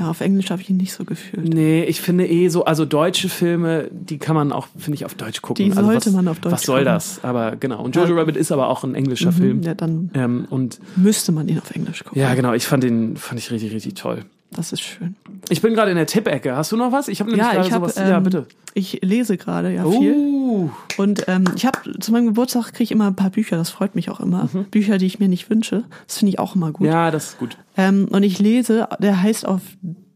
Ja, 0.00 0.10
auf 0.10 0.20
Englisch 0.20 0.48
habe 0.52 0.62
ich 0.62 0.70
ihn 0.70 0.76
nicht 0.76 0.92
so 0.92 1.04
gefühlt. 1.04 1.52
Nee, 1.52 1.82
ich 1.82 2.00
finde 2.00 2.24
eh 2.28 2.48
so, 2.50 2.64
also 2.64 2.84
deutsche 2.84 3.28
Filme, 3.28 3.88
die 3.90 4.18
kann 4.18 4.36
man 4.36 4.52
auch, 4.52 4.68
finde 4.78 4.94
ich, 4.94 5.04
auf 5.04 5.14
Deutsch 5.14 5.42
gucken. 5.42 5.64
Die 5.64 5.72
also 5.72 5.82
sollte 5.82 6.06
was, 6.06 6.12
man 6.12 6.28
auf 6.28 6.38
Deutsch 6.38 6.52
Was 6.52 6.62
soll 6.62 6.82
gucken. 6.82 6.94
das? 6.94 7.24
Aber 7.24 7.56
genau. 7.56 7.82
Und 7.82 7.96
Jojo 7.96 8.14
Rabbit 8.14 8.36
ist 8.36 8.52
aber 8.52 8.68
auch 8.68 8.84
ein 8.84 8.94
englischer 8.94 9.32
Film. 9.32 9.56
Mhm, 9.56 9.62
Ja, 9.64 9.74
dann 9.74 10.10
Ähm, 10.14 10.46
und 10.50 10.78
müsste 10.94 11.32
man 11.32 11.48
ihn 11.48 11.58
auf 11.58 11.72
Englisch 11.72 12.04
gucken. 12.04 12.20
ja, 12.22 12.32
genau, 12.36 12.52
ich 12.52 12.64
fand 12.64 12.84
den, 12.84 13.16
fand 13.16 13.40
ich 13.40 13.50
richtig, 13.50 13.72
richtig 13.72 13.94
toll. 13.94 14.24
Das 14.50 14.72
ist 14.72 14.80
schön. 14.80 15.14
Ich 15.50 15.60
bin 15.60 15.74
gerade 15.74 15.90
in 15.90 15.96
der 15.96 16.06
Tippecke. 16.06 16.56
Hast 16.56 16.72
du 16.72 16.76
noch 16.76 16.90
was? 16.90 17.08
Ich 17.08 17.20
habe 17.20 17.30
nämlich 17.30 17.46
Ja, 17.46 17.52
gerade 17.52 17.66
ich 17.68 17.72
habe, 17.72 17.88
sowas. 17.90 18.08
ja, 18.08 18.16
ähm, 18.16 18.22
bitte. 18.24 18.46
ich 18.74 19.00
lese 19.02 19.36
gerade 19.36 19.72
ja 19.72 19.84
viel. 19.88 20.14
Uh, 20.16 20.70
Und 20.96 21.24
ähm, 21.28 21.44
ich 21.54 21.66
habe 21.66 21.78
zu 22.00 22.12
meinem 22.12 22.26
Geburtstag 22.26 22.72
kriege 22.72 22.84
ich 22.84 22.90
immer 22.92 23.06
ein 23.08 23.14
paar 23.16 23.30
Bücher, 23.30 23.56
das 23.58 23.68
freut 23.70 23.94
mich 23.94 24.08
auch 24.10 24.20
immer. 24.20 24.48
Bücher, 24.70 24.96
die 24.98 25.04
ich 25.06 25.18
mir 25.18 25.28
nicht 25.28 25.50
wünsche. 25.50 25.84
Das 26.06 26.18
finde 26.18 26.30
ich 26.30 26.38
auch 26.38 26.54
immer 26.56 26.72
gut. 26.72 26.86
Mhm. 26.86 26.92
ja, 26.92 27.10
das 27.10 27.30
ist 27.30 27.38
gut. 27.38 27.58
Ähm, 27.76 28.08
und 28.10 28.22
ich 28.22 28.38
lese, 28.38 28.88
der 28.98 29.22
heißt 29.22 29.46
auf 29.46 29.60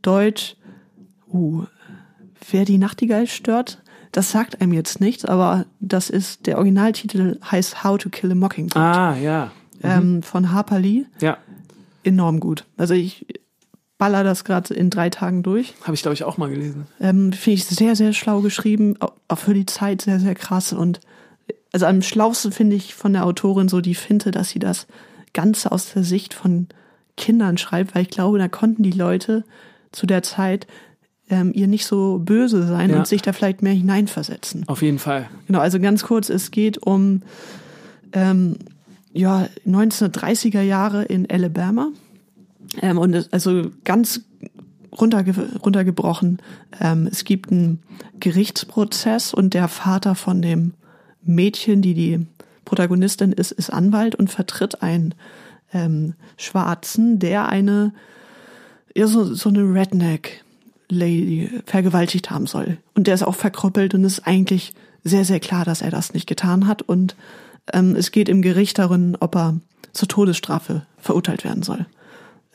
Deutsch, 0.00 0.56
uh, 1.32 1.64
wer 2.50 2.64
die 2.64 2.78
Nachtigall 2.78 3.26
stört, 3.26 3.82
das 4.12 4.30
sagt 4.30 4.60
einem 4.60 4.72
jetzt 4.72 5.00
nichts, 5.00 5.24
aber 5.24 5.66
das 5.80 6.10
ist, 6.10 6.46
der 6.46 6.56
Originaltitel 6.56 7.38
heißt 7.50 7.84
How 7.84 7.98
to 7.98 8.08
Kill 8.08 8.32
a 8.32 8.34
Mockingbird 8.34 8.76
Ah, 8.82 9.16
ja. 9.16 9.50
ähm, 9.82 10.22
von 10.22 10.52
Harper 10.52 10.78
Lee. 10.78 11.04
Ja, 11.20 11.36
Enorm 12.04 12.40
gut. 12.40 12.64
Also 12.76 12.94
ich 12.94 13.26
baller 14.02 14.24
das 14.24 14.42
gerade 14.44 14.74
in 14.74 14.90
drei 14.90 15.10
Tagen 15.10 15.42
durch. 15.44 15.74
habe 15.84 15.94
ich, 15.94 16.02
glaube 16.02 16.14
ich, 16.14 16.24
auch 16.24 16.36
mal 16.38 16.50
gelesen. 16.50 16.86
Ähm, 17.00 17.32
Finde 17.32 17.54
ich 17.54 17.64
sehr, 17.66 17.94
sehr 17.94 18.12
schlau 18.12 18.40
geschrieben, 18.40 18.96
au- 19.00 19.12
auch 19.28 19.38
für 19.38 19.54
die 19.54 19.66
Zeit 19.66 20.02
sehr, 20.02 20.18
sehr 20.18 20.34
krass. 20.34 20.72
Und 20.72 20.98
also 21.72 21.86
am 21.86 22.02
schlausten 22.02 22.50
finde 22.52 22.74
ich 22.76 22.94
von 22.94 23.12
der 23.12 23.24
Autorin 23.24 23.68
so 23.68 23.80
die 23.80 23.94
Finte, 23.94 24.30
dass 24.32 24.48
sie 24.50 24.58
das 24.58 24.86
Ganze 25.32 25.70
aus 25.70 25.92
der 25.92 26.02
Sicht 26.04 26.34
von 26.34 26.66
Kindern 27.16 27.58
schreibt, 27.58 27.94
weil 27.94 28.02
ich 28.02 28.10
glaube, 28.10 28.38
da 28.38 28.48
konnten 28.48 28.82
die 28.82 28.90
Leute 28.90 29.44
zu 29.92 30.06
der 30.06 30.22
Zeit 30.22 30.66
ähm, 31.30 31.52
ihr 31.54 31.68
nicht 31.68 31.86
so 31.86 32.18
böse 32.18 32.66
sein 32.66 32.90
Ja. 32.90 32.96
und 32.98 33.06
sich 33.06 33.22
da 33.22 33.32
vielleicht 33.32 33.62
mehr 33.62 33.72
hineinversetzen. 33.72 34.64
Auf 34.66 34.82
jeden 34.82 34.98
Fall. 34.98 35.28
Genau, 35.46 35.60
also 35.60 35.78
ganz 35.78 36.02
kurz, 36.02 36.28
es 36.28 36.50
geht 36.50 36.78
um 36.78 37.22
ähm, 38.12 38.56
ja, 39.12 39.46
1930er 39.66 40.62
Jahre 40.62 41.04
in 41.04 41.30
Alabama. 41.30 41.88
Ähm, 42.80 42.98
und 42.98 43.14
es, 43.14 43.32
also 43.32 43.70
ganz 43.84 44.22
runterge 44.98 45.34
runtergebrochen, 45.62 46.38
ähm, 46.80 47.08
es 47.10 47.24
gibt 47.24 47.50
einen 47.50 47.82
Gerichtsprozess 48.20 49.34
und 49.34 49.54
der 49.54 49.68
Vater 49.68 50.14
von 50.14 50.42
dem 50.42 50.74
Mädchen, 51.22 51.82
die 51.82 51.94
die 51.94 52.26
Protagonistin 52.64 53.32
ist, 53.32 53.52
ist 53.52 53.70
Anwalt 53.70 54.14
und 54.14 54.30
vertritt 54.30 54.82
einen 54.82 55.14
ähm, 55.72 56.14
Schwarzen, 56.36 57.18
der 57.18 57.48
eine, 57.48 57.92
ja, 58.94 59.06
so, 59.06 59.34
so 59.34 59.48
eine 59.48 59.62
Redneck-Lady 59.62 61.62
vergewaltigt 61.66 62.30
haben 62.30 62.46
soll. 62.46 62.78
Und 62.94 63.06
der 63.06 63.14
ist 63.14 63.22
auch 63.22 63.34
verkrüppelt 63.34 63.94
und 63.94 64.04
ist 64.04 64.26
eigentlich 64.26 64.74
sehr, 65.04 65.24
sehr 65.24 65.40
klar, 65.40 65.64
dass 65.64 65.82
er 65.82 65.90
das 65.90 66.14
nicht 66.14 66.26
getan 66.26 66.66
hat. 66.66 66.82
Und 66.82 67.16
ähm, 67.72 67.96
es 67.96 68.10
geht 68.10 68.28
im 68.28 68.42
Gericht 68.42 68.78
darin, 68.78 69.16
ob 69.18 69.36
er 69.36 69.56
zur 69.92 70.08
Todesstrafe 70.08 70.86
verurteilt 70.98 71.44
werden 71.44 71.62
soll. 71.62 71.86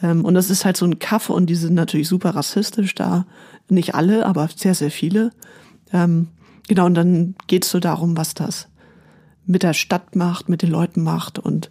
Ähm, 0.02 0.26
und 0.26 0.34
das 0.34 0.50
ist 0.50 0.66
halt 0.66 0.78
so 0.78 0.86
ein 0.86 1.00
Kaff 1.00 1.30
und 1.30 1.48
die 1.48 1.56
sind 1.56 1.74
natürlich 1.74 2.08
super 2.08 2.32
rassistisch 2.32 2.96
da. 2.96 3.26
Nicht 3.70 3.96
alle, 3.96 4.26
aber 4.26 4.48
sehr, 4.56 4.76
sehr 4.76 4.92
viele. 4.92 5.32
Ähm, 5.92 6.28
genau, 6.68 6.86
und 6.86 6.96
dann 6.96 7.36
geht's 7.48 7.70
so 7.70 7.80
darum, 7.80 8.18
was 8.18 8.34
das 8.34 8.68
mit 9.46 9.64
der 9.64 9.74
Stadt 9.74 10.16
macht, 10.16 10.50
mit 10.50 10.62
den 10.62 10.70
Leuten 10.70 11.04
macht 11.04 11.40
und 11.40 11.70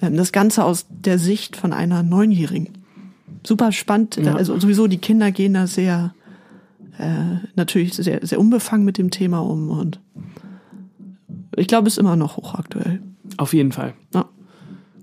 ähm, 0.00 0.16
das 0.16 0.32
Ganze 0.32 0.64
aus 0.64 0.86
der 0.90 1.18
Sicht 1.18 1.56
von 1.56 1.72
einer 1.72 2.02
Neunjährigen. 2.02 2.70
super 3.46 3.72
spannend. 3.72 4.16
Ja. 4.16 4.34
Also 4.34 4.58
sowieso 4.58 4.86
die 4.86 4.98
Kinder 4.98 5.30
gehen 5.30 5.54
da 5.54 5.66
sehr 5.66 6.14
äh, 6.98 7.46
natürlich 7.54 7.94
sehr, 7.94 8.26
sehr 8.26 8.40
unbefangen 8.40 8.84
mit 8.84 8.98
dem 8.98 9.10
Thema 9.10 9.38
um 9.38 9.70
und 9.70 10.00
ich 11.56 11.66
glaube, 11.66 11.88
es 11.88 11.94
ist 11.94 11.98
immer 11.98 12.16
noch 12.16 12.36
hochaktuell. 12.36 13.00
Auf 13.36 13.52
jeden 13.52 13.72
Fall. 13.72 13.94
Ja. 14.14 14.28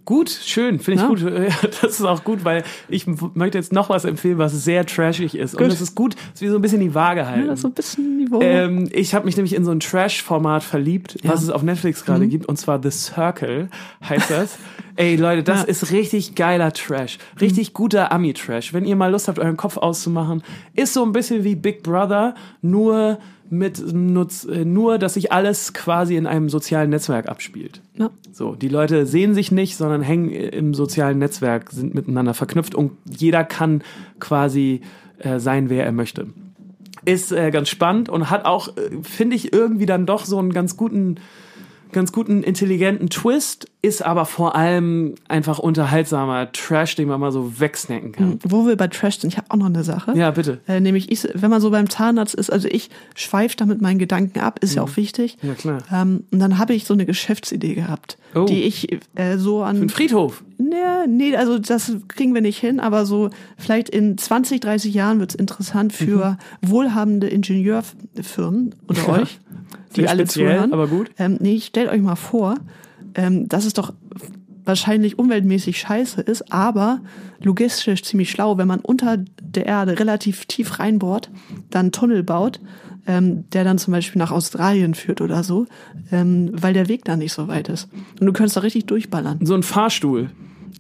Gut, 0.06 0.30
schön, 0.30 0.80
finde 0.80 0.98
ich 0.98 1.02
Ja. 1.02 1.08
gut. 1.08 1.22
Ja, 1.26 1.68
Das 1.82 2.00
ist 2.00 2.04
auch 2.06 2.24
gut, 2.24 2.46
weil 2.46 2.64
ich 2.90 3.06
möchte 3.34 3.58
jetzt 3.58 3.74
noch 3.74 3.90
was 3.90 4.06
empfehlen, 4.06 4.38
was 4.38 4.54
sehr 4.64 4.86
trashig 4.86 5.36
ist. 5.36 5.56
Und 5.56 5.64
Gut. 5.64 5.72
das 5.72 5.82
ist 5.82 5.96
gut, 5.96 6.16
dass 6.32 6.42
wir 6.42 6.52
so 6.52 6.58
ein 6.58 6.62
bisschen 6.62 6.80
die 6.80 6.94
Waage 6.94 7.22
Ja, 7.22 7.28
halten. 7.28 7.48
das 7.48 7.56
ist 7.60 7.62
so 7.64 7.68
ein 7.70 7.74
bisschen 7.74 8.18
Niveau. 8.18 8.40
Ähm, 8.42 8.88
ich 8.92 9.16
habe 9.16 9.26
mich 9.26 9.36
nämlich 9.36 9.56
in 9.56 9.66
so 9.66 9.72
ein 9.72 9.80
Trash-Format 9.80 10.64
verliebt, 10.64 11.18
Ja. 11.24 11.32
was 11.32 11.42
es 11.42 11.50
auf 11.50 11.64
Netflix 11.64 12.06
gerade 12.06 12.28
gibt, 12.28 12.46
und 12.46 12.58
zwar 12.58 12.80
The 12.82 12.92
Circle 12.92 13.70
heißt 14.08 14.30
das. 14.30 14.58
Ey 14.96 15.16
Leute, 15.16 15.44
das 15.44 15.62
Ja. 15.62 15.68
ist 15.68 15.92
richtig 15.92 16.36
geiler 16.36 16.72
Trash, 16.72 17.18
richtig 17.42 17.74
guter 17.74 18.12
Ami-Trash. 18.12 18.74
Wenn 18.74 18.86
ihr 18.86 18.96
mal 18.96 19.12
Lust 19.12 19.28
habt, 19.28 19.40
euren 19.40 19.58
Kopf 19.58 19.78
auszumachen, 19.78 20.44
ist 20.76 20.94
so 20.94 21.04
ein 21.04 21.12
bisschen 21.12 21.44
wie 21.44 21.56
Big 21.56 21.84
Brother, 21.84 22.36
nur 22.62 23.18
mit 23.50 23.94
Nutz, 23.94 24.46
äh, 24.46 24.66
nur, 24.66 24.98
dass 24.98 25.16
sich 25.16 25.32
alles 25.32 25.74
quasi 25.74 26.16
in 26.16 26.28
einem 26.28 26.50
sozialen 26.50 26.90
Netzwerk 26.90 27.30
abspielt. 27.30 27.82
ja. 27.98 28.10
So, 28.32 28.56
die 28.56 28.68
Leute 28.68 29.06
sehen 29.06 29.34
sich 29.34 29.52
nicht, 29.52 29.78
sondern 29.78 30.02
hängen 30.02 30.30
im 30.30 30.74
sozialen 30.74 31.20
Netzwerk, 31.20 31.72
sind 31.72 31.96
miteinander 31.96 32.34
verknüpft 32.34 32.76
und 32.76 32.92
jeder 33.10 33.46
kann 33.46 33.82
quasi 34.20 34.82
äh, 35.20 35.40
sein, 35.40 35.70
wer 35.70 35.86
er 35.86 35.92
möchte. 35.92 36.28
Ist 37.06 37.32
äh, 37.32 37.52
ganz 37.52 37.70
spannend 37.70 38.10
und 38.10 38.30
hat 38.30 38.46
auch, 38.46 38.76
äh, 38.76 39.02
finde 39.04 39.36
ich, 39.36 39.54
irgendwie 39.54 39.86
dann 39.86 40.06
doch 40.06 40.26
so 40.26 40.38
einen 40.38 40.52
ganz 40.52 40.76
guten, 40.76 41.16
ganz 41.92 42.12
guten, 42.12 42.44
intelligenten 42.44 43.10
Twist, 43.10 43.68
ist 43.82 44.04
aber 44.04 44.26
vor 44.26 44.56
allem 44.56 45.16
einfach 45.28 45.60
unterhaltsamer 45.60 46.52
Trash, 46.52 46.96
den 46.96 47.08
man 47.08 47.20
mal 47.20 47.32
so 47.32 47.60
wegsnacken 47.60 48.12
kann. 48.12 48.40
Wo 48.44 48.66
wir 48.66 48.76
bei 48.76 48.88
Trash 48.88 49.20
sind, 49.20 49.32
ich 49.32 49.38
habe 49.38 49.48
auch 49.52 49.58
noch 49.58 49.68
eine 49.68 49.84
Sache. 49.84 50.14
Ja, 50.18 50.32
bitte. 50.32 50.60
Äh, 50.68 50.80
nämlich, 50.80 51.12
ich, 51.12 51.28
wenn 51.34 51.50
man 51.52 51.62
so 51.62 51.70
beim 51.70 51.90
Zahnarzt 51.90 52.34
ist, 52.36 52.50
also 52.52 52.68
ich 52.68 52.90
schweife 53.16 53.56
da 53.58 53.66
mit 53.66 53.82
meinen 53.82 54.00
Gedanken 54.00 54.40
ab, 54.40 54.60
ist 54.62 54.76
ja 54.76 54.82
auch 54.82 54.98
wichtig. 54.98 55.38
Mhm. 55.42 55.48
Ja, 55.50 55.54
klar. 55.56 55.78
Ähm, 55.92 56.24
und 56.32 56.40
dann 56.40 56.58
habe 56.58 56.74
ich 56.74 56.86
so 56.86 56.94
eine 56.94 57.06
Geschäftsidee 57.06 57.76
gehabt, 57.76 58.18
Oh. 58.34 58.44
die 58.46 58.64
ich 58.64 58.92
äh, 59.16 59.38
so 59.38 59.64
an. 59.64 59.84
Ein 59.84 59.90
Friedhof. 59.90 60.44
Nee, 60.58 60.76
nee, 61.08 61.36
also 61.38 61.58
das 61.58 61.94
kriegen 62.10 62.34
wir 62.34 62.42
nicht 62.42 62.58
hin, 62.60 62.80
aber 62.82 63.06
so 63.06 63.30
vielleicht 63.58 63.90
in 63.90 64.18
20, 64.18 64.60
30 64.60 64.94
Jahren 64.94 65.20
wird's 65.20 65.36
interessant 65.36 65.94
für 65.94 66.38
wohlhabende 66.62 67.28
Ingenieurfirmen 67.28 68.76
unter 68.88 69.10
euch, 69.10 69.40
die 69.96 70.02
Sehr 70.02 70.10
alle 70.10 70.26
zuhören. 70.26 70.74
aber 70.74 70.88
gut. 70.88 71.12
Ähm, 71.18 71.38
nee, 71.40 71.60
stellt 71.60 71.90
euch 71.90 72.02
mal 72.02 72.16
vor, 72.16 72.56
ähm, 73.16 73.48
dass 73.48 73.66
es 73.66 73.74
doch 73.74 73.94
wahrscheinlich 74.66 75.20
umweltmäßig 75.20 75.80
scheiße 75.80 76.22
ist, 76.22 76.52
aber 76.52 77.02
logistisch 77.42 78.04
ziemlich 78.04 78.32
schlau, 78.32 78.58
wenn 78.58 78.68
man 78.68 78.80
unter 78.80 79.18
der 79.42 79.66
Erde 79.66 80.00
relativ 80.00 80.46
tief 80.46 80.80
reinbohrt, 80.80 81.30
dann 81.70 81.92
Tunnel 81.92 82.24
baut, 82.24 82.60
ähm, 83.08 83.48
der 83.52 83.64
dann 83.64 83.78
zum 83.78 83.92
Beispiel 83.94 84.20
nach 84.20 84.32
Australien 84.32 84.96
führt 84.96 85.22
oder 85.22 85.44
so, 85.44 85.68
ähm, 86.12 86.50
weil 86.54 86.74
der 86.74 86.88
Weg 86.88 87.06
da 87.06 87.16
nicht 87.16 87.34
so 87.34 87.48
weit 87.48 87.70
ist. 87.70 87.88
Und 88.20 88.26
du 88.26 88.34
könntest 88.34 88.58
da 88.58 88.62
richtig 88.62 88.88
durchballern. 88.88 89.40
So 89.46 89.54
ein 89.54 89.64
Fahrstuhl. 89.64 90.32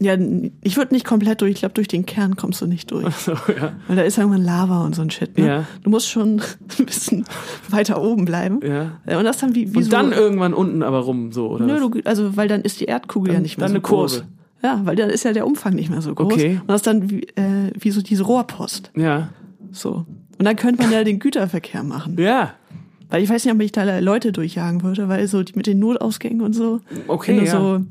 Ja, 0.01 0.17
ich 0.61 0.75
würde 0.75 0.93
nicht 0.93 1.05
komplett 1.05 1.41
durch. 1.41 1.51
Ich 1.51 1.59
glaube, 1.59 1.73
durch 1.73 1.87
den 1.87 2.05
Kern 2.05 2.35
kommst 2.35 2.61
du 2.61 2.67
nicht 2.67 2.91
durch. 2.91 3.13
So, 3.15 3.31
ja. 3.31 3.73
Weil 3.87 3.95
da 3.95 4.01
ist 4.01 4.17
irgendwann 4.17 4.43
Lava 4.43 4.83
und 4.83 4.93
so 4.95 5.01
ein 5.01 5.09
Shit. 5.09 5.37
Ne? 5.37 5.47
Ja. 5.47 5.65
Du 5.83 5.89
musst 5.89 6.09
schon 6.09 6.41
ein 6.79 6.85
bisschen 6.85 7.25
weiter 7.69 8.01
oben 8.01 8.25
bleiben. 8.25 8.59
Ja. 8.61 9.17
Und 9.17 9.23
das 9.23 9.37
dann 9.37 9.55
wie, 9.55 9.73
wie 9.73 9.77
Und 9.77 9.83
so, 9.85 9.89
dann 9.91 10.11
irgendwann 10.11 10.53
unten 10.53 10.83
aber 10.83 10.99
rum, 10.99 11.31
so, 11.31 11.49
oder? 11.49 11.65
Nö, 11.65 11.79
du, 11.79 12.01
also 12.03 12.35
weil 12.35 12.47
dann 12.47 12.61
ist 12.61 12.79
die 12.81 12.85
Erdkugel 12.85 13.33
ja 13.33 13.39
nicht 13.39 13.57
mehr 13.57 13.65
dann 13.67 13.71
so 13.71 13.75
eine 13.75 13.81
Kurve. 13.81 14.17
groß. 14.19 14.23
Ja, 14.63 14.81
weil 14.83 14.95
dann 14.95 15.09
ist 15.09 15.23
ja 15.23 15.31
der 15.31 15.45
Umfang 15.45 15.75
nicht 15.75 15.89
mehr 15.89 16.01
so 16.01 16.13
groß. 16.13 16.33
Okay. 16.33 16.59
Und 16.61 16.67
das 16.67 16.77
ist 16.77 16.87
dann 16.87 17.09
wie, 17.09 17.21
äh, 17.35 17.71
wie 17.79 17.91
so 17.91 18.01
diese 18.01 18.23
Rohrpost. 18.23 18.91
Ja. 18.95 19.29
So. 19.71 20.05
Und 20.37 20.45
dann 20.45 20.55
könnte 20.55 20.81
man 20.81 20.91
ja 20.91 21.03
den 21.03 21.19
Güterverkehr 21.19 21.83
machen. 21.83 22.17
Ja. 22.19 22.53
Weil 23.09 23.21
ich 23.21 23.29
weiß 23.29 23.45
nicht, 23.45 23.53
ob 23.53 23.61
ich 23.61 23.71
da 23.71 23.99
Leute 23.99 24.31
durchjagen 24.31 24.81
würde, 24.81 25.07
weil 25.07 25.27
so 25.27 25.43
die 25.43 25.53
mit 25.55 25.67
den 25.67 25.77
Notausgängen 25.77 26.41
und 26.41 26.53
so. 26.53 26.81
Okay, 27.07 27.33
Wenn 27.33 27.39
du 27.41 27.45
ja. 27.45 27.51
so 27.51 27.81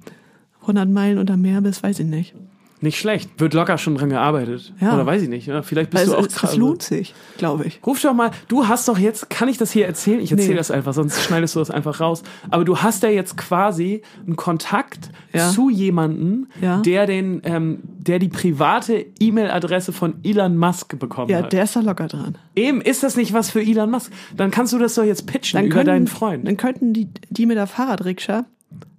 100 0.66 0.88
Meilen 0.88 1.18
unter 1.18 1.36
Meer 1.36 1.60
bist, 1.60 1.82
weiß 1.82 2.00
ich 2.00 2.06
nicht. 2.06 2.34
Nicht 2.80 2.98
schlecht. 2.98 3.30
Wird 3.38 3.54
locker 3.54 3.78
schon 3.78 3.94
dran 3.94 4.10
gearbeitet. 4.10 4.74
Ja. 4.78 4.92
Oder 4.92 5.06
weiß 5.06 5.22
ich 5.22 5.30
nicht. 5.30 5.46
Ja, 5.46 5.62
vielleicht 5.62 5.88
bist 5.90 6.06
Weil 6.06 6.12
du 6.12 6.18
auch 6.20 6.28
krass. 6.28 6.54
lohnt 6.54 6.82
sich, 6.82 7.14
glaube 7.38 7.64
ich. 7.64 7.80
Ruf 7.86 8.02
doch 8.02 8.12
mal, 8.12 8.30
du 8.48 8.68
hast 8.68 8.88
doch 8.88 8.98
jetzt, 8.98 9.30
kann 9.30 9.48
ich 9.48 9.56
das 9.56 9.70
hier 9.72 9.86
erzählen? 9.86 10.20
Ich 10.20 10.30
erzähle 10.32 10.50
Nee. 10.50 10.56
das 10.56 10.70
einfach, 10.70 10.92
sonst 10.92 11.22
schneidest 11.22 11.54
du 11.54 11.60
das 11.60 11.70
einfach 11.70 12.00
raus. 12.00 12.22
Aber 12.50 12.66
du 12.66 12.76
hast 12.78 13.02
ja 13.02 13.08
jetzt 13.08 13.38
quasi 13.38 14.02
einen 14.26 14.36
Kontakt 14.36 15.08
Ja. 15.32 15.48
zu 15.50 15.70
jemandem, 15.70 16.46
Ja. 16.60 16.82
der 16.82 17.06
den, 17.06 17.40
ähm, 17.44 17.78
der 17.84 18.18
die 18.18 18.28
private 18.28 19.06
E-Mail-Adresse 19.18 19.92
von 19.92 20.16
Elon 20.22 20.58
Musk 20.58 20.98
bekommen 20.98 21.30
Ja, 21.30 21.38
hat. 21.38 21.54
der 21.54 21.64
ist 21.64 21.76
da 21.76 21.80
locker 21.80 22.08
dran. 22.08 22.36
Eben, 22.54 22.82
ist 22.82 23.02
das 23.02 23.16
nicht 23.16 23.32
was 23.32 23.48
für 23.48 23.62
Elon 23.62 23.90
Musk? 23.92 24.12
Dann 24.36 24.50
kannst 24.50 24.74
du 24.74 24.78
das 24.78 24.94
doch 24.94 25.04
jetzt 25.04 25.26
pitchen 25.26 25.64
über 25.64 25.84
deinen 25.84 26.06
Freund. 26.06 26.46
Dann 26.46 26.58
könnten 26.58 26.92
die, 26.92 27.08
die 27.30 27.46
mit 27.46 27.56
der 27.56 27.66
Fahrradrikscha 27.66 28.44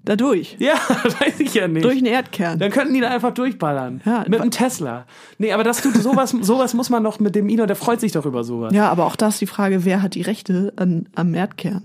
da 0.05 0.15
durch. 0.15 0.55
Ja, 0.59 0.73
weiß 1.19 1.39
ich 1.39 1.53
ja 1.53 1.67
nicht. 1.67 1.83
Durch 1.83 1.97
den 1.97 2.05
Erdkern. 2.05 2.59
Dann 2.59 2.71
könnten 2.71 2.93
die 2.93 3.01
da 3.01 3.09
einfach 3.09 3.33
durchballern. 3.33 4.01
Ja, 4.05 4.23
mit 4.27 4.39
einem 4.39 4.51
Tesla. 4.51 5.05
Nee, 5.37 5.51
aber 5.51 5.63
das 5.63 5.81
tut 5.81 5.95
sowas, 5.95 6.29
sowas 6.41 6.73
muss 6.73 6.89
man 6.89 7.03
noch 7.03 7.19
mit 7.19 7.35
dem 7.35 7.49
Elon, 7.49 7.67
der 7.67 7.75
freut 7.75 7.99
sich 7.99 8.11
doch 8.13 8.25
über 8.25 8.43
sowas. 8.43 8.73
Ja, 8.73 8.89
aber 8.89 9.05
auch 9.05 9.15
da 9.15 9.27
ist 9.27 9.41
die 9.41 9.47
Frage, 9.47 9.83
wer 9.85 10.01
hat 10.01 10.15
die 10.15 10.21
Rechte 10.21 10.73
an, 10.77 11.07
am 11.15 11.33
Erdkern? 11.33 11.83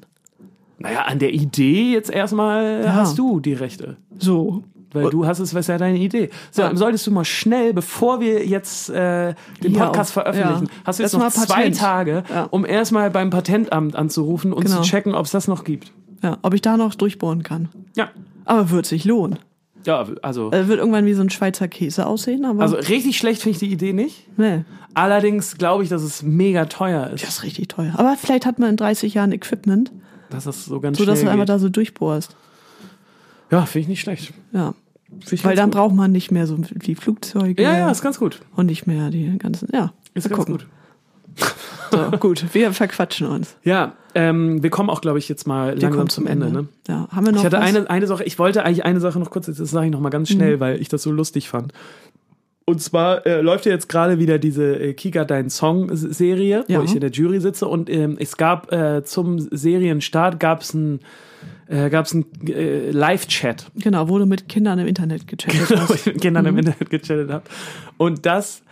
Naja, 0.78 1.02
an 1.02 1.18
der 1.18 1.32
Idee 1.34 1.92
jetzt 1.92 2.10
erstmal 2.10 2.82
Ja. 2.84 2.94
hast 2.94 3.18
du 3.18 3.40
die 3.40 3.52
Rechte. 3.54 3.96
So. 4.18 4.64
Weil 4.92 5.08
du 5.10 5.24
hast 5.24 5.38
es, 5.38 5.54
was 5.54 5.60
ist 5.60 5.68
ja 5.68 5.78
deine 5.78 5.98
Idee. 5.98 6.30
So, 6.50 6.62
Ja. 6.62 6.74
solltest 6.74 7.06
du 7.06 7.12
mal 7.12 7.24
schnell, 7.24 7.72
bevor 7.72 8.18
wir 8.20 8.44
jetzt 8.44 8.90
äh, 8.90 9.34
den 9.62 9.74
Ja, 9.74 9.84
Podcast 9.86 10.10
auf- 10.10 10.14
veröffentlichen, 10.24 10.64
ja. 10.64 10.70
hast 10.84 10.98
du 10.98 11.04
jetzt 11.04 11.14
Erst 11.14 11.36
noch 11.36 11.40
mal 11.40 11.46
zwei. 11.46 11.70
Tage, 11.70 12.24
Ja. 12.28 12.48
um 12.50 12.66
erstmal 12.66 13.08
beim 13.10 13.30
Patentamt 13.30 13.94
anzurufen 13.94 14.52
und 14.52 14.64
Genau. 14.64 14.78
zu 14.82 14.88
checken, 14.90 15.14
ob 15.14 15.26
es 15.26 15.30
das 15.30 15.46
noch 15.46 15.62
gibt. 15.62 15.92
Ja, 16.22 16.38
ob 16.42 16.54
ich 16.54 16.62
da 16.62 16.76
noch 16.76 16.94
durchbohren 16.94 17.42
kann. 17.42 17.68
Ja. 17.96 18.10
Aber 18.44 18.70
wird 18.70 18.86
sich 18.86 19.04
lohnen. 19.04 19.38
Ja, 19.86 20.06
also, 20.22 20.50
Äh, 20.52 20.68
wird 20.68 20.78
irgendwann 20.78 21.06
wie 21.06 21.14
so 21.14 21.22
ein 21.22 21.30
Schweizer 21.30 21.66
Käse 21.68 22.06
aussehen, 22.06 22.44
aber 22.44 22.60
also 22.62 22.76
richtig 22.76 23.16
schlecht 23.16 23.40
finde 23.42 23.54
ich 23.54 23.58
die 23.60 23.72
Idee 23.72 23.92
nicht. 23.94 24.26
nee, 24.38 24.64
Allerdings 24.92 25.56
glaube 25.56 25.84
ich, 25.84 25.88
dass 25.88 26.02
es 26.02 26.22
mega 26.22 26.64
teuer 26.66 27.06
ist. 27.10 27.22
das 27.22 27.30
ist 27.38 27.42
richtig 27.44 27.68
teuer. 27.68 27.94
Aber 27.96 28.16
vielleicht 28.16 28.44
hat 28.44 28.58
man 28.58 28.70
in 28.70 28.76
30 28.76 29.14
Jahren 29.14 29.32
Equipment, 29.32 29.92
Dass 30.30 30.44
das 30.44 30.64
so 30.66 30.80
ganz 30.80 30.98
so 30.98 31.04
dass 31.06 31.20
du 31.22 31.30
einfach 31.30 31.46
da 31.46 31.58
so 31.58 31.68
durchbohrst. 31.68 32.34
Ja, 33.50 33.64
finde 33.66 33.82
ich 33.82 33.88
nicht 33.88 34.00
schlecht. 34.00 34.32
Ja. 34.52 34.74
Weil 35.42 35.56
dann 35.56 35.70
gut. 35.70 35.74
braucht 35.78 35.94
man 35.94 36.12
nicht 36.12 36.30
mehr 36.30 36.46
so 36.46 36.56
die 36.56 36.94
Flugzeuge 36.94 37.60
Ja, 37.62 37.76
ja, 37.78 37.90
ist 37.90 38.02
ganz 38.02 38.18
gut. 38.18 38.40
und 38.56 38.66
nicht 38.66 38.86
mehr 38.86 39.10
die 39.10 39.38
ganzen. 39.38 39.68
Ja, 39.72 39.92
Ist 40.14 40.28
ganz 40.28 40.38
gucken. 40.38 40.58
gut. 40.58 40.66
So, 41.90 42.10
gut, 42.20 42.44
wir 42.52 42.72
verquatschen 42.72 43.26
uns. 43.26 43.56
Ja, 43.64 43.94
ähm, 44.14 44.62
wir 44.62 44.70
kommen 44.70 44.90
auch, 44.90 45.00
glaube 45.00 45.18
ich, 45.18 45.28
jetzt 45.28 45.46
mal 45.46 45.74
Wir 45.74 45.82
langsam 45.82 46.08
zum 46.08 46.26
Ende. 46.26 46.50
Ne? 46.50 46.68
Ja, 46.88 47.08
haben 47.12 47.26
wir 47.26 47.32
noch 47.32 47.40
Ich 47.40 47.44
hatte 47.46 47.58
was? 47.58 47.64
eine, 47.64 47.88
eine 47.90 48.06
Sache, 48.06 48.24
ich 48.24 48.38
wollte 48.38 48.64
eigentlich 48.64 48.84
eine 48.84 49.00
Sache 49.00 49.18
noch 49.18 49.30
kurz, 49.30 49.46
das 49.46 49.56
sage 49.58 49.86
ich 49.86 49.92
noch 49.92 50.00
mal 50.00 50.10
ganz 50.10 50.28
schnell, 50.30 50.56
Mhm. 50.56 50.60
weil 50.60 50.80
ich 50.80 50.88
das 50.88 51.02
so 51.02 51.10
lustig 51.12 51.48
fand. 51.48 51.72
Und 52.66 52.80
zwar 52.80 53.26
äh, 53.26 53.40
läuft 53.40 53.66
ja 53.66 53.72
jetzt 53.72 53.88
gerade 53.88 54.18
wieder 54.18 54.38
diese 54.38 54.78
äh, 54.78 54.92
Kika 54.94 55.24
Dein 55.24 55.50
Song 55.50 55.90
Serie, 55.96 56.64
Ja. 56.68 56.78
wo 56.80 56.84
ich 56.84 56.94
in 56.94 57.00
der 57.00 57.10
Jury 57.10 57.40
sitze 57.40 57.66
und 57.66 57.90
ähm, 57.90 58.16
es 58.20 58.36
gab 58.36 58.70
äh, 58.72 59.02
zum 59.04 59.40
Serienstart 59.50 60.38
gab 60.38 60.60
es 60.62 60.74
ein 60.74 61.00
äh, 61.66 61.88
gab's 61.88 62.12
ein 62.14 62.26
äh, 62.48 62.90
Live-Chat, 62.90 63.66
Genau, 63.76 64.08
wo 64.08 64.18
du 64.18 64.26
mit 64.26 64.48
Kindern 64.48 64.78
im 64.80 64.86
Internet 64.88 65.26
gechattet 65.28 65.70
wo 65.70 65.76
hast. 65.76 65.94
ich 65.94 66.06
mit 66.06 66.20
Kindern 66.20 66.46
im 66.46 66.58
Internet 66.58 66.90
gechattet 66.90 67.30
habe. 67.30 67.44
Und 67.96 68.26
das 68.26 68.62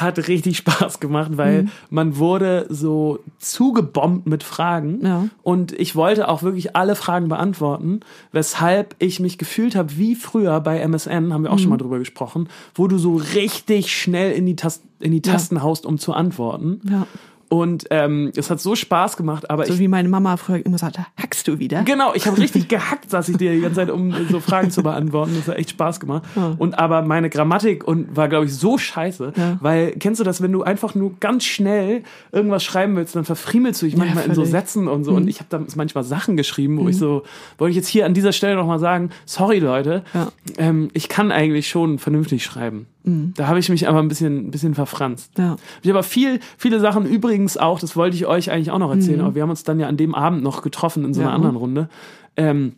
hat 0.00 0.28
richtig 0.28 0.56
Spaß 0.58 1.00
gemacht, 1.00 1.32
weil 1.36 1.66
man 1.90 2.16
wurde 2.18 2.66
so 2.68 3.20
zugebombt 3.38 4.26
mit 4.26 4.42
Fragen 4.42 5.00
Ja. 5.04 5.28
und 5.42 5.72
ich 5.72 5.94
wollte 5.96 6.28
auch 6.28 6.42
wirklich 6.42 6.74
alle 6.76 6.94
Fragen 6.96 7.28
beantworten, 7.28 8.00
weshalb 8.32 8.96
ich 8.98 9.20
mich 9.20 9.38
gefühlt 9.38 9.76
habe 9.76 9.96
wie 9.96 10.14
früher 10.14 10.60
bei 10.60 10.78
MSN, 10.80 11.32
haben 11.32 11.44
wir 11.44 11.52
auch 11.52 11.58
schon 11.58 11.70
mal 11.70 11.76
drüber 11.76 11.98
gesprochen, 11.98 12.48
wo 12.74 12.88
du 12.88 12.98
so 12.98 13.16
richtig 13.34 13.92
schnell 13.94 14.32
in 14.32 14.46
die, 14.46 14.56
Tas 14.56 14.82
in 15.00 15.12
die 15.12 15.22
Tasten 15.22 15.62
haust, 15.62 15.86
um 15.86 15.98
zu 15.98 16.12
antworten. 16.12 16.80
Ja. 16.90 17.06
Und 17.54 17.84
ähm, 17.90 18.32
es 18.36 18.50
hat 18.50 18.60
so 18.60 18.74
Spaß 18.74 19.16
gemacht, 19.16 19.48
aber 19.50 19.64
So 19.66 19.74
ich 19.74 19.78
wie 19.78 19.88
meine 19.88 20.08
Mama 20.08 20.36
früher 20.36 20.64
immer 20.64 20.78
sagte, 20.78 21.06
hackst 21.20 21.46
du 21.48 21.58
wieder? 21.58 21.82
Genau, 21.84 22.12
ich 22.14 22.26
habe 22.26 22.38
richtig 22.38 22.68
gehackt, 22.68 23.10
saß 23.10 23.28
ich 23.28 23.36
dir 23.36 23.52
die 23.52 23.60
ganze 23.60 23.76
Zeit, 23.76 23.90
um 23.90 24.12
so 24.30 24.40
Fragen 24.40 24.70
zu 24.70 24.82
beantworten. 24.82 25.34
Das 25.36 25.48
hat 25.48 25.56
echt 25.58 25.70
Spaß 25.70 26.00
gemacht. 26.00 26.24
Und 26.58 26.78
aber 26.78 27.02
meine 27.02 27.30
Grammatik 27.30 27.84
und 27.86 28.16
war, 28.16 28.28
glaube 28.28 28.46
ich, 28.46 28.54
so 28.54 28.78
scheiße, 28.78 29.32
Ja. 29.36 29.58
weil 29.60 29.92
kennst 29.92 30.20
du 30.20 30.24
das, 30.24 30.42
wenn 30.42 30.52
du 30.52 30.62
einfach 30.62 30.94
nur 30.94 31.14
ganz 31.20 31.44
schnell 31.44 32.02
irgendwas 32.32 32.64
schreiben 32.64 32.96
willst, 32.96 33.14
dann 33.16 33.24
verfriemelst 33.24 33.80
du 33.82 33.86
dich 33.86 33.96
manchmal 33.96 34.24
in 34.26 34.34
so. 34.34 34.42
Mhm. 34.42 34.46
Sätzen 34.46 34.88
und 34.88 35.04
so. 35.04 35.12
Und 35.12 35.28
ich 35.28 35.38
habe 35.40 35.46
da 35.50 35.60
manchmal 35.76 36.04
Sachen 36.04 36.36
geschrieben, 36.36 36.78
wo 36.78 36.88
ich 36.88 36.96
so, 36.98 37.22
wollte 37.58 37.70
ich 37.70 37.76
jetzt 37.76 37.88
hier 37.88 38.06
an 38.06 38.14
dieser 38.14 38.32
Stelle 38.32 38.56
nochmal 38.56 38.78
sagen, 38.78 39.10
sorry 39.26 39.58
Leute, 39.58 40.02
Ja. 40.12 40.28
ähm, 40.58 40.88
ich 40.92 41.08
kann 41.08 41.30
eigentlich 41.32 41.68
schon 41.68 41.98
vernünftig 41.98 42.44
schreiben. 42.44 42.86
Da 43.06 43.48
habe 43.48 43.58
ich 43.58 43.68
mich 43.68 43.86
aber 43.86 43.98
ein 43.98 44.08
bisschen, 44.08 44.46
ein 44.46 44.50
bisschen 44.50 44.74
verfranst. 44.74 45.36
Mhm. 45.36 45.44
Ja. 45.44 45.56
Ich 45.82 45.88
habe 45.90 45.98
aber 45.98 46.02
viel, 46.08 46.40
viele 46.56 46.80
Sachen 46.80 47.04
übrigens 47.04 47.58
auch, 47.58 47.78
das 47.78 47.96
wollte 47.96 48.16
ich 48.16 48.26
euch 48.26 48.50
eigentlich 48.50 48.70
auch 48.70 48.78
noch 48.78 48.90
erzählen, 48.90 49.18
Mhm. 49.18 49.24
aber 49.26 49.34
wir 49.34 49.42
haben 49.42 49.50
uns 49.50 49.62
dann 49.64 49.78
ja 49.78 49.88
an 49.88 49.96
dem 49.98 50.14
Abend 50.14 50.42
noch 50.42 50.62
getroffen 50.62 51.04
in 51.04 51.12
so 51.12 51.20
einer 51.20 51.30
Ja. 51.30 51.36
anderen 51.36 51.56
Runde. 51.56 51.88
Ähm, 52.36 52.76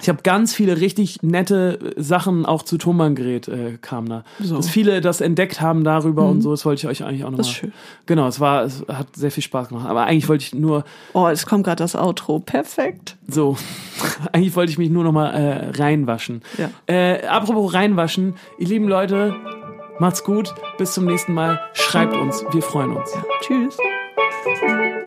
ich 0.00 0.08
habe 0.08 0.22
ganz 0.24 0.52
viele 0.52 0.80
richtig 0.80 1.22
nette 1.22 1.92
Sachen 1.96 2.46
auch 2.46 2.62
zu 2.62 2.78
Tonbandgerät 2.78 3.46
äh, 3.46 3.78
kamen 3.80 4.08
da. 4.08 4.24
So. 4.40 4.56
Dass 4.56 4.68
viele 4.68 5.00
das 5.00 5.20
entdeckt 5.20 5.60
haben 5.60 5.84
darüber 5.84 6.26
und 6.28 6.40
so, 6.40 6.50
das 6.50 6.64
wollte 6.64 6.80
ich 6.80 6.88
euch 6.88 7.06
eigentlich 7.06 7.22
auch 7.24 7.30
nochmal. 7.30 7.38
Das 7.38 7.46
ist 7.48 7.54
schön. 7.54 7.72
Genau, 8.06 8.26
es 8.26 8.40
war, 8.40 8.64
es 8.64 8.84
hat 8.88 9.14
sehr 9.14 9.30
viel 9.30 9.44
Spaß 9.44 9.68
gemacht. 9.68 9.86
Aber 9.88 10.02
eigentlich 10.06 10.28
wollte 10.28 10.42
ich 10.42 10.52
nur 10.54 10.82
Oh, 11.12 11.28
es 11.28 11.46
kommt 11.46 11.62
gerade 11.64 11.76
das 11.82 11.94
Outro. 11.94 12.40
Perfekt. 12.40 13.16
so, 13.28 13.56
eigentlich 14.32 14.56
wollte 14.56 14.72
ich 14.72 14.78
mich 14.78 14.90
nur 14.90 15.04
nochmal 15.04 15.32
äh, 15.32 15.70
reinwaschen. 15.80 16.42
Ja. 16.58 16.70
Äh, 16.92 17.24
apropos 17.28 17.72
reinwaschen, 17.72 18.34
ihr 18.58 18.66
lieben 18.66 18.88
Leute, 18.88 19.36
macht's 19.98 20.24
gut, 20.24 20.54
bis 20.78 20.92
zum 20.92 21.04
nächsten 21.04 21.34
Mal. 21.34 21.60
Schreibt 21.72 22.14
uns, 22.14 22.44
wir 22.50 22.62
freuen 22.62 22.96
uns. 22.96 23.12
Tschüss. 23.40 23.76